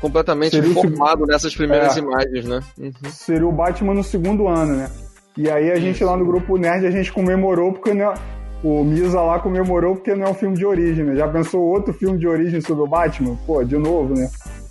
completamente 0.00 0.52
seria 0.52 0.72
formado 0.72 1.26
nessas 1.26 1.54
primeiras 1.54 1.94
é, 1.94 2.00
imagens, 2.00 2.46
né? 2.46 2.60
Uhum. 2.78 2.92
Seria 3.10 3.46
o 3.46 3.52
Batman 3.52 3.92
no 3.92 4.02
segundo 4.02 4.48
ano, 4.48 4.74
né? 4.74 4.90
E 5.36 5.50
aí 5.50 5.70
a 5.70 5.76
gente 5.76 5.96
Isso. 5.96 6.06
lá 6.06 6.16
no 6.16 6.24
grupo 6.24 6.56
Nerd 6.56 6.86
a 6.86 6.90
gente 6.90 7.12
comemorou 7.12 7.74
porque 7.74 7.92
não, 7.92 8.14
o 8.62 8.82
Misa 8.82 9.20
lá 9.20 9.38
comemorou 9.38 9.96
porque 9.96 10.14
não 10.14 10.26
é 10.26 10.30
um 10.30 10.34
filme 10.34 10.56
de 10.56 10.64
origem, 10.64 11.04
né? 11.04 11.14
Já 11.14 11.28
pensou 11.28 11.60
outro 11.60 11.92
filme 11.92 12.18
de 12.18 12.26
origem 12.26 12.62
sobre 12.62 12.82
o 12.82 12.86
Batman? 12.86 13.36
Pô, 13.46 13.62
de 13.62 13.76
novo, 13.76 14.14
né? 14.14 14.30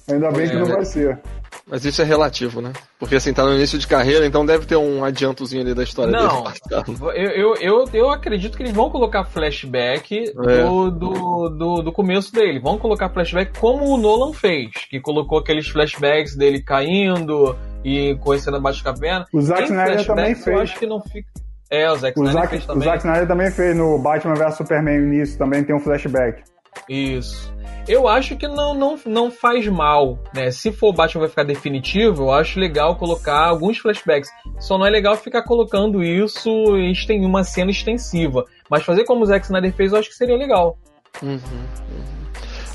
Ainda 0.10 0.32
bem 0.32 0.48
é, 0.48 0.50
que 0.50 0.56
não 0.56 0.66
vai 0.66 0.86
ser. 0.86 1.20
Mas 1.66 1.86
isso 1.86 2.02
é 2.02 2.06
relativo, 2.06 2.62
né? 2.62 2.74
Porque 3.00 3.16
assim, 3.16 3.34
tá 3.34 3.44
no 3.44 3.54
início 3.54 3.80
de 3.80 3.88
carreira, 3.88 4.26
então 4.26 4.46
deve 4.46 4.66
ter 4.66 4.76
um 4.76 5.04
adiantozinho 5.04 5.62
ali 5.62 5.74
da 5.74 5.84
história 5.84 6.12
Não, 6.12 6.44
dele. 6.44 6.58
Eu, 7.16 7.30
eu, 7.30 7.56
eu, 7.56 7.86
eu 7.94 8.10
acredito 8.12 8.58
que 8.58 8.64
eles 8.64 8.74
vão 8.74 8.90
colocar 8.90 9.24
flashback 9.24 10.24
é. 10.24 10.64
do, 10.64 10.92
do, 10.92 11.50
do, 11.50 11.82
do, 11.84 11.92
começo 11.92 12.34
dele. 12.34 12.60
Vão 12.60 12.78
colocar 12.78 13.10
flashback 13.10 13.58
como 13.58 13.86
o 13.86 13.98
Nolan 13.98 14.34
fez, 14.34 14.72
que 14.90 15.00
colocou 15.00 15.40
aqueles 15.40 15.68
flashbacks 15.68 16.36
dele 16.36 16.62
caindo 16.62 17.56
e 17.84 18.16
conhecendo 18.20 18.58
a 18.58 18.60
Batcaverna. 18.60 19.26
O 19.32 19.42
Zack 19.42 19.64
Snyder 19.64 20.06
também 20.06 20.36
fez. 20.36 20.48
Eu 20.48 20.62
acho 20.62 20.80
que 20.80 20.86
não 20.86 21.02
fica. 21.02 21.30
É, 21.70 21.90
o 21.90 21.96
Zack 21.96 22.20
Snyder 22.20 22.50
fez 22.50 22.66
também. 22.66 22.82
O 22.82 22.92
Zack 22.92 22.98
Snyder 23.00 23.28
também 23.28 23.52
fez 23.52 23.76
no 23.76 23.98
Batman 24.00 24.36
vs 24.36 24.58
Superman 24.58 25.00
no 25.00 25.14
início, 25.14 25.38
também 25.38 25.64
tem 25.64 25.76
um 25.76 25.80
flashback. 25.80 26.44
Isso. 26.90 27.54
Eu 27.88 28.08
acho 28.08 28.38
que 28.38 28.48
não, 28.48 28.74
não, 28.74 28.98
não 29.06 29.32
faz 29.32 29.68
mal, 29.68 30.18
né? 30.34 30.52
Se 30.52 30.72
for 30.72 30.90
o 30.90 30.94
Batman 30.94 31.22
vai 31.22 31.30
ficar 31.30 31.44
definitivo, 31.44 32.24
eu 32.24 32.32
acho 32.32 32.60
legal 32.60 32.96
colocar 32.96 33.48
alguns 33.48 33.78
flashbacks. 33.78 34.30
Só 34.60 34.78
não 34.78 34.86
é 34.86 34.90
legal 34.90 35.16
ficar 35.18 35.44
colocando 35.44 36.02
isso 36.02 36.50
em 36.78 37.26
uma 37.26 37.44
cena 37.44 37.72
extensiva. 37.72 38.46
Mas 38.70 38.84
fazer 38.84 39.04
como 39.04 39.24
o 39.24 39.26
Zack 39.26 39.46
Snyder 39.46 39.74
fez, 39.74 39.92
eu 39.92 40.00
acho 40.00 40.10
que 40.10 40.16
seria 40.16 40.38
legal. 40.38 40.78
Uhum, 41.22 41.34
uhum. 41.34 42.23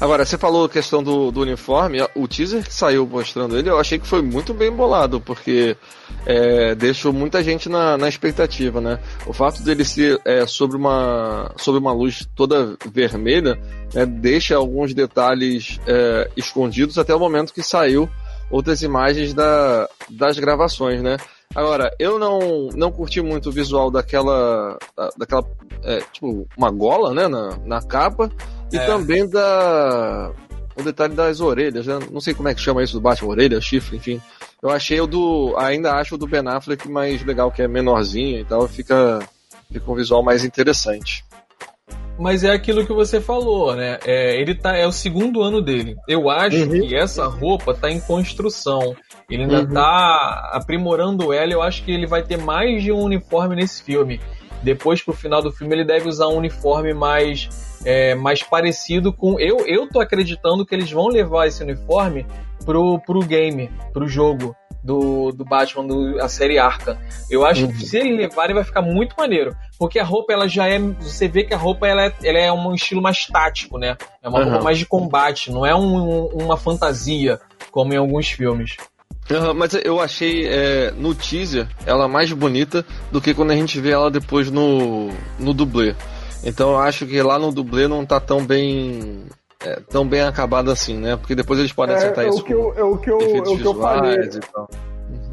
Agora, 0.00 0.24
você 0.24 0.38
falou 0.38 0.64
a 0.64 0.68
questão 0.68 1.02
do, 1.02 1.32
do, 1.32 1.40
uniforme, 1.40 1.98
o 2.14 2.28
teaser 2.28 2.62
que 2.62 2.72
saiu 2.72 3.04
mostrando 3.04 3.58
ele, 3.58 3.68
eu 3.68 3.80
achei 3.80 3.98
que 3.98 4.06
foi 4.06 4.22
muito 4.22 4.54
bem 4.54 4.70
bolado, 4.70 5.20
porque 5.20 5.76
é, 6.24 6.72
deixou 6.76 7.12
muita 7.12 7.42
gente 7.42 7.68
na, 7.68 7.98
na, 7.98 8.08
expectativa, 8.08 8.80
né? 8.80 9.00
O 9.26 9.32
fato 9.32 9.60
dele 9.60 9.84
ser 9.84 10.20
é, 10.24 10.46
sobre, 10.46 10.76
uma, 10.76 11.52
sobre 11.56 11.80
uma 11.80 11.92
luz 11.92 12.28
toda 12.36 12.76
vermelha, 12.92 13.58
né, 13.92 14.06
deixa 14.06 14.54
alguns 14.54 14.94
detalhes 14.94 15.80
é, 15.84 16.30
escondidos 16.36 16.96
até 16.96 17.12
o 17.12 17.18
momento 17.18 17.52
que 17.52 17.62
saiu 17.62 18.08
outras 18.52 18.82
imagens 18.82 19.34
da, 19.34 19.88
das 20.10 20.38
gravações, 20.38 21.02
né? 21.02 21.16
Agora, 21.54 21.90
eu 21.98 22.18
não, 22.18 22.68
não 22.74 22.92
curti 22.92 23.20
muito 23.20 23.48
o 23.48 23.52
visual 23.52 23.90
daquela, 23.90 24.78
daquela 25.16 25.44
é, 25.82 26.00
tipo, 26.12 26.46
uma 26.56 26.70
gola, 26.70 27.12
né, 27.12 27.26
na, 27.26 27.56
na 27.64 27.82
capa, 27.82 28.30
e 28.72 28.76
é. 28.76 28.86
também 28.86 29.28
da. 29.28 30.32
O 30.76 30.82
detalhe 30.82 31.14
das 31.14 31.40
orelhas, 31.40 31.86
né? 31.86 31.98
Não 32.10 32.20
sei 32.20 32.34
como 32.34 32.48
é 32.48 32.54
que 32.54 32.60
chama 32.60 32.82
isso 32.82 32.92
do 32.92 33.00
Batman, 33.00 33.30
orelha, 33.30 33.60
chifre, 33.60 33.96
enfim. 33.96 34.20
Eu 34.62 34.70
achei 34.70 35.00
o 35.00 35.06
do. 35.06 35.54
Ainda 35.58 35.94
acho 35.94 36.14
o 36.14 36.18
do 36.18 36.26
Ben 36.26 36.46
Affleck 36.46 36.88
mais 36.88 37.24
legal, 37.24 37.50
que 37.50 37.62
é 37.62 37.68
menorzinho 37.68 38.40
e 38.40 38.44
tal, 38.44 38.66
fica, 38.68 39.18
fica 39.72 39.90
um 39.90 39.94
visual 39.94 40.22
mais 40.22 40.44
interessante. 40.44 41.24
Mas 42.18 42.42
é 42.42 42.50
aquilo 42.50 42.84
que 42.84 42.92
você 42.92 43.20
falou, 43.20 43.76
né? 43.76 43.98
É, 44.04 44.40
ele 44.40 44.52
tá, 44.52 44.76
é 44.76 44.84
o 44.84 44.90
segundo 44.90 45.40
ano 45.40 45.62
dele. 45.62 45.96
Eu 46.08 46.28
acho 46.28 46.64
uhum. 46.64 46.80
que 46.80 46.96
essa 46.96 47.26
roupa 47.26 47.72
tá 47.72 47.88
em 47.88 48.00
construção. 48.00 48.96
Ele 49.30 49.44
ainda 49.44 49.60
uhum. 49.60 49.72
tá 49.72 50.50
aprimorando 50.52 51.32
ela. 51.32 51.52
Eu 51.52 51.62
acho 51.62 51.84
que 51.84 51.92
ele 51.92 52.08
vai 52.08 52.24
ter 52.24 52.36
mais 52.36 52.82
de 52.82 52.90
um 52.90 53.00
uniforme 53.00 53.54
nesse 53.54 53.84
filme. 53.84 54.20
Depois, 54.64 55.00
pro 55.00 55.14
final 55.14 55.40
do 55.40 55.52
filme, 55.52 55.72
ele 55.76 55.84
deve 55.84 56.08
usar 56.08 56.26
um 56.26 56.36
uniforme 56.36 56.92
mais 56.92 57.48
é, 57.84 58.14
mais 58.14 58.42
parecido 58.42 59.12
com. 59.12 59.38
Eu, 59.38 59.66
eu 59.66 59.88
tô 59.88 60.00
acreditando 60.00 60.64
que 60.64 60.74
eles 60.74 60.90
vão 60.90 61.08
levar 61.08 61.46
esse 61.46 61.62
uniforme 61.62 62.26
pro, 62.64 63.00
pro 63.00 63.20
game, 63.20 63.70
pro 63.92 64.08
jogo 64.08 64.54
do, 64.82 65.32
do 65.32 65.44
Batman, 65.44 65.86
do, 65.86 66.20
a 66.20 66.28
série 66.28 66.58
Arca. 66.58 66.98
Eu 67.30 67.44
acho 67.44 67.66
uhum. 67.66 67.72
que 67.72 67.86
se 67.86 67.98
eles 67.98 68.16
levarem 68.16 68.54
vai 68.54 68.64
ficar 68.64 68.82
muito 68.82 69.14
maneiro. 69.18 69.56
Porque 69.78 69.98
a 69.98 70.04
roupa, 70.04 70.32
ela 70.32 70.48
já 70.48 70.68
é. 70.68 70.78
Você 70.78 71.28
vê 71.28 71.44
que 71.44 71.54
a 71.54 71.58
roupa 71.58 71.86
ela 71.86 72.06
é, 72.06 72.12
ela 72.22 72.38
é 72.38 72.52
um 72.52 72.74
estilo 72.74 73.02
mais 73.02 73.26
tático, 73.26 73.78
né? 73.78 73.96
É 74.22 74.28
uma 74.28 74.38
uhum. 74.38 74.44
roupa 74.50 74.64
mais 74.64 74.78
de 74.78 74.86
combate, 74.86 75.50
não 75.50 75.64
é 75.64 75.74
um, 75.74 76.26
uma 76.26 76.56
fantasia, 76.56 77.40
como 77.70 77.92
em 77.92 77.96
alguns 77.96 78.28
filmes. 78.28 78.76
Uhum, 79.30 79.52
mas 79.52 79.74
eu 79.74 80.00
achei 80.00 80.46
é, 80.46 80.90
no 80.90 81.14
teaser 81.14 81.68
ela 81.84 82.08
mais 82.08 82.32
bonita 82.32 82.84
do 83.12 83.20
que 83.20 83.34
quando 83.34 83.50
a 83.50 83.54
gente 83.54 83.78
vê 83.78 83.90
ela 83.90 84.10
depois 84.10 84.50
no, 84.50 85.10
no 85.38 85.52
dublê. 85.52 85.94
Então 86.48 86.70
eu 86.70 86.78
acho 86.78 87.06
que 87.06 87.20
lá 87.22 87.38
no 87.38 87.52
dublê 87.52 87.86
não 87.86 88.04
tá 88.06 88.18
tão 88.20 88.44
bem 88.44 89.24
é, 89.64 89.80
tão 89.90 90.06
bem 90.06 90.22
acabado 90.22 90.70
assim, 90.70 90.96
né? 90.96 91.16
Porque 91.16 91.34
depois 91.34 91.58
eles 91.58 91.72
podem 91.72 91.94
É, 91.94 91.98
acertar 91.98 92.24
é 92.24 92.28
o 92.28 92.30
isso 92.30 92.44
que 92.44 92.52
eu- 92.54 92.72
é 92.76 92.82
o 92.82 92.96
que 92.96 93.10
eu- 93.10 93.20
efeitos 93.20 93.50
é 93.52 93.54
o 93.54 93.58
que 93.58 93.66
eu 93.66 93.74
falei. 93.74 94.16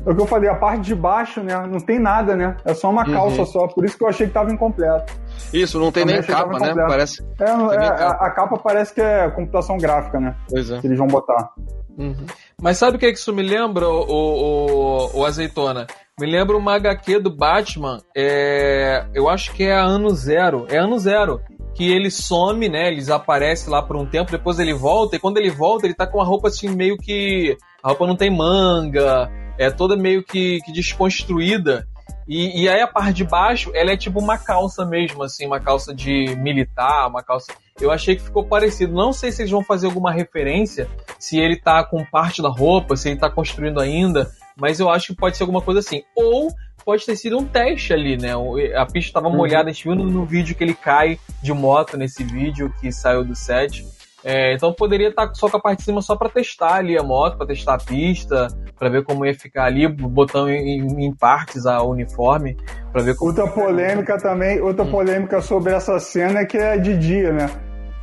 É 0.05 0.09
o 0.11 0.15
que 0.15 0.21
eu 0.21 0.25
falei, 0.27 0.49
a 0.49 0.55
parte 0.55 0.81
de 0.81 0.95
baixo, 0.95 1.41
né? 1.41 1.55
Não 1.67 1.79
tem 1.79 1.99
nada, 1.99 2.35
né? 2.35 2.55
É 2.65 2.73
só 2.73 2.89
uma 2.89 3.05
Uhum. 3.07 3.13
calça 3.13 3.45
só. 3.45 3.67
Por 3.67 3.83
isso 3.85 3.97
que 3.97 4.03
eu 4.03 4.07
achei 4.07 4.27
que 4.27 4.33
tava 4.33 4.51
incompleto. 4.51 5.13
Isso, 5.53 5.79
não 5.79 5.91
tem 5.91 6.03
Também 6.05 6.19
nem 6.21 6.27
capa, 6.27 6.59
né? 6.59 6.73
Parece. 6.87 7.23
É, 7.39 7.43
é, 7.49 7.55
nem 7.55 7.87
a, 7.87 7.91
capa. 7.91 8.25
a 8.25 8.31
capa 8.31 8.57
parece 8.57 8.93
que 8.93 9.01
é 9.01 9.29
computação 9.31 9.77
gráfica, 9.77 10.19
né? 10.19 10.35
Pois 10.49 10.69
é. 10.71 10.79
Que 10.79 10.87
eles 10.87 10.97
vão 10.97 11.07
botar. 11.07 11.49
Uhum. 11.97 12.25
Mas 12.61 12.77
sabe 12.77 12.97
o 12.97 12.99
que, 12.99 13.11
que 13.11 13.17
isso 13.19 13.33
me 13.33 13.41
lembra, 13.43 13.87
o, 13.87 14.01
o, 14.09 15.19
o 15.19 15.25
Azeitona? 15.25 15.87
Me 16.17 16.25
lembra 16.25 16.55
uma 16.55 16.75
HQ 16.75 17.19
do 17.19 17.29
Batman, 17.29 18.01
é, 18.15 19.05
eu 19.13 19.27
acho 19.27 19.51
que 19.51 19.63
é 19.65 19.73
ano 19.73 20.09
zero. 20.11 20.65
É 20.69 20.77
ano 20.77 20.97
zero. 20.97 21.41
Que 21.73 21.91
ele 21.91 22.09
some, 22.09 22.69
né? 22.69 22.87
Ele 22.87 22.95
desaparece 22.95 23.69
lá 23.69 23.83
por 23.83 23.97
um 23.97 24.05
tempo, 24.05 24.31
depois 24.31 24.57
ele 24.57 24.73
volta, 24.73 25.17
e 25.17 25.19
quando 25.19 25.39
ele 25.39 25.49
volta, 25.49 25.85
ele 25.85 25.93
tá 25.93 26.07
com 26.07 26.21
a 26.21 26.23
roupa 26.23 26.47
assim, 26.47 26.69
meio 26.69 26.97
que. 26.97 27.57
A 27.83 27.89
roupa 27.89 28.07
não 28.07 28.15
tem 28.15 28.31
manga, 28.31 29.29
é 29.57 29.69
toda 29.69 29.97
meio 29.97 30.23
que, 30.23 30.61
que 30.61 30.71
desconstruída. 30.71 31.85
E, 32.25 32.63
e 32.63 32.69
aí 32.69 32.79
a 32.79 32.87
parte 32.87 33.17
de 33.17 33.25
baixo, 33.25 33.69
ela 33.75 33.91
é 33.91 33.97
tipo 33.97 34.17
uma 34.17 34.37
calça 34.37 34.85
mesmo, 34.85 35.21
assim, 35.21 35.45
uma 35.45 35.59
calça 35.59 35.93
de 35.93 36.33
militar, 36.37 37.09
uma 37.09 37.21
calça. 37.21 37.53
Eu 37.77 37.91
achei 37.91 38.15
que 38.15 38.23
ficou 38.23 38.45
parecido. 38.45 38.93
Não 38.93 39.11
sei 39.11 39.33
se 39.33 39.41
eles 39.41 39.51
vão 39.51 39.61
fazer 39.61 39.87
alguma 39.87 40.13
referência, 40.13 40.87
se 41.19 41.37
ele 41.37 41.59
tá 41.59 41.83
com 41.83 42.05
parte 42.05 42.41
da 42.41 42.47
roupa, 42.47 42.95
se 42.95 43.09
ele 43.09 43.19
tá 43.19 43.29
construindo 43.29 43.81
ainda, 43.81 44.31
mas 44.59 44.79
eu 44.79 44.89
acho 44.89 45.07
que 45.07 45.15
pode 45.15 45.37
ser 45.37 45.43
alguma 45.43 45.61
coisa 45.61 45.79
assim. 45.79 46.03
Ou 46.15 46.49
pode 46.83 47.05
ter 47.05 47.15
sido 47.15 47.37
um 47.37 47.45
teste 47.45 47.93
ali, 47.93 48.15
né? 48.17 48.31
A 48.75 48.85
pista 48.85 49.09
estava 49.09 49.27
Uhum. 49.27 49.35
molhada, 49.37 49.69
a 49.69 49.73
gente 49.73 49.83
viu 49.85 49.95
no, 49.95 50.05
no 50.05 50.25
vídeo 50.25 50.55
que 50.55 50.63
ele 50.63 50.73
cai 50.75 51.17
de 51.41 51.51
moto 51.53 51.97
nesse 51.97 52.23
vídeo 52.23 52.71
que 52.79 52.91
saiu 52.91 53.23
do 53.23 53.35
set. 53.35 53.85
É, 54.23 54.55
então 54.55 54.73
poderia 54.73 55.09
estar 55.09 55.31
só 55.35 55.47
com 55.49 55.57
a 55.57 55.61
parte 55.61 55.79
de 55.79 55.85
cima 55.85 56.01
só 56.01 56.15
para 56.15 56.29
testar 56.29 56.75
ali 56.75 56.97
a 56.97 57.03
moto, 57.03 57.37
para 57.37 57.45
testar 57.45 57.75
a 57.75 57.77
pista, 57.77 58.47
para 58.77 58.89
ver 58.89 59.03
como 59.03 59.23
ia 59.23 59.35
ficar 59.35 59.65
ali, 59.65 59.87
botando 59.87 60.49
em, 60.49 60.79
em- 61.05 61.13
partes 61.15 61.67
a 61.67 61.83
uniforme, 61.83 62.57
para 62.91 63.03
ver 63.03 63.15
como. 63.15 63.29
Outra 63.29 63.47
polêmica 63.47 64.17
também, 64.17 64.59
outra 64.59 64.83
Hum. 64.83 64.89
polêmica 64.91 65.41
sobre 65.41 65.73
essa 65.73 65.99
cena 65.99 66.39
é 66.39 66.45
que 66.45 66.57
é 66.57 66.75
de 66.77 66.97
dia, 66.97 67.31
né? 67.31 67.47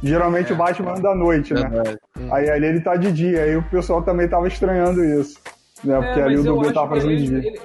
Geralmente 0.00 0.53
É. 0.53 0.55
o 0.55 0.59
Batman 0.59 0.92
anda 0.96 1.11
à 1.11 1.14
noite, 1.14 1.55
né? 1.55 1.68
Hum. 2.16 2.32
Aí 2.32 2.48
ali 2.50 2.66
ele 2.66 2.80
tá 2.80 2.94
de 2.94 3.11
dia, 3.12 3.42
aí 3.42 3.57
o 3.57 3.62
pessoal 3.64 4.00
também 4.03 4.28
tava 4.28 4.46
estranhando 4.46 5.05
isso. 5.05 5.40
Né? 5.85 5.97
Porque 6.01 6.20
É, 6.20 6.22
ali 6.22 6.39
o 6.39 6.45
dublê 6.45 6.72
tava 6.72 6.89
fazendo 6.95 7.11
ele- 7.12 7.61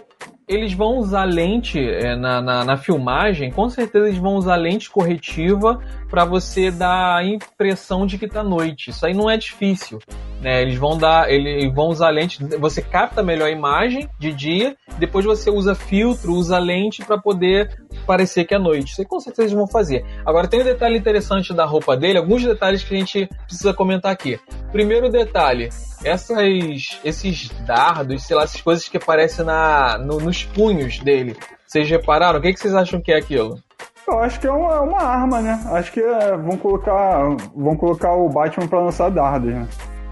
eles 0.47 0.71
vão 0.73 0.97
usar 0.97 1.25
lente 1.25 1.77
é, 1.77 2.15
na, 2.15 2.41
na, 2.41 2.63
na 2.63 2.77
filmagem, 2.77 3.51
com 3.51 3.69
certeza 3.69 4.07
eles 4.07 4.17
vão 4.17 4.35
usar 4.35 4.55
lente 4.55 4.89
corretiva 4.89 5.81
para 6.09 6.23
você 6.25 6.71
dar 6.71 7.17
a 7.17 7.23
impressão 7.25 8.05
de 8.05 8.17
que 8.17 8.27
tá 8.27 8.43
noite. 8.43 8.89
Isso 8.91 9.05
aí 9.05 9.13
não 9.13 9.29
é 9.29 9.37
difícil. 9.37 9.99
Né? 10.41 10.61
Eles 10.61 10.75
vão 10.77 10.97
dar, 10.97 11.29
eles 11.31 11.73
vão 11.73 11.87
usar 11.87 12.09
lente, 12.09 12.43
você 12.59 12.81
capta 12.81 13.23
melhor 13.23 13.47
a 13.47 13.51
imagem 13.51 14.07
de 14.19 14.31
dia, 14.31 14.75
depois 14.99 15.25
você 15.25 15.49
usa 15.49 15.73
filtro, 15.73 16.33
usa 16.33 16.59
lente 16.59 17.03
para 17.03 17.17
poder 17.17 17.83
parecer 18.05 18.45
que 18.45 18.53
é 18.53 18.59
noite. 18.59 18.91
Isso 18.91 19.01
aí 19.01 19.07
com 19.07 19.19
certeza 19.19 19.43
eles 19.43 19.53
vão 19.53 19.67
fazer. 19.67 20.05
Agora 20.25 20.47
tem 20.47 20.61
um 20.61 20.63
detalhe 20.63 20.97
interessante 20.97 21.53
da 21.53 21.65
roupa 21.65 21.97
dele, 21.97 22.19
alguns 22.19 22.43
detalhes 22.43 22.83
que 22.83 22.93
a 22.95 22.97
gente 22.99 23.27
precisa 23.45 23.73
comentar 23.73 24.11
aqui. 24.11 24.39
Primeiro 24.71 25.09
detalhe, 25.09 25.69
essas, 26.03 26.99
esses 27.03 27.49
dardos, 27.65 28.23
sei 28.23 28.35
lá, 28.35 28.43
essas 28.43 28.61
coisas 28.61 28.87
que 28.87 28.97
aparecem 28.97 29.43
na, 29.43 29.97
no- 29.97 30.19
nos 30.19 30.43
punhos 30.43 30.99
dele. 30.99 31.35
Vocês 31.65 31.89
repararam? 31.89 32.39
O 32.39 32.41
que, 32.41 32.53
que 32.53 32.59
vocês 32.59 32.75
acham 32.75 33.01
que 33.01 33.11
é 33.11 33.17
aquilo? 33.17 33.59
Eu 34.07 34.19
acho 34.19 34.39
que 34.39 34.47
é 34.47 34.51
uma, 34.51 34.73
é 34.75 34.79
uma 34.79 35.01
arma, 35.01 35.41
né? 35.41 35.59
Acho 35.71 35.91
que 35.91 35.99
é, 35.99 36.37
vão 36.37 36.55
colocar 36.57 37.23
vão 37.53 37.75
colocar 37.75 38.13
o 38.13 38.29
Batman 38.29 38.67
pra 38.67 38.79
lançar 38.79 39.09
dardos, 39.11 39.53
né? 39.53 39.67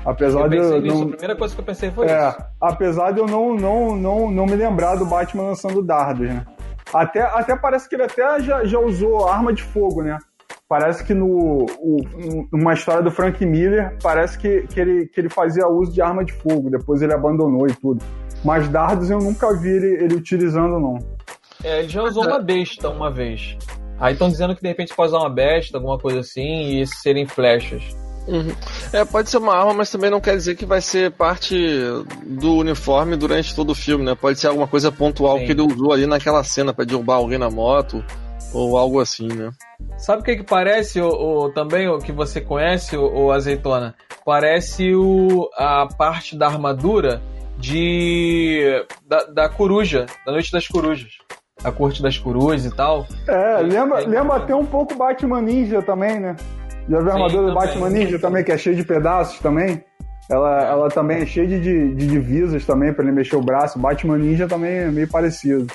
Apesar 0.05 0.41
Eu 0.41 0.49
de 0.49 0.57
eu 0.57 0.81
nisso, 0.81 0.95
a 0.97 0.99
não, 0.99 1.07
primeira 1.11 1.35
coisa 1.35 1.55
que 1.55 1.61
eu 1.61 1.65
pensei 1.65 1.89
foi 1.91 2.07
é, 2.07 2.27
isso. 2.29 2.37
apesar 2.61 3.11
de 3.11 3.19
eu 3.19 3.25
não, 3.25 3.55
não, 3.55 3.95
não, 3.95 4.29
não 4.29 4.45
me 4.45 4.55
lembrar 4.55 4.95
do 4.95 5.05
Batman 5.05 5.43
lançando 5.43 5.81
dardos, 5.81 6.27
né? 6.27 6.45
Até, 6.93 7.21
até 7.21 7.55
parece 7.55 7.87
que 7.89 7.95
ele 7.95 8.03
até 8.03 8.39
já, 8.41 8.63
já 8.65 8.79
usou 8.79 9.27
arma 9.27 9.51
de 9.53 9.63
fogo, 9.63 10.01
né? 10.03 10.19
Parece 10.67 11.03
que 11.03 11.13
no 11.13 11.65
o- 11.79 12.47
numa 12.51 12.73
história 12.73 13.01
do 13.01 13.09
Frank 13.11 13.43
Miller, 13.45 13.97
parece 14.03 14.37
que, 14.37 14.67
que, 14.67 14.79
ele, 14.79 15.07
que 15.07 15.21
ele 15.21 15.29
fazia 15.29 15.67
uso 15.67 15.93
de 15.93 16.01
arma 16.01 16.23
de 16.25 16.33
fogo, 16.33 16.69
depois 16.69 17.01
ele 17.01 17.13
abandonou 17.13 17.65
e 17.65 17.73
tudo. 17.73 18.03
Mas 18.43 18.67
dardos 18.67 19.09
eu 19.09 19.19
nunca 19.19 19.55
vi 19.55 19.69
ele, 19.69 20.03
ele 20.03 20.15
utilizando, 20.15 20.79
não. 20.79 20.99
É, 21.63 21.79
ele 21.79 21.89
já 21.89 22.03
usou 22.03 22.25
uma 22.25 22.39
besta 22.39 22.89
uma 22.89 23.09
vez. 23.11 23.57
Aí 23.99 24.13
estão 24.13 24.29
dizendo 24.29 24.55
que 24.55 24.61
de 24.61 24.67
repente 24.67 24.93
pode 24.93 25.09
usar 25.09 25.19
uma 25.19 25.29
besta, 25.29 25.77
alguma 25.77 25.97
coisa 25.97 26.19
assim, 26.19 26.79
e 26.79 26.87
serem 26.87 27.25
flechas. 27.25 27.83
Uhum. 28.27 28.51
É, 28.91 29.05
pode 29.05 29.29
ser 29.29 29.37
uma 29.37 29.53
arma, 29.55 29.73
mas 29.73 29.91
também 29.91 30.09
não 30.09 30.19
quer 30.19 30.35
dizer 30.35 30.55
que 30.55 30.65
vai 30.65 30.81
ser 30.81 31.11
parte 31.11 31.55
do 32.25 32.55
uniforme 32.55 33.15
durante 33.15 33.55
todo 33.55 33.69
o 33.69 33.75
filme, 33.75 34.03
né? 34.03 34.15
Pode 34.15 34.39
ser 34.39 34.47
alguma 34.47 34.67
coisa 34.67 34.91
pontual 34.91 35.37
Sim. 35.39 35.45
que 35.45 35.51
ele 35.51 35.61
usou 35.61 35.93
ali 35.93 36.07
naquela 36.07 36.43
cena 36.43 36.73
pra 36.73 36.83
derrubar 36.85 37.15
alguém 37.15 37.37
na 37.37 37.49
moto 37.51 38.03
ou 38.51 38.77
algo 38.77 38.99
assim, 38.99 39.27
né? 39.27 39.51
Sabe 39.97 40.21
o 40.21 40.25
que 40.25 40.37
que 40.37 40.43
parece 40.43 40.99
o, 40.99 41.07
o- 41.09 41.49
também 41.53 41.87
o 41.87 41.99
que 41.99 42.11
você 42.11 42.41
conhece, 42.41 42.97
o, 42.97 43.25
o 43.25 43.31
azeitona? 43.31 43.93
Parece 44.25 44.95
o, 44.95 45.49
a 45.55 45.87
parte 45.95 46.35
da 46.35 46.47
armadura 46.47 47.21
de 47.59 48.83
da, 49.07 49.23
da 49.25 49.49
coruja, 49.49 50.05
da 50.25 50.31
noite 50.31 50.51
das 50.51 50.67
corujas. 50.67 51.11
A 51.63 51.71
corte 51.71 52.01
das 52.01 52.17
corujas 52.17 52.65
e 52.65 52.75
tal. 52.75 53.07
É, 53.27 53.57
lembra, 53.61 53.99
tem- 53.99 54.07
lembra 54.09 54.37
até 54.37 54.53
um 54.55 54.65
pouco 54.65 54.95
Batman 54.95 55.41
Ninja 55.41 55.81
também, 55.81 56.19
né? 56.19 56.35
Já 56.87 56.99
viu 56.99 57.09
a 57.09 57.13
armadura 57.13 57.47
do 57.47 57.53
também. 57.53 57.67
Batman 57.67 57.89
Ninja 57.89 58.19
também, 58.19 58.43
que 58.43 58.51
é 58.51 58.57
cheia 58.57 58.75
de 58.75 58.83
pedaços 58.83 59.39
também? 59.39 59.83
Ela, 60.29 60.63
ela 60.63 60.89
também 60.89 61.21
é 61.21 61.25
cheia 61.25 61.47
de, 61.47 61.59
de, 61.59 61.95
divisas 62.07 62.65
também, 62.65 62.91
pra 62.93 63.03
ele 63.03 63.11
mexer 63.13 63.35
o 63.35 63.41
braço. 63.41 63.79
Batman 63.79 64.17
Ninja 64.17 64.47
também 64.47 64.71
é 64.71 64.91
meio 64.91 65.07
parecido. 65.09 65.67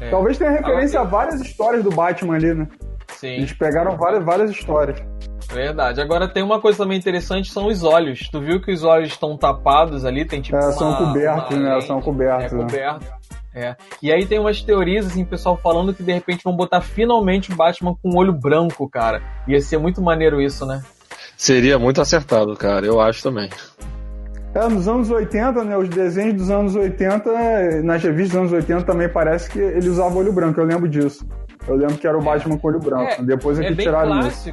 É. 0.00 0.10
Talvez 0.10 0.38
tenha 0.38 0.50
referência 0.50 1.00
a 1.00 1.04
várias 1.04 1.40
histórias 1.40 1.84
do 1.84 1.90
Batman 1.90 2.34
ali, 2.36 2.54
né? 2.54 2.66
Sim. 3.08 3.28
Eles 3.28 3.52
pegaram 3.52 3.96
várias, 3.96 4.24
várias 4.24 4.50
histórias. 4.50 4.98
Verdade. 5.52 6.00
Agora 6.00 6.26
tem 6.28 6.42
uma 6.42 6.60
coisa 6.60 6.78
também 6.78 6.98
interessante, 6.98 7.50
são 7.52 7.66
os 7.66 7.82
olhos. 7.84 8.28
Tu 8.30 8.40
viu 8.40 8.60
que 8.60 8.72
os 8.72 8.82
olhos 8.84 9.08
estão 9.10 9.36
tapados 9.36 10.04
ali, 10.04 10.24
tem 10.24 10.40
tipo 10.40 10.56
É, 10.56 10.60
uma, 10.60 10.72
são 10.72 10.94
cobertos, 10.96 11.56
uma 11.56 11.62
né? 11.64 11.74
lente. 11.74 11.86
São 11.86 12.00
cobertos. 12.00 12.52
É 12.52 12.56
né? 12.56 12.62
coberto. 12.64 13.06
É. 13.56 13.74
E 14.02 14.12
aí 14.12 14.26
tem 14.26 14.38
umas 14.38 14.60
teorias, 14.60 15.06
assim, 15.06 15.24
pessoal 15.24 15.58
falando 15.60 15.94
que 15.94 16.02
de 16.02 16.12
repente 16.12 16.44
vão 16.44 16.54
botar 16.54 16.82
finalmente 16.82 17.50
o 17.50 17.56
Batman 17.56 17.96
com 18.02 18.10
o 18.10 18.18
olho 18.18 18.32
branco, 18.32 18.86
cara. 18.88 19.22
Ia 19.48 19.60
ser 19.62 19.78
muito 19.78 20.02
maneiro 20.02 20.42
isso, 20.42 20.66
né? 20.66 20.82
Seria 21.38 21.78
muito 21.78 22.00
acertado, 22.00 22.54
cara, 22.54 22.84
eu 22.84 23.00
acho 23.00 23.22
também. 23.22 23.48
É, 24.54 24.68
nos 24.68 24.86
anos 24.86 25.10
80, 25.10 25.64
né? 25.64 25.76
Os 25.76 25.88
desenhos 25.88 26.34
dos 26.34 26.50
anos 26.50 26.76
80, 26.76 27.30
eh, 27.30 27.82
nas 27.82 28.02
revistas 28.02 28.32
dos 28.32 28.40
anos 28.40 28.52
80 28.52 28.82
também 28.84 29.08
parece 29.08 29.50
que 29.50 29.58
ele 29.58 29.88
usava 29.88 30.16
olho 30.16 30.32
branco, 30.32 30.60
eu 30.60 30.64
lembro 30.64 30.88
disso. 30.88 31.26
Eu 31.66 31.76
lembro 31.76 31.96
que 31.96 32.06
era 32.06 32.16
o 32.16 32.22
Batman 32.22 32.58
com 32.58 32.68
olho 32.68 32.78
branco. 32.78 33.20
É, 33.20 33.22
Depois 33.22 33.58
é 33.58 33.64
é 33.64 33.68
que 33.68 33.74
bem 33.74 33.86
tiraram 33.86 34.20
isso. 34.20 34.52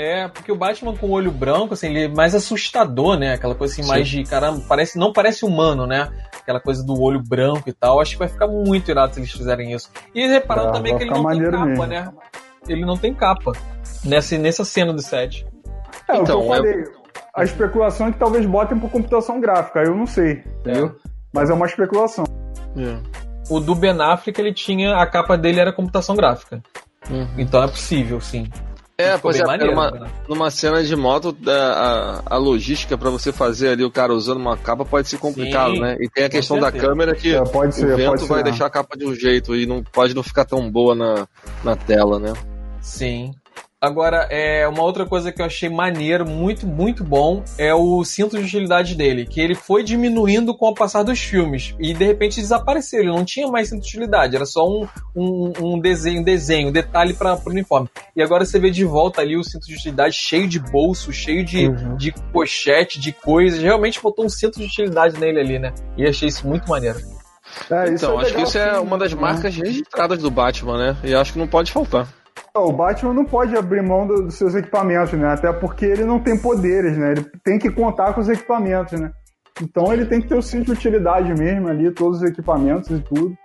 É, 0.00 0.28
porque 0.28 0.50
o 0.50 0.56
Batman 0.56 0.96
com 0.96 1.08
o 1.08 1.10
olho 1.10 1.30
branco, 1.30 1.74
assim, 1.74 1.88
ele 1.88 2.04
é 2.04 2.08
mais 2.08 2.34
assustador, 2.34 3.18
né? 3.18 3.34
Aquela 3.34 3.54
coisa 3.54 3.74
assim, 3.74 3.86
mais 3.86 4.08
de 4.08 4.24
caramba, 4.24 4.62
parece, 4.66 4.98
não 4.98 5.12
parece 5.12 5.44
humano, 5.44 5.86
né? 5.86 6.08
Aquela 6.40 6.58
coisa 6.58 6.82
do 6.82 6.98
olho 6.98 7.22
branco 7.22 7.68
e 7.68 7.72
tal. 7.74 8.00
Acho 8.00 8.12
que 8.12 8.18
vai 8.18 8.28
ficar 8.28 8.46
muito 8.48 8.90
irado 8.90 9.12
se 9.12 9.20
eles 9.20 9.30
fizerem 9.30 9.74
isso. 9.74 9.90
E 10.14 10.26
repararam 10.26 10.70
É, 10.70 10.72
também 10.72 10.96
que 10.96 11.02
ele 11.02 11.10
não 11.10 11.26
tem 11.28 11.50
capa, 11.50 11.66
mesmo. 11.66 11.86
né? 11.86 12.08
Ele 12.66 12.86
não 12.86 12.96
tem 12.96 13.12
capa. 13.12 13.52
Nessa, 14.02 14.38
nessa 14.38 14.64
cena 14.64 14.90
do 14.94 15.02
set. 15.02 15.46
É, 16.08 16.16
Então, 16.16 16.38
o 16.38 16.42
que 16.44 16.48
eu 16.48 16.56
falei. 16.56 16.84
A 17.34 17.44
especulação 17.44 18.06
é 18.06 18.12
que 18.12 18.18
talvez 18.18 18.46
botem 18.46 18.78
por 18.78 18.90
computação 18.90 19.38
gráfica, 19.38 19.80
eu 19.82 19.94
não 19.94 20.06
sei, 20.06 20.42
entendeu? 20.60 20.96
Mas 21.30 21.50
é 21.50 21.52
uma 21.52 21.66
especulação. 21.66 22.24
É. 22.74 22.98
O 23.50 23.60
do 23.60 23.74
Ben 23.74 24.00
Affleck, 24.00 24.40
ele 24.40 24.54
tinha. 24.54 24.96
A 24.96 25.06
capa 25.06 25.36
dele 25.36 25.60
era 25.60 25.74
computação 25.74 26.16
gráfica. 26.16 26.62
Uhum. 27.10 27.28
Então 27.36 27.62
é 27.62 27.68
possível, 27.68 28.18
sim. 28.18 28.48
É, 29.00 29.18
pois 29.18 29.38
é, 29.38 29.44
maneiro, 29.44 29.72
numa, 29.72 29.90
né? 29.90 30.06
numa 30.28 30.50
cena 30.50 30.82
de 30.82 30.94
moto, 30.96 31.36
é, 31.46 31.50
a, 31.50 32.22
a 32.26 32.36
logística 32.36 32.96
pra 32.96 33.10
você 33.10 33.32
fazer 33.32 33.68
ali 33.70 33.84
o 33.84 33.90
cara 33.90 34.12
usando 34.12 34.38
uma 34.38 34.56
capa 34.56 34.84
pode 34.84 35.08
ser 35.08 35.18
complicado, 35.18 35.74
Sim, 35.74 35.80
né? 35.80 35.96
E 36.00 36.08
tem 36.08 36.24
a 36.24 36.28
questão 36.28 36.58
da 36.58 36.64
certeza. 36.70 36.86
câmera 36.86 37.14
que 37.14 37.34
É, 37.34 37.42
pode 37.44 37.74
ser, 37.74 37.92
o 37.92 37.96
vento 37.96 38.10
pode 38.10 38.24
vai 38.26 38.38
ser. 38.38 38.44
deixar 38.44 38.66
a 38.66 38.70
capa 38.70 38.96
de 38.96 39.06
um 39.06 39.14
jeito 39.14 39.54
e 39.56 39.66
não 39.66 39.82
pode 39.82 40.14
não 40.14 40.22
ficar 40.22 40.44
tão 40.44 40.70
boa 40.70 40.94
na, 40.94 41.26
na 41.64 41.76
tela, 41.76 42.18
né? 42.18 42.32
Sim. 42.80 43.32
Agora, 43.82 44.28
é 44.30 44.68
uma 44.68 44.82
outra 44.82 45.06
coisa 45.06 45.32
que 45.32 45.40
eu 45.40 45.46
achei 45.46 45.70
maneiro, 45.70 46.28
muito, 46.28 46.66
muito 46.66 47.02
bom, 47.02 47.42
é 47.56 47.74
o 47.74 48.04
cinto 48.04 48.36
de 48.36 48.44
utilidade 48.44 48.94
dele, 48.94 49.24
que 49.24 49.40
ele 49.40 49.54
foi 49.54 49.82
diminuindo 49.82 50.54
com 50.54 50.68
o 50.68 50.74
passar 50.74 51.02
dos 51.02 51.18
filmes 51.18 51.74
e 51.80 51.94
de 51.94 52.04
repente 52.04 52.42
desapareceu. 52.42 53.00
Ele 53.00 53.08
não 53.08 53.24
tinha 53.24 53.48
mais 53.48 53.70
cinto 53.70 53.80
de 53.80 53.88
utilidade, 53.88 54.36
era 54.36 54.44
só 54.44 54.68
um, 54.68 54.86
um, 55.16 55.52
um 55.58 55.80
desenho, 55.80 56.20
um 56.20 56.22
desenho, 56.22 56.68
um 56.68 56.72
detalhe 56.72 57.14
para 57.14 57.34
o 57.34 57.48
uniforme. 57.48 57.88
E 58.14 58.22
agora 58.22 58.44
você 58.44 58.58
vê 58.58 58.70
de 58.70 58.84
volta 58.84 59.22
ali 59.22 59.34
o 59.34 59.42
cinto 59.42 59.66
de 59.66 59.74
utilidade 59.74 60.14
cheio 60.14 60.46
de 60.46 60.58
bolso, 60.58 61.10
cheio 61.10 61.42
de, 61.42 61.68
uhum. 61.68 61.96
de 61.96 62.12
pochete, 62.34 63.00
de 63.00 63.12
coisas. 63.12 63.62
Realmente 63.62 63.98
botou 64.02 64.26
um 64.26 64.28
cinto 64.28 64.58
de 64.58 64.66
utilidade 64.66 65.18
nele 65.18 65.40
ali, 65.40 65.58
né? 65.58 65.72
E 65.96 66.06
achei 66.06 66.28
isso 66.28 66.46
muito 66.46 66.68
maneiro. 66.68 66.98
É, 67.70 67.88
então, 67.88 68.20
é 68.20 68.24
acho 68.24 68.34
que 68.34 68.42
isso 68.42 68.58
é 68.58 68.78
uma 68.78 68.98
das 68.98 69.14
marcas 69.14 69.56
registradas 69.56 70.18
do 70.18 70.30
Batman, 70.30 70.76
né? 70.76 70.96
E 71.02 71.14
acho 71.14 71.32
que 71.32 71.38
não 71.38 71.48
pode 71.48 71.72
faltar. 71.72 72.19
O 72.54 72.72
Batman 72.72 73.14
não 73.14 73.24
pode 73.24 73.56
abrir 73.56 73.82
mão 73.82 74.06
dos 74.06 74.34
seus 74.34 74.54
equipamentos, 74.54 75.12
né? 75.12 75.32
Até 75.32 75.52
porque 75.52 75.84
ele 75.84 76.04
não 76.04 76.18
tem 76.18 76.36
poderes, 76.36 76.96
né? 76.96 77.12
Ele 77.12 77.24
tem 77.44 77.58
que 77.58 77.70
contar 77.70 78.12
com 78.12 78.20
os 78.20 78.28
equipamentos, 78.28 78.98
né? 78.98 79.12
Então 79.62 79.92
ele 79.92 80.06
tem 80.06 80.20
que 80.20 80.28
ter 80.28 80.34
o 80.34 80.42
cinto 80.42 80.66
de 80.66 80.72
utilidade 80.72 81.32
mesmo 81.34 81.68
ali, 81.68 81.90
todos 81.90 82.22
os 82.22 82.28
equipamentos 82.28 82.90
e 82.90 82.98
tudo. 83.00 83.36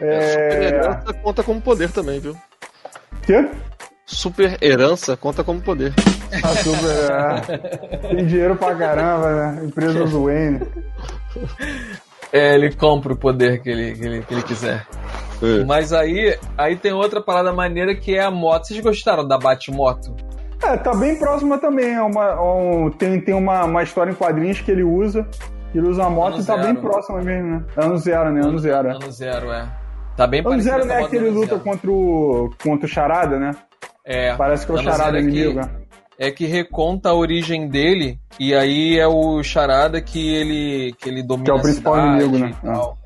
É... 0.00 0.30
Super 0.30 0.62
herança 0.62 1.14
conta 1.14 1.42
como 1.42 1.60
poder 1.60 1.90
também, 1.90 2.20
viu? 2.20 2.36
Quê? 3.22 3.48
Super 4.04 4.58
herança 4.62 5.16
conta 5.16 5.42
como 5.42 5.60
poder. 5.60 5.94
Ah, 6.42 6.54
super, 6.56 7.54
é. 7.54 7.98
Tem 8.08 8.26
dinheiro 8.26 8.56
pra 8.56 8.74
caramba, 8.74 9.52
né? 9.52 9.64
Empresa 9.64 10.04
do 10.04 10.24
Wayne. 10.24 10.60
É, 12.32 12.54
ele 12.54 12.74
compra 12.74 13.12
o 13.12 13.16
poder 13.16 13.62
que 13.62 13.70
ele, 13.70 13.94
que 13.94 14.04
ele, 14.04 14.22
que 14.22 14.34
ele 14.34 14.42
quiser. 14.42 14.86
É. 15.42 15.64
Mas 15.64 15.92
aí, 15.92 16.38
aí 16.56 16.76
tem 16.76 16.92
outra 16.92 17.20
parada 17.20 17.52
maneira 17.52 17.94
que 17.94 18.16
é 18.16 18.22
a 18.22 18.30
moto. 18.30 18.66
Vocês 18.66 18.80
gostaram 18.80 19.26
da 19.26 19.38
Batmoto? 19.38 20.14
É, 20.62 20.76
tá 20.76 20.94
bem 20.94 21.16
próxima 21.16 21.58
também. 21.58 21.94
É 21.94 22.02
uma, 22.02 22.40
um, 22.40 22.90
tem 22.90 23.20
tem 23.20 23.34
uma, 23.34 23.64
uma 23.64 23.82
história 23.82 24.10
em 24.10 24.14
quadrinhos 24.14 24.60
que 24.60 24.70
ele 24.70 24.82
usa. 24.82 25.26
Ele 25.74 25.88
usa 25.88 26.04
a 26.04 26.10
moto 26.10 26.34
ano 26.34 26.42
e 26.42 26.46
tá 26.46 26.54
zero. 26.54 26.66
bem 26.66 26.76
próxima 26.76 27.20
mesmo, 27.20 27.50
né? 27.50 27.64
Ano 27.76 27.98
zero, 27.98 28.32
né? 28.32 28.40
Ano 28.40 28.58
zero. 28.58 28.88
É. 28.88 28.90
Ano 28.92 29.12
zero, 29.12 29.52
é. 29.52 29.68
Tá 30.16 30.26
bem 30.26 30.40
Ano 30.40 30.60
zero 30.60 30.86
né, 30.86 31.06
que 31.06 31.16
ele 31.16 31.28
luta 31.28 31.58
contra 31.58 31.90
o, 31.90 32.50
contra 32.62 32.86
o 32.86 32.88
Charada, 32.88 33.38
né? 33.38 33.50
É. 34.02 34.34
Parece 34.34 34.64
que 34.64 34.72
é 34.72 34.74
o 34.74 34.78
Charada 34.78 35.18
inimigo, 35.18 35.60
né? 35.60 35.70
é 36.18 36.30
que 36.30 36.46
reconta 36.46 37.10
a 37.10 37.14
origem 37.14 37.68
dele 37.68 38.18
e 38.40 38.54
aí 38.54 38.98
é 38.98 39.06
o 39.06 39.42
Charada 39.42 40.00
que 40.00 40.34
ele 40.34 40.94
que 40.98 41.08
ele 41.08 41.22
domina 41.22 41.44
que 41.44 41.50
é 41.50 41.54
o 41.54 41.60
principal 41.60 41.98
inimigo, 41.98 42.38
né? 42.38 42.54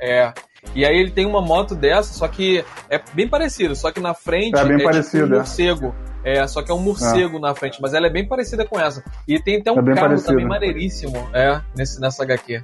É. 0.01 0.33
E 0.75 0.85
aí 0.85 0.97
ele 0.97 1.11
tem 1.11 1.27
uma 1.27 1.41
moto 1.41 1.75
dessa, 1.75 2.13
só 2.13 2.29
que 2.29 2.65
é 2.89 3.01
bem 3.13 3.29
parecido, 3.29 3.75
só 3.75 3.91
que 3.91 4.01
na 4.01 4.15
frente 4.15 4.59
é, 4.59 4.65
bem 4.65 4.75
é 4.75 4.79
tipo 4.79 4.91
parecido, 4.91 5.27
um 5.27 5.39
morcego. 5.39 5.95
É, 6.23 6.47
só 6.47 6.63
que 6.63 6.71
é 6.71 6.75
um 6.75 6.81
morcego 6.81 7.39
é. 7.39 7.41
na 7.41 7.55
frente, 7.55 7.81
mas 7.81 7.95
ela 7.95 8.07
é 8.07 8.11
bem 8.11 8.29
parecida 8.29 8.65
com 8.65 8.79
essa. 8.79 9.03
E 9.27 9.41
tem 9.41 9.57
até 9.57 9.73
um 9.73 9.79
é 9.79 9.95
carro 9.95 10.01
parecido. 10.01 10.29
também 10.29 10.47
maneiríssimo, 10.47 11.29
é, 11.33 11.61
nesse, 11.75 12.01
nessa 12.01 12.23
HQ. 12.23 12.63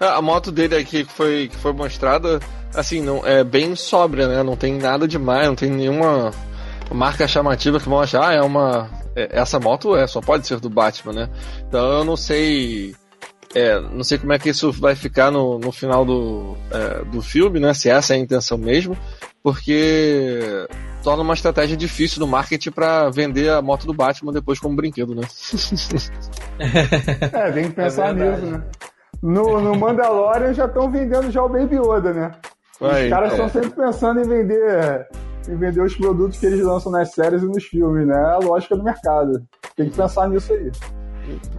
É, 0.00 0.06
a 0.06 0.20
moto 0.20 0.50
dele 0.50 0.76
aqui 0.76 1.04
que 1.04 1.12
foi, 1.12 1.48
que 1.48 1.56
foi 1.56 1.72
mostrada, 1.72 2.40
assim, 2.74 3.00
não 3.00 3.24
é 3.24 3.44
bem 3.44 3.76
sóbria, 3.76 4.26
né? 4.26 4.42
Não 4.42 4.56
tem 4.56 4.76
nada 4.76 5.06
demais, 5.06 5.46
não 5.46 5.54
tem 5.54 5.70
nenhuma 5.70 6.32
marca 6.92 7.26
chamativa 7.26 7.78
que 7.78 7.88
vão 7.88 8.00
achar, 8.00 8.28
ah, 8.28 8.34
é 8.34 8.42
uma. 8.42 8.90
É, 9.14 9.40
essa 9.40 9.60
moto 9.60 9.96
é, 9.96 10.06
só 10.06 10.20
pode 10.20 10.46
ser 10.46 10.58
do 10.58 10.68
Batman, 10.68 11.12
né? 11.12 11.28
Então 11.68 11.98
eu 11.98 12.04
não 12.04 12.16
sei 12.16 12.94
é, 13.54 13.80
não 13.80 14.04
sei 14.04 14.18
como 14.18 14.32
é 14.32 14.38
que 14.38 14.48
isso 14.48 14.72
vai 14.72 14.94
ficar 14.94 15.30
no, 15.30 15.58
no 15.58 15.72
final 15.72 16.04
do, 16.04 16.56
é, 16.70 17.04
do 17.04 17.22
filme, 17.22 17.60
né? 17.60 17.72
Se 17.74 17.88
essa 17.88 18.14
é 18.14 18.16
a 18.16 18.20
intenção 18.20 18.58
mesmo, 18.58 18.96
porque 19.42 20.66
torna 21.02 21.22
uma 21.22 21.34
estratégia 21.34 21.76
difícil 21.76 22.20
no 22.20 22.26
marketing 22.26 22.70
para 22.70 23.08
vender 23.10 23.50
a 23.50 23.62
moto 23.62 23.86
do 23.86 23.94
Batman 23.94 24.32
depois 24.32 24.58
como 24.58 24.76
brinquedo, 24.76 25.14
né? 25.14 25.22
é, 27.32 27.52
tem 27.52 27.64
que 27.68 27.74
pensar 27.74 28.10
é 28.10 28.12
nisso, 28.12 28.46
né? 28.46 28.62
No, 29.22 29.60
no 29.60 29.74
Mandalorian 29.76 30.52
já 30.52 30.66
estão 30.66 30.90
vendendo 30.90 31.30
já 31.30 31.42
o 31.42 31.48
Baby 31.48 31.76
Yoda, 31.76 32.12
né? 32.12 32.32
Os 32.80 33.08
caras 33.08 33.32
estão 33.32 33.46
é. 33.46 33.48
sempre 33.48 33.70
pensando 33.70 34.20
em 34.20 34.28
vender 34.28 35.06
em 35.48 35.56
vender 35.56 35.80
os 35.80 35.94
produtos 35.94 36.38
que 36.38 36.46
eles 36.46 36.60
lançam 36.60 36.90
nas 36.90 37.12
séries 37.12 37.42
e 37.42 37.46
nos 37.46 37.64
filmes, 37.64 38.06
né? 38.06 38.14
É 38.14 38.34
a 38.34 38.38
lógica 38.38 38.76
do 38.76 38.82
mercado. 38.82 39.42
Tem 39.76 39.88
que 39.88 39.96
pensar 39.96 40.28
nisso 40.28 40.52
aí. 40.52 40.70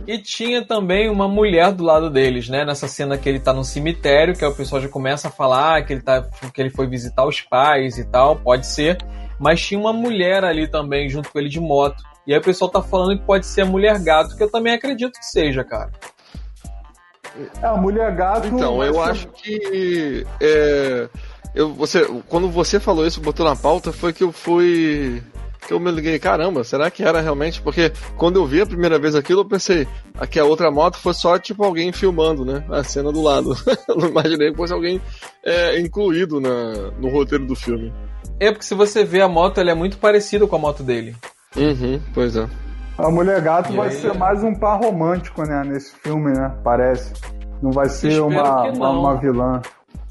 E 0.05 0.17
tinha 0.17 0.65
também 0.65 1.09
uma 1.09 1.27
mulher 1.27 1.71
do 1.71 1.83
lado 1.83 2.09
deles, 2.09 2.47
né? 2.47 2.63
Nessa 2.63 2.87
cena 2.87 3.17
que 3.17 3.27
ele 3.27 3.39
tá 3.39 3.53
no 3.53 3.63
cemitério, 3.63 4.35
que 4.35 4.45
o 4.45 4.55
pessoal 4.55 4.81
já 4.81 4.87
começa 4.87 5.27
a 5.27 5.31
falar 5.31 5.85
que 5.85 5.93
ele, 5.93 6.01
tá, 6.01 6.21
que 6.53 6.61
ele 6.61 6.69
foi 6.69 6.87
visitar 6.87 7.25
os 7.25 7.41
pais 7.41 7.97
e 7.97 8.05
tal, 8.05 8.35
pode 8.37 8.67
ser. 8.67 8.97
Mas 9.39 9.61
tinha 9.61 9.79
uma 9.79 9.93
mulher 9.93 10.43
ali 10.43 10.67
também, 10.67 11.09
junto 11.09 11.31
com 11.31 11.39
ele 11.39 11.49
de 11.49 11.59
moto. 11.59 12.01
E 12.25 12.33
aí 12.33 12.39
o 12.39 12.43
pessoal 12.43 12.69
tá 12.69 12.81
falando 12.81 13.19
que 13.19 13.25
pode 13.25 13.45
ser 13.45 13.61
a 13.61 13.65
mulher 13.65 13.99
gato, 13.99 14.35
que 14.35 14.43
eu 14.43 14.51
também 14.51 14.73
acredito 14.73 15.19
que 15.19 15.25
seja, 15.25 15.63
cara. 15.63 15.91
É, 17.61 17.67
a 17.67 17.75
mulher 17.75 18.15
gato. 18.15 18.47
Então, 18.47 18.83
eu 18.83 18.93
ser... 18.93 18.99
acho 18.99 19.27
que. 19.27 20.25
É, 20.41 21.09
eu, 21.53 21.73
você, 21.73 22.05
quando 22.27 22.49
você 22.49 22.79
falou 22.79 23.05
isso, 23.05 23.21
botou 23.21 23.45
na 23.45 23.55
pauta, 23.55 23.91
foi 23.91 24.11
que 24.11 24.23
eu 24.23 24.31
fui 24.31 25.21
que 25.65 25.73
eu 25.73 25.79
me 25.79 25.91
liguei, 25.91 26.17
caramba, 26.19 26.63
será 26.63 26.89
que 26.89 27.03
era 27.03 27.21
realmente? 27.21 27.61
Porque 27.61 27.91
quando 28.15 28.37
eu 28.37 28.45
vi 28.45 28.61
a 28.61 28.65
primeira 28.65 28.99
vez 28.99 29.15
aquilo, 29.15 29.41
eu 29.41 29.45
pensei 29.45 29.87
que 30.29 30.39
a 30.39 30.45
outra 30.45 30.71
moto 30.71 30.97
fosse 30.97 31.21
só 31.21 31.37
tipo 31.37 31.63
alguém 31.63 31.91
filmando, 31.91 32.45
né? 32.45 32.63
A 32.69 32.83
cena 32.83 33.11
do 33.11 33.21
lado. 33.21 33.55
eu 33.87 33.95
não 33.95 34.09
imaginei 34.09 34.51
que 34.51 34.57
fosse 34.57 34.73
alguém 34.73 35.01
é, 35.43 35.79
incluído 35.79 36.39
na, 36.39 36.91
no 36.99 37.09
roteiro 37.09 37.45
do 37.45 37.55
filme. 37.55 37.93
É 38.39 38.51
porque 38.51 38.65
se 38.65 38.75
você 38.75 39.03
vê 39.03 39.21
a 39.21 39.27
moto, 39.27 39.59
ela 39.59 39.71
é 39.71 39.75
muito 39.75 39.97
parecida 39.97 40.45
com 40.45 40.55
a 40.55 40.59
moto 40.59 40.83
dele. 40.83 41.15
Uhum, 41.55 41.99
pois 42.13 42.35
é. 42.35 42.47
A 42.97 43.11
Mulher 43.11 43.41
Gato 43.41 43.71
e 43.71 43.75
vai 43.75 43.89
aí... 43.89 43.95
ser 43.95 44.13
mais 44.13 44.43
um 44.43 44.53
par 44.53 44.79
romântico, 44.79 45.43
né? 45.43 45.63
Nesse 45.63 45.93
filme, 45.95 46.31
né? 46.31 46.55
Parece. 46.63 47.13
Não 47.61 47.71
vai 47.71 47.89
ser 47.89 48.19
uma, 48.21 48.63
uma, 48.71 48.89
uma 48.89 49.15
vilã. 49.19 49.61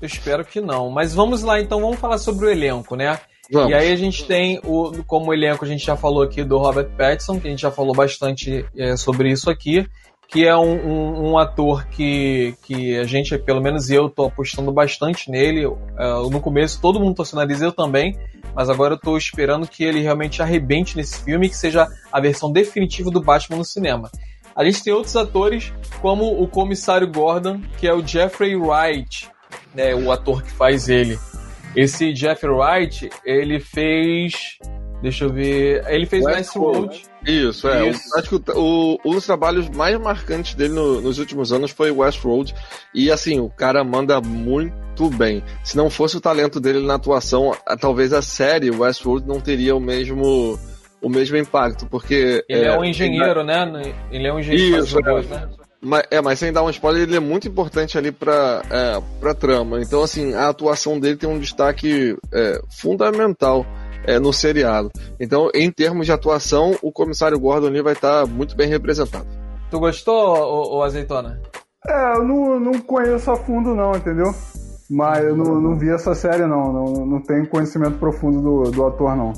Eu 0.01 0.07
espero 0.07 0.45
que 0.45 0.61
não. 0.61 0.91
Mas 0.91 1.15
vamos 1.15 1.43
lá, 1.43 1.61
então, 1.61 1.81
vamos 1.81 1.99
falar 1.99 2.19
sobre 2.19 2.47
o 2.47 2.51
elenco, 2.51 2.97
né? 2.97 3.19
Vamos. 3.51 3.71
E 3.71 3.75
aí 3.75 3.93
a 3.93 3.97
gente 3.97 4.25
tem 4.25 4.61
o 4.65 5.05
como 5.05 5.33
elenco, 5.33 5.65
a 5.65 5.69
gente 5.69 5.85
já 5.85 5.97
falou 5.97 6.23
aqui 6.23 6.43
do 6.43 6.59
Robert 6.59 6.91
Pattinson, 6.97 7.39
que 7.39 7.47
a 7.47 7.51
gente 7.51 7.61
já 7.61 7.71
falou 7.71 7.95
bastante 7.95 8.65
é, 8.77 8.97
sobre 8.97 9.31
isso 9.31 9.49
aqui, 9.49 9.87
que 10.29 10.45
é 10.45 10.57
um, 10.57 10.75
um, 10.75 11.31
um, 11.31 11.39
ator 11.39 11.87
que, 11.87 12.55
que 12.65 12.97
a 12.99 13.05
gente, 13.05 13.39
pelo 13.39 13.63
menos 13.63 13.91
eu, 13.91 14.11
tô 14.11 14.25
apostando 14.27 14.73
bastante 14.73 15.31
nele. 15.31 15.67
Uh, 15.67 16.29
no 16.31 16.41
começo 16.41 16.81
todo 16.81 16.99
mundo 16.99 17.15
torceu 17.15 17.39
nariz, 17.39 17.63
eu 17.63 17.71
também, 17.71 18.19
mas 18.55 18.69
agora 18.69 18.95
eu 18.95 18.99
tô 18.99 19.17
esperando 19.17 19.69
que 19.69 19.85
ele 19.85 20.01
realmente 20.01 20.43
arrebente 20.43 20.97
nesse 20.97 21.23
filme, 21.23 21.49
que 21.49 21.57
seja 21.57 21.87
a 22.11 22.21
versão 22.21 22.51
definitiva 22.51 23.11
do 23.11 23.21
Batman 23.21 23.59
no 23.59 23.65
cinema. 23.65 24.11
A 24.57 24.65
gente 24.65 24.83
tem 24.83 24.93
outros 24.93 25.15
atores, 25.15 25.73
como 26.01 26.43
o 26.43 26.49
comissário 26.49 27.07
Gordon, 27.07 27.61
que 27.79 27.87
é 27.87 27.93
o 27.93 28.05
Jeffrey 28.05 28.57
Wright, 28.57 29.29
né, 29.75 29.95
o 29.95 30.11
ator 30.11 30.43
que 30.43 30.51
faz 30.51 30.89
ele. 30.89 31.19
Esse 31.77 32.13
Jeff 32.13 32.47
Wright, 32.47 33.11
ele 33.25 33.61
fez. 33.61 34.59
Deixa 35.03 35.25
eu 35.27 35.33
ver. 35.33 35.85
Ele 35.89 36.07
fez 36.07 36.25
Westworld. 36.25 37.03
Isso, 37.27 37.69
é. 37.69 37.89
Isso. 37.91 38.03
acho 38.17 38.29
que 38.29 38.51
o, 38.53 38.59
o, 38.59 38.99
um 39.05 39.13
dos 39.13 39.27
trabalhos 39.27 39.69
mais 39.69 39.99
marcantes 40.01 40.55
dele 40.55 40.73
no, 40.73 41.01
nos 41.03 41.19
últimos 41.19 41.53
anos 41.53 41.71
foi 41.71 41.91
Westworld. 41.91 42.55
E 42.95 43.11
assim, 43.11 43.39
o 43.39 43.51
cara 43.51 43.85
manda 43.85 44.21
muito 44.23 45.11
bem. 45.11 45.45
Se 45.63 45.77
não 45.77 45.91
fosse 45.91 46.17
o 46.17 46.21
talento 46.21 46.59
dele 46.59 46.81
na 46.81 46.95
atuação, 46.95 47.55
talvez 47.79 48.13
a 48.15 48.23
série 48.23 48.71
Westworld 48.71 49.29
não 49.29 49.41
teria 49.41 49.77
o 49.77 49.81
mesmo 49.81 50.59
o 51.03 51.09
mesmo 51.11 51.37
impacto, 51.37 51.87
porque 51.87 52.43
ele 52.49 52.65
é, 52.65 52.69
é 52.69 52.79
um 52.79 52.85
engenheiro, 52.85 53.45
né? 53.45 53.95
Ele 54.11 54.27
é 54.27 54.33
um 54.33 54.41
engenheiro. 54.41 54.83
Isso, 54.83 54.99
é. 54.99 55.23
né? 55.23 55.49
Mas, 55.87 56.03
é, 56.11 56.21
mas 56.21 56.41
sem 56.41 56.53
dar 56.53 56.65
um 56.65 56.71
spoiler, 56.71 57.05
ele 57.05 57.17
é 57.17 57.21
muito 57.21 57.47
importante 57.47 57.97
ali 57.97 58.11
pra, 58.11 58.61
é, 58.69 59.01
pra 59.21 59.33
trama. 59.33 59.81
Então, 59.81 60.03
assim, 60.03 60.35
a 60.35 60.49
atuação 60.49 60.99
dele 60.99 61.17
tem 61.17 61.31
um 61.31 61.39
destaque 61.39 62.17
é, 62.35 62.61
fundamental 62.69 63.65
é, 64.05 64.19
no 64.19 64.33
seriado. 64.33 64.91
Então, 65.21 65.49
em 65.55 65.71
termos 65.71 66.05
de 66.05 66.11
atuação, 66.11 66.77
o 66.83 66.91
comissário 66.91 67.39
Gordon 67.39 67.69
ali 67.69 67.83
vai 67.83 67.93
estar 67.93 68.23
tá 68.23 68.27
muito 68.27 68.57
bem 68.57 68.69
representado. 68.69 69.29
Tu 69.71 69.79
gostou, 69.79 70.77
o, 70.77 70.83
Azeitona? 70.83 71.41
É, 71.87 72.17
eu 72.17 72.25
não, 72.25 72.59
não 72.59 72.81
conheço 72.81 73.31
a 73.31 73.37
fundo, 73.37 73.73
não, 73.73 73.93
entendeu? 73.93 74.35
Mas 74.91 75.25
eu 75.25 75.37
não, 75.37 75.61
não 75.61 75.79
vi 75.79 75.91
essa 75.91 76.17
série, 76.17 76.47
não. 76.47 76.73
Não, 76.73 77.07
não 77.07 77.21
tenho 77.21 77.49
conhecimento 77.49 77.97
profundo 77.99 78.43
do, 78.43 78.71
do 78.73 78.87
ator, 78.87 79.15
não. 79.15 79.33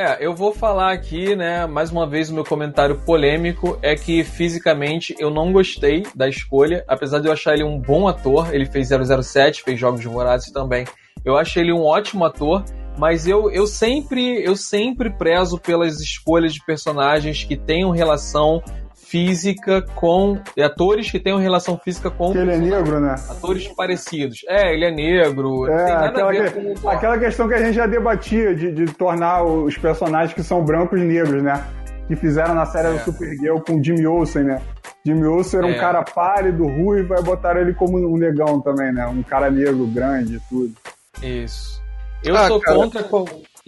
É, 0.00 0.24
eu 0.24 0.32
vou 0.32 0.54
falar 0.54 0.92
aqui, 0.92 1.34
né, 1.34 1.66
mais 1.66 1.90
uma 1.90 2.06
vez 2.06 2.30
o 2.30 2.34
meu 2.34 2.44
comentário 2.44 3.00
polêmico 3.00 3.76
é 3.82 3.96
que 3.96 4.22
fisicamente 4.22 5.12
eu 5.18 5.28
não 5.28 5.52
gostei 5.52 6.06
da 6.14 6.28
escolha, 6.28 6.84
apesar 6.86 7.18
de 7.18 7.26
eu 7.26 7.32
achar 7.32 7.54
ele 7.54 7.64
um 7.64 7.80
bom 7.80 8.06
ator, 8.06 8.54
ele 8.54 8.64
fez 8.64 8.90
007, 8.90 9.64
fez 9.64 9.76
Jogos 9.76 10.04
Vorazes 10.04 10.52
também. 10.52 10.86
Eu 11.24 11.36
achei 11.36 11.64
ele 11.64 11.72
um 11.72 11.82
ótimo 11.82 12.24
ator, 12.24 12.64
mas 12.96 13.26
eu, 13.26 13.50
eu 13.50 13.66
sempre 13.66 14.40
eu 14.40 14.54
sempre 14.54 15.10
prezo 15.10 15.58
pelas 15.58 16.00
escolhas 16.00 16.54
de 16.54 16.64
personagens 16.64 17.42
que 17.42 17.56
tenham 17.56 17.90
relação 17.90 18.62
física 19.08 19.82
com. 19.94 20.38
Atores 20.62 21.10
que 21.10 21.18
tenham 21.18 21.38
relação 21.38 21.78
física 21.78 22.10
com. 22.10 22.32
Que 22.32 22.38
ele 22.38 22.52
é 22.52 22.58
negro, 22.58 23.00
né? 23.00 23.14
Atores 23.28 23.66
parecidos. 23.68 24.40
É, 24.48 24.72
ele 24.72 24.84
é 24.84 24.90
negro. 24.90 25.66
É, 25.66 25.92
aquela, 25.92 26.32
que, 26.32 26.80
com... 26.80 26.88
aquela 26.88 27.18
questão 27.18 27.48
que 27.48 27.54
a 27.54 27.64
gente 27.64 27.74
já 27.74 27.86
debatia 27.86 28.54
de, 28.54 28.70
de 28.72 28.86
tornar 28.86 29.42
os 29.44 29.76
personagens 29.76 30.32
que 30.32 30.42
são 30.42 30.64
brancos 30.64 31.00
negros, 31.00 31.42
né? 31.42 31.64
Que 32.06 32.16
fizeram 32.16 32.54
na 32.54 32.66
série 32.66 32.88
é. 32.88 32.92
do 32.92 32.98
Supergirl 33.00 33.58
com 33.58 33.82
Jimmy 33.82 34.06
Olsen, 34.06 34.44
né? 34.44 34.62
Jimmy 35.04 35.26
Olsen 35.26 35.60
era 35.60 35.68
é. 35.68 35.76
um 35.76 35.80
cara 35.80 36.02
pálido, 36.02 36.66
ruivo, 36.66 37.14
e 37.14 37.22
botaram 37.22 37.60
ele 37.60 37.74
como 37.74 37.98
um 37.98 38.16
negão 38.16 38.60
também, 38.60 38.92
né? 38.92 39.06
Um 39.06 39.22
cara 39.22 39.50
negro, 39.50 39.86
grande 39.86 40.36
e 40.36 40.40
tudo. 40.48 40.74
Isso. 41.22 41.82
Eu 42.24 42.36
ah, 42.36 42.48
sou 42.48 42.60
cara... 42.60 42.76
contra. 42.76 43.04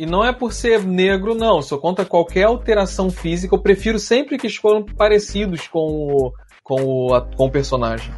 E 0.01 0.07
não 0.07 0.25
é 0.25 0.33
por 0.33 0.51
ser 0.51 0.83
negro, 0.83 1.35
não. 1.35 1.61
Sou 1.61 1.79
contra 1.79 2.07
qualquer 2.07 2.45
alteração 2.45 3.11
física. 3.11 3.55
Eu 3.55 3.61
prefiro 3.61 3.99
sempre 3.99 4.39
que 4.39 4.47
escolham 4.47 4.83
parecidos 4.83 5.69
com 5.69 5.79
o, 5.79 6.33
com 6.65 6.83
o, 6.83 7.21
com 7.37 7.45
o 7.45 7.51
personagem. 7.51 8.11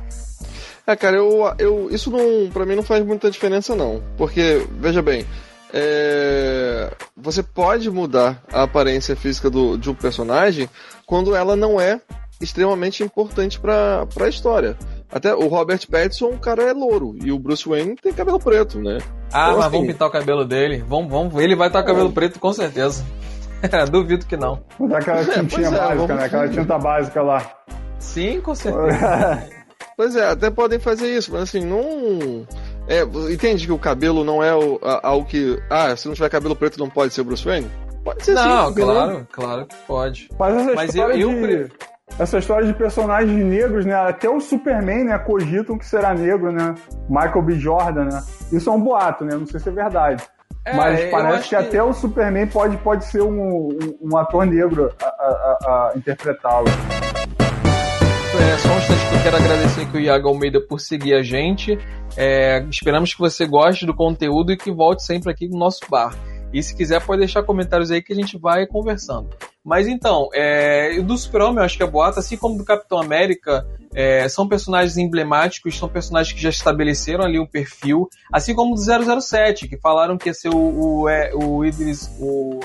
É, 0.87 0.95
cara, 0.95 1.17
eu, 1.17 1.53
eu, 1.59 1.89
isso 1.91 2.09
não, 2.09 2.49
pra 2.53 2.65
mim 2.65 2.77
não 2.77 2.85
faz 2.85 3.05
muita 3.05 3.29
diferença, 3.29 3.75
não. 3.75 4.01
Porque, 4.17 4.65
veja 4.79 5.03
bem, 5.03 5.27
é, 5.75 6.95
você 7.17 7.43
pode 7.43 7.91
mudar 7.91 8.41
a 8.53 8.63
aparência 8.63 9.17
física 9.17 9.51
do, 9.51 9.77
de 9.77 9.91
um 9.91 9.95
personagem 9.95 10.71
quando 11.05 11.35
ela 11.35 11.57
não 11.57 11.81
é 11.81 12.01
extremamente 12.41 13.03
importante 13.03 13.59
para 13.59 14.07
a 14.21 14.29
história. 14.29 14.79
Até 15.13 15.35
o 15.35 15.47
Robert 15.47 15.87
Pattinson, 15.89 16.31
o 16.31 16.39
cara 16.39 16.63
é 16.63 16.73
louro. 16.73 17.15
E 17.23 17.31
o 17.31 17.39
Bruce 17.39 17.69
Wayne 17.69 17.97
tem 17.97 18.15
cabelo 18.15 18.41
preto, 18.41 18.81
né? 18.81 18.99
Ah, 19.31 19.49
então, 19.49 19.57
mas 19.57 19.67
assim... 19.67 19.71
vamos 19.71 19.87
pintar 19.93 20.09
o 20.09 20.11
cabelo 20.11 20.45
dele. 20.45 20.83
Vamos, 20.89 21.13
vamos, 21.13 21.35
ele 21.35 21.55
vai 21.55 21.67
estar 21.67 21.83
com 21.83 21.89
cabelo 21.89 22.09
é. 22.09 22.13
preto 22.13 22.41
com 22.41 22.53
certeza. 22.53 23.05
Duvido 23.93 24.25
que 24.25 24.37
não. 24.37 24.65
Vou 24.79 24.95
aquela 24.97 25.21
é, 25.21 25.25
tintinha 25.25 25.69
é, 25.69 25.71
básica, 25.71 25.95
vamos... 25.95 26.17
né? 26.17 26.25
Aquela 26.25 26.49
tinta 26.49 26.79
básica 26.79 27.23
lá. 27.23 27.51
Sim, 27.99 28.41
com 28.41 28.55
certeza. 28.57 29.49
pois 29.97 30.17
é, 30.17 30.27
até 30.31 30.51
podem 30.51 30.79
fazer 30.79 31.15
isso, 31.15 31.31
mas 31.31 31.43
assim, 31.43 31.61
não. 31.61 32.47
É, 32.89 33.03
entende 33.33 33.67
que 33.67 33.73
o 33.73 33.79
cabelo 33.79 34.25
não 34.25 34.43
é 34.43 34.55
o, 34.55 34.81
algo 35.03 35.27
que. 35.27 35.63
Ah, 35.69 35.95
se 35.95 36.09
não 36.09 36.15
tiver 36.15 36.31
cabelo 36.31 36.57
preto 36.57 36.79
não 36.79 36.89
pode 36.89 37.13
ser 37.13 37.21
o 37.21 37.25
Bruce 37.25 37.45
Wayne? 37.45 37.71
Pode 38.03 38.25
ser 38.25 38.35
não, 38.35 38.73
sim. 38.73 38.81
Não, 38.81 38.87
claro, 38.87 39.29
claro 39.31 39.67
que 39.67 39.77
pode. 39.87 40.29
Mas, 40.39 40.75
mas 40.75 40.95
eu, 40.95 41.11
eu, 41.11 41.69
essa 42.19 42.39
história 42.39 42.67
de 42.67 42.75
personagens 42.75 43.45
negros, 43.45 43.85
né? 43.85 43.95
Até 43.95 44.29
o 44.29 44.41
Superman, 44.41 45.05
né? 45.05 45.19
Cogitam 45.19 45.79
que 45.79 45.87
será 45.87 46.15
negro, 46.15 46.53
né? 46.53 46.75
Michael 47.09 47.43
B. 47.43 47.55
Jordan, 47.55 48.05
né? 48.05 48.23
Isso 48.53 48.69
é 48.69 48.73
um 48.73 48.81
boato, 48.81 49.25
né? 49.25 49.35
Não 49.35 49.47
sei 49.47 49.61
se 49.61 49.69
é 49.69 49.73
verdade. 49.73 50.23
É, 50.65 50.77
Mas 50.77 51.11
parece 51.11 51.43
que, 51.45 51.49
que, 51.49 51.57
até 51.57 51.83
o 51.83 51.93
Superman 51.93 52.47
pode, 52.47 52.77
pode 52.79 53.05
ser 53.05 53.21
um, 53.21 53.69
um, 53.69 53.99
um 54.01 54.17
ator 54.17 54.47
negro 54.47 54.93
a, 55.03 55.07
a, 55.07 55.91
a 55.91 55.93
interpretá-lo. 55.97 56.69
É, 56.69 58.59
só 58.59 58.69
um 58.69 58.79
instante 58.79 59.09
que 59.09 59.15
eu 59.15 59.23
quero 59.25 59.37
agradecer 59.37 59.81
aqui 59.83 59.97
o 59.97 60.01
Iago 60.01 60.29
Almeida 60.29 60.61
por 60.61 60.81
seguir 60.81 61.15
a 61.15 61.23
gente. 61.23 61.79
É, 62.17 62.65
esperamos 62.71 63.13
que 63.13 63.19
você 63.19 63.45
goste 63.47 63.85
do 63.85 63.95
conteúdo 63.95 64.53
e 64.53 64.57
que 64.57 64.71
volte 64.71 65.03
sempre 65.03 65.31
aqui 65.31 65.49
no 65.49 65.59
nosso 65.59 65.81
bar. 65.91 66.15
E 66.53 66.63
se 66.63 66.77
quiser, 66.77 67.05
pode 67.05 67.21
deixar 67.21 67.43
comentários 67.43 67.91
aí 67.91 68.01
que 68.01 68.13
a 68.13 68.17
gente 68.17 68.39
vai 68.39 68.67
conversando. 68.67 69.31
Mas 69.65 69.87
então, 69.87 70.29
é, 70.35 71.01
do 71.01 71.17
Super-Homem, 71.17 71.59
eu 71.59 71.65
acho 71.65 71.77
que 71.77 71.83
é 71.83 71.87
boato, 71.87 72.19
assim 72.19 72.37
como 72.37 72.59
do 72.59 72.65
Capitão 72.65 73.01
América, 73.01 73.65
é, 73.95 74.29
são 74.29 74.49
personagens 74.49 74.97
emblemáticos, 74.97 75.79
são 75.79 75.89
personagens 75.89 76.35
que 76.35 76.43
já 76.43 76.49
estabeleceram 76.49 77.25
ali 77.25 77.39
um 77.39 77.47
perfil, 77.47 78.09
assim 78.33 78.55
como 78.55 78.75
do 78.75 79.21
007, 79.21 79.69
que 79.69 79.79
falaram 79.79 80.19
que 80.19 80.29
ia 80.29 80.35
ser 80.35 80.49
o, 80.49 80.57
o, 81.03 81.09
é, 81.09 81.33
o 81.35 81.65
Idris, 81.65 82.11
o 82.19 82.59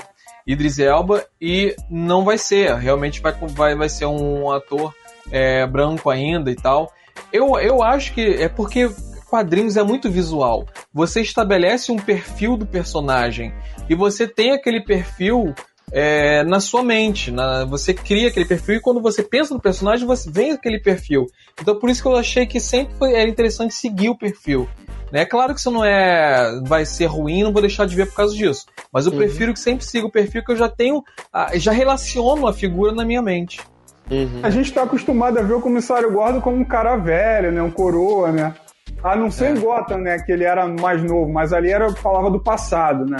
Idris 0.44 0.78
Elba, 0.80 1.24
e 1.40 1.76
não 1.88 2.24
vai 2.24 2.36
ser, 2.36 2.74
realmente 2.74 3.20
vai, 3.20 3.32
vai, 3.32 3.76
vai 3.76 3.88
ser 3.88 4.06
um 4.06 4.50
ator 4.50 4.92
é, 5.30 5.66
branco 5.66 6.10
ainda 6.10 6.50
e 6.50 6.56
tal. 6.56 6.92
Eu, 7.32 7.58
eu 7.58 7.82
acho 7.82 8.12
que 8.12 8.22
é 8.22 8.48
porque 8.48 8.90
quadrinhos 9.28 9.76
é 9.76 9.82
muito 9.82 10.10
visual. 10.10 10.66
Você 10.92 11.20
estabelece 11.20 11.92
um 11.92 11.96
perfil 11.96 12.56
do 12.56 12.66
personagem 12.66 13.52
e 13.88 13.94
você 13.94 14.26
tem 14.26 14.52
aquele 14.52 14.82
perfil 14.82 15.54
é, 15.92 16.42
na 16.44 16.60
sua 16.60 16.82
mente. 16.82 17.30
Na, 17.30 17.64
você 17.64 17.92
cria 17.94 18.28
aquele 18.28 18.46
perfil 18.46 18.76
e 18.76 18.80
quando 18.80 19.00
você 19.00 19.22
pensa 19.22 19.54
no 19.54 19.60
personagem, 19.60 20.06
você 20.06 20.30
vem 20.30 20.52
aquele 20.52 20.80
perfil. 20.80 21.26
Então 21.60 21.78
por 21.78 21.90
isso 21.90 22.02
que 22.02 22.08
eu 22.08 22.16
achei 22.16 22.46
que 22.46 22.60
sempre 22.60 22.94
foi, 22.96 23.14
era 23.14 23.28
interessante 23.28 23.74
seguir 23.74 24.08
o 24.08 24.18
perfil. 24.18 24.68
É 25.12 25.24
claro 25.24 25.54
que 25.54 25.60
isso 25.60 25.70
não 25.70 25.84
é 25.84 26.60
vai 26.66 26.84
ser 26.84 27.06
ruim, 27.06 27.42
não 27.42 27.52
vou 27.52 27.62
deixar 27.62 27.86
de 27.86 27.96
ver 27.96 28.06
por 28.06 28.16
causa 28.16 28.36
disso. 28.36 28.66
Mas 28.92 29.06
eu 29.06 29.12
uhum. 29.12 29.18
prefiro 29.18 29.52
que 29.52 29.60
sempre 29.60 29.84
siga 29.84 30.06
o 30.06 30.12
perfil 30.12 30.44
que 30.44 30.52
eu 30.52 30.56
já 30.56 30.68
tenho, 30.68 31.02
já 31.54 31.72
relaciono 31.72 32.46
a 32.46 32.52
figura 32.52 32.92
na 32.92 33.04
minha 33.04 33.22
mente. 33.22 33.60
Uhum. 34.10 34.40
A 34.42 34.50
gente 34.50 34.66
está 34.66 34.82
acostumado 34.82 35.38
a 35.38 35.42
ver 35.42 35.54
o 35.54 35.60
comissário 35.60 36.10
Gordon 36.12 36.40
como 36.40 36.56
um 36.56 36.64
cara 36.64 36.96
velho, 36.96 37.52
né? 37.52 37.62
Um 37.62 37.70
coroa, 37.70 38.32
né? 38.32 38.54
A 39.02 39.14
não 39.14 39.30
ser 39.30 39.46
é. 39.46 39.50
em 39.50 39.60
Gotham, 39.60 39.98
né? 39.98 40.18
Que 40.18 40.32
ele 40.32 40.44
era 40.44 40.66
mais 40.66 41.02
novo, 41.02 41.30
mas 41.30 41.52
ali 41.52 41.70
era 41.70 41.90
falava 41.94 42.30
do 42.30 42.40
passado, 42.40 43.04
né? 43.04 43.18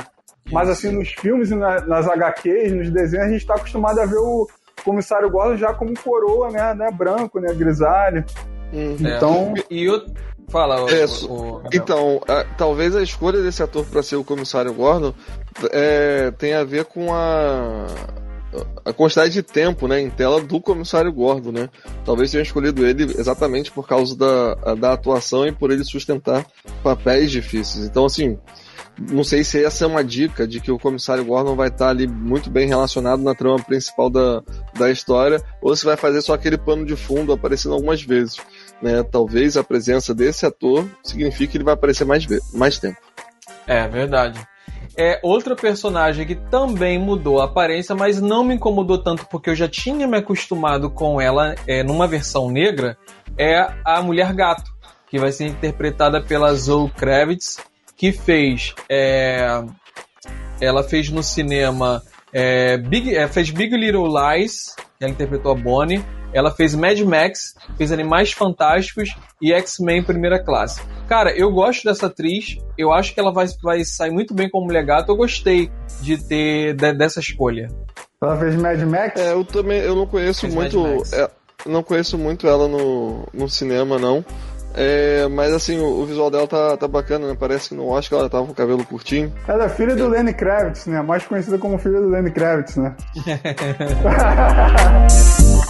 Mas 0.51 0.69
assim, 0.69 0.91
nos 0.91 1.11
filmes 1.11 1.51
e 1.51 1.55
nas 1.55 2.09
HQs, 2.09 2.73
nos 2.73 2.91
desenhos, 2.91 3.27
a 3.27 3.31
gente 3.31 3.41
está 3.41 3.55
acostumado 3.55 4.01
a 4.01 4.07
ver 4.07 4.19
o 4.19 4.49
comissário 4.85 5.31
Gordon 5.31 5.57
já 5.57 5.75
como 5.75 5.93
coroa, 5.99 6.51
né? 6.51 6.75
né 6.75 6.91
branco, 6.91 7.41
né? 7.41 7.53
Grisalho. 7.53 8.25
Uhum. 8.73 8.97
Então. 9.01 9.55
É. 9.57 9.63
E 9.71 9.89
o. 9.89 10.05
Fala, 10.49 10.91
é, 10.91 11.05
o, 11.29 11.33
o, 11.33 11.63
Então, 11.75 12.23
a, 12.27 12.43
talvez 12.57 12.97
a 12.97 13.03
escolha 13.03 13.43
desse 13.43 13.63
ator 13.63 13.85
para 13.85 14.03
ser 14.03 14.17
o 14.17 14.25
comissário 14.25 14.73
Gordon 14.73 15.13
é, 15.71 16.31
tenha 16.39 16.61
a 16.61 16.65
ver 16.65 16.87
com 16.87 17.13
a 17.13 17.87
a 18.85 18.93
quantidade 18.93 19.33
de 19.33 19.43
tempo 19.43 19.87
né, 19.87 20.01
em 20.01 20.09
tela 20.09 20.41
do 20.41 20.61
comissário 20.61 21.13
Gordon, 21.13 21.53
né? 21.53 21.69
Talvez 22.05 22.31
tenha 22.31 22.43
escolhido 22.43 22.87
ele 22.87 23.05
exatamente 23.05 23.71
por 23.71 23.87
causa 23.87 24.17
da, 24.17 24.75
da 24.75 24.93
atuação 24.93 25.47
e 25.47 25.53
por 25.53 25.71
ele 25.71 25.85
sustentar 25.85 26.47
papéis 26.83 27.31
difíceis. 27.31 27.85
Então, 27.85 28.07
assim, 28.07 28.39
não 28.99 29.23
sei 29.23 29.45
se 29.45 29.65
essa 29.65 29.85
é 29.85 29.87
uma 29.87 30.03
dica 30.03 30.47
de 30.47 30.61
que 30.61 30.73
o 30.73 30.79
comissário 30.79 31.25
Gordon 31.25 31.55
vai 31.55 31.69
estar 31.69 31.91
ali 31.91 32.07
muito 32.07 32.51
bem 32.51 32.67
relacionado 32.67 33.23
na 33.23 33.35
trama 33.35 33.59
principal 33.63 34.11
da, 34.11 34.43
da 34.77 34.91
história, 34.91 35.41
ou 35.63 35.75
se 35.77 35.85
vai 35.85 35.97
fazer 35.97 36.21
só 36.21 36.35
aquele 36.35 36.59
pano 36.59 36.85
de 36.85 36.97
fundo 36.97 37.33
aparecendo 37.33 37.75
algumas 37.75 38.03
vezes. 38.03 38.39
Né? 38.83 39.03
Talvez 39.03 39.57
a 39.57 39.63
presença 39.63 40.15
desse 40.15 40.45
ator 40.45 40.85
signifique 41.03 41.53
que 41.53 41.57
ele 41.59 41.65
vai 41.65 41.75
aparecer 41.75 42.05
mais, 42.05 42.27
mais 42.53 42.79
tempo. 42.79 42.99
É 43.67 43.87
verdade. 43.87 44.41
É 44.97 45.21
outra 45.23 45.55
personagem 45.55 46.27
que 46.27 46.35
também 46.35 46.99
mudou 46.99 47.41
a 47.41 47.45
aparência, 47.45 47.95
mas 47.95 48.21
não 48.21 48.43
me 48.43 48.55
incomodou 48.55 48.99
tanto 48.99 49.27
porque 49.27 49.51
eu 49.51 49.55
já 49.55 49.69
tinha 49.69 50.09
me 50.09 50.17
acostumado 50.17 50.91
com 50.91 51.21
ela 51.21 51.55
é, 51.69 51.85
numa 51.85 52.09
versão 52.09 52.51
negra, 52.51 52.99
é 53.39 53.65
a 53.85 54.03
Mulher 54.03 54.35
Gato, 54.35 54.73
que 55.09 55.19
vai 55.19 55.31
ser 55.31 55.47
interpretada 55.47 56.21
pela 56.21 56.53
Zoe 56.53 56.91
Kravitz, 56.91 57.59
que 57.99 58.13
fez. 58.13 58.75
É, 58.89 59.63
ela 60.61 60.83
fez 60.83 61.11
no 61.11 61.23
cinema. 61.23 62.01
É, 62.33 62.79
Big, 62.79 63.15
é, 63.15 63.27
fez 63.27 63.51
Big 63.51 63.77
Little 63.77 64.07
Lies, 64.07 64.77
ela 65.01 65.11
interpretou 65.11 65.53
a 65.53 65.55
Bonnie. 65.55 66.03
Ela 66.33 66.51
fez 66.51 66.75
Mad 66.75 67.01
Max, 67.01 67.55
fez 67.79 67.91
Animais 67.91 68.33
Fantásticos 68.33 69.17
e 69.41 69.51
X-Men 69.51 70.03
Primeira 70.03 70.39
Classe. 70.39 70.83
Cara, 71.09 71.35
eu 71.35 71.51
gosto 71.51 71.85
dessa 71.85 72.07
atriz, 72.07 72.59
eu 72.77 72.93
acho 72.93 73.15
que 73.15 73.21
ela 73.21 73.33
vai, 73.33 73.47
vai 73.63 73.83
sair 73.83 74.11
muito 74.11 74.35
bem 74.35 74.49
como 74.51 74.67
mulher 74.67 74.85
gato. 74.85 75.11
Eu 75.11 75.17
gostei 75.17 75.71
de 76.03 76.19
ter 76.29 76.75
de, 76.75 76.93
dessa 76.93 77.19
escolha. 77.19 77.69
Ela 78.23 78.37
fez 78.37 78.57
Mad 78.57 78.81
Max? 78.83 79.19
É, 79.19 79.33
eu 79.33 79.43
também 79.43 79.79
eu 79.81 79.97
não 79.97 80.07
conheço 80.07 80.43
fez 80.43 80.55
muito. 80.55 80.85
É, 81.15 81.31
não 81.65 81.83
conheço 81.83 82.19
muito 82.19 82.47
ela 82.47 82.69
no, 82.69 83.27
no 83.33 83.49
cinema, 83.49 83.99
não. 83.99 84.23
É, 84.81 85.27
mas 85.27 85.53
assim, 85.53 85.77
o, 85.81 86.03
o, 86.03 86.07
visual 86.07 86.31
dela 86.31 86.47
tá, 86.47 86.77
tá 86.77 86.87
bacana, 86.87 87.27
né? 87.27 87.37
Parece 87.39 87.71
que 87.71 87.75
no 87.75 87.89
Oscar 87.89 88.21
ela 88.21 88.31
tava 88.31 88.47
com 88.47 88.53
o 88.53 88.55
cabelo 88.55 88.87
curtinho. 88.87 89.35
Ela 89.49 89.65
é 89.65 89.69
filha 89.69 89.97
do 89.97 90.05
é. 90.05 90.19
Lenny 90.19 90.33
Kravitz, 90.33 90.87
né? 90.87 91.03
Mais 91.03 91.27
conhecida 91.27 91.59
como 91.59 91.79
filha 91.79 92.01
do 92.01 92.09
Lenny 92.09 92.31
Kravitz, 92.31 92.77
né? 92.77 92.95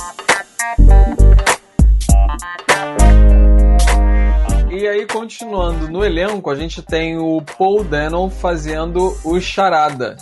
E 4.71 4.87
aí, 4.87 5.07
continuando 5.07 5.89
no 5.89 6.05
elenco, 6.05 6.51
a 6.51 6.55
gente 6.55 6.83
tem 6.83 7.19
o 7.19 7.43
Paul 7.43 7.83
Dano 7.83 8.31
fazendo 8.31 9.17
o 9.25 9.41
Charada. 9.41 10.17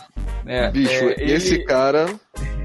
Né? 0.45 0.71
Bicho, 0.71 1.05
é, 1.05 1.15
ele... 1.19 1.33
esse 1.33 1.65
cara, 1.65 2.07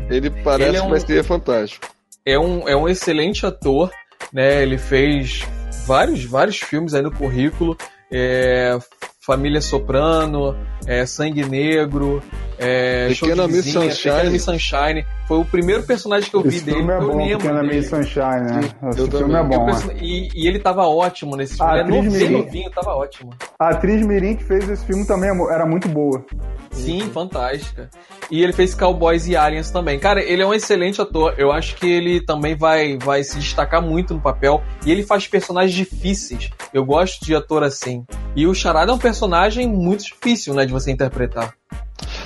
ele 0.09 0.29
parece 0.29 0.69
ele 0.69 0.77
é 0.77 0.81
um, 0.81 0.85
que 0.85 0.91
vai 0.91 0.99
ser 1.01 1.23
fantástico. 1.23 1.85
É 2.25 2.39
um, 2.39 2.69
é 2.69 2.77
um 2.77 2.87
excelente 2.87 3.45
ator, 3.45 3.91
né? 4.31 4.61
Ele 4.61 4.77
fez 4.77 5.45
vários, 5.91 6.23
vários 6.23 6.57
filmes 6.57 6.93
aí 6.93 7.01
no 7.01 7.11
currículo. 7.11 7.77
É, 8.09 8.79
Família 9.25 9.61
Soprano, 9.61 10.57
é, 10.87 11.05
Sangue 11.05 11.45
Negro, 11.47 12.23
é, 12.57 13.07
Pequena 13.09 13.47
Miss 13.47 13.65
Sunshine. 13.71 13.89
Pequena 14.13 14.29
Miss 14.31 14.41
Sunshine. 14.43 15.05
Foi 15.27 15.37
o 15.37 15.45
primeiro 15.45 15.83
personagem 15.83 16.27
que 16.27 16.35
eu 16.35 16.41
vi 16.41 16.49
Esse 16.49 16.65
dele. 16.65 16.77
filme 16.77 16.91
é 16.91 16.95
eu 16.97 17.01
bom, 17.07 17.17
lembro 17.17 17.37
Pequena 17.37 17.61
dele. 17.61 17.75
Miss 17.75 17.87
Sunshine, 17.89 18.41
né? 18.51 18.59
Esse 18.89 18.99
eu 18.99 19.07
filme 19.11 19.35
é 19.35 19.43
bom. 19.43 19.53
Eu 19.53 19.65
penso- 19.67 19.91
e, 20.01 20.27
e 20.33 20.47
ele 20.47 20.57
tava 20.57 20.87
ótimo 20.87 21.35
nesse 21.35 21.55
filme. 21.55 21.71
A 21.71 21.75
Ele 21.75 21.81
é 21.81 21.83
atriz 21.99 22.03
novinho, 22.13 22.29
Mirim. 22.31 22.45
novinho, 22.45 22.71
tava 22.71 22.95
ótimo. 22.95 23.29
A 23.59 23.69
atriz 23.69 24.05
Mirim 24.07 24.35
que 24.35 24.43
fez 24.43 24.67
esse 24.67 24.83
filme 24.85 25.05
também 25.05 25.29
é 25.29 25.53
era 25.53 25.67
muito 25.67 25.87
boa. 25.87 26.25
Sim, 26.71 27.01
fantástica. 27.13 27.91
E 28.31 28.41
ele 28.43 28.53
fez 28.53 28.73
Cowboys 28.73 29.27
e 29.27 29.35
Aliens 29.35 29.69
também. 29.69 29.99
Cara, 29.99 30.23
ele 30.23 30.41
é 30.41 30.45
um 30.47 30.53
excelente 30.53 30.99
ator. 30.99 31.35
Eu 31.37 31.51
acho 31.51 31.75
que 31.75 31.87
ele 31.87 32.21
também 32.21 32.55
vai, 32.55 32.97
vai 32.97 33.23
se 33.23 33.37
destacar 33.37 33.83
muito 33.83 34.15
no 34.15 34.19
papel. 34.21 34.63
E 34.83 34.91
ele 34.91 35.03
faz 35.03 35.27
personagens 35.27 35.75
difíceis. 35.75 36.49
Eu 36.73 36.83
gosto 36.83 37.23
de 37.23 37.35
ator 37.35 37.61
assim. 37.63 38.03
E 38.35 38.47
o 38.47 38.53
Charada 38.53 38.91
é 38.91 38.95
um 38.95 38.99
personagem 38.99 39.67
muito 39.67 40.05
difícil, 40.05 40.53
né, 40.53 40.65
de 40.65 40.71
você 40.71 40.91
interpretar. 40.91 41.53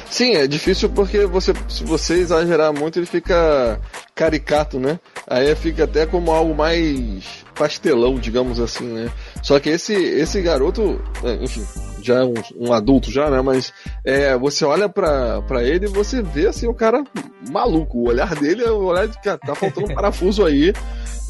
Sim, 0.09 0.35
é 0.35 0.47
difícil 0.47 0.89
porque 0.89 1.25
você, 1.25 1.53
se 1.67 1.83
você 1.83 2.13
exagerar 2.15 2.71
muito, 2.71 2.97
ele 2.97 3.05
fica 3.05 3.79
caricato, 4.13 4.79
né? 4.79 4.99
Aí 5.27 5.53
fica 5.55 5.83
até 5.83 6.05
como 6.05 6.31
algo 6.31 6.55
mais 6.55 7.43
pastelão, 7.53 8.15
digamos 8.15 8.59
assim, 8.59 8.85
né? 8.85 9.11
Só 9.41 9.59
que 9.59 9.69
esse, 9.69 9.93
esse 9.93 10.41
garoto, 10.41 11.01
é, 11.23 11.43
enfim, 11.43 11.65
já 12.01 12.19
é 12.19 12.23
um, 12.23 12.33
um 12.55 12.71
adulto 12.71 13.11
já, 13.11 13.29
né? 13.29 13.41
Mas 13.41 13.73
é, 14.05 14.37
você 14.37 14.63
olha 14.63 14.87
pra, 14.87 15.41
pra 15.41 15.63
ele 15.63 15.85
e 15.85 15.89
você 15.89 16.21
vê 16.21 16.47
assim 16.47 16.67
o 16.67 16.73
cara 16.73 17.03
maluco. 17.51 17.97
O 17.97 18.07
olhar 18.07 18.35
dele 18.35 18.63
é 18.63 18.71
o 18.71 18.85
olhar 18.85 19.07
de 19.07 19.19
que 19.19 19.37
tá 19.37 19.55
faltando 19.55 19.91
um 19.91 19.95
parafuso 19.95 20.45
aí. 20.45 20.71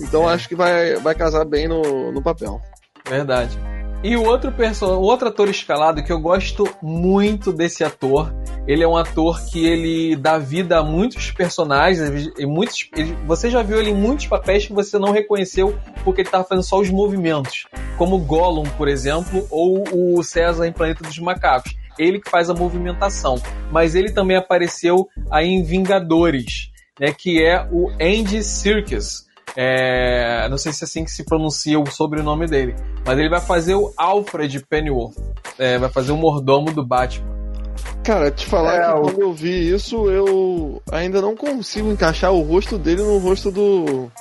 Então 0.02 0.28
acho 0.28 0.48
que 0.48 0.56
vai, 0.56 0.96
vai 0.98 1.16
casar 1.16 1.46
bem 1.46 1.68
no, 1.68 2.12
no 2.12 2.22
papel. 2.22 2.62
Verdade. 3.08 3.58
E 4.04 4.16
o 4.16 4.24
outro, 4.24 4.52
perso 4.52 4.86
o 4.86 5.02
outro 5.02 5.30
ator 5.30 5.50
escalado 5.50 6.04
que 6.04 6.12
eu 6.12 6.20
gosto 6.20 6.68
muito 6.82 7.52
desse 7.52 7.84
ator, 7.84 8.32
ele 8.68 8.84
é 8.84 8.88
um 8.88 8.96
ator 8.96 9.44
que 9.46 9.66
ele 9.66 10.16
dá 10.16 10.38
vida 10.38 10.78
a 10.78 10.84
muitos 10.84 11.32
personagens, 11.32 12.30
e 12.38 12.46
muitos, 12.46 12.88
ele- 12.96 13.18
você 13.26 13.50
já 13.50 13.64
viu 13.64 13.80
ele 13.80 13.90
em 13.90 13.96
muitos 13.96 14.28
papéis 14.28 14.68
que 14.68 14.74
você 14.74 15.00
não 15.00 15.12
reconheceu 15.12 15.76
porque 16.04 16.22
ele 16.22 16.28
estava 16.28 16.44
fazendo 16.44 16.64
só 16.64 16.80
os 16.80 16.90
movimentos, 16.92 17.66
como 17.98 18.20
Gollum, 18.20 18.66
por 18.78 18.88
exemplo, 18.88 19.48
ou 19.50 19.84
o 19.92 20.22
César 20.24 20.68
em 20.68 20.72
Planeta 20.72 21.04
dos 21.04 21.18
Macacos. 21.18 21.76
Ele 21.98 22.20
que 22.20 22.30
faz 22.30 22.48
a 22.50 22.54
movimentação, 22.54 23.42
mas 23.72 23.96
ele 23.96 24.12
também 24.12 24.38
apareceu 24.38 25.08
aí 25.32 25.48
em 25.48 25.64
Vingadores, 25.64 26.70
né, 27.00 27.12
que 27.12 27.44
é 27.44 27.68
o 27.72 27.90
Andy 27.94 28.44
Serkis. 28.44 29.26
É, 29.56 30.48
não 30.50 30.58
sei 30.58 30.72
se 30.74 30.84
é 30.84 30.86
assim 30.86 31.04
que 31.04 31.12
se 31.12 31.24
pronuncia 31.24 31.80
o 31.80 31.86
sobrenome 31.90 32.46
dele, 32.48 32.76
mas 33.06 33.18
ele 33.18 33.30
vai 33.30 33.42
fazer 33.42 33.76
o 33.76 33.94
Alfred 33.98 34.66
Pennyworth, 34.70 35.16
É, 35.58 35.78
vai 35.78 35.90
fazer 35.90 36.12
o 36.12 36.18
mordomo 36.18 36.72
do 36.72 36.86
Batman. 36.86 37.34
Cara, 38.04 38.30
te 38.32 38.46
falar 38.46 38.76
É, 38.76 38.94
que 38.94 39.00
quando 39.02 39.22
eu 39.22 39.34
vi 39.34 39.74
isso, 39.74 40.10
eu 40.10 40.82
ainda 40.92 41.22
não 41.22 41.36
consigo 41.36 41.92
encaixar 41.92 42.32
o 42.32 42.42
rosto 42.42 42.78
dele 42.78 43.02
no 43.02 43.18
rosto 43.18 43.50
do. 43.52 44.12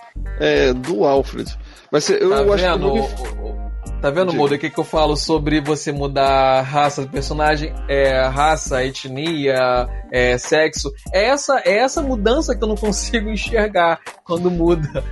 É, 0.40 0.72
do 0.72 1.04
Alfred. 1.04 1.54
Mas 1.92 2.08
eu 2.08 2.30
Tá 2.30 2.36
acho 2.40 2.46
que 2.48 2.56
vendo? 2.56 2.88
eu 2.88 2.94
não 2.94 2.94
o- 2.94 3.48
o- 3.50 3.63
Tá 4.04 4.10
vendo, 4.10 4.32
Diga. 4.32 4.42
O 4.44 4.58
que, 4.58 4.68
que 4.68 4.78
eu 4.78 4.84
falo 4.84 5.16
sobre 5.16 5.62
você 5.62 5.90
mudar 5.90 6.58
a 6.58 6.60
raça 6.60 7.00
do 7.00 7.08
personagem? 7.08 7.72
É, 7.88 8.26
raça, 8.26 8.84
etnia, 8.84 9.88
é, 10.12 10.36
sexo. 10.36 10.92
É 11.10 11.24
essa, 11.24 11.58
é 11.64 11.78
essa 11.78 12.02
mudança 12.02 12.54
que 12.54 12.62
eu 12.62 12.68
não 12.68 12.76
consigo 12.76 13.30
enxergar 13.30 13.98
quando 14.22 14.50
muda. 14.50 15.02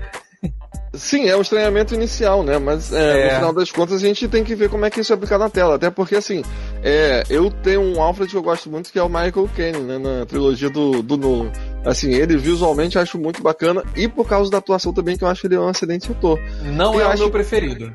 Sim, 0.93 1.27
é 1.27 1.35
o 1.35 1.41
estranhamento 1.41 1.95
inicial, 1.95 2.43
né? 2.43 2.59
Mas 2.59 2.93
é, 2.93 3.21
É. 3.21 3.25
no 3.31 3.35
final 3.37 3.53
das 3.55 3.71
contas 3.71 3.97
a 4.05 4.07
gente 4.07 4.29
tem 4.29 4.45
que 4.45 4.55
ver 4.55 4.69
como 4.69 4.85
é 4.85 4.91
que 4.91 5.01
isso 5.01 5.11
é 5.11 5.17
aplicado 5.17 5.43
na 5.43 5.49
tela. 5.49 5.77
Até 5.77 5.89
porque, 5.89 6.15
assim, 6.15 6.43
é, 6.83 7.23
eu 7.31 7.51
tenho 7.51 7.81
um 7.81 7.99
Alfred 8.03 8.31
que 8.31 8.37
eu 8.37 8.43
gosto 8.43 8.69
muito, 8.69 8.93
que 8.93 8.99
é 8.99 9.03
o 9.03 9.09
Michael 9.09 9.49
Caine, 9.57 9.79
né? 9.79 9.97
Na 9.97 10.27
trilogia 10.27 10.69
do, 10.69 11.03
do 11.03 11.17
Nolan. 11.17 11.51
Assim, 11.83 12.13
ele 12.13 12.37
visualmente 12.37 12.99
acho 12.99 13.19
muito 13.19 13.43
bacana 13.43 13.83
e 13.97 14.07
por 14.07 14.29
causa 14.29 14.51
da 14.51 14.59
atuação 14.59 14.93
também, 14.93 15.17
que 15.17 15.25
eu 15.25 15.29
acho 15.29 15.41
que 15.41 15.47
ele 15.47 15.55
é 15.55 15.61
um 15.61 15.71
excelente 15.71 16.13
ator. 16.13 16.39
Não 16.63 16.93
Eu 16.93 17.01
é 17.01 17.05
o 17.07 17.09
acho- 17.09 17.23
meu 17.23 17.31
preferido. 17.31 17.91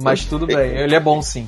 Mas 0.00 0.24
tudo 0.24 0.46
bem, 0.46 0.76
ele 0.76 0.94
é 0.94 1.00
bom 1.00 1.20
sim. 1.22 1.46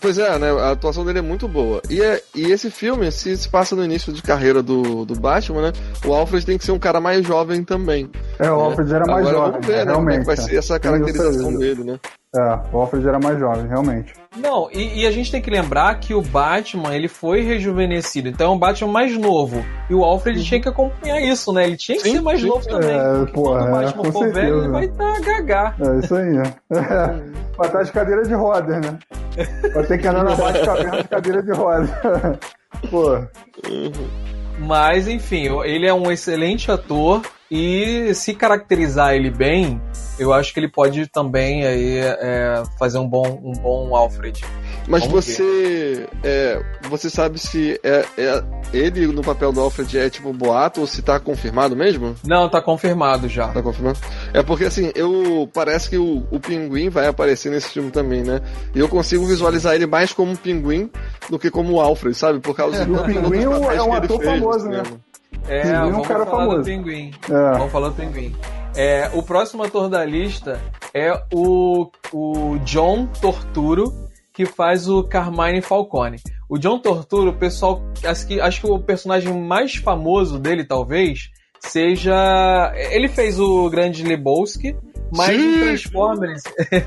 Pois 0.00 0.16
é, 0.16 0.38
né? 0.38 0.50
A 0.50 0.70
atuação 0.70 1.04
dele 1.04 1.18
é 1.18 1.22
muito 1.22 1.46
boa. 1.46 1.82
E, 1.90 2.00
é- 2.00 2.22
e 2.34 2.50
esse 2.50 2.70
filme 2.70 3.12
se, 3.12 3.36
se 3.36 3.46
passa 3.46 3.76
no 3.76 3.84
início 3.84 4.10
de 4.10 4.22
carreira 4.22 4.62
do, 4.62 5.04
do 5.04 5.14
Batman, 5.14 5.70
né? 5.70 5.72
O 6.06 6.14
Alfred 6.14 6.46
tem 6.46 6.56
que 6.56 6.64
ser 6.64 6.72
um 6.72 6.78
cara 6.78 6.98
mais 6.98 7.26
jovem 7.26 7.62
também. 7.62 8.10
É, 8.38 8.50
o 8.50 8.54
Alfred 8.54 8.90
era 8.94 9.04
mais 9.04 9.26
Agora 9.26 9.36
jovem. 9.36 9.52
vamos 9.52 9.66
ver, 9.66 9.84
né? 9.86 9.92
Como 9.92 10.10
é 10.10 10.18
que 10.18 10.24
vai 10.24 10.36
ser 10.36 10.56
essa 10.56 10.76
isso 10.76 10.80
caracterização 10.80 11.54
dele, 11.58 11.84
né? 11.84 12.00
É, 12.34 12.58
o 12.72 12.78
Alfred 12.78 13.06
era 13.06 13.18
mais 13.18 13.38
jovem, 13.38 13.66
realmente. 13.68 14.14
Não, 14.34 14.70
e, 14.72 15.02
e 15.02 15.06
a 15.06 15.10
gente 15.10 15.30
tem 15.30 15.42
que 15.42 15.50
lembrar 15.50 15.94
que 16.00 16.14
o 16.14 16.22
Batman 16.22 16.94
ele 16.94 17.06
foi 17.06 17.42
rejuvenescido, 17.42 18.30
então 18.30 18.52
é 18.52 18.54
um 18.54 18.58
Batman 18.58 18.90
mais 18.90 19.18
novo. 19.18 19.62
E 19.90 19.94
o 19.94 20.02
Alfred 20.02 20.42
tinha 20.42 20.58
que 20.58 20.68
acompanhar 20.68 21.20
isso, 21.20 21.52
né? 21.52 21.66
Ele 21.66 21.76
tinha 21.76 21.98
que 21.98 22.04
Sim, 22.04 22.12
ser 22.14 22.22
mais 22.22 22.40
sim. 22.40 22.46
novo 22.46 22.66
também. 22.66 22.90
É, 22.90 23.26
porra, 23.26 23.58
quando 23.58 23.64
o 23.64 23.68
é, 23.68 23.84
Batman 23.84 24.02
com 24.04 24.12
for 24.12 24.32
velho, 24.32 24.34
certeza. 24.34 24.64
ele 24.64 24.68
vai 24.68 24.84
estar 24.86 25.20
gagá. 25.20 25.74
É 25.78 25.98
isso 25.98 26.14
aí. 26.14 26.36
É. 26.38 27.32
Vai 27.54 27.66
estar 27.66 27.82
de 27.82 27.92
cadeira 27.92 28.22
de 28.22 28.32
rodas, 28.32 28.80
né? 28.80 28.98
Vai 29.74 29.86
ter 29.86 29.98
que 29.98 30.08
andar 30.08 30.24
na 30.24 30.34
bate-caverna 30.36 31.02
de 31.02 31.08
cadeira 31.08 31.42
de 31.42 31.52
rodas. 31.52 31.90
Pô, 32.90 33.18
Mas, 34.58 35.08
enfim, 35.08 35.48
ele 35.64 35.86
é 35.86 35.94
um 35.94 36.10
excelente 36.10 36.70
ator 36.70 37.22
e 37.50 38.14
se 38.14 38.34
caracterizar 38.34 39.14
ele 39.14 39.30
bem, 39.30 39.80
eu 40.18 40.32
acho 40.32 40.54
que 40.54 40.60
ele 40.60 40.68
pode 40.68 41.06
também 41.06 41.66
aí, 41.66 41.98
é, 41.98 42.62
fazer 42.78 42.98
um 42.98 43.08
bom, 43.08 43.40
um 43.44 43.52
bom 43.52 43.94
Alfred. 43.94 44.42
Mas 44.92 45.06
Vamos 45.06 45.24
você. 45.24 46.06
É, 46.22 46.62
você 46.90 47.08
sabe 47.08 47.38
se 47.38 47.80
é, 47.82 48.04
é- 48.18 48.44
ele 48.74 49.06
no 49.06 49.22
papel 49.22 49.50
do 49.50 49.58
Alfred 49.58 49.98
é 49.98 50.10
tipo 50.10 50.30
boato 50.34 50.82
ou 50.82 50.86
se 50.86 51.00
tá 51.00 51.18
confirmado 51.18 51.74
mesmo? 51.74 52.14
Não, 52.22 52.46
tá 52.46 52.60
confirmado 52.60 53.26
já. 53.26 53.48
Tá 53.48 53.62
confirmado? 53.62 53.98
É 54.34 54.42
porque 54.42 54.66
assim, 54.66 54.92
eu. 54.94 55.48
Parece 55.54 55.88
que 55.88 55.96
o, 55.96 56.26
o 56.30 56.38
pinguim 56.38 56.90
vai 56.90 57.06
aparecer 57.06 57.50
nesse 57.50 57.70
filme 57.70 57.90
também, 57.90 58.22
né? 58.22 58.42
E 58.74 58.80
eu 58.80 58.88
consigo 58.88 59.24
visualizar 59.24 59.74
ele 59.74 59.86
mais 59.86 60.12
como 60.12 60.32
um 60.32 60.36
pinguim 60.36 60.90
do 61.30 61.38
que 61.38 61.50
como 61.50 61.72
o 61.72 61.80
Alfred, 61.80 62.14
sabe? 62.14 62.40
Por 62.40 62.54
causa 62.54 62.82
É, 62.82 62.84
do 62.84 62.94
o 62.94 63.02
Pinguim 63.04 63.44
é 63.44 63.82
um 63.82 63.94
ator 63.94 64.22
famoso, 64.22 64.68
né? 64.68 64.82
É, 65.48 65.62
Pinguim 65.62 65.74
é 65.74 65.82
um 65.84 65.90
vamos 65.92 66.08
cara 66.08 66.26
falar 66.26 66.38
famoso. 66.44 66.58
do 66.58 66.64
Pinguim. 66.64 67.10
É. 67.30 67.52
Vamos 67.56 67.72
falar 67.72 67.88
do 67.88 67.94
Pinguim. 67.94 68.36
É, 68.76 69.10
o 69.14 69.22
próximo 69.22 69.62
ator 69.62 69.88
da 69.88 70.04
lista 70.04 70.60
é 70.92 71.18
o, 71.32 71.90
o 72.12 72.58
John 72.64 73.06
Torturo, 73.20 74.11
que 74.32 74.46
faz 74.46 74.88
o 74.88 75.04
Carmine 75.04 75.60
Falcone. 75.60 76.16
O 76.48 76.58
John 76.58 76.78
Torturo, 76.78 77.30
o 77.30 77.36
pessoal. 77.36 77.82
Acho 78.04 78.26
que, 78.26 78.40
acho 78.40 78.60
que 78.60 78.66
o 78.66 78.78
personagem 78.78 79.32
mais 79.38 79.74
famoso 79.76 80.38
dele, 80.38 80.64
talvez, 80.64 81.30
seja. 81.60 82.72
Ele 82.90 83.08
fez 83.08 83.38
o 83.38 83.68
Grande 83.68 84.02
Lebowski. 84.02 84.76
Mas 85.14 85.36
Sim. 85.36 85.56
em 85.56 85.60
Transformers, 85.60 86.42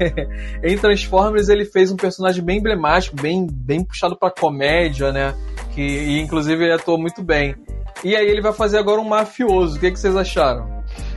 em 0.63 0.77
Transformers 0.79 1.47
ele 1.47 1.63
fez 1.63 1.91
um 1.91 1.95
personagem 1.95 2.43
bem 2.43 2.57
emblemático, 2.57 3.15
bem, 3.15 3.45
bem 3.47 3.83
puxado 3.83 4.17
pra 4.17 4.31
comédia, 4.31 5.11
né? 5.11 5.35
Que 5.75 5.81
e, 5.81 6.21
inclusive 6.21 6.63
ele 6.63 6.73
atuou 6.73 6.99
muito 6.99 7.21
bem. 7.21 7.55
E 8.03 8.15
aí 8.15 8.25
ele 8.25 8.41
vai 8.41 8.51
fazer 8.51 8.79
agora 8.79 8.99
um 8.99 9.07
mafioso. 9.07 9.77
O 9.77 9.79
que, 9.79 9.91
que 9.91 9.99
vocês 9.99 10.15
acharam? 10.15 10.74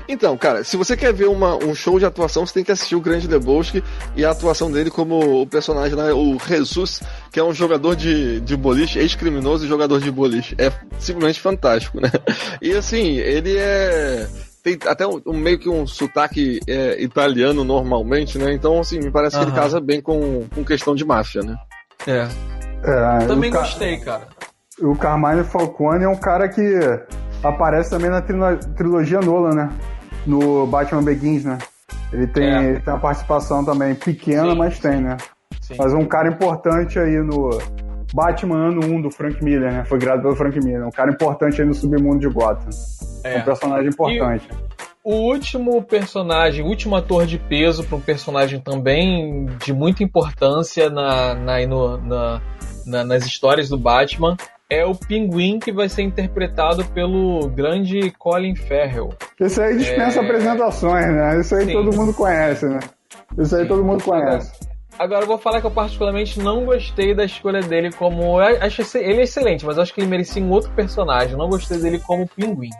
Então, 0.08 0.36
cara, 0.38 0.64
se 0.64 0.74
você 0.76 0.96
quer 0.96 1.12
ver 1.12 1.28
uma- 1.28 1.56
um 1.56 1.74
show 1.74 1.98
de 1.98 2.06
atuação, 2.06 2.46
você 2.46 2.54
tem 2.54 2.64
que 2.64 2.72
assistir 2.72 2.96
o 2.96 3.00
Grande 3.00 3.28
Lebowski 3.28 3.84
e 4.16 4.24
a 4.24 4.30
atuação 4.30 4.70
dele 4.72 4.90
como 4.90 5.42
o 5.42 5.46
personagem 5.46 5.94
lá, 5.94 6.14
o 6.14 6.38
Jesus, 6.38 7.02
que 7.30 7.38
é 7.38 7.44
um 7.44 7.52
jogador 7.52 7.94
de, 7.94 8.40
de 8.40 8.56
boliche, 8.56 8.98
ex-criminoso 8.98 9.66
e 9.66 9.68
jogador 9.68 10.00
de 10.00 10.10
boliche. 10.10 10.54
É 10.56 10.72
simplesmente 10.98 11.40
fantástico, 11.40 12.00
né? 12.00 12.10
E 12.62 12.72
assim, 12.72 13.16
ele 13.18 13.54
é. 13.56 14.26
Tem 14.64 14.76
até 14.86 15.06
um, 15.06 15.20
um- 15.26 15.36
meio 15.36 15.58
que 15.58 15.68
um 15.68 15.86
sotaque 15.86 16.58
é, 16.66 17.00
italiano 17.02 17.62
normalmente, 17.62 18.38
né? 18.38 18.52
Então, 18.52 18.80
assim, 18.80 18.98
me 18.98 19.10
parece 19.10 19.36
que 19.38 19.42
ele 19.44 19.52
casa 19.52 19.80
bem 19.80 20.00
com, 20.00 20.46
com 20.54 20.64
questão 20.64 20.94
de 20.94 21.04
máfia, 21.04 21.42
né? 21.42 21.56
É. 22.06 22.26
é, 22.82 23.26
Também 23.26 23.50
gostei, 23.50 23.98
cara. 23.98 24.26
o 24.80 24.96
Carmine 24.96 25.44
Falcone 25.44 26.04
é 26.04 26.08
um 26.08 26.16
cara 26.16 26.48
que 26.48 26.62
aparece 27.42 27.90
também 27.90 28.10
na 28.10 28.20
trilo- 28.20 28.58
trilogia 28.76 29.20
Nolan, 29.20 29.54
né? 29.54 29.70
No 30.26 30.66
Batman 30.66 31.02
Begins, 31.02 31.44
né? 31.44 31.58
Ele 32.12 32.26
tem, 32.26 32.44
É. 32.44 32.64
ele 32.64 32.80
tem 32.80 32.92
uma 32.92 33.00
participação 33.00 33.64
também 33.64 33.94
pequena, 33.94 34.52
Sim, 34.52 34.58
mas 34.58 34.78
tem, 34.78 35.00
né? 35.00 35.16
Sim. 35.60 35.74
Mas 35.78 35.92
um 35.92 36.04
cara 36.06 36.28
importante 36.28 36.98
aí 36.98 37.16
no 37.18 37.50
Batman 38.14 38.68
Ano 38.68 38.80
1 38.86 39.02
do 39.02 39.10
Frank 39.10 39.42
Miller, 39.44 39.70
né? 39.72 39.84
Foi 39.84 39.98
criado 39.98 40.22
pelo 40.22 40.34
Frank 40.34 40.58
Miller. 40.58 40.86
Um 40.86 40.90
cara 40.90 41.10
importante 41.10 41.60
aí 41.60 41.66
no 41.68 41.74
submundo 41.74 42.18
de 42.20 42.28
Gotham. 42.28 42.70
É. 43.24 43.38
Um 43.38 43.42
personagem 43.42 43.88
importante. 43.90 44.48
O 45.04 45.14
último 45.30 45.82
personagem, 45.82 46.64
o 46.64 46.68
último 46.68 46.96
ator 46.96 47.24
de 47.26 47.38
peso 47.38 47.84
para 47.84 47.96
um 47.96 48.00
personagem 48.00 48.60
também 48.60 49.46
de 49.64 49.72
muita 49.72 50.02
importância 50.02 50.90
na, 50.90 51.34
na, 51.34 51.66
no- 51.66 51.96
na- 52.86 53.04
nas 53.04 53.24
histórias 53.26 53.68
do 53.68 53.78
Batman 53.78 54.36
é 54.70 54.84
o 54.84 54.94
Pinguim 54.94 55.58
que 55.58 55.72
vai 55.72 55.88
ser 55.88 56.02
interpretado 56.02 56.84
pelo 56.86 57.48
grande 57.48 58.10
Colin 58.18 58.54
Farrell. 58.54 59.10
Esse 59.40 59.62
aí 59.62 59.76
dispensa 59.78 60.20
É. 60.20 60.24
apresentações, 60.24 61.06
né? 61.06 61.40
Isso 61.40 61.54
aí 61.54 61.64
Sim. 61.64 61.72
todo 61.72 61.96
mundo 61.96 62.12
conhece, 62.12 62.66
né? 62.66 62.80
Isso 63.38 63.56
aí 63.56 63.62
Sim. 63.62 63.68
todo 63.68 63.84
mundo 63.84 64.04
conhece. 64.04 64.52
Agora 64.98 65.22
eu 65.22 65.28
vou 65.28 65.38
falar 65.38 65.60
que 65.60 65.66
eu 65.66 65.70
particularmente 65.70 66.40
não 66.40 66.64
gostei 66.64 67.14
da 67.14 67.24
escolha 67.24 67.60
dele 67.60 67.92
como. 67.92 68.40
eu 68.42 68.58
Acho 68.60 68.82
ele 68.98 69.20
é 69.20 69.22
excelente, 69.22 69.64
mas 69.64 69.76
eu 69.76 69.82
acho 69.84 69.94
que 69.94 70.00
ele 70.00 70.08
merecia 70.08 70.42
um 70.42 70.50
outro 70.50 70.70
personagem. 70.72 71.32
Eu 71.32 71.38
não 71.38 71.48
gostei 71.48 71.78
dele 71.78 72.00
como 72.00 72.26
pinguim. 72.26 72.70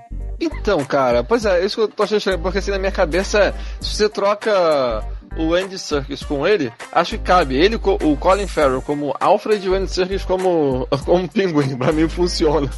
Então, 0.40 0.84
cara, 0.84 1.22
pois 1.22 1.44
é, 1.44 1.64
isso 1.64 1.76
que 1.76 1.82
eu 1.82 1.88
tô 1.88 2.02
achando 2.02 2.18
estranho, 2.18 2.38
porque 2.40 2.58
assim 2.58 2.72
na 2.72 2.78
minha 2.78 2.90
cabeça, 2.92 3.54
se 3.80 3.94
você 3.94 4.08
troca 4.08 5.04
o 5.36 5.54
Andy 5.54 5.78
Serkis 5.78 6.22
com 6.22 6.46
ele, 6.46 6.72
acho 6.92 7.18
que 7.18 7.24
cabe. 7.24 7.56
Ele, 7.56 7.76
o 7.76 8.16
Colin 8.16 8.46
Farrell 8.46 8.82
como 8.82 9.14
Alfred 9.20 9.64
e 9.66 9.68
o 9.70 9.74
Andy 9.74 9.90
Serkis 9.90 10.24
como, 10.24 10.86
como 11.04 11.28
pinguim. 11.28 11.76
Pra 11.76 11.92
mim 11.92 12.08
funciona 12.08 12.68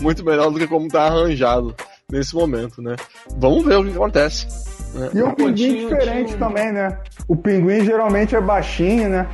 muito 0.00 0.24
melhor 0.24 0.50
do 0.50 0.58
que 0.58 0.66
como 0.66 0.88
tá 0.88 1.04
arranjado 1.04 1.74
nesse 2.10 2.34
momento, 2.34 2.80
né? 2.82 2.96
Vamos 3.36 3.64
ver 3.64 3.76
o 3.76 3.84
que 3.84 3.90
acontece. 3.90 4.46
né? 4.94 5.10
E 5.14 5.22
o 5.22 5.28
Pô, 5.30 5.34
pinguim 5.36 5.86
diferente 5.88 6.26
tinha 6.34 6.36
um- 6.36 6.38
também, 6.48 6.72
né? 6.72 6.98
O 7.28 7.34
pinguim 7.36 7.84
geralmente 7.84 8.34
é 8.36 8.40
baixinho, 8.40 9.08
né? 9.08 9.26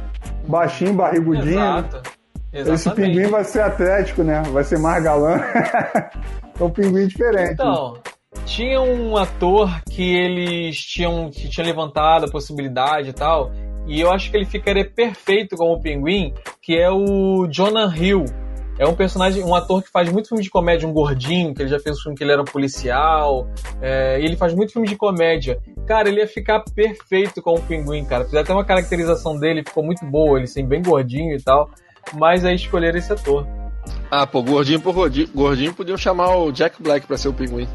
Baixinho, 0.48 0.94
barrigudinho. 0.94 1.58
né? 1.60 1.78
Exato. 1.78 2.02
Esse 2.52 2.70
Exatamente. 2.70 3.14
pinguim 3.16 3.30
vai 3.30 3.44
ser 3.44 3.60
atlético, 3.62 4.22
né? 4.22 4.42
Vai 4.52 4.62
ser 4.64 4.78
mais 4.78 5.02
galã. 5.02 5.40
é 6.60 6.62
um 6.64 6.70
pinguim 6.70 7.06
diferente. 7.06 7.52
Então, 7.54 7.94
tinha 8.44 8.80
um 8.80 9.16
ator 9.16 9.82
que 9.90 10.02
eles 10.02 10.78
tinham 10.78 11.30
que 11.30 11.48
tinha 11.48 11.64
levantado 11.64 12.26
a 12.26 12.30
possibilidade 12.30 13.10
e 13.10 13.12
tal, 13.12 13.50
e 13.86 14.00
eu 14.00 14.10
acho 14.10 14.30
que 14.30 14.36
ele 14.36 14.46
ficaria 14.46 14.88
perfeito 14.88 15.56
como 15.56 15.80
pinguim, 15.80 16.32
que 16.60 16.78
é 16.78 16.90
o 16.90 17.46
Jonah 17.48 17.92
Hill. 17.96 18.24
É 18.78 18.86
um 18.86 18.94
personagem, 18.94 19.44
um 19.44 19.54
ator 19.54 19.82
que 19.82 19.90
faz 19.90 20.10
muito 20.10 20.28
filme 20.28 20.42
de 20.42 20.48
comédia, 20.48 20.88
um 20.88 20.92
gordinho, 20.92 21.54
que 21.54 21.62
ele 21.62 21.68
já 21.68 21.78
fez 21.78 21.98
um 21.98 22.02
filme 22.02 22.16
que 22.16 22.24
ele 22.24 22.32
era 22.32 22.40
um 22.40 22.46
policial, 22.46 23.46
é, 23.82 24.18
e 24.18 24.24
ele 24.24 24.36
faz 24.36 24.54
muito 24.54 24.72
filme 24.72 24.88
de 24.88 24.96
comédia. 24.96 25.60
Cara, 25.86 26.08
ele 26.08 26.20
ia 26.20 26.26
ficar 26.26 26.64
perfeito 26.74 27.42
como 27.42 27.60
pinguim, 27.62 28.04
cara. 28.04 28.24
Fizeram 28.24 28.42
até 28.42 28.52
uma 28.52 28.64
caracterização 28.64 29.38
dele, 29.38 29.62
ficou 29.62 29.84
muito 29.84 30.04
boa, 30.06 30.38
ele 30.38 30.44
assim, 30.44 30.66
bem 30.66 30.82
gordinho 30.82 31.36
e 31.36 31.42
tal. 31.42 31.70
Mas 32.14 32.44
aí 32.44 32.56
escolheram 32.56 32.98
esse 32.98 33.12
ator. 33.12 33.46
Ah, 34.10 34.26
pô, 34.26 34.42
gordinho 34.42 34.80
por 34.80 34.94
gordinho, 34.94 35.28
gordinho 35.34 35.74
podiam 35.74 35.96
chamar 35.96 36.36
o 36.36 36.50
Jack 36.50 36.82
Black 36.82 37.06
pra 37.06 37.18
ser 37.18 37.28
o 37.28 37.32
pinguim. 37.32 37.68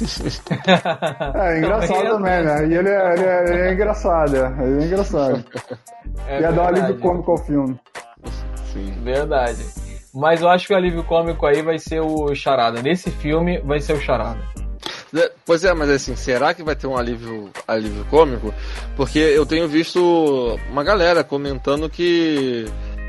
É, 1.34 1.58
engraçado 1.58 2.08
também, 2.08 2.42
né? 2.44 2.66
E 2.66 2.74
ele 2.74 2.88
é, 2.88 3.12
ele 3.14 3.24
é- 3.24 3.44
ele 3.48 3.60
é 3.68 3.72
engraçado, 3.72 4.36
é. 4.36 4.64
Ele 4.64 4.82
é 4.82 4.86
engraçado. 4.86 5.44
É 6.26 6.40
Ia 6.40 6.52
dar 6.52 6.62
um 6.62 6.66
alívio 6.68 6.98
cômico 6.98 7.30
ao 7.32 7.38
filme. 7.38 7.78
Sim. 8.72 8.92
Verdade. 9.02 9.64
Mas 10.14 10.40
eu 10.42 10.48
acho 10.48 10.66
que 10.66 10.74
o 10.74 10.76
alívio 10.76 11.04
cômico 11.04 11.46
aí 11.46 11.62
vai 11.62 11.78
ser 11.78 12.00
o 12.00 12.34
Charada. 12.34 12.82
Nesse 12.82 13.10
filme 13.10 13.60
vai 13.60 13.80
ser 13.80 13.94
o 13.94 14.00
Charada. 14.00 14.40
É, 15.14 15.30
Pois 15.44 15.64
é, 15.64 15.72
mas 15.74 15.90
assim, 15.90 16.16
será 16.16 16.54
que 16.54 16.62
vai 16.62 16.74
ter 16.74 16.86
um 16.86 16.96
alívio, 16.96 17.50
alívio 17.68 18.04
cômico? 18.06 18.52
Porque 18.96 19.18
eu 19.18 19.44
tenho 19.44 19.68
visto 19.68 20.58
uma 20.70 20.82
galera 20.82 21.22
comentando 21.22 21.88
que, 21.88 22.64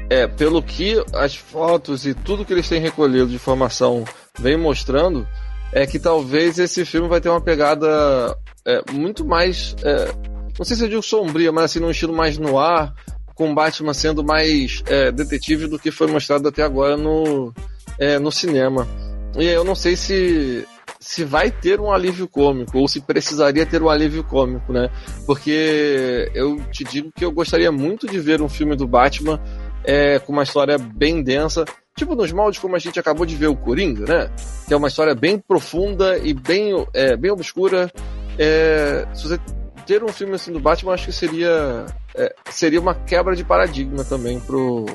é, 0.10 0.28
pelo 0.28 0.62
que 0.62 1.02
as 1.16 1.36
fotos 1.36 2.06
e 2.06 2.14
tudo 2.14 2.44
que 2.46 2.52
eles 2.54 2.68
têm 2.68 2.82
recolhido 2.82 3.28
de 3.28 3.36
informação 3.36 4.04
vem 4.38 4.58
mostrando, 4.58 5.26
é 5.74 5.86
que 5.88 6.00
talvez 6.00 6.60
esse 6.60 6.86
filme 6.86 7.08
vai 7.08 7.20
ter 7.20 7.30
uma 7.30 7.42
pegada 7.42 8.38
é, 8.66 8.92
muito 8.92 9.26
mais, 9.26 9.76
é, 9.84 10.12
não 10.58 10.64
sei 10.64 10.78
se 10.78 10.84
eu 10.84 10.90
digo 10.90 11.02
sombria, 11.02 11.52
mas 11.52 11.66
assim, 11.66 11.80
num 11.80 11.90
estilo 11.90 12.16
mais 12.16 12.38
no 12.38 12.60
ar, 12.60 12.94
com 13.36 13.54
Batman 13.54 13.94
sendo 13.94 14.24
mais 14.24 14.84
é, 14.86 15.12
detetive 15.12 15.68
do 15.68 15.80
que 15.80 15.92
foi 15.92 16.08
mostrado 16.08 16.48
até 16.48 16.62
agora 16.62 16.96
no, 16.96 17.52
é, 18.00 18.20
no 18.20 18.32
cinema. 18.32 18.88
E 19.36 19.46
eu 19.46 19.64
não 19.64 19.74
sei 19.76 19.96
se 19.96 20.66
se 21.00 21.26
vai 21.26 21.52
ter 21.52 21.82
um 21.82 21.92
alívio 21.92 22.30
cômico 22.30 22.78
ou 22.78 22.88
se 22.88 23.02
precisaria 23.02 23.66
ter 23.66 23.84
um 23.84 23.90
alívio 23.90 24.24
cômico, 24.24 24.72
né? 24.72 24.90
Porque 25.26 26.32
eu 26.34 26.62
te 26.72 26.86
digo 26.86 27.12
que 27.14 27.26
eu 27.26 27.32
gostaria 27.32 27.74
muito 27.74 28.08
de 28.08 28.18
ver 28.22 28.42
um 28.42 28.48
filme 28.48 28.74
do 28.74 28.88
Batman 28.88 29.38
é, 29.84 30.18
com 30.20 30.32
uma 30.32 30.44
história 30.44 30.78
bem 30.78 31.22
densa, 31.22 31.66
tipo 31.96 32.16
nos 32.16 32.32
moldes 32.32 32.60
como 32.60 32.76
a 32.76 32.80
gente 32.80 33.00
acabou 33.00 33.26
de 33.26 33.36
ver 33.36 33.48
o 33.48 33.56
Coringa, 33.56 34.06
né? 34.06 34.30
Que 34.68 34.74
é 34.74 34.78
uma 34.78 34.88
história 34.88 35.16
bem 35.16 35.38
profunda 35.38 36.18
e 36.18 36.34
bem, 36.34 36.74
é, 36.94 37.16
bem 37.16 37.32
obscura. 37.32 37.92
É, 38.38 39.06
se 39.14 39.28
você 39.28 39.40
ter 39.86 40.04
um 40.04 40.10
filme 40.10 40.36
assim 40.36 40.52
do 40.52 40.60
Batman, 40.60 40.94
acho 40.94 41.06
que 41.06 41.12
seria 41.12 41.86
é, 42.16 42.34
seria 42.50 42.80
uma 42.80 42.96
quebra 42.96 43.36
de 43.36 43.44
paradigma 43.44 44.04
também 44.04 44.40
pro 44.40 44.86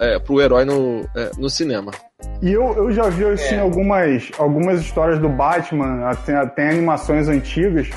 é, 0.00 0.18
pro 0.18 0.40
herói 0.40 0.64
no, 0.64 1.00
é, 1.16 1.30
no 1.38 1.50
cinema. 1.50 1.92
E 2.42 2.52
eu, 2.52 2.72
eu 2.76 2.92
já 2.92 3.08
vi 3.08 3.24
assim, 3.24 3.56
É. 3.56 3.60
algumas, 3.60 4.30
algumas 4.38 4.80
histórias 4.80 5.18
do 5.20 5.28
Batman, 5.28 6.08
até, 6.08 6.44
tem 6.46 6.68
animações 6.68 7.28
antigas, 7.28 7.88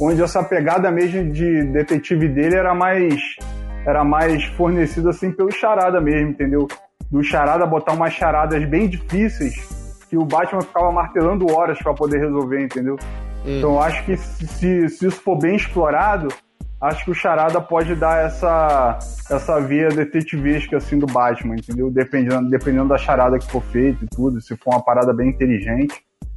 onde 0.00 0.22
essa 0.22 0.42
pegada 0.42 0.90
mesmo 0.90 1.30
de 1.30 1.64
detetive 1.64 2.28
dele 2.28 2.56
era 2.56 2.74
mais 2.74 3.20
era 3.86 4.02
mais 4.04 4.44
fornecida 4.56 5.10
assim 5.10 5.30
pelo 5.30 5.50
charada 5.52 6.00
mesmo, 6.00 6.30
entendeu? 6.30 6.66
Do 7.10 7.22
charada 7.22 7.66
botar 7.66 7.92
umas 7.92 8.12
charadas 8.12 8.64
bem 8.68 8.88
difíceis 8.88 9.54
que 10.08 10.16
o 10.16 10.24
Batman 10.24 10.62
ficava 10.62 10.90
martelando 10.92 11.52
horas 11.52 11.78
pra 11.78 11.92
poder 11.94 12.18
resolver, 12.18 12.64
entendeu? 12.64 12.96
Hum. 13.44 13.58
Então 13.58 13.74
eu 13.74 13.80
acho 13.80 14.04
que 14.04 14.16
se, 14.16 14.88
se, 14.88 15.06
isso 15.06 15.10
for 15.22 15.38
bem 15.38 15.56
explorado, 15.56 16.28
acho 16.80 17.04
que 17.04 17.10
o 17.10 17.14
Charada 17.14 17.60
pode 17.60 17.94
dar 17.94 18.24
essa, 18.24 18.98
essa 19.30 19.60
via 19.60 19.88
detetivesca 19.88 20.76
assim 20.76 20.98
do 20.98 21.06
Batman, 21.06 21.56
entendeu? 21.56 21.90
Dependendo, 21.90 22.48
dependendo 22.48 22.88
da 22.88 22.98
charada 22.98 23.38
que 23.38 23.50
for 23.50 23.62
feita 23.62 24.04
e 24.04 24.08
tudo, 24.08 24.40
se 24.40 24.56
for 24.56 24.74
uma 24.74 24.84
parada 24.84 25.12
bem 25.12 25.30
inteligente, 25.30 25.94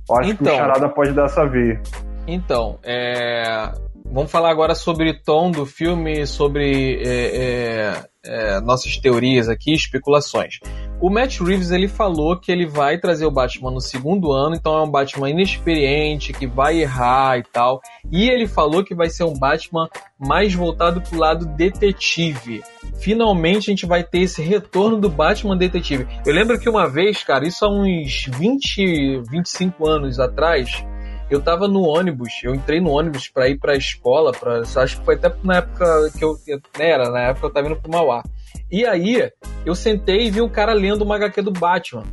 eu 0.10 0.16
acho 0.18 0.36
que 0.36 0.44
Então. 0.44 0.54
o 0.54 0.58
Charada 0.58 0.90
pode 0.90 1.12
dar 1.14 1.26
essa 1.26 1.46
via. 1.46 1.80
Então, 2.28 2.78
é, 2.84 3.72
vamos 4.06 4.32
falar 4.32 4.50
agora 4.50 4.76
sobre 4.76 5.12
o 5.12 5.24
tom 5.24 5.52
do 5.52 5.66
filme, 5.66 6.26
sobre 6.26 7.02
é, 7.04 7.36
é, 7.36 8.10
é, 8.26 8.62
nossas 8.62 8.98
teorias 8.98 9.48
aqui, 9.48 9.74
especulações. 9.74 10.60
O 11.02 11.10
Matt 11.10 11.40
Reeves 11.40 11.72
ele 11.72 11.88
falou 11.88 12.38
que 12.38 12.52
ele 12.52 12.66
vai 12.66 12.98
trazer 12.98 13.26
o 13.26 13.32
Batman 13.32 13.72
no 13.72 13.80
segundo 13.80 14.34
ano, 14.34 14.56
então 14.56 14.78
é 14.78 14.84
um 14.84 14.92
Batman 14.92 15.30
inexperiente, 15.30 16.34
que 16.34 16.46
vai 16.46 16.82
errar 16.82 17.38
e 17.38 17.44
tal. 17.44 17.80
E 18.12 18.30
ele 18.30 18.48
falou 18.48 18.84
que 18.84 18.94
vai 18.94 19.10
ser 19.10 19.24
um 19.24 19.34
Batman 19.34 19.88
mais 20.20 20.54
voltado 20.54 21.00
pro 21.02 21.18
lado 21.18 21.46
detetive. 21.46 22.62
Finalmente 23.00 23.70
a 23.70 23.74
gente 23.74 23.86
vai 23.86 24.04
ter 24.04 24.20
esse 24.20 24.42
retorno 24.42 24.98
do 24.98 25.10
Batman 25.10 25.56
detetive. 25.56 26.06
Eu 26.26 26.34
lembro 26.34 26.60
que 26.60 26.70
uma 26.70 26.90
vez, 26.90 27.24
cara, 27.24 27.48
isso 27.48 27.64
há 27.64 27.70
uns 27.70 28.26
20, 28.26 29.22
25 29.32 29.88
anos 29.88 30.20
atrás, 30.20 30.84
eu 31.30 31.42
tava 31.42 31.68
no 31.68 31.82
ônibus, 31.82 32.32
eu 32.44 32.56
entrei 32.56 32.80
no 32.80 32.92
ônibus 32.92 33.28
pra 33.28 33.48
ir 33.48 33.58
pra 33.58 33.76
escola, 33.76 34.32
pra, 34.32 34.62
acho 34.62 35.00
que 35.00 35.06
foi 35.06 35.16
até 35.16 35.32
na 35.44 35.58
época 35.58 36.12
que 36.18 36.24
eu, 36.24 36.38
né, 36.78 36.90
era, 36.90 37.10
na 37.10 37.22
época 37.22 37.48
eu 37.48 37.52
tava 37.52 37.68
indo 37.68 37.76
pro 37.76 37.92
Mauá. 37.92 38.24
E 38.72 38.86
aí, 38.86 39.32
eu 39.66 39.76
sentei 39.76 40.28
e 40.28 40.32
vi 40.32 40.42
um 40.42 40.50
cara 40.50 40.74
lendo 40.74 41.04
uma 41.04 41.16
HQ 41.16 41.42
do 41.42 41.52
Batman. 41.52 42.04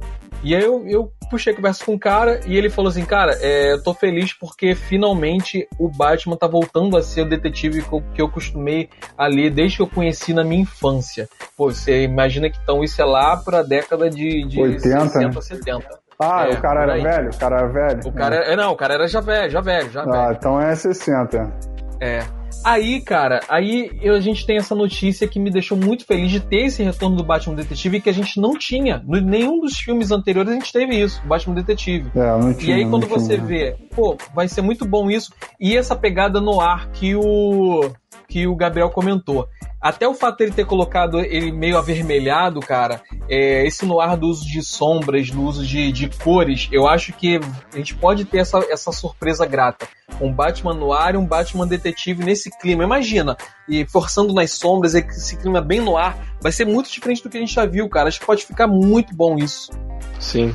E 0.43 0.55
aí 0.55 0.63
eu, 0.63 0.87
eu 0.87 1.13
puxei 1.29 1.53
a 1.53 1.57
conversa 1.57 1.85
com 1.85 1.95
o 1.95 1.99
cara 1.99 2.41
e 2.47 2.57
ele 2.57 2.71
falou 2.71 2.91
assim, 2.91 3.05
cara, 3.05 3.37
é, 3.41 3.73
eu 3.73 3.83
tô 3.83 3.93
feliz 3.93 4.33
porque 4.33 4.75
finalmente 4.75 5.67
o 5.79 5.89
Batman 5.89 6.37
tá 6.37 6.47
voltando 6.47 6.97
a 6.97 7.03
ser 7.03 7.23
o 7.23 7.29
detetive 7.29 7.83
que 7.83 7.93
eu, 7.93 8.03
que 8.15 8.23
eu 8.23 8.29
costumei 8.29 8.89
a 9.17 9.27
ler 9.27 9.51
desde 9.51 9.79
que 9.79 9.83
eu 9.83 9.89
conheci 9.89 10.33
na 10.33 10.45
minha 10.45 10.63
infância. 10.63 11.29
Pô, 11.57 11.73
você 11.73 12.05
imagina 12.05 12.49
que 12.51 12.59
então 12.63 12.85
isso 12.85 13.01
é 13.01 13.05
lá 13.05 13.37
pra 13.37 13.63
década 13.63 14.09
de, 14.09 14.47
de 14.47 14.61
80, 14.61 15.09
60, 15.09 15.29
né? 15.29 15.41
70. 15.41 16.06
Ah, 16.19 16.47
É, 16.49 16.55
o 16.55 16.61
cara 16.61 16.83
era 16.83 16.93
aí. 16.95 17.03
velho? 17.03 17.31
O 17.31 17.37
cara 17.39 17.57
era 17.59 17.69
velho? 17.69 18.01
O 18.07 18.13
cara 18.13 18.37
é, 18.37 18.57
não, 18.57 18.73
o 18.73 18.77
cara 18.77 18.95
era 18.95 19.07
já 19.09 19.21
velho, 19.21 19.51
já 19.51 19.61
velho, 19.61 19.91
já 19.91 20.03
velho. 20.05 20.15
Ah, 20.17 20.35
então 20.37 20.61
é 20.61 20.75
60. 20.75 21.53
É. 22.01 22.21
Aí, 22.65 23.01
cara, 23.01 23.41
aí 23.49 23.91
eu- 24.03 24.15
a 24.15 24.21
gente 24.21 24.45
tem 24.47 24.57
essa 24.57 24.75
notícia 24.75 25.29
que 25.29 25.39
me 25.39 25.51
deixou 25.51 25.77
muito 25.77 26.05
feliz 26.07 26.31
de 26.31 26.41
ter 26.41 26.65
esse 26.67 26.83
retorno 26.83 27.15
do 27.17 27.23
Batman 27.23 27.55
Detetive 27.55 28.01
que 28.01 28.09
a 28.11 28.15
gente 28.15 28.41
não 28.41 28.59
tinha. 28.59 29.03
No, 29.07 29.21
nenhum 29.21 29.61
dos 29.61 29.77
filmes 29.79 30.11
anteriores 30.11 30.51
a 30.51 30.55
gente 30.55 30.73
teve 30.73 30.97
isso, 30.97 31.23
Batman 31.27 31.55
Detetive. 31.55 32.11
É, 32.17 32.19
não 32.39 32.51
E 32.51 32.55
tinha. 32.55 32.77
aí, 32.77 32.83
não 32.85 32.91
quando 32.93 33.07
tinha. 33.07 33.19
você 33.19 33.37
vê, 33.37 33.77
pô, 33.95 34.17
vai 34.35 34.49
ser 34.49 34.63
muito 34.63 34.85
bom 34.87 35.11
isso. 35.11 35.33
E 35.61 35.77
essa 35.77 35.95
pegada 35.95 36.41
no 36.41 36.61
ar 36.61 36.89
que 36.91 37.15
o 37.15 37.91
que 38.29 38.45
o 38.47 38.57
Gabriel 38.57 38.91
comentou. 38.91 39.47
Até 39.81 40.09
o 40.09 40.15
fato 40.15 40.39
dele 40.39 40.51
ter 40.51 40.65
colocado 40.67 41.21
ele 41.21 41.53
meio 41.53 41.79
avermelhado, 41.79 42.59
cara, 42.59 43.01
é, 43.29 43.67
esse 43.67 43.85
no 43.85 44.01
ar 44.01 44.17
do 44.17 44.27
uso 44.27 44.45
de 44.45 44.63
sombras, 44.63 45.31
do 45.31 45.43
uso 45.43 45.65
de, 45.65 45.91
de 45.93 46.09
cores, 46.09 46.69
eu 46.71 46.87
acho 46.87 47.13
que 47.13 47.41
a 47.73 47.77
gente 47.77 47.95
pode 47.95 48.25
ter 48.25 48.39
essa, 48.39 48.59
essa 48.71 48.93
surpresa 48.93 49.45
grata. 49.47 49.89
Um 50.21 50.33
Batman 50.33 50.75
no 50.75 50.93
ar 50.93 51.15
e 51.15 51.19
um 51.19 51.27
Batman 51.27 51.67
detetive 51.67 52.25
nesse 52.25 52.51
clima. 52.59 52.85
Imagina, 52.85 53.37
e 53.69 53.85
forçando 53.87 54.33
nas 54.33 54.53
sombras, 54.53 54.95
esse 54.95 55.37
clima 55.37 55.61
bem 55.61 55.81
no 55.81 55.97
ar, 55.97 56.17
vai 56.41 56.53
ser 56.53 56.65
muito 56.65 56.91
diferente 56.91 57.23
do 57.23 57.29
que 57.29 57.37
a 57.37 57.41
gente 57.41 57.55
já 57.55 57.67
viu, 57.67 57.89
cara. 57.89 58.09
Acho 58.09 58.21
que 58.21 58.27
pode 58.27 58.47
ficar 58.47 58.67
muito 58.67 59.15
bom 59.15 59.37
isso. 59.37 59.71
Sim. 60.19 60.55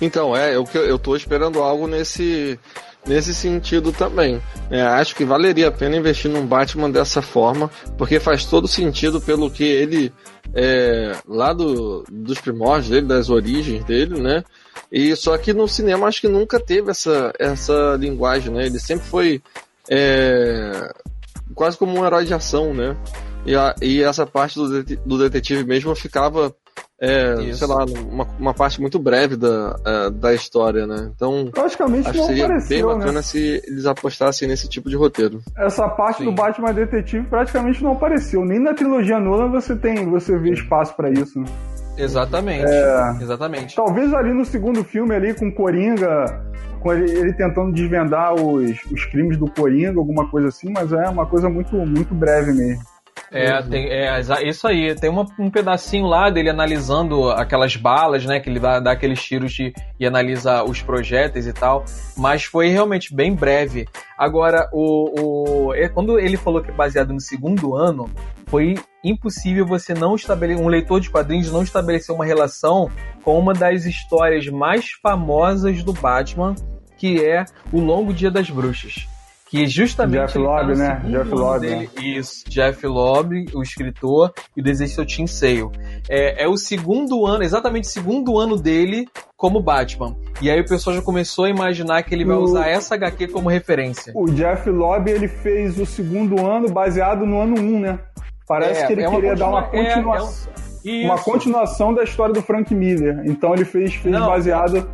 Então, 0.00 0.36
é, 0.36 0.56
eu, 0.56 0.64
eu 0.74 0.98
tô 0.98 1.14
esperando 1.14 1.62
algo 1.62 1.86
nesse, 1.86 2.58
nesse 3.06 3.34
sentido 3.34 3.92
também. 3.92 4.40
É, 4.70 4.82
acho 4.82 5.14
que 5.14 5.24
valeria 5.24 5.68
a 5.68 5.72
pena 5.72 5.96
investir 5.96 6.30
num 6.30 6.46
Batman 6.46 6.90
dessa 6.90 7.22
forma, 7.22 7.70
porque 7.96 8.20
faz 8.20 8.44
todo 8.44 8.68
sentido 8.68 9.20
pelo 9.20 9.50
que 9.50 9.64
ele, 9.64 10.12
é, 10.54 11.16
lá 11.26 11.52
do, 11.52 12.04
dos 12.10 12.40
primórdios 12.40 12.90
dele, 12.90 13.06
das 13.06 13.30
origens 13.30 13.84
dele, 13.84 14.20
né? 14.20 14.44
E 14.90 15.14
só 15.16 15.36
que 15.38 15.52
no 15.52 15.68
cinema 15.68 16.06
acho 16.06 16.20
que 16.20 16.28
nunca 16.28 16.58
teve 16.58 16.90
essa, 16.90 17.32
essa 17.38 17.96
linguagem, 17.98 18.52
né? 18.52 18.66
Ele 18.66 18.78
sempre 18.78 19.06
foi 19.06 19.42
é, 19.88 20.92
quase 21.54 21.76
como 21.76 21.98
um 21.98 22.04
herói 22.04 22.24
de 22.24 22.34
ação, 22.34 22.74
né? 22.74 22.96
e, 23.44 23.54
a, 23.56 23.74
e 23.80 24.02
essa 24.02 24.26
parte 24.26 24.56
do, 24.56 24.82
do 24.82 25.18
detetive 25.18 25.64
mesmo 25.64 25.94
ficava 25.94 26.54
é, 27.00 27.52
sei 27.54 27.66
lá, 27.66 27.84
uma, 27.84 28.26
uma 28.38 28.54
parte 28.54 28.78
muito 28.78 28.98
breve 28.98 29.34
da, 29.34 29.74
uh, 29.76 30.10
da 30.10 30.34
história, 30.34 30.86
né? 30.86 31.10
Então, 31.16 31.50
praticamente 31.50 32.08
acho 32.08 32.18
que 32.18 32.26
seria 32.26 32.44
apareceu, 32.44 32.68
bem 32.68 32.86
né? 32.86 32.98
bacana 32.98 33.22
se 33.22 33.62
eles 33.66 33.86
apostassem 33.86 34.46
nesse 34.46 34.68
tipo 34.68 34.90
de 34.90 34.96
roteiro. 34.96 35.40
Essa 35.56 35.88
parte 35.88 36.18
Sim. 36.18 36.26
do 36.26 36.32
Batman 36.32 36.74
Detetive 36.74 37.26
praticamente 37.26 37.82
não 37.82 37.92
apareceu. 37.92 38.44
Nem 38.44 38.60
na 38.60 38.74
trilogia 38.74 39.18
Nolan 39.18 39.50
você 39.50 39.74
tem, 39.74 40.10
você 40.10 40.38
vê 40.38 40.50
espaço 40.50 40.94
pra 40.94 41.10
isso. 41.10 41.40
Né? 41.40 41.46
Exatamente. 41.96 42.70
É. 42.70 43.16
Exatamente. 43.22 43.76
Talvez 43.76 44.12
ali 44.12 44.34
no 44.34 44.44
segundo 44.44 44.84
filme 44.84 45.14
ali 45.14 45.32
com 45.32 45.48
o 45.48 45.54
Coringa, 45.54 46.24
com 46.80 46.92
ele, 46.92 47.10
ele 47.10 47.32
tentando 47.32 47.72
desvendar 47.72 48.34
os, 48.34 48.78
os 48.92 49.04
crimes 49.06 49.38
do 49.38 49.50
Coringa, 49.50 49.98
alguma 49.98 50.28
coisa 50.30 50.48
assim, 50.48 50.70
mas 50.70 50.92
é 50.92 51.08
uma 51.08 51.24
coisa 51.24 51.48
muito, 51.48 51.74
muito 51.76 52.14
breve 52.14 52.52
mesmo. 52.52 52.82
É, 53.32 53.62
tem, 53.62 53.86
é 53.88 54.20
isso 54.48 54.66
aí. 54.66 54.94
Tem 54.94 55.08
uma- 55.08 55.26
um 55.38 55.48
pedacinho 55.50 56.06
lá 56.06 56.28
dele 56.30 56.50
analisando 56.50 57.30
aquelas 57.30 57.76
balas, 57.76 58.24
né? 58.24 58.40
Que 58.40 58.50
ele 58.50 58.58
dá, 58.58 58.80
dá 58.80 58.90
aqueles 58.92 59.22
tiros 59.22 59.52
de, 59.52 59.72
e 59.98 60.06
analisa 60.06 60.64
os 60.64 60.82
projéteis 60.82 61.46
e 61.46 61.52
tal. 61.52 61.84
Mas 62.16 62.44
foi 62.44 62.68
realmente 62.68 63.14
bem 63.14 63.32
breve. 63.34 63.86
Agora, 64.18 64.68
o, 64.72 65.68
o- 65.68 65.74
é, 65.74 65.88
quando 65.88 66.18
ele 66.18 66.36
falou 66.36 66.60
que 66.62 66.70
é 66.70 66.74
baseado 66.74 67.12
no 67.12 67.20
segundo 67.20 67.76
ano, 67.76 68.10
foi 68.48 68.74
impossível 69.04 69.64
você 69.64 69.94
não 69.94 70.14
estabelecer. 70.16 70.62
Um 70.64 70.68
leitor 70.68 71.00
de 71.00 71.08
quadrinhos 71.08 71.52
não 71.52 71.62
estabelecer 71.62 72.14
uma 72.14 72.24
relação 72.24 72.90
com 73.22 73.38
uma 73.38 73.54
das 73.54 73.84
histórias 73.86 74.46
mais 74.48 74.90
famosas 75.00 75.82
do 75.84 75.92
Batman, 75.92 76.54
que 76.98 77.24
é 77.24 77.44
O 77.72 77.80
Longo 77.80 78.12
Dia 78.12 78.30
das 78.30 78.50
Bruxas. 78.50 79.06
Que 79.50 79.66
justamente 79.66 80.20
Jeff 80.20 80.34
tá 80.34 80.38
Loeb, 80.40 80.68
no 80.68 80.76
né? 80.76 81.02
Jeff 81.06 81.30
Loeb, 81.34 81.60
dele. 81.66 81.90
Isso, 82.00 82.44
Jeff 82.48 82.86
Loeb, 82.86 83.46
o 83.52 83.62
escritor, 83.62 84.32
e 84.56 84.60
o 84.60 84.64
desenho 84.64 84.94
do 84.94 85.04
Tim 85.04 85.26
Sale. 85.26 85.68
É, 86.08 86.44
é 86.44 86.48
o 86.48 86.56
segundo 86.56 87.26
ano, 87.26 87.42
exatamente 87.42 87.84
o 87.84 87.88
segundo 87.88 88.38
ano 88.38 88.56
dele 88.56 89.08
como 89.36 89.60
Batman. 89.60 90.14
E 90.40 90.48
aí 90.48 90.60
o 90.60 90.64
pessoal 90.68 90.94
já 90.94 91.02
começou 91.02 91.46
a 91.46 91.50
imaginar 91.50 92.02
que 92.04 92.14
ele 92.14 92.24
vai 92.24 92.36
O- 92.36 92.42
usar 92.42 92.68
essa 92.68 92.94
HQ 92.94 93.26
como 93.28 93.48
referência. 93.48 94.12
O 94.14 94.26
Jeff 94.30 94.70
Loeb 94.70 95.08
ele 95.10 95.26
fez 95.26 95.78
o 95.80 95.84
segundo 95.86 96.46
ano 96.46 96.70
baseado 96.70 97.26
no 97.26 97.40
ano 97.40 97.58
1, 97.58 97.80
né? 97.80 97.98
Parece 98.46 98.82
É, 98.82 98.86
que 98.86 98.92
ele 98.92 99.02
é 99.02 99.08
uma 99.08 99.16
queria 99.20 99.34
dar 99.34 99.48
uma 99.48 99.62
continua- 99.64 99.82
é, 99.84 99.94
continuação. 99.94 100.52
é 100.86 101.04
uma 101.06 101.14
Isso. 101.16 101.24
continuação 101.24 101.94
da 101.94 102.04
história 102.04 102.32
do 102.34 102.42
Frank 102.42 102.72
Miller. 102.74 103.20
Então 103.24 103.52
ele 103.54 103.64
fez, 103.64 103.94
fez 103.94 104.14
Não. 104.14 104.26
baseado 104.28 104.88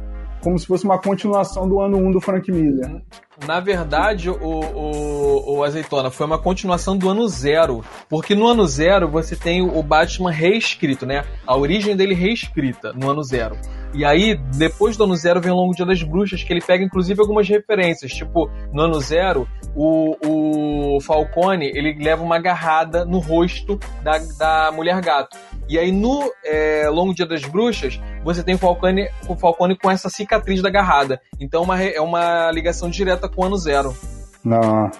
como 0.46 0.56
se 0.60 0.66
fosse 0.68 0.84
uma 0.84 0.96
continuação 0.96 1.68
do 1.68 1.80
ano 1.80 1.98
1 1.98 2.12
do 2.12 2.20
Frank 2.20 2.52
Miller. 2.52 3.02
Na 3.44 3.58
verdade, 3.58 4.30
o, 4.30 4.36
o, 4.36 5.56
o 5.56 5.64
Azeitona 5.64 6.08
foi 6.08 6.24
uma 6.24 6.38
continuação 6.38 6.96
do 6.96 7.08
ano 7.08 7.26
zero. 7.26 7.84
Porque 8.08 8.32
no 8.32 8.46
ano 8.46 8.64
zero 8.64 9.10
você 9.10 9.34
tem 9.34 9.60
o 9.60 9.82
Batman 9.82 10.30
reescrito, 10.30 11.04
né? 11.04 11.24
A 11.44 11.56
origem 11.56 11.96
dele 11.96 12.14
reescrita 12.14 12.92
no 12.92 13.10
ano 13.10 13.24
zero. 13.24 13.56
E 13.92 14.04
aí, 14.04 14.38
depois 14.56 14.96
do 14.96 15.02
ano 15.02 15.16
zero, 15.16 15.40
vem 15.40 15.50
o 15.50 15.56
Longo 15.56 15.74
Dia 15.74 15.84
das 15.84 16.00
Bruxas, 16.02 16.44
que 16.44 16.52
ele 16.52 16.60
pega 16.60 16.84
inclusive 16.84 17.20
algumas 17.20 17.48
referências. 17.48 18.12
Tipo, 18.12 18.48
no 18.72 18.82
ano 18.82 19.00
zero, 19.00 19.48
o, 19.74 20.94
o 20.96 21.00
Falcone 21.00 21.66
ele 21.74 21.92
leva 21.98 22.22
uma 22.22 22.36
agarrada 22.36 23.04
no 23.04 23.18
rosto 23.18 23.80
da, 24.00 24.18
da 24.38 24.70
mulher 24.70 25.00
gato. 25.00 25.36
E 25.68 25.76
aí, 25.76 25.90
no 25.90 26.30
é, 26.44 26.88
Longo 26.88 27.12
Dia 27.12 27.26
das 27.26 27.44
Bruxas, 27.44 28.00
você 28.26 28.42
tem 28.42 28.54
o 28.54 28.58
Falcone, 28.58 29.08
o 29.28 29.34
Falcone 29.36 29.76
com 29.78 29.90
essa 29.90 30.10
cicatriz 30.10 30.60
da 30.60 30.68
agarrada. 30.68 31.20
Então, 31.40 31.62
uma, 31.62 31.76
re- 31.76 31.94
é 31.94 32.00
uma 32.00 32.50
ligação 32.50 32.90
direta 32.90 33.28
com 33.28 33.40
o 33.42 33.44
ano 33.46 33.56
zero. 33.56 33.96
Não. 34.44 34.90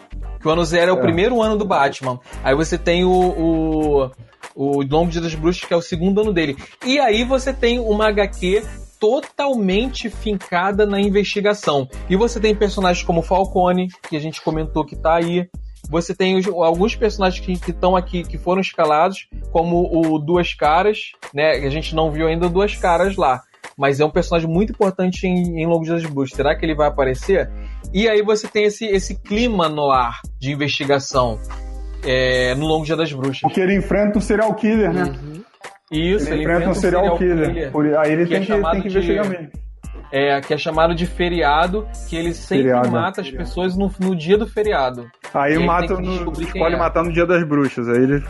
Que 0.40 0.48
o 0.48 0.50
ano 0.50 0.64
zero 0.64 0.90
é 0.92 0.94
o 0.94 0.98
É. 0.98 1.02
primeiro 1.02 1.42
ano 1.42 1.56
do 1.56 1.64
Batman. 1.64 2.18
Aí 2.42 2.54
você 2.54 2.78
tem 2.78 3.04
o, 3.04 3.10
o, 3.10 4.10
o 4.54 4.82
Longo 4.82 5.10
Dia 5.10 5.20
das 5.20 5.34
Bruxas, 5.34 5.64
que 5.64 5.74
é 5.74 5.76
o 5.76 5.82
segundo 5.82 6.20
ano 6.20 6.32
dele. 6.32 6.56
E 6.84 6.98
aí 6.98 7.24
você 7.24 7.52
tem 7.52 7.78
uma 7.78 8.08
HQ 8.08 8.62
totalmente 8.98 10.08
fincada 10.10 10.84
na 10.86 11.00
investigação. 11.00 11.88
E 12.08 12.16
você 12.16 12.40
tem 12.40 12.54
personagens 12.54 13.04
como 13.04 13.22
Falcone, 13.22 13.88
que 14.08 14.16
a 14.16 14.20
gente 14.20 14.42
comentou 14.42 14.84
que 14.84 14.96
tá 14.96 15.14
aí. 15.16 15.48
Você 15.88 16.14
tem 16.14 16.36
os- 16.36 16.46
alguns 16.46 16.94
personagens 16.96 17.40
que 17.60 17.70
estão 17.70 17.94
aqui, 17.96 18.22
que 18.24 18.36
foram 18.38 18.60
escalados, 18.60 19.28
como 19.52 19.88
o 19.92 20.18
Duas 20.18 20.52
Caras, 20.54 20.98
né? 21.34 21.58
que 21.60 21.66
A 21.66 21.70
gente 21.70 21.94
não 21.94 22.10
viu 22.10 22.26
ainda 22.26 22.46
o 22.46 22.50
Duas 22.50 22.74
Caras 22.76 23.16
lá. 23.16 23.40
Mas 23.78 24.00
é 24.00 24.04
um 24.04 24.10
personagem 24.10 24.48
muito 24.48 24.72
importante 24.72 25.26
em, 25.26 25.60
em 25.60 25.66
Longo 25.66 25.84
Dia 25.84 25.94
das 25.94 26.06
Bruxas. 26.06 26.34
Será 26.36 26.56
que 26.56 26.64
ele 26.64 26.74
vai 26.74 26.88
aparecer? 26.88 27.50
E 27.92 28.08
aí 28.08 28.22
você 28.22 28.48
tem 28.48 28.64
esse, 28.64 28.86
esse 28.86 29.20
clima 29.20 29.68
no 29.68 29.90
ar 29.90 30.20
de 30.40 30.50
investigação 30.52 31.38
é, 32.04 32.54
no 32.54 32.66
Longo 32.66 32.84
Dia 32.86 32.96
das 32.96 33.12
Bruxas. 33.12 33.40
Porque 33.40 33.60
ele 33.60 33.76
enfrenta 33.76 34.16
um 34.18 34.20
serial 34.20 34.54
killer, 34.54 34.92
né? 34.92 35.12
Isso, 35.90 36.28
Ele, 36.32 36.42
enfrenta 36.42 36.70
um 36.70 36.74
serial, 36.74 37.16
killer. 37.18 37.70
Por- 37.70 37.86
aí 37.98 38.12
ele 38.12 38.26
que 38.26 38.34
é 38.34 38.38
tem, 38.38 38.46
que, 38.46 38.52
chamado 38.52 38.72
tem 38.72 38.82
que 38.82 38.88
de- 38.88 38.94
investigar 38.98 39.28
mesmo. 39.28 39.48
É, 40.12 40.40
que 40.40 40.54
é 40.54 40.58
chamado 40.58 40.94
de 40.94 41.06
feriado, 41.06 41.86
que 42.08 42.16
ele 42.16 42.32
sempre 42.32 42.64
Feriado. 42.64 42.90
mata 42.90 43.20
as 43.20 43.30
pessoas 43.30 43.76
no, 43.76 43.90
no 43.98 44.14
dia 44.14 44.38
do 44.38 44.46
feriado. 44.46 45.10
Aí 45.34 45.56
aí 45.56 45.64
mata 45.64 45.96
tem 45.96 45.96
que 45.96 46.24
no, 46.24 46.42
escolhe 46.42 46.74
é. 46.74 46.78
matar 46.78 47.02
no 47.02 47.12
dia 47.12 47.26
das 47.26 47.42
bruxas. 47.44 47.88
Aí 47.88 48.02
ele 48.02 48.24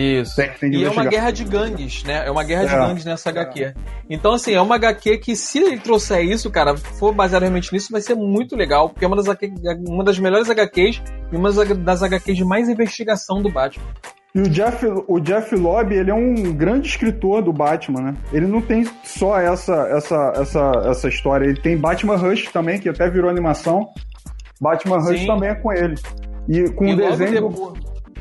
Isso. 0.00 0.40
E 0.62 0.84
é 0.84 0.90
uma 0.90 1.04
guerra 1.06 1.32
de 1.32 1.42
gangues, 1.42 2.04
né? 2.04 2.24
É 2.24 2.30
uma 2.30 2.44
guerra 2.44 2.66
de 2.66 2.74
É. 2.74 2.78
gangues 2.78 3.04
nessa 3.04 3.30
HQ. 3.30 3.74
Então, 4.08 4.32
assim, 4.34 4.52
é 4.52 4.60
uma 4.60 4.76
HQ 4.76 5.18
que, 5.18 5.34
se 5.34 5.58
ele 5.58 5.76
trouxer 5.76 6.24
isso, 6.24 6.48
cara, 6.52 6.76
for 6.76 7.12
baseado 7.12 7.42
realmente 7.42 7.72
nisso, 7.72 7.88
vai 7.90 8.00
ser 8.00 8.14
muito 8.14 8.54
legal, 8.54 8.88
porque 8.90 9.04
é 9.04 9.08
uma 9.08 9.16
das, 9.16 9.26
uma 9.88 10.04
das 10.04 10.16
melhores 10.20 10.48
HQs 10.48 11.02
e 11.32 11.36
uma 11.36 11.50
das 11.50 12.02
HQs 12.04 12.36
de 12.36 12.44
mais 12.44 12.68
investigação 12.68 13.42
do 13.42 13.50
Batman. 13.50 13.86
E 14.32 14.40
o 14.40 14.48
Jeff, 14.48 14.86
o 15.08 15.18
Jeff 15.18 15.56
Loeb, 15.56 15.92
ele 15.92 16.12
é 16.12 16.14
um 16.14 16.52
grande 16.52 16.86
escritor 16.86 17.42
do 17.42 17.52
Batman, 17.52 18.00
né? 18.00 18.16
Ele 18.32 18.46
não 18.46 18.60
tem 18.60 18.88
só 19.02 19.36
essa, 19.36 19.74
essa, 19.88 20.32
essa, 20.36 20.72
essa 20.84 21.08
história. 21.08 21.44
Ele 21.44 21.60
tem 21.60 21.76
Batman 21.76 22.16
Rush 22.16 22.52
também, 22.52 22.78
que 22.78 22.88
até 22.88 23.10
virou 23.10 23.28
animação. 23.28 23.88
Batman 24.60 24.98
Rush 24.98 25.20
Sim. 25.20 25.26
também 25.26 25.48
é 25.48 25.54
com 25.56 25.72
ele. 25.72 25.96
E 26.48 26.70
com 26.70 26.84
e 26.86 26.92
o 26.92 26.96
desenho, 26.96 27.48
do, 27.48 27.74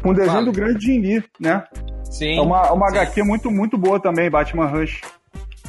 o 0.03 0.13
desenho 0.13 0.31
Fala. 0.33 0.45
do 0.45 0.51
grande 0.51 0.85
Jim 0.85 0.99
Lee, 0.99 1.23
né? 1.39 1.63
Sim. 2.03 2.37
É 2.37 2.41
uma, 2.41 2.71
uma 2.71 2.89
sim. 2.89 2.97
HQ 2.97 3.23
muito, 3.23 3.51
muito 3.51 3.77
boa 3.77 3.99
também, 3.99 4.29
Batman 4.29 4.67
Rush. 4.67 5.01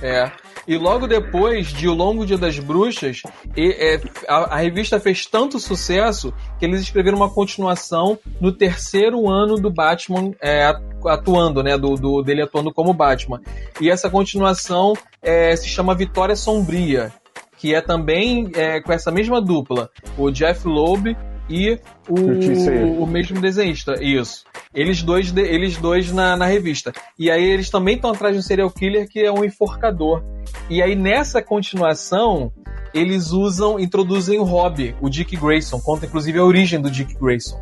É. 0.01 0.31
E 0.66 0.76
logo 0.76 1.07
depois 1.09 1.68
de 1.68 1.89
O 1.89 1.95
Longo 1.95 2.24
Dia 2.26 2.37
das 2.39 2.59
Bruxas, 2.59 3.22
e- 3.57 3.72
é, 3.72 4.01
a, 4.29 4.55
a 4.55 4.57
revista 4.59 5.01
fez 5.01 5.24
tanto 5.26 5.59
sucesso 5.59 6.33
que 6.59 6.64
eles 6.66 6.81
escreveram 6.83 7.16
uma 7.16 7.31
continuação 7.31 8.18
no 8.41 8.53
terceiro 8.53 9.29
ano 9.29 9.57
do 9.57 9.70
Batman 9.72 10.31
é, 10.41 10.66
atu- 10.66 11.09
atuando, 11.09 11.62
né? 11.62 11.76
Do, 11.76 11.95
do- 11.95 12.22
dele 12.22 12.43
atuando 12.43 12.72
como 12.72 12.93
Batman. 12.93 13.41
E 13.81 13.91
essa 13.91 14.09
continuação 14.11 14.93
é, 15.22 15.57
se 15.57 15.66
chama 15.68 15.95
Vitória 15.95 16.37
Sombria, 16.37 17.11
que 17.57 17.74
é 17.74 17.81
também 17.81 18.51
é, 18.55 18.81
com 18.81 18.93
essa 18.93 19.11
mesma 19.11 19.41
dupla, 19.41 19.91
o 20.16 20.31
Jeff 20.31 20.68
Loeb 20.68 21.16
e 21.49 21.78
o 22.09 23.03
o, 23.03 23.07
mesmo 23.07 23.40
desenhista. 23.40 23.94
Isso. 24.03 24.44
Eles 24.74 25.03
dois, 25.03 25.32
de- 25.32 25.40
eles 25.42 25.76
dois 25.76 26.12
na, 26.12 26.36
na 26.36 26.46
revista. 26.46 26.92
E 27.18 27.30
aí 27.30 27.44
eles 27.44 27.70
também 27.70 27.96
estão 27.96 28.11
atrás 28.11 28.34
de 28.34 28.40
um 28.40 28.42
serial 28.42 28.70
killer 28.70 29.09
que 29.09 29.20
é 29.20 29.32
um 29.32 29.44
enforcador. 29.44 30.22
E 30.68 30.82
aí 30.82 30.94
nessa 30.94 31.40
continuação, 31.42 32.53
eles 32.94 33.30
usam, 33.32 33.78
introduzem 33.78 34.38
o 34.38 34.44
Hobby, 34.44 34.94
o 35.01 35.09
Dick 35.09 35.36
Grayson. 35.36 35.80
Conta 35.80 36.07
inclusive 36.07 36.38
a 36.38 36.44
origem 36.44 36.80
do 36.80 36.90
Dick 36.90 37.14
Grayson. 37.18 37.61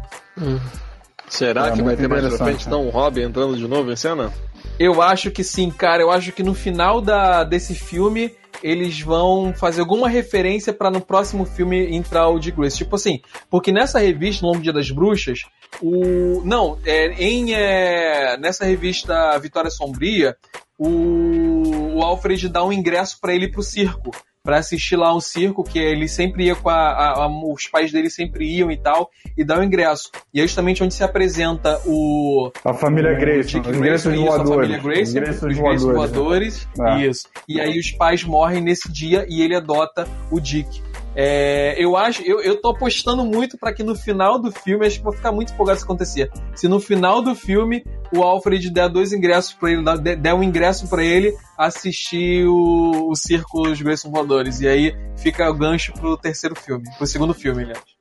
Será 1.28 1.68
É, 1.68 1.70
que 1.72 1.82
vai 1.82 1.96
ter 1.96 2.08
mais 2.08 2.26
pra 2.28 2.38
frente, 2.46 2.66
então, 2.66 2.86
o 2.86 2.90
Robin 2.90 3.22
entrando 3.22 3.56
de 3.56 3.66
novo 3.66 3.90
em 3.90 3.96
cena? 3.96 4.32
Eu 4.78 5.02
acho 5.02 5.30
que 5.30 5.42
sim, 5.42 5.70
cara. 5.70 6.02
Eu 6.02 6.10
acho 6.10 6.30
que 6.32 6.42
no 6.42 6.54
final 6.54 7.00
da, 7.00 7.42
desse 7.42 7.74
filme 7.74 8.32
eles 8.62 9.00
vão 9.00 9.52
fazer 9.54 9.80
alguma 9.80 10.08
referência 10.08 10.72
pra 10.72 10.90
no 10.90 11.00
próximo 11.00 11.44
filme 11.44 11.94
entrar 11.94 12.28
o 12.28 12.38
Dick 12.38 12.56
Grayson. 12.56 12.78
Tipo 12.78 12.96
assim, 12.96 13.20
porque 13.50 13.72
nessa 13.72 13.98
revista, 13.98 14.44
No 14.44 14.52
Longo 14.52 14.62
Dia 14.62 14.72
das 14.72 14.90
Bruxas, 14.90 15.40
o. 15.80 16.42
Não, 16.44 16.78
é, 16.84 17.06
em, 17.22 17.54
é, 17.54 18.36
nessa 18.38 18.64
revista 18.64 19.38
Vitória 19.38 19.70
Sombria, 19.70 20.36
o, 20.78 21.96
o 21.96 22.02
Alfred 22.02 22.48
dá 22.48 22.64
um 22.64 22.72
ingresso 22.72 23.18
pra 23.20 23.34
ele 23.34 23.50
pro 23.50 23.62
circo. 23.62 24.10
Pra 24.46 24.58
assistir 24.58 24.96
lá 24.96 25.14
um 25.14 25.20
circo, 25.20 25.62
que 25.64 25.78
ele 25.78 26.06
sempre 26.08 26.44
ia 26.44 26.54
com 26.54 26.70
a, 26.70 26.74
a- 26.74 27.24
a- 27.24 27.52
Os 27.52 27.66
pais 27.66 27.90
dele 27.92 28.08
sempre 28.08 28.46
iam 28.46 28.70
e 28.70 28.76
tal, 28.76 29.10
e 29.36 29.44
dá 29.44 29.58
o 29.58 29.62
ingresso. 29.62 30.10
E 30.32 30.40
é 30.40 30.42
justamente 30.44 30.82
onde 30.84 30.94
se 30.94 31.02
apresenta 31.04 31.78
o, 31.84 32.50
A 32.64 32.72
família 32.72 33.12
o 33.12 33.16
Grayson. 33.18 33.58
Dick 33.60 33.70
Os 33.70 33.76
Grayson, 33.76 34.10
Grayson 34.10 34.10
isso, 34.24 34.32
a 34.32 34.36
voadores. 34.44 34.70
família 34.70 34.78
Grayson, 34.82 35.46
Os 35.48 35.56
voadores. 35.58 35.82
voadores, 35.82 36.68
É. 36.80 37.06
isso. 37.06 37.28
E 37.48 37.60
aí 37.60 37.78
os 37.78 37.90
pais 37.90 38.22
morrem 38.24 38.62
nesse 38.62 38.90
dia 38.90 39.26
e 39.28 39.42
ele 39.42 39.54
adota 39.56 40.06
o 40.30 40.40
Dick. 40.40 40.80
É, 41.18 41.74
eu 41.82 41.96
acho, 41.96 42.22
eu, 42.22 42.40
eu 42.42 42.60
tô 42.60 42.68
apostando 42.68 43.24
muito 43.24 43.56
pra 43.56 43.72
que 43.72 43.82
no 43.82 43.96
final 43.96 44.38
do 44.38 44.52
filme, 44.52 44.86
acho 44.86 44.98
que 44.98 45.04
vou 45.04 45.14
ficar 45.14 45.32
muito 45.32 45.50
empolgado 45.54 45.78
se 45.78 45.84
acontecer. 45.84 46.30
Se 46.54 46.68
no 46.68 46.78
final 46.78 47.22
do 47.22 47.34
filme 47.34 47.82
o 48.14 48.22
Alfred 48.22 48.70
der 48.70 48.90
dois 48.90 49.14
ingressos 49.14 49.54
pra 49.54 49.70
ele, 49.70 49.82
der, 50.18 50.34
um 50.34 50.42
ingresso 50.42 50.86
pra 50.88 51.02
ele 51.02 51.34
assistir 51.56 52.46
o, 52.46 53.10
o 53.10 53.16
circo 53.16 53.62
dos 53.62 53.80
Grayson 53.80 54.10
Voadores. 54.10 54.60
E 54.60 54.68
aí 54.68 54.94
fica 55.16 55.48
o 55.48 55.54
gancho 55.54 55.94
pro 55.94 56.18
terceiro 56.18 56.54
filme, 56.54 56.84
pro 56.98 57.06
segundo 57.06 57.32
filme, 57.32 57.62
aliás. 57.62 57.96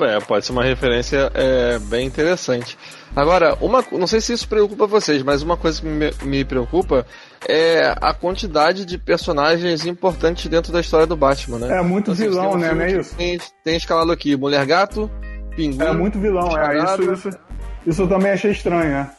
É, 0.00 0.18
pode 0.20 0.46
ser 0.46 0.52
uma 0.52 0.64
referência 0.64 1.30
é, 1.34 1.78
bem 1.78 2.06
interessante. 2.06 2.76
Agora, 3.14 3.56
uma, 3.60 3.84
não 3.92 4.06
sei 4.06 4.20
se 4.20 4.32
isso 4.32 4.48
preocupa 4.48 4.86
vocês, 4.86 5.22
mas 5.22 5.42
uma 5.42 5.56
coisa 5.56 5.80
que 5.80 5.86
me, 5.86 6.10
me 6.24 6.44
preocupa 6.44 7.06
é 7.48 7.94
a 8.00 8.14
quantidade 8.14 8.84
de 8.84 8.98
personagens 8.98 9.84
importantes 9.86 10.46
dentro 10.46 10.72
da 10.72 10.80
história 10.80 11.06
do 11.06 11.16
Batman, 11.16 11.58
né? 11.58 11.78
É 11.78 11.82
muito 11.82 12.12
então, 12.12 12.24
vilão, 12.24 12.52
um 12.52 12.56
né? 12.56 12.72
Não 12.72 12.82
é 12.82 12.92
isso? 12.92 13.14
Tem, 13.16 13.38
tem 13.64 13.76
escalado 13.76 14.12
aqui 14.12 14.36
Mulher 14.36 14.64
Gato, 14.66 15.10
Pinguim. 15.56 15.82
É 15.82 15.92
muito 15.92 16.18
vilão, 16.18 16.56
é. 16.56 16.78
Isso, 16.78 17.12
isso, 17.12 17.38
isso 17.86 18.02
eu 18.02 18.08
também 18.08 18.32
achei 18.32 18.52
estranho, 18.52 18.90
né? 18.90 19.10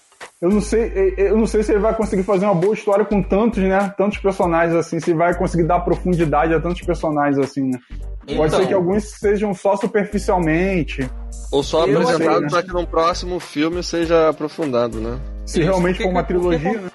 Eu 0.41 0.49
não 0.49 0.59
sei, 0.59 1.13
eu 1.17 1.37
não 1.37 1.47
sei 1.47 1.63
se 1.63 1.71
ele 1.71 1.79
vai 1.79 1.95
conseguir 1.95 2.23
fazer 2.23 2.45
uma 2.45 2.55
boa 2.55 2.73
história 2.73 3.05
com 3.05 3.23
tantos, 3.23 3.63
né? 3.63 3.93
Tantos 3.97 4.17
personagens 4.17 4.75
assim, 4.75 4.99
se 4.99 5.13
vai 5.13 5.33
conseguir 5.37 5.63
dar 5.63 5.79
profundidade 5.79 6.53
a 6.53 6.59
tantos 6.59 6.81
personagens 6.81 7.37
assim, 7.37 7.69
né? 7.69 7.79
Então, 8.23 8.37
Pode 8.37 8.55
ser 8.55 8.67
que 8.67 8.73
alguns 8.73 9.03
sejam 9.03 9.53
só 9.53 9.75
superficialmente. 9.77 11.09
Ou 11.51 11.63
só 11.63 11.83
apresentado 11.83 12.41
né? 12.41 12.49
para 12.49 12.63
que 12.63 12.73
no 12.73 12.85
próximo 12.85 13.39
filme 13.39 13.83
seja 13.83 14.29
aprofundado, 14.29 14.99
né? 14.99 15.19
Se 15.45 15.59
Isso, 15.59 15.69
realmente 15.69 16.01
for 16.01 16.09
uma 16.09 16.23
trilogia, 16.23 16.73
né? 16.73 16.89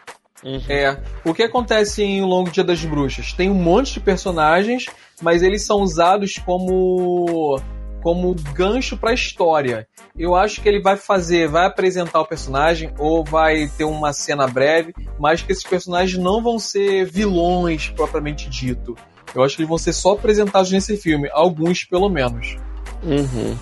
Uhum. 0.44 0.60
É. 0.68 0.96
O 1.24 1.34
que 1.34 1.42
acontece 1.42 2.02
em 2.02 2.22
O 2.22 2.26
Longo 2.26 2.50
Dia 2.50 2.64
das 2.64 2.84
Bruxas? 2.84 3.32
Tem 3.32 3.50
um 3.50 3.54
monte 3.54 3.94
de 3.94 4.00
personagens, 4.00 4.86
mas 5.20 5.42
eles 5.42 5.64
são 5.64 5.80
usados 5.80 6.38
como 6.38 7.60
como 8.00 8.34
gancho 8.54 8.96
para 8.96 9.10
a 9.10 9.14
história. 9.14 9.86
Eu 10.16 10.34
acho 10.34 10.60
que 10.60 10.68
ele 10.68 10.80
vai 10.80 10.96
fazer, 10.96 11.48
vai 11.48 11.66
apresentar 11.66 12.20
o 12.20 12.26
personagem 12.26 12.92
ou 12.96 13.24
vai 13.24 13.68
ter 13.76 13.84
uma 13.84 14.12
cena 14.12 14.46
breve, 14.46 14.94
mas 15.18 15.42
que 15.42 15.52
esses 15.52 15.64
personagens 15.64 16.16
não 16.16 16.40
vão 16.40 16.58
ser 16.58 17.04
vilões 17.06 17.88
propriamente 17.88 18.48
dito. 18.48 18.94
Eu 19.34 19.42
acho 19.42 19.56
que 19.56 19.62
eles 19.62 19.68
vão 19.68 19.78
ser 19.78 19.92
só 19.92 20.12
apresentados 20.12 20.70
nesse 20.70 20.96
filme, 20.96 21.28
alguns 21.32 21.84
pelo 21.84 22.08
menos. 22.08 22.56
Uhum. 23.02 23.56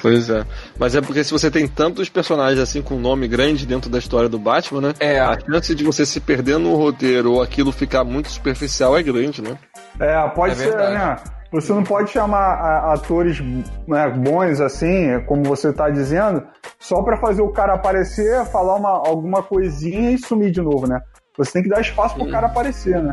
Pois 0.00 0.28
é. 0.28 0.44
Mas 0.78 0.94
é 0.94 1.00
porque 1.00 1.24
se 1.24 1.32
você 1.32 1.50
tem 1.50 1.66
tantos 1.66 2.08
personagens 2.08 2.60
assim 2.60 2.82
com 2.82 2.96
nome 2.96 3.26
grande 3.26 3.66
dentro 3.66 3.90
da 3.90 3.98
história 3.98 4.28
do 4.28 4.38
Batman, 4.38 4.80
né? 4.80 4.94
É. 5.00 5.18
A 5.20 5.38
chance 5.40 5.74
de 5.74 5.84
você 5.84 6.04
se 6.04 6.20
perder 6.20 6.58
no 6.58 6.74
roteiro 6.76 7.32
ou 7.32 7.42
aquilo 7.42 7.72
ficar 7.72 8.04
muito 8.04 8.30
superficial 8.30 8.96
é 8.96 9.02
grande, 9.02 9.42
né? 9.42 9.56
É, 9.98 10.28
pode 10.28 10.52
é 10.52 10.56
ser, 10.56 10.68
verdade. 10.68 10.92
né? 10.94 11.16
Você 11.52 11.72
não 11.72 11.84
pode 11.84 12.10
chamar 12.10 12.92
atores 12.92 13.40
né, 13.86 14.08
bons 14.10 14.60
assim, 14.60 15.20
como 15.26 15.44
você 15.44 15.70
está 15.70 15.88
dizendo, 15.88 16.42
só 16.78 17.02
para 17.02 17.16
fazer 17.18 17.40
o 17.40 17.50
cara 17.50 17.74
aparecer, 17.74 18.44
falar 18.46 18.74
uma, 18.74 18.90
alguma 18.90 19.42
coisinha 19.42 20.10
e 20.10 20.18
sumir 20.18 20.50
de 20.50 20.60
novo, 20.60 20.86
né? 20.86 21.00
Você 21.38 21.52
tem 21.52 21.62
que 21.62 21.68
dar 21.68 21.80
espaço 21.80 22.16
pro 22.16 22.28
cara 22.30 22.46
aparecer, 22.46 23.02
né? 23.02 23.12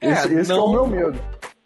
É, 0.00 0.10
esse, 0.10 0.34
esse 0.34 0.50
não... 0.50 0.58
é 0.58 0.62
o 0.62 0.70
meu 0.70 0.86
medo. 0.86 1.20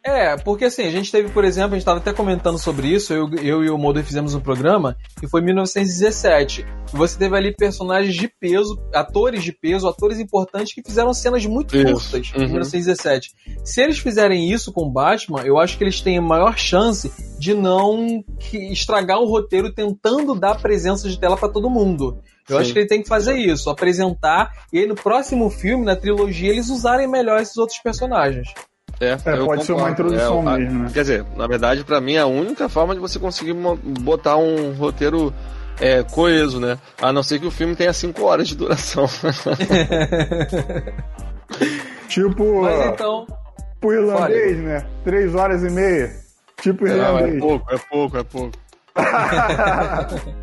É, 0.09 0.37
porque 0.37 0.65
assim, 0.65 0.83
a 0.83 0.91
gente 0.91 1.13
teve, 1.13 1.29
por 1.29 1.45
exemplo, 1.45 1.73
a 1.73 1.75
gente 1.75 1.83
estava 1.83 1.99
até 1.99 2.13
comentando 2.13 2.59
sobre 2.59 2.89
isso, 2.89 3.13
eu, 3.13 3.29
eu 3.35 3.65
e 3.65 3.71
o 3.71 3.77
Modo 3.77 4.03
fizemos 4.03 4.35
um 4.35 4.41
programa, 4.41 4.97
que 5.21 5.29
foi 5.29 5.41
em 5.41 5.45
1917. 5.45 6.65
Você 6.93 7.19
teve 7.19 7.37
ali 7.37 7.55
personagens 7.55 8.15
de 8.15 8.29
peso, 8.29 8.81
atores 8.95 9.45
de 9.45 9.53
peso, 9.53 9.87
atores 9.87 10.19
importantes 10.19 10.73
que 10.73 10.83
fizeram 10.83 11.13
cenas 11.13 11.45
muito 11.45 11.77
isso. 11.77 11.93
curtas 11.93 12.33
uhum. 12.35 12.43
em 12.43 12.47
1917. 12.47 13.35
Se 13.63 13.83
eles 13.83 13.99
fizerem 13.99 14.51
isso 14.51 14.73
com 14.73 14.91
Batman, 14.91 15.43
eu 15.43 15.59
acho 15.59 15.77
que 15.77 15.85
eles 15.85 16.01
têm 16.01 16.19
a 16.19 16.23
maior 16.23 16.57
chance 16.57 17.13
de 17.39 17.55
não 17.55 18.25
estragar 18.53 19.21
o 19.21 19.27
roteiro 19.27 19.73
tentando 19.73 20.35
dar 20.35 20.61
presença 20.61 21.09
de 21.09 21.19
tela 21.19 21.37
para 21.37 21.49
todo 21.49 21.69
mundo. 21.69 22.19
Eu 22.49 22.57
Sim. 22.57 22.63
acho 22.63 22.73
que 22.73 22.79
ele 22.79 22.89
tem 22.89 23.03
que 23.03 23.09
fazer 23.09 23.37
isso, 23.37 23.69
apresentar, 23.69 24.51
e 24.73 24.79
aí 24.79 24.87
no 24.87 24.95
próximo 24.95 25.51
filme, 25.51 25.85
na 25.85 25.95
trilogia, 25.95 26.51
eles 26.51 26.71
usarem 26.71 27.07
melhor 27.07 27.41
esses 27.41 27.57
outros 27.59 27.79
personagens. 27.79 28.49
É, 29.01 29.11
é 29.11 29.17
pode 29.17 29.39
concordo. 29.39 29.65
ser 29.65 29.73
uma 29.73 29.91
introdução 29.91 30.51
é, 30.51 30.59
mesmo, 30.59 30.83
né? 30.85 30.91
Quer 30.93 31.03
dizer, 31.03 31.25
na 31.37 31.47
verdade, 31.47 31.85
para 31.85 32.01
mim, 32.01 32.17
a 32.17 32.27
única 32.27 32.69
forma 32.69 32.95
de 32.95 33.01
você 33.01 33.19
conseguir 33.19 33.55
botar 33.55 34.37
um 34.37 34.73
roteiro 34.73 35.33
é, 35.81 36.03
coeso, 36.03 36.59
né? 36.59 36.79
A 37.01 37.13
não 37.13 37.23
ser 37.23 37.39
que 37.39 37.47
o 37.47 37.51
filme 37.51 37.77
tenha 37.77 37.93
5 37.93 38.23
horas 38.25 38.49
de 38.49 38.57
duração. 38.57 39.07
tipo. 42.09 42.63
Mas 42.63 42.87
então. 42.87 43.27
Pro 43.81 43.93
irlandês, 43.93 44.57
fale. 44.57 44.67
né? 44.67 44.85
3 45.05 45.35
horas 45.37 45.63
e 45.63 45.71
meia. 45.71 46.11
Tipo 46.61 46.89
irlandês. 46.89 47.37
é 47.37 47.39
pouco, 47.39 47.73
é 47.73 47.79
pouco, 47.79 48.19
é 48.19 48.25
pouco. 48.25 48.59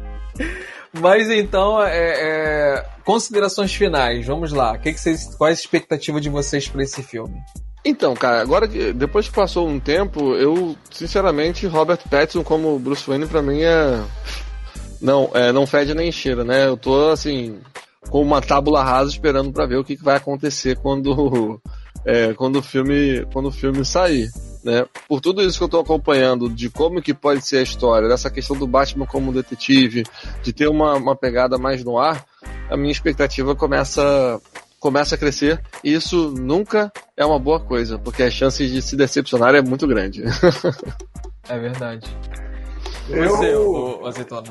Mas 0.97 1.29
então, 1.29 1.83
é, 1.83 2.77
é, 2.77 2.85
considerações 3.03 3.75
finais, 3.75 4.25
vamos 4.25 4.53
lá. 4.53 4.77
Que 4.77 4.93
que 4.93 4.99
vocês, 4.99 5.35
qual 5.35 5.49
é 5.49 5.51
a 5.51 5.53
expectativa 5.53 6.21
de 6.21 6.29
vocês 6.29 6.69
para 6.69 6.81
esse 6.83 7.03
filme? 7.03 7.37
Então, 7.85 8.15
cara, 8.15 8.41
agora 8.41 8.67
que 8.67 8.91
depois 8.91 9.29
que 9.29 9.35
passou 9.35 9.69
um 9.69 9.79
tempo, 9.79 10.33
eu 10.33 10.75
sinceramente 10.89 11.67
Robert 11.67 11.99
Pattinson 12.09 12.43
como 12.43 12.79
Bruce 12.79 13.07
Wayne 13.07 13.27
para 13.27 13.43
mim 13.43 13.61
é 13.61 14.03
não, 14.99 15.29
é, 15.35 15.51
não 15.51 15.67
fede 15.67 15.93
nem 15.93 16.11
cheira, 16.11 16.43
né? 16.43 16.65
Eu 16.65 16.75
tô 16.75 17.11
assim 17.11 17.59
com 18.09 18.23
uma 18.23 18.41
tábula 18.41 18.83
rasa 18.83 19.11
esperando 19.11 19.51
para 19.51 19.67
ver 19.67 19.77
o 19.77 19.83
que, 19.83 19.95
que, 19.95 20.03
vai 20.03 20.15
acontecer 20.15 20.77
quando 20.77 21.61
é, 22.03 22.33
quando 22.33 22.57
o 22.57 22.61
filme 22.63 23.23
quando 23.31 23.49
o 23.49 23.51
filme 23.51 23.85
sair, 23.85 24.31
né? 24.63 24.87
Por 25.07 25.21
tudo 25.21 25.43
isso 25.43 25.59
que 25.59 25.63
eu 25.63 25.69
tô 25.69 25.79
acompanhando 25.79 26.49
de 26.49 26.71
como 26.71 27.03
que 27.03 27.13
pode 27.13 27.45
ser 27.45 27.57
a 27.57 27.63
história, 27.63 28.09
dessa 28.09 28.31
questão 28.31 28.57
do 28.57 28.65
Batman 28.65 29.05
como 29.05 29.31
detetive, 29.31 30.01
de 30.41 30.51
ter 30.51 30.67
uma, 30.67 30.95
uma 30.95 31.15
pegada 31.15 31.59
mais 31.59 31.83
no 31.83 31.99
ar, 31.99 32.25
a 32.67 32.75
minha 32.75 32.91
expectativa 32.91 33.55
começa 33.55 34.41
começa 34.85 35.15
a 35.15 35.17
crescer, 35.17 35.59
e 35.83 35.95
isso 35.95 36.29
nunca 36.29 36.91
é 37.17 37.25
uma 37.25 37.39
boa 37.39 37.59
coisa, 37.59 37.97
porque 37.97 38.21
a 38.21 38.29
chance 38.29 38.63
de 38.67 38.83
se 38.83 38.95
decepcionar 38.95 39.55
é 39.55 39.61
muito 39.63 39.87
grande. 39.87 40.23
é 41.49 41.57
verdade. 41.57 42.15
Eu... 43.09 43.29
Você, 43.29 43.55
o, 43.55 44.03
o 44.03 44.05
Azeitona. 44.05 44.47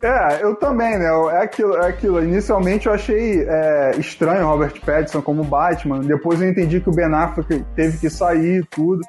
É, 0.00 0.44
eu 0.44 0.54
também, 0.54 0.96
né? 1.00 1.06
É 1.32 1.42
aquilo, 1.42 1.76
é 1.76 1.88
aquilo. 1.88 2.22
Inicialmente 2.22 2.86
eu 2.86 2.92
achei 2.92 3.42
é, 3.42 3.96
estranho 3.98 4.46
Robert 4.46 4.80
Pattinson 4.86 5.20
como 5.20 5.42
Batman. 5.42 5.98
Depois 5.98 6.40
eu 6.40 6.48
entendi 6.48 6.80
que 6.80 6.88
o 6.88 6.92
Ben 6.92 7.12
Affleck 7.12 7.64
teve 7.74 7.98
que 7.98 8.08
sair 8.08 8.60
e 8.60 8.64
tudo. 8.66 9.00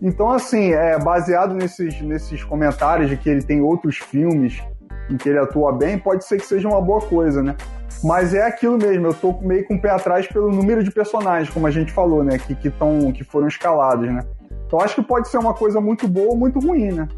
Então, 0.00 0.30
assim, 0.30 0.72
é, 0.72 0.96
baseado 0.96 1.54
nesses, 1.54 2.00
nesses 2.02 2.44
comentários 2.44 3.10
de 3.10 3.16
que 3.16 3.28
ele 3.28 3.42
tem 3.42 3.60
outros 3.60 3.98
filmes 3.98 4.62
em 5.10 5.16
que 5.16 5.28
ele 5.28 5.40
atua 5.40 5.72
bem, 5.72 5.98
pode 5.98 6.24
ser 6.24 6.38
que 6.38 6.46
seja 6.46 6.68
uma 6.68 6.80
boa 6.80 7.00
coisa, 7.00 7.42
né? 7.42 7.56
Mas 8.02 8.32
é 8.32 8.42
aquilo 8.42 8.78
mesmo, 8.78 9.08
eu 9.08 9.14
tô 9.14 9.32
meio 9.42 9.66
com 9.66 9.74
o 9.74 9.80
pé 9.80 9.90
atrás 9.90 10.26
pelo 10.26 10.50
número 10.50 10.82
de 10.82 10.90
personagens, 10.90 11.52
como 11.52 11.66
a 11.66 11.70
gente 11.70 11.92
falou, 11.92 12.24
né? 12.24 12.38
Que, 12.38 12.54
que, 12.54 12.70
tão, 12.70 13.12
que 13.12 13.22
foram 13.22 13.46
escalados, 13.46 14.10
né? 14.10 14.24
Então 14.66 14.80
acho 14.80 14.94
que 14.94 15.02
pode 15.02 15.28
ser 15.28 15.38
uma 15.38 15.52
coisa 15.52 15.80
muito 15.80 16.08
boa 16.08 16.30
ou 16.30 16.36
muito 16.36 16.58
ruim, 16.58 16.92
né? 16.92 17.08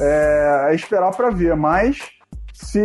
É, 0.00 0.68
é 0.70 0.74
esperar 0.74 1.12
para 1.12 1.30
ver, 1.30 1.54
mas 1.54 1.98
se 2.52 2.80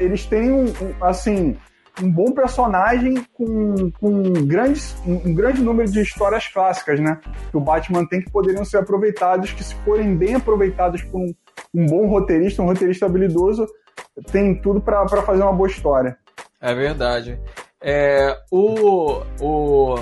eles 0.00 0.26
têm 0.26 0.52
um, 0.52 0.66
assim 1.00 1.56
um 2.02 2.10
bom 2.10 2.30
personagem 2.32 3.24
com, 3.32 3.90
com 3.92 4.08
um, 4.08 4.46
grande, 4.46 4.82
um 5.06 5.34
grande 5.34 5.62
número 5.62 5.90
de 5.90 6.02
histórias 6.02 6.46
clássicas, 6.46 7.00
né? 7.00 7.18
Que 7.50 7.56
o 7.56 7.60
Batman 7.60 8.04
tem 8.06 8.20
que 8.20 8.30
poderiam 8.30 8.64
ser 8.64 8.78
aproveitados, 8.78 9.52
que 9.52 9.64
se 9.64 9.74
forem 9.76 10.14
bem 10.14 10.34
aproveitados 10.34 11.02
por 11.02 11.20
um, 11.20 11.34
um 11.74 11.86
bom 11.86 12.06
roteirista, 12.06 12.62
um 12.62 12.66
roteirista 12.66 13.06
habilidoso, 13.06 13.66
tem 14.30 14.54
tudo 14.60 14.80
para 14.80 15.06
fazer 15.22 15.42
uma 15.42 15.52
boa 15.52 15.68
história. 15.68 16.18
É 16.60 16.74
verdade. 16.74 17.38
É, 17.82 18.38
o, 18.50 19.22
o, 19.40 19.94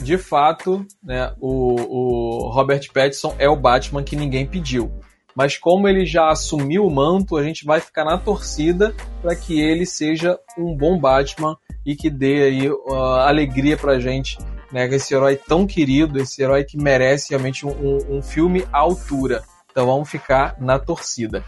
de 0.00 0.16
fato, 0.16 0.86
né, 1.02 1.32
o, 1.40 1.74
o 1.74 2.48
Robert 2.50 2.88
Pattinson 2.92 3.34
é 3.38 3.48
o 3.48 3.56
Batman 3.56 4.02
que 4.02 4.16
ninguém 4.16 4.46
pediu. 4.46 4.90
Mas 5.34 5.56
como 5.56 5.86
ele 5.86 6.04
já 6.04 6.30
assumiu 6.30 6.84
o 6.84 6.90
manto, 6.90 7.36
a 7.36 7.42
gente 7.44 7.64
vai 7.64 7.80
ficar 7.80 8.04
na 8.04 8.18
torcida 8.18 8.94
para 9.22 9.36
que 9.36 9.60
ele 9.60 9.86
seja 9.86 10.38
um 10.58 10.76
bom 10.76 10.98
Batman 10.98 11.56
e 11.86 11.94
que 11.94 12.10
dê 12.10 12.42
aí 12.42 12.68
uh, 12.68 12.92
alegria 13.20 13.76
pra 13.76 14.00
gente, 14.00 14.36
né? 14.72 14.86
Esse 14.86 15.14
herói 15.14 15.36
tão 15.36 15.64
querido, 15.64 16.20
esse 16.20 16.42
herói 16.42 16.64
que 16.64 16.76
merece 16.76 17.30
realmente 17.30 17.64
um, 17.64 17.70
um, 17.70 18.18
um 18.18 18.22
filme 18.22 18.66
à 18.72 18.78
altura. 18.78 19.42
Então 19.78 19.86
vamos 19.86 20.10
ficar 20.10 20.56
na 20.58 20.76
torcida. 20.76 21.44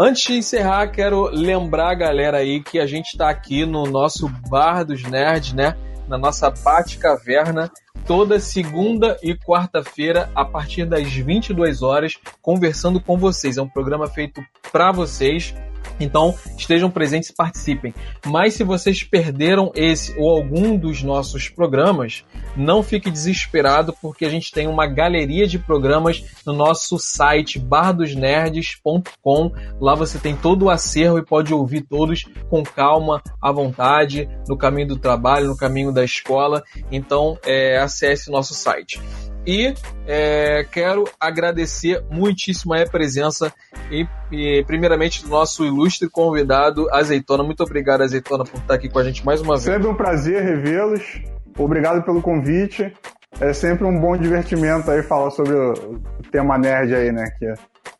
Antes 0.00 0.22
de 0.22 0.38
encerrar, 0.38 0.86
quero 0.86 1.24
lembrar 1.24 1.90
a 1.90 1.94
galera 1.94 2.38
aí 2.38 2.62
que 2.62 2.80
a 2.80 2.86
gente 2.86 3.08
está 3.08 3.28
aqui 3.28 3.66
no 3.66 3.84
nosso 3.84 4.26
Bar 4.48 4.86
dos 4.86 5.02
Nerds, 5.02 5.52
né? 5.52 5.76
Na 6.08 6.16
nossa 6.16 6.50
Bate 6.50 6.96
Caverna, 6.96 7.70
toda 8.06 8.40
segunda 8.40 9.18
e 9.22 9.34
quarta-feira, 9.34 10.30
a 10.34 10.46
partir 10.46 10.86
das 10.86 11.12
22 11.12 11.82
horas, 11.82 12.14
conversando 12.40 12.98
com 12.98 13.18
vocês. 13.18 13.58
É 13.58 13.62
um 13.62 13.68
programa 13.68 14.06
feito 14.06 14.42
para 14.72 14.90
vocês 14.90 15.54
então, 15.98 16.34
estejam 16.56 16.90
presentes 16.90 17.30
e 17.30 17.34
participem. 17.34 17.94
Mas 18.26 18.54
se 18.54 18.64
vocês 18.64 19.02
perderam 19.02 19.70
esse 19.74 20.18
ou 20.18 20.30
algum 20.30 20.76
dos 20.76 21.02
nossos 21.02 21.48
programas, 21.48 22.24
não 22.56 22.82
fique 22.82 23.10
desesperado, 23.10 23.94
porque 24.00 24.24
a 24.24 24.30
gente 24.30 24.50
tem 24.52 24.66
uma 24.66 24.86
galeria 24.86 25.46
de 25.46 25.58
programas 25.58 26.24
no 26.46 26.52
nosso 26.52 26.98
site 26.98 27.58
bardosnerds.com. 27.58 29.52
Lá 29.80 29.94
você 29.94 30.18
tem 30.18 30.36
todo 30.36 30.64
o 30.64 30.70
acervo 30.70 31.18
e 31.18 31.24
pode 31.24 31.52
ouvir 31.54 31.82
todos 31.82 32.24
com 32.48 32.62
calma, 32.62 33.22
à 33.40 33.52
vontade, 33.52 34.28
no 34.48 34.56
caminho 34.56 34.88
do 34.88 34.98
trabalho, 34.98 35.48
no 35.48 35.56
caminho 35.56 35.92
da 35.92 36.04
escola. 36.04 36.62
Então, 36.90 37.38
é, 37.44 37.78
acesse 37.78 38.30
nosso 38.30 38.54
site. 38.54 39.00
E 39.46 39.74
é, 40.06 40.64
quero 40.70 41.04
agradecer 41.20 42.02
muitíssimo 42.10 42.74
a 42.74 42.86
presença 42.86 43.52
E, 43.90 44.06
e, 44.32 44.64
primeiramente 44.66 45.22
do 45.22 45.28
nosso 45.28 45.64
ilustre 45.64 46.08
convidado, 46.08 46.88
Azeitona. 46.90 47.44
Muito 47.44 47.62
obrigado, 47.62 48.02
Azeitona, 48.02 48.44
por 48.44 48.58
estar 48.58 48.74
aqui 48.74 48.88
com 48.88 48.98
a 48.98 49.04
gente 49.04 49.24
mais 49.24 49.40
uma 49.40 49.54
vez. 49.54 49.64
Sempre 49.64 49.88
um 49.88 49.94
prazer 49.94 50.42
revê-los. 50.42 51.22
Obrigado 51.58 52.02
pelo 52.02 52.22
convite. 52.22 52.92
É 53.40 53.52
sempre 53.52 53.84
um 53.84 54.00
bom 54.00 54.16
divertimento 54.16 54.90
aí 54.90 55.02
falar 55.02 55.30
sobre 55.30 55.52
o 55.52 56.00
tema 56.30 56.56
nerd 56.56 56.94
aí, 56.94 57.12
né? 57.12 57.30
Que 57.38 57.52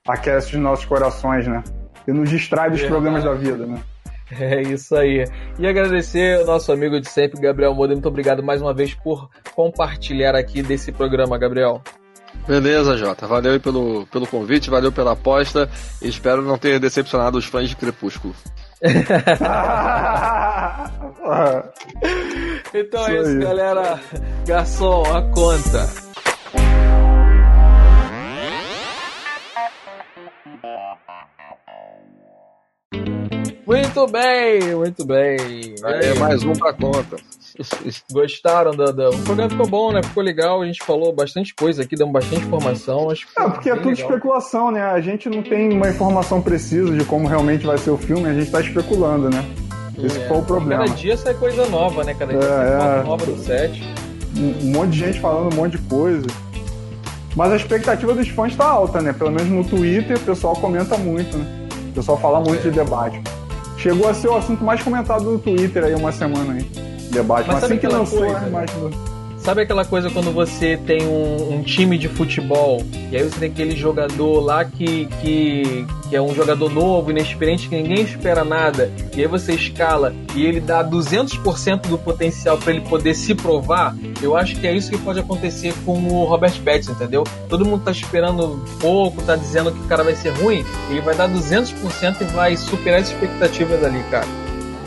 aquece 0.07 0.57
os 0.57 0.63
nossos 0.63 0.85
corações, 0.85 1.47
né? 1.47 1.63
E 2.07 2.13
nos 2.13 2.31
distrai 2.31 2.71
dos 2.71 2.83
é, 2.83 2.87
problemas 2.87 3.25
da 3.25 3.35
vida, 3.35 3.67
né? 3.67 3.81
É 4.39 4.63
isso 4.63 4.97
aí. 4.97 5.25
E 5.59 5.67
agradecer 5.67 6.41
ao 6.41 6.47
nosso 6.47 6.73
amigo 6.73 7.01
de 7.01 7.09
sempre, 7.09 7.41
Gabriel 7.41 7.75
Moda. 7.75 7.93
Muito 7.93 8.09
obrigado 8.09 8.43
mais 8.43 8.61
uma 8.61 8.75
vez 8.75 8.95
por 8.95 9.31
compartilhar 9.55 10.35
aqui 10.35 10.63
desse 10.63 10.91
programa, 10.93 11.39
Gabriel. 11.39 11.83
Beleza, 12.47 12.97
Jota. 12.97 13.27
Valeu 13.27 13.61
pelo, 13.61 14.07
pelo 14.07 14.27
convite, 14.27 14.71
valeu 14.71 14.93
pela 14.93 15.13
aposta. 15.13 15.69
E 16.03 16.09
espero 16.09 16.43
não 16.43 16.59
ter 16.59 16.79
decepcionado 16.79 17.39
os 17.39 17.47
fãs 17.47 17.71
de 17.71 17.77
Crepúsculo. 17.77 18.35
então 22.75 23.03
isso 23.03 23.11
é 23.11 23.21
isso, 23.21 23.31
aí. 23.31 23.39
galera. 23.39 23.99
Garçom, 24.47 25.03
a 25.05 25.23
conta. 25.31 26.04
Muito 33.95 34.11
bem, 34.11 34.75
muito 34.75 35.07
bem. 35.07 35.37
É, 35.85 36.15
mais 36.19 36.43
um 36.43 36.53
pra 36.53 36.73
conta. 36.73 37.17
Gostaram 38.11 38.73
do, 38.73 38.93
do, 38.93 39.11
O 39.11 39.23
programa 39.23 39.51
ficou 39.51 39.69
bom, 39.69 39.93
né? 39.93 40.03
Ficou 40.03 40.21
legal. 40.21 40.63
A 40.63 40.67
gente 40.67 40.85
falou 40.85 41.13
bastante 41.13 41.55
coisa 41.55 41.85
aqui, 41.85 41.95
deu 41.95 42.09
bastante 42.09 42.45
informação. 42.45 43.09
Acho 43.09 43.25
é, 43.39 43.49
porque 43.49 43.71
é 43.71 43.77
tudo 43.77 43.91
legal. 43.91 44.11
especulação, 44.11 44.73
né? 44.73 44.83
A 44.83 45.01
gente 45.01 45.29
não 45.29 45.45
tem 45.45 45.73
uma 45.73 45.89
informação 45.89 46.43
precisa 46.43 46.91
de 46.91 47.05
como 47.05 47.29
realmente 47.29 47.65
vai 47.65 47.79
ser 47.79 47.91
o 47.91 47.97
filme, 47.97 48.29
a 48.29 48.35
gente 48.35 48.51
tá 48.51 48.61
especulando, 48.61 49.31
né? 49.31 49.45
Esse 50.03 50.19
é, 50.19 50.27
foi 50.27 50.39
o 50.39 50.43
problema. 50.43 50.87
Cada 50.87 50.97
dia 50.97 51.17
sai 51.17 51.35
coisa 51.35 51.65
nova, 51.69 52.03
né? 52.03 52.15
Cada 52.15 52.33
dia 52.33 52.41
é, 52.41 52.49
sai 52.49 52.71
coisa 52.71 52.97
é. 52.97 53.03
nova 53.05 53.27
do 53.27 53.39
set. 53.39 53.83
Um, 54.37 54.67
um 54.67 54.73
monte 54.73 54.91
de 54.91 54.99
gente 54.99 55.21
falando 55.21 55.53
um 55.53 55.57
monte 55.57 55.79
de 55.79 55.83
coisa. 55.85 56.27
Mas 57.37 57.53
a 57.53 57.57
expectativa 57.57 58.13
dos 58.13 58.29
fãs 58.29 58.57
tá 58.57 58.67
alta, 58.67 59.01
né? 59.01 59.13
Pelo 59.13 59.31
menos 59.31 59.49
no 59.49 59.63
Twitter 59.63 60.17
o 60.17 60.21
pessoal 60.21 60.57
comenta 60.57 60.99
muito, 60.99 61.39
né? 61.39 61.69
O 61.91 61.93
pessoal 61.93 62.19
fala 62.19 62.41
muito 62.41 62.61
de 62.63 62.73
debate. 62.73 63.23
Chegou 63.85 64.09
a 64.09 64.15
ser 64.15 64.29
o 64.29 64.37
assunto 64.37 64.65
mais 64.65 64.83
comentado 64.83 65.25
no 65.25 65.39
Twitter 65.39 65.85
aí 65.85 65.95
uma 65.95 66.11
semana 66.11 66.55
aí. 66.55 66.63
Debate. 67.11 67.47
Mas, 67.47 67.57
Mas 67.57 67.65
assim 67.65 67.77
que 67.77 67.87
lançou, 67.87 68.21
coisa, 68.21 68.41
né? 68.41 68.49
Mais... 68.49 68.71
Sabe 69.45 69.61
aquela 69.61 69.85
coisa 69.85 70.09
quando 70.09 70.33
você 70.33 70.79
tem 70.87 71.07
um, 71.07 71.57
um, 71.57 71.63
time 71.63 71.99
de 71.99 72.09
futebol 72.09 72.83
e 73.13 73.15
aí 73.15 73.23
você 73.23 73.41
tem 73.41 73.51
aquele 73.51 73.77
jogador 73.77 74.41
lá 74.41 74.65
que, 74.65 75.05
que, 75.21 75.87
que 76.09 76.17
é 76.17 76.23
um 76.23 76.35
jogador 76.35 76.71
novo, 76.71 77.11
inexperiente, 77.11 77.69
que 77.69 77.77
ninguém 77.77 78.05
espera 78.05 78.43
nada, 78.43 78.91
e 79.15 79.21
aí 79.21 79.27
você 79.27 79.53
escala 79.53 80.15
e 80.35 80.47
ele 80.47 80.61
dá 80.61 80.83
200% 80.83 81.89
do 81.89 81.99
potencial 81.99 82.57
para 82.57 82.73
ele 82.73 82.81
poder 82.89 83.13
se 83.13 83.35
provar? 83.35 83.95
Eu 84.23 84.35
acho 84.35 84.57
que 84.57 84.67
é 84.67 84.75
isso 84.75 84.91
que 84.91 84.97
pode 84.97 85.21
acontecer 85.21 85.75
com 85.85 85.93
o 85.93 86.25
Robert 86.25 86.59
Pattinson, 86.63 86.93
entendeu? 86.93 87.23
Todo 87.47 87.67
mundo 87.67 87.85
tá 87.85 87.91
esperando 87.91 88.65
pouco, 88.81 89.23
tá 89.25 89.37
dizendo 89.37 89.71
que 89.71 89.81
o 89.81 89.87
cara 89.87 90.03
vai 90.03 90.17
ser 90.17 90.31
ruim, 90.31 90.65
ele 90.89 91.03
vai 91.03 91.15
dar 91.15 91.29
200% 91.29 92.23
e 92.23 92.25
vai 92.33 92.57
superar 92.57 92.99
as 92.99 93.11
expectativas 93.11 93.85
ali, 93.85 94.03
cara. 94.11 94.44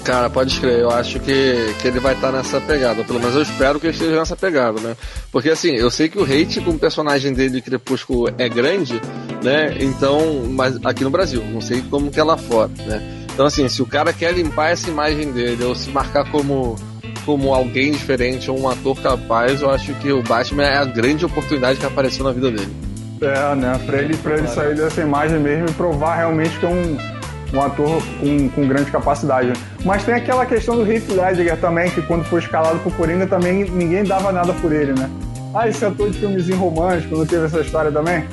Cara, 0.08 0.30
pode 0.30 0.54
escrever. 0.54 0.84
Eu 0.84 0.90
acho 0.90 1.20
que, 1.20 1.76
que 1.82 1.88
ele 1.90 2.00
vai 2.00 2.14
estar 2.14 2.32
tá 2.32 2.38
nessa 2.38 2.62
pegada. 2.62 3.04
Pelo 3.04 3.20
menos 3.20 3.36
eu 3.36 3.42
espero 3.42 3.78
que 3.78 3.88
ele 3.88 3.94
esteja 3.94 4.18
nessa 4.18 4.38
pegada, 4.38 4.80
né? 4.80 4.96
Porque 5.34 5.50
assim, 5.50 5.76
eu 5.76 5.92
sei 5.92 6.08
que 6.08 6.18
o 6.18 6.24
hate 6.24 6.62
com 6.62 6.72
o 6.72 6.80
personagem 6.80 7.34
dele 7.34 7.50
de 7.50 7.62
Crepúsculo 7.62 8.34
é 8.38 8.48
grande, 8.48 9.02
né? 9.44 9.76
Então, 9.82 10.46
mas 10.50 10.80
aqui 10.86 11.04
no 11.04 11.10
Brasil, 11.10 11.44
não 11.52 11.60
sei 11.60 11.82
como 11.90 12.10
que 12.10 12.22
é 12.22 12.24
lá 12.24 12.38
fora, 12.38 12.72
né? 12.86 13.26
Então, 13.34 13.46
assim, 13.46 13.68
se 13.68 13.82
o 13.82 13.86
cara 13.86 14.14
quer 14.14 14.32
limpar 14.34 14.70
essa 14.70 14.90
imagem 14.90 15.30
dele 15.34 15.62
ou 15.66 15.76
se 15.76 15.90
marcar 15.90 16.32
como 16.32 16.78
como 17.26 17.54
alguém 17.54 17.92
diferente 17.92 18.50
ou 18.50 18.58
um 18.58 18.70
ator 18.70 18.96
capaz, 19.02 19.62
eu 19.62 19.70
acho 19.70 19.94
que 19.96 20.10
o 20.10 20.24
Batman 20.24 20.64
é 20.64 20.78
a 20.78 20.86
grande 20.86 21.26
oportunidade 21.26 21.78
que 21.78 21.86
apareceu 21.86 22.24
na 22.24 22.32
vida 22.32 22.50
dele. 22.50 22.74
É, 23.20 23.56
né? 23.56 23.78
Pra 23.86 23.98
ele, 23.98 24.16
pra 24.16 24.38
ele 24.38 24.48
sair 24.48 24.74
dessa 24.74 25.02
imagem 25.02 25.38
mesmo 25.38 25.68
e 25.68 25.74
provar 25.74 26.16
realmente 26.16 26.58
que 26.58 26.66
é 26.66 26.70
um 26.70 27.17
um 27.54 27.62
ator 27.62 28.02
com, 28.20 28.50
com 28.50 28.68
grande 28.68 28.92
capacidade. 28.92 29.54
Mas 29.86 30.04
tem 30.04 30.16
aquela 30.16 30.46
questão 30.46 30.76
do 30.76 30.92
Heath 30.92 31.10
Ledger 31.10 31.58
também, 31.58 31.90
que 31.90 32.02
quando 32.02 32.24
foi 32.26 32.40
escalado 32.40 32.80
pro 32.80 32.92
Coringa 32.92 33.28
também 33.28 33.70
ninguém 33.70 34.04
dava 34.04 34.32
nada 34.32 34.54
por 34.54 34.72
ele, 34.72 34.94
né? 34.94 35.10
Ah, 35.54 35.68
esse 35.68 35.84
ator 35.86 36.10
de 36.10 36.20
filmezinho 36.20 36.58
romântico, 36.58 37.18
não 37.18 37.26
teve 37.26 37.46
essa 37.46 37.62
história 37.62 37.92
também? 37.92 38.24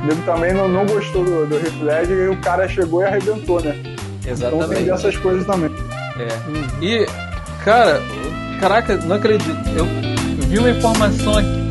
O 0.00 0.22
também 0.26 0.52
não, 0.52 0.68
não 0.68 0.84
gostou 0.84 1.24
do, 1.24 1.46
do 1.46 1.56
Heath 1.56 1.80
Ledger 1.80 2.16
e 2.16 2.28
o 2.28 2.36
cara 2.40 2.68
chegou 2.68 3.02
e 3.02 3.04
arrebentou, 3.06 3.62
né? 3.62 3.74
Exatamente. 4.26 4.64
Então 4.64 4.68
tem 4.68 4.84
dessas 4.84 5.16
coisas 5.16 5.46
também. 5.46 5.70
É. 6.18 6.84
E, 6.84 7.06
cara, 7.64 8.00
caraca, 8.60 8.96
não 8.96 9.16
acredito. 9.16 9.56
Eu 9.76 9.86
vi 10.48 10.58
uma 10.58 10.70
informação 10.70 11.38
aqui 11.38 11.63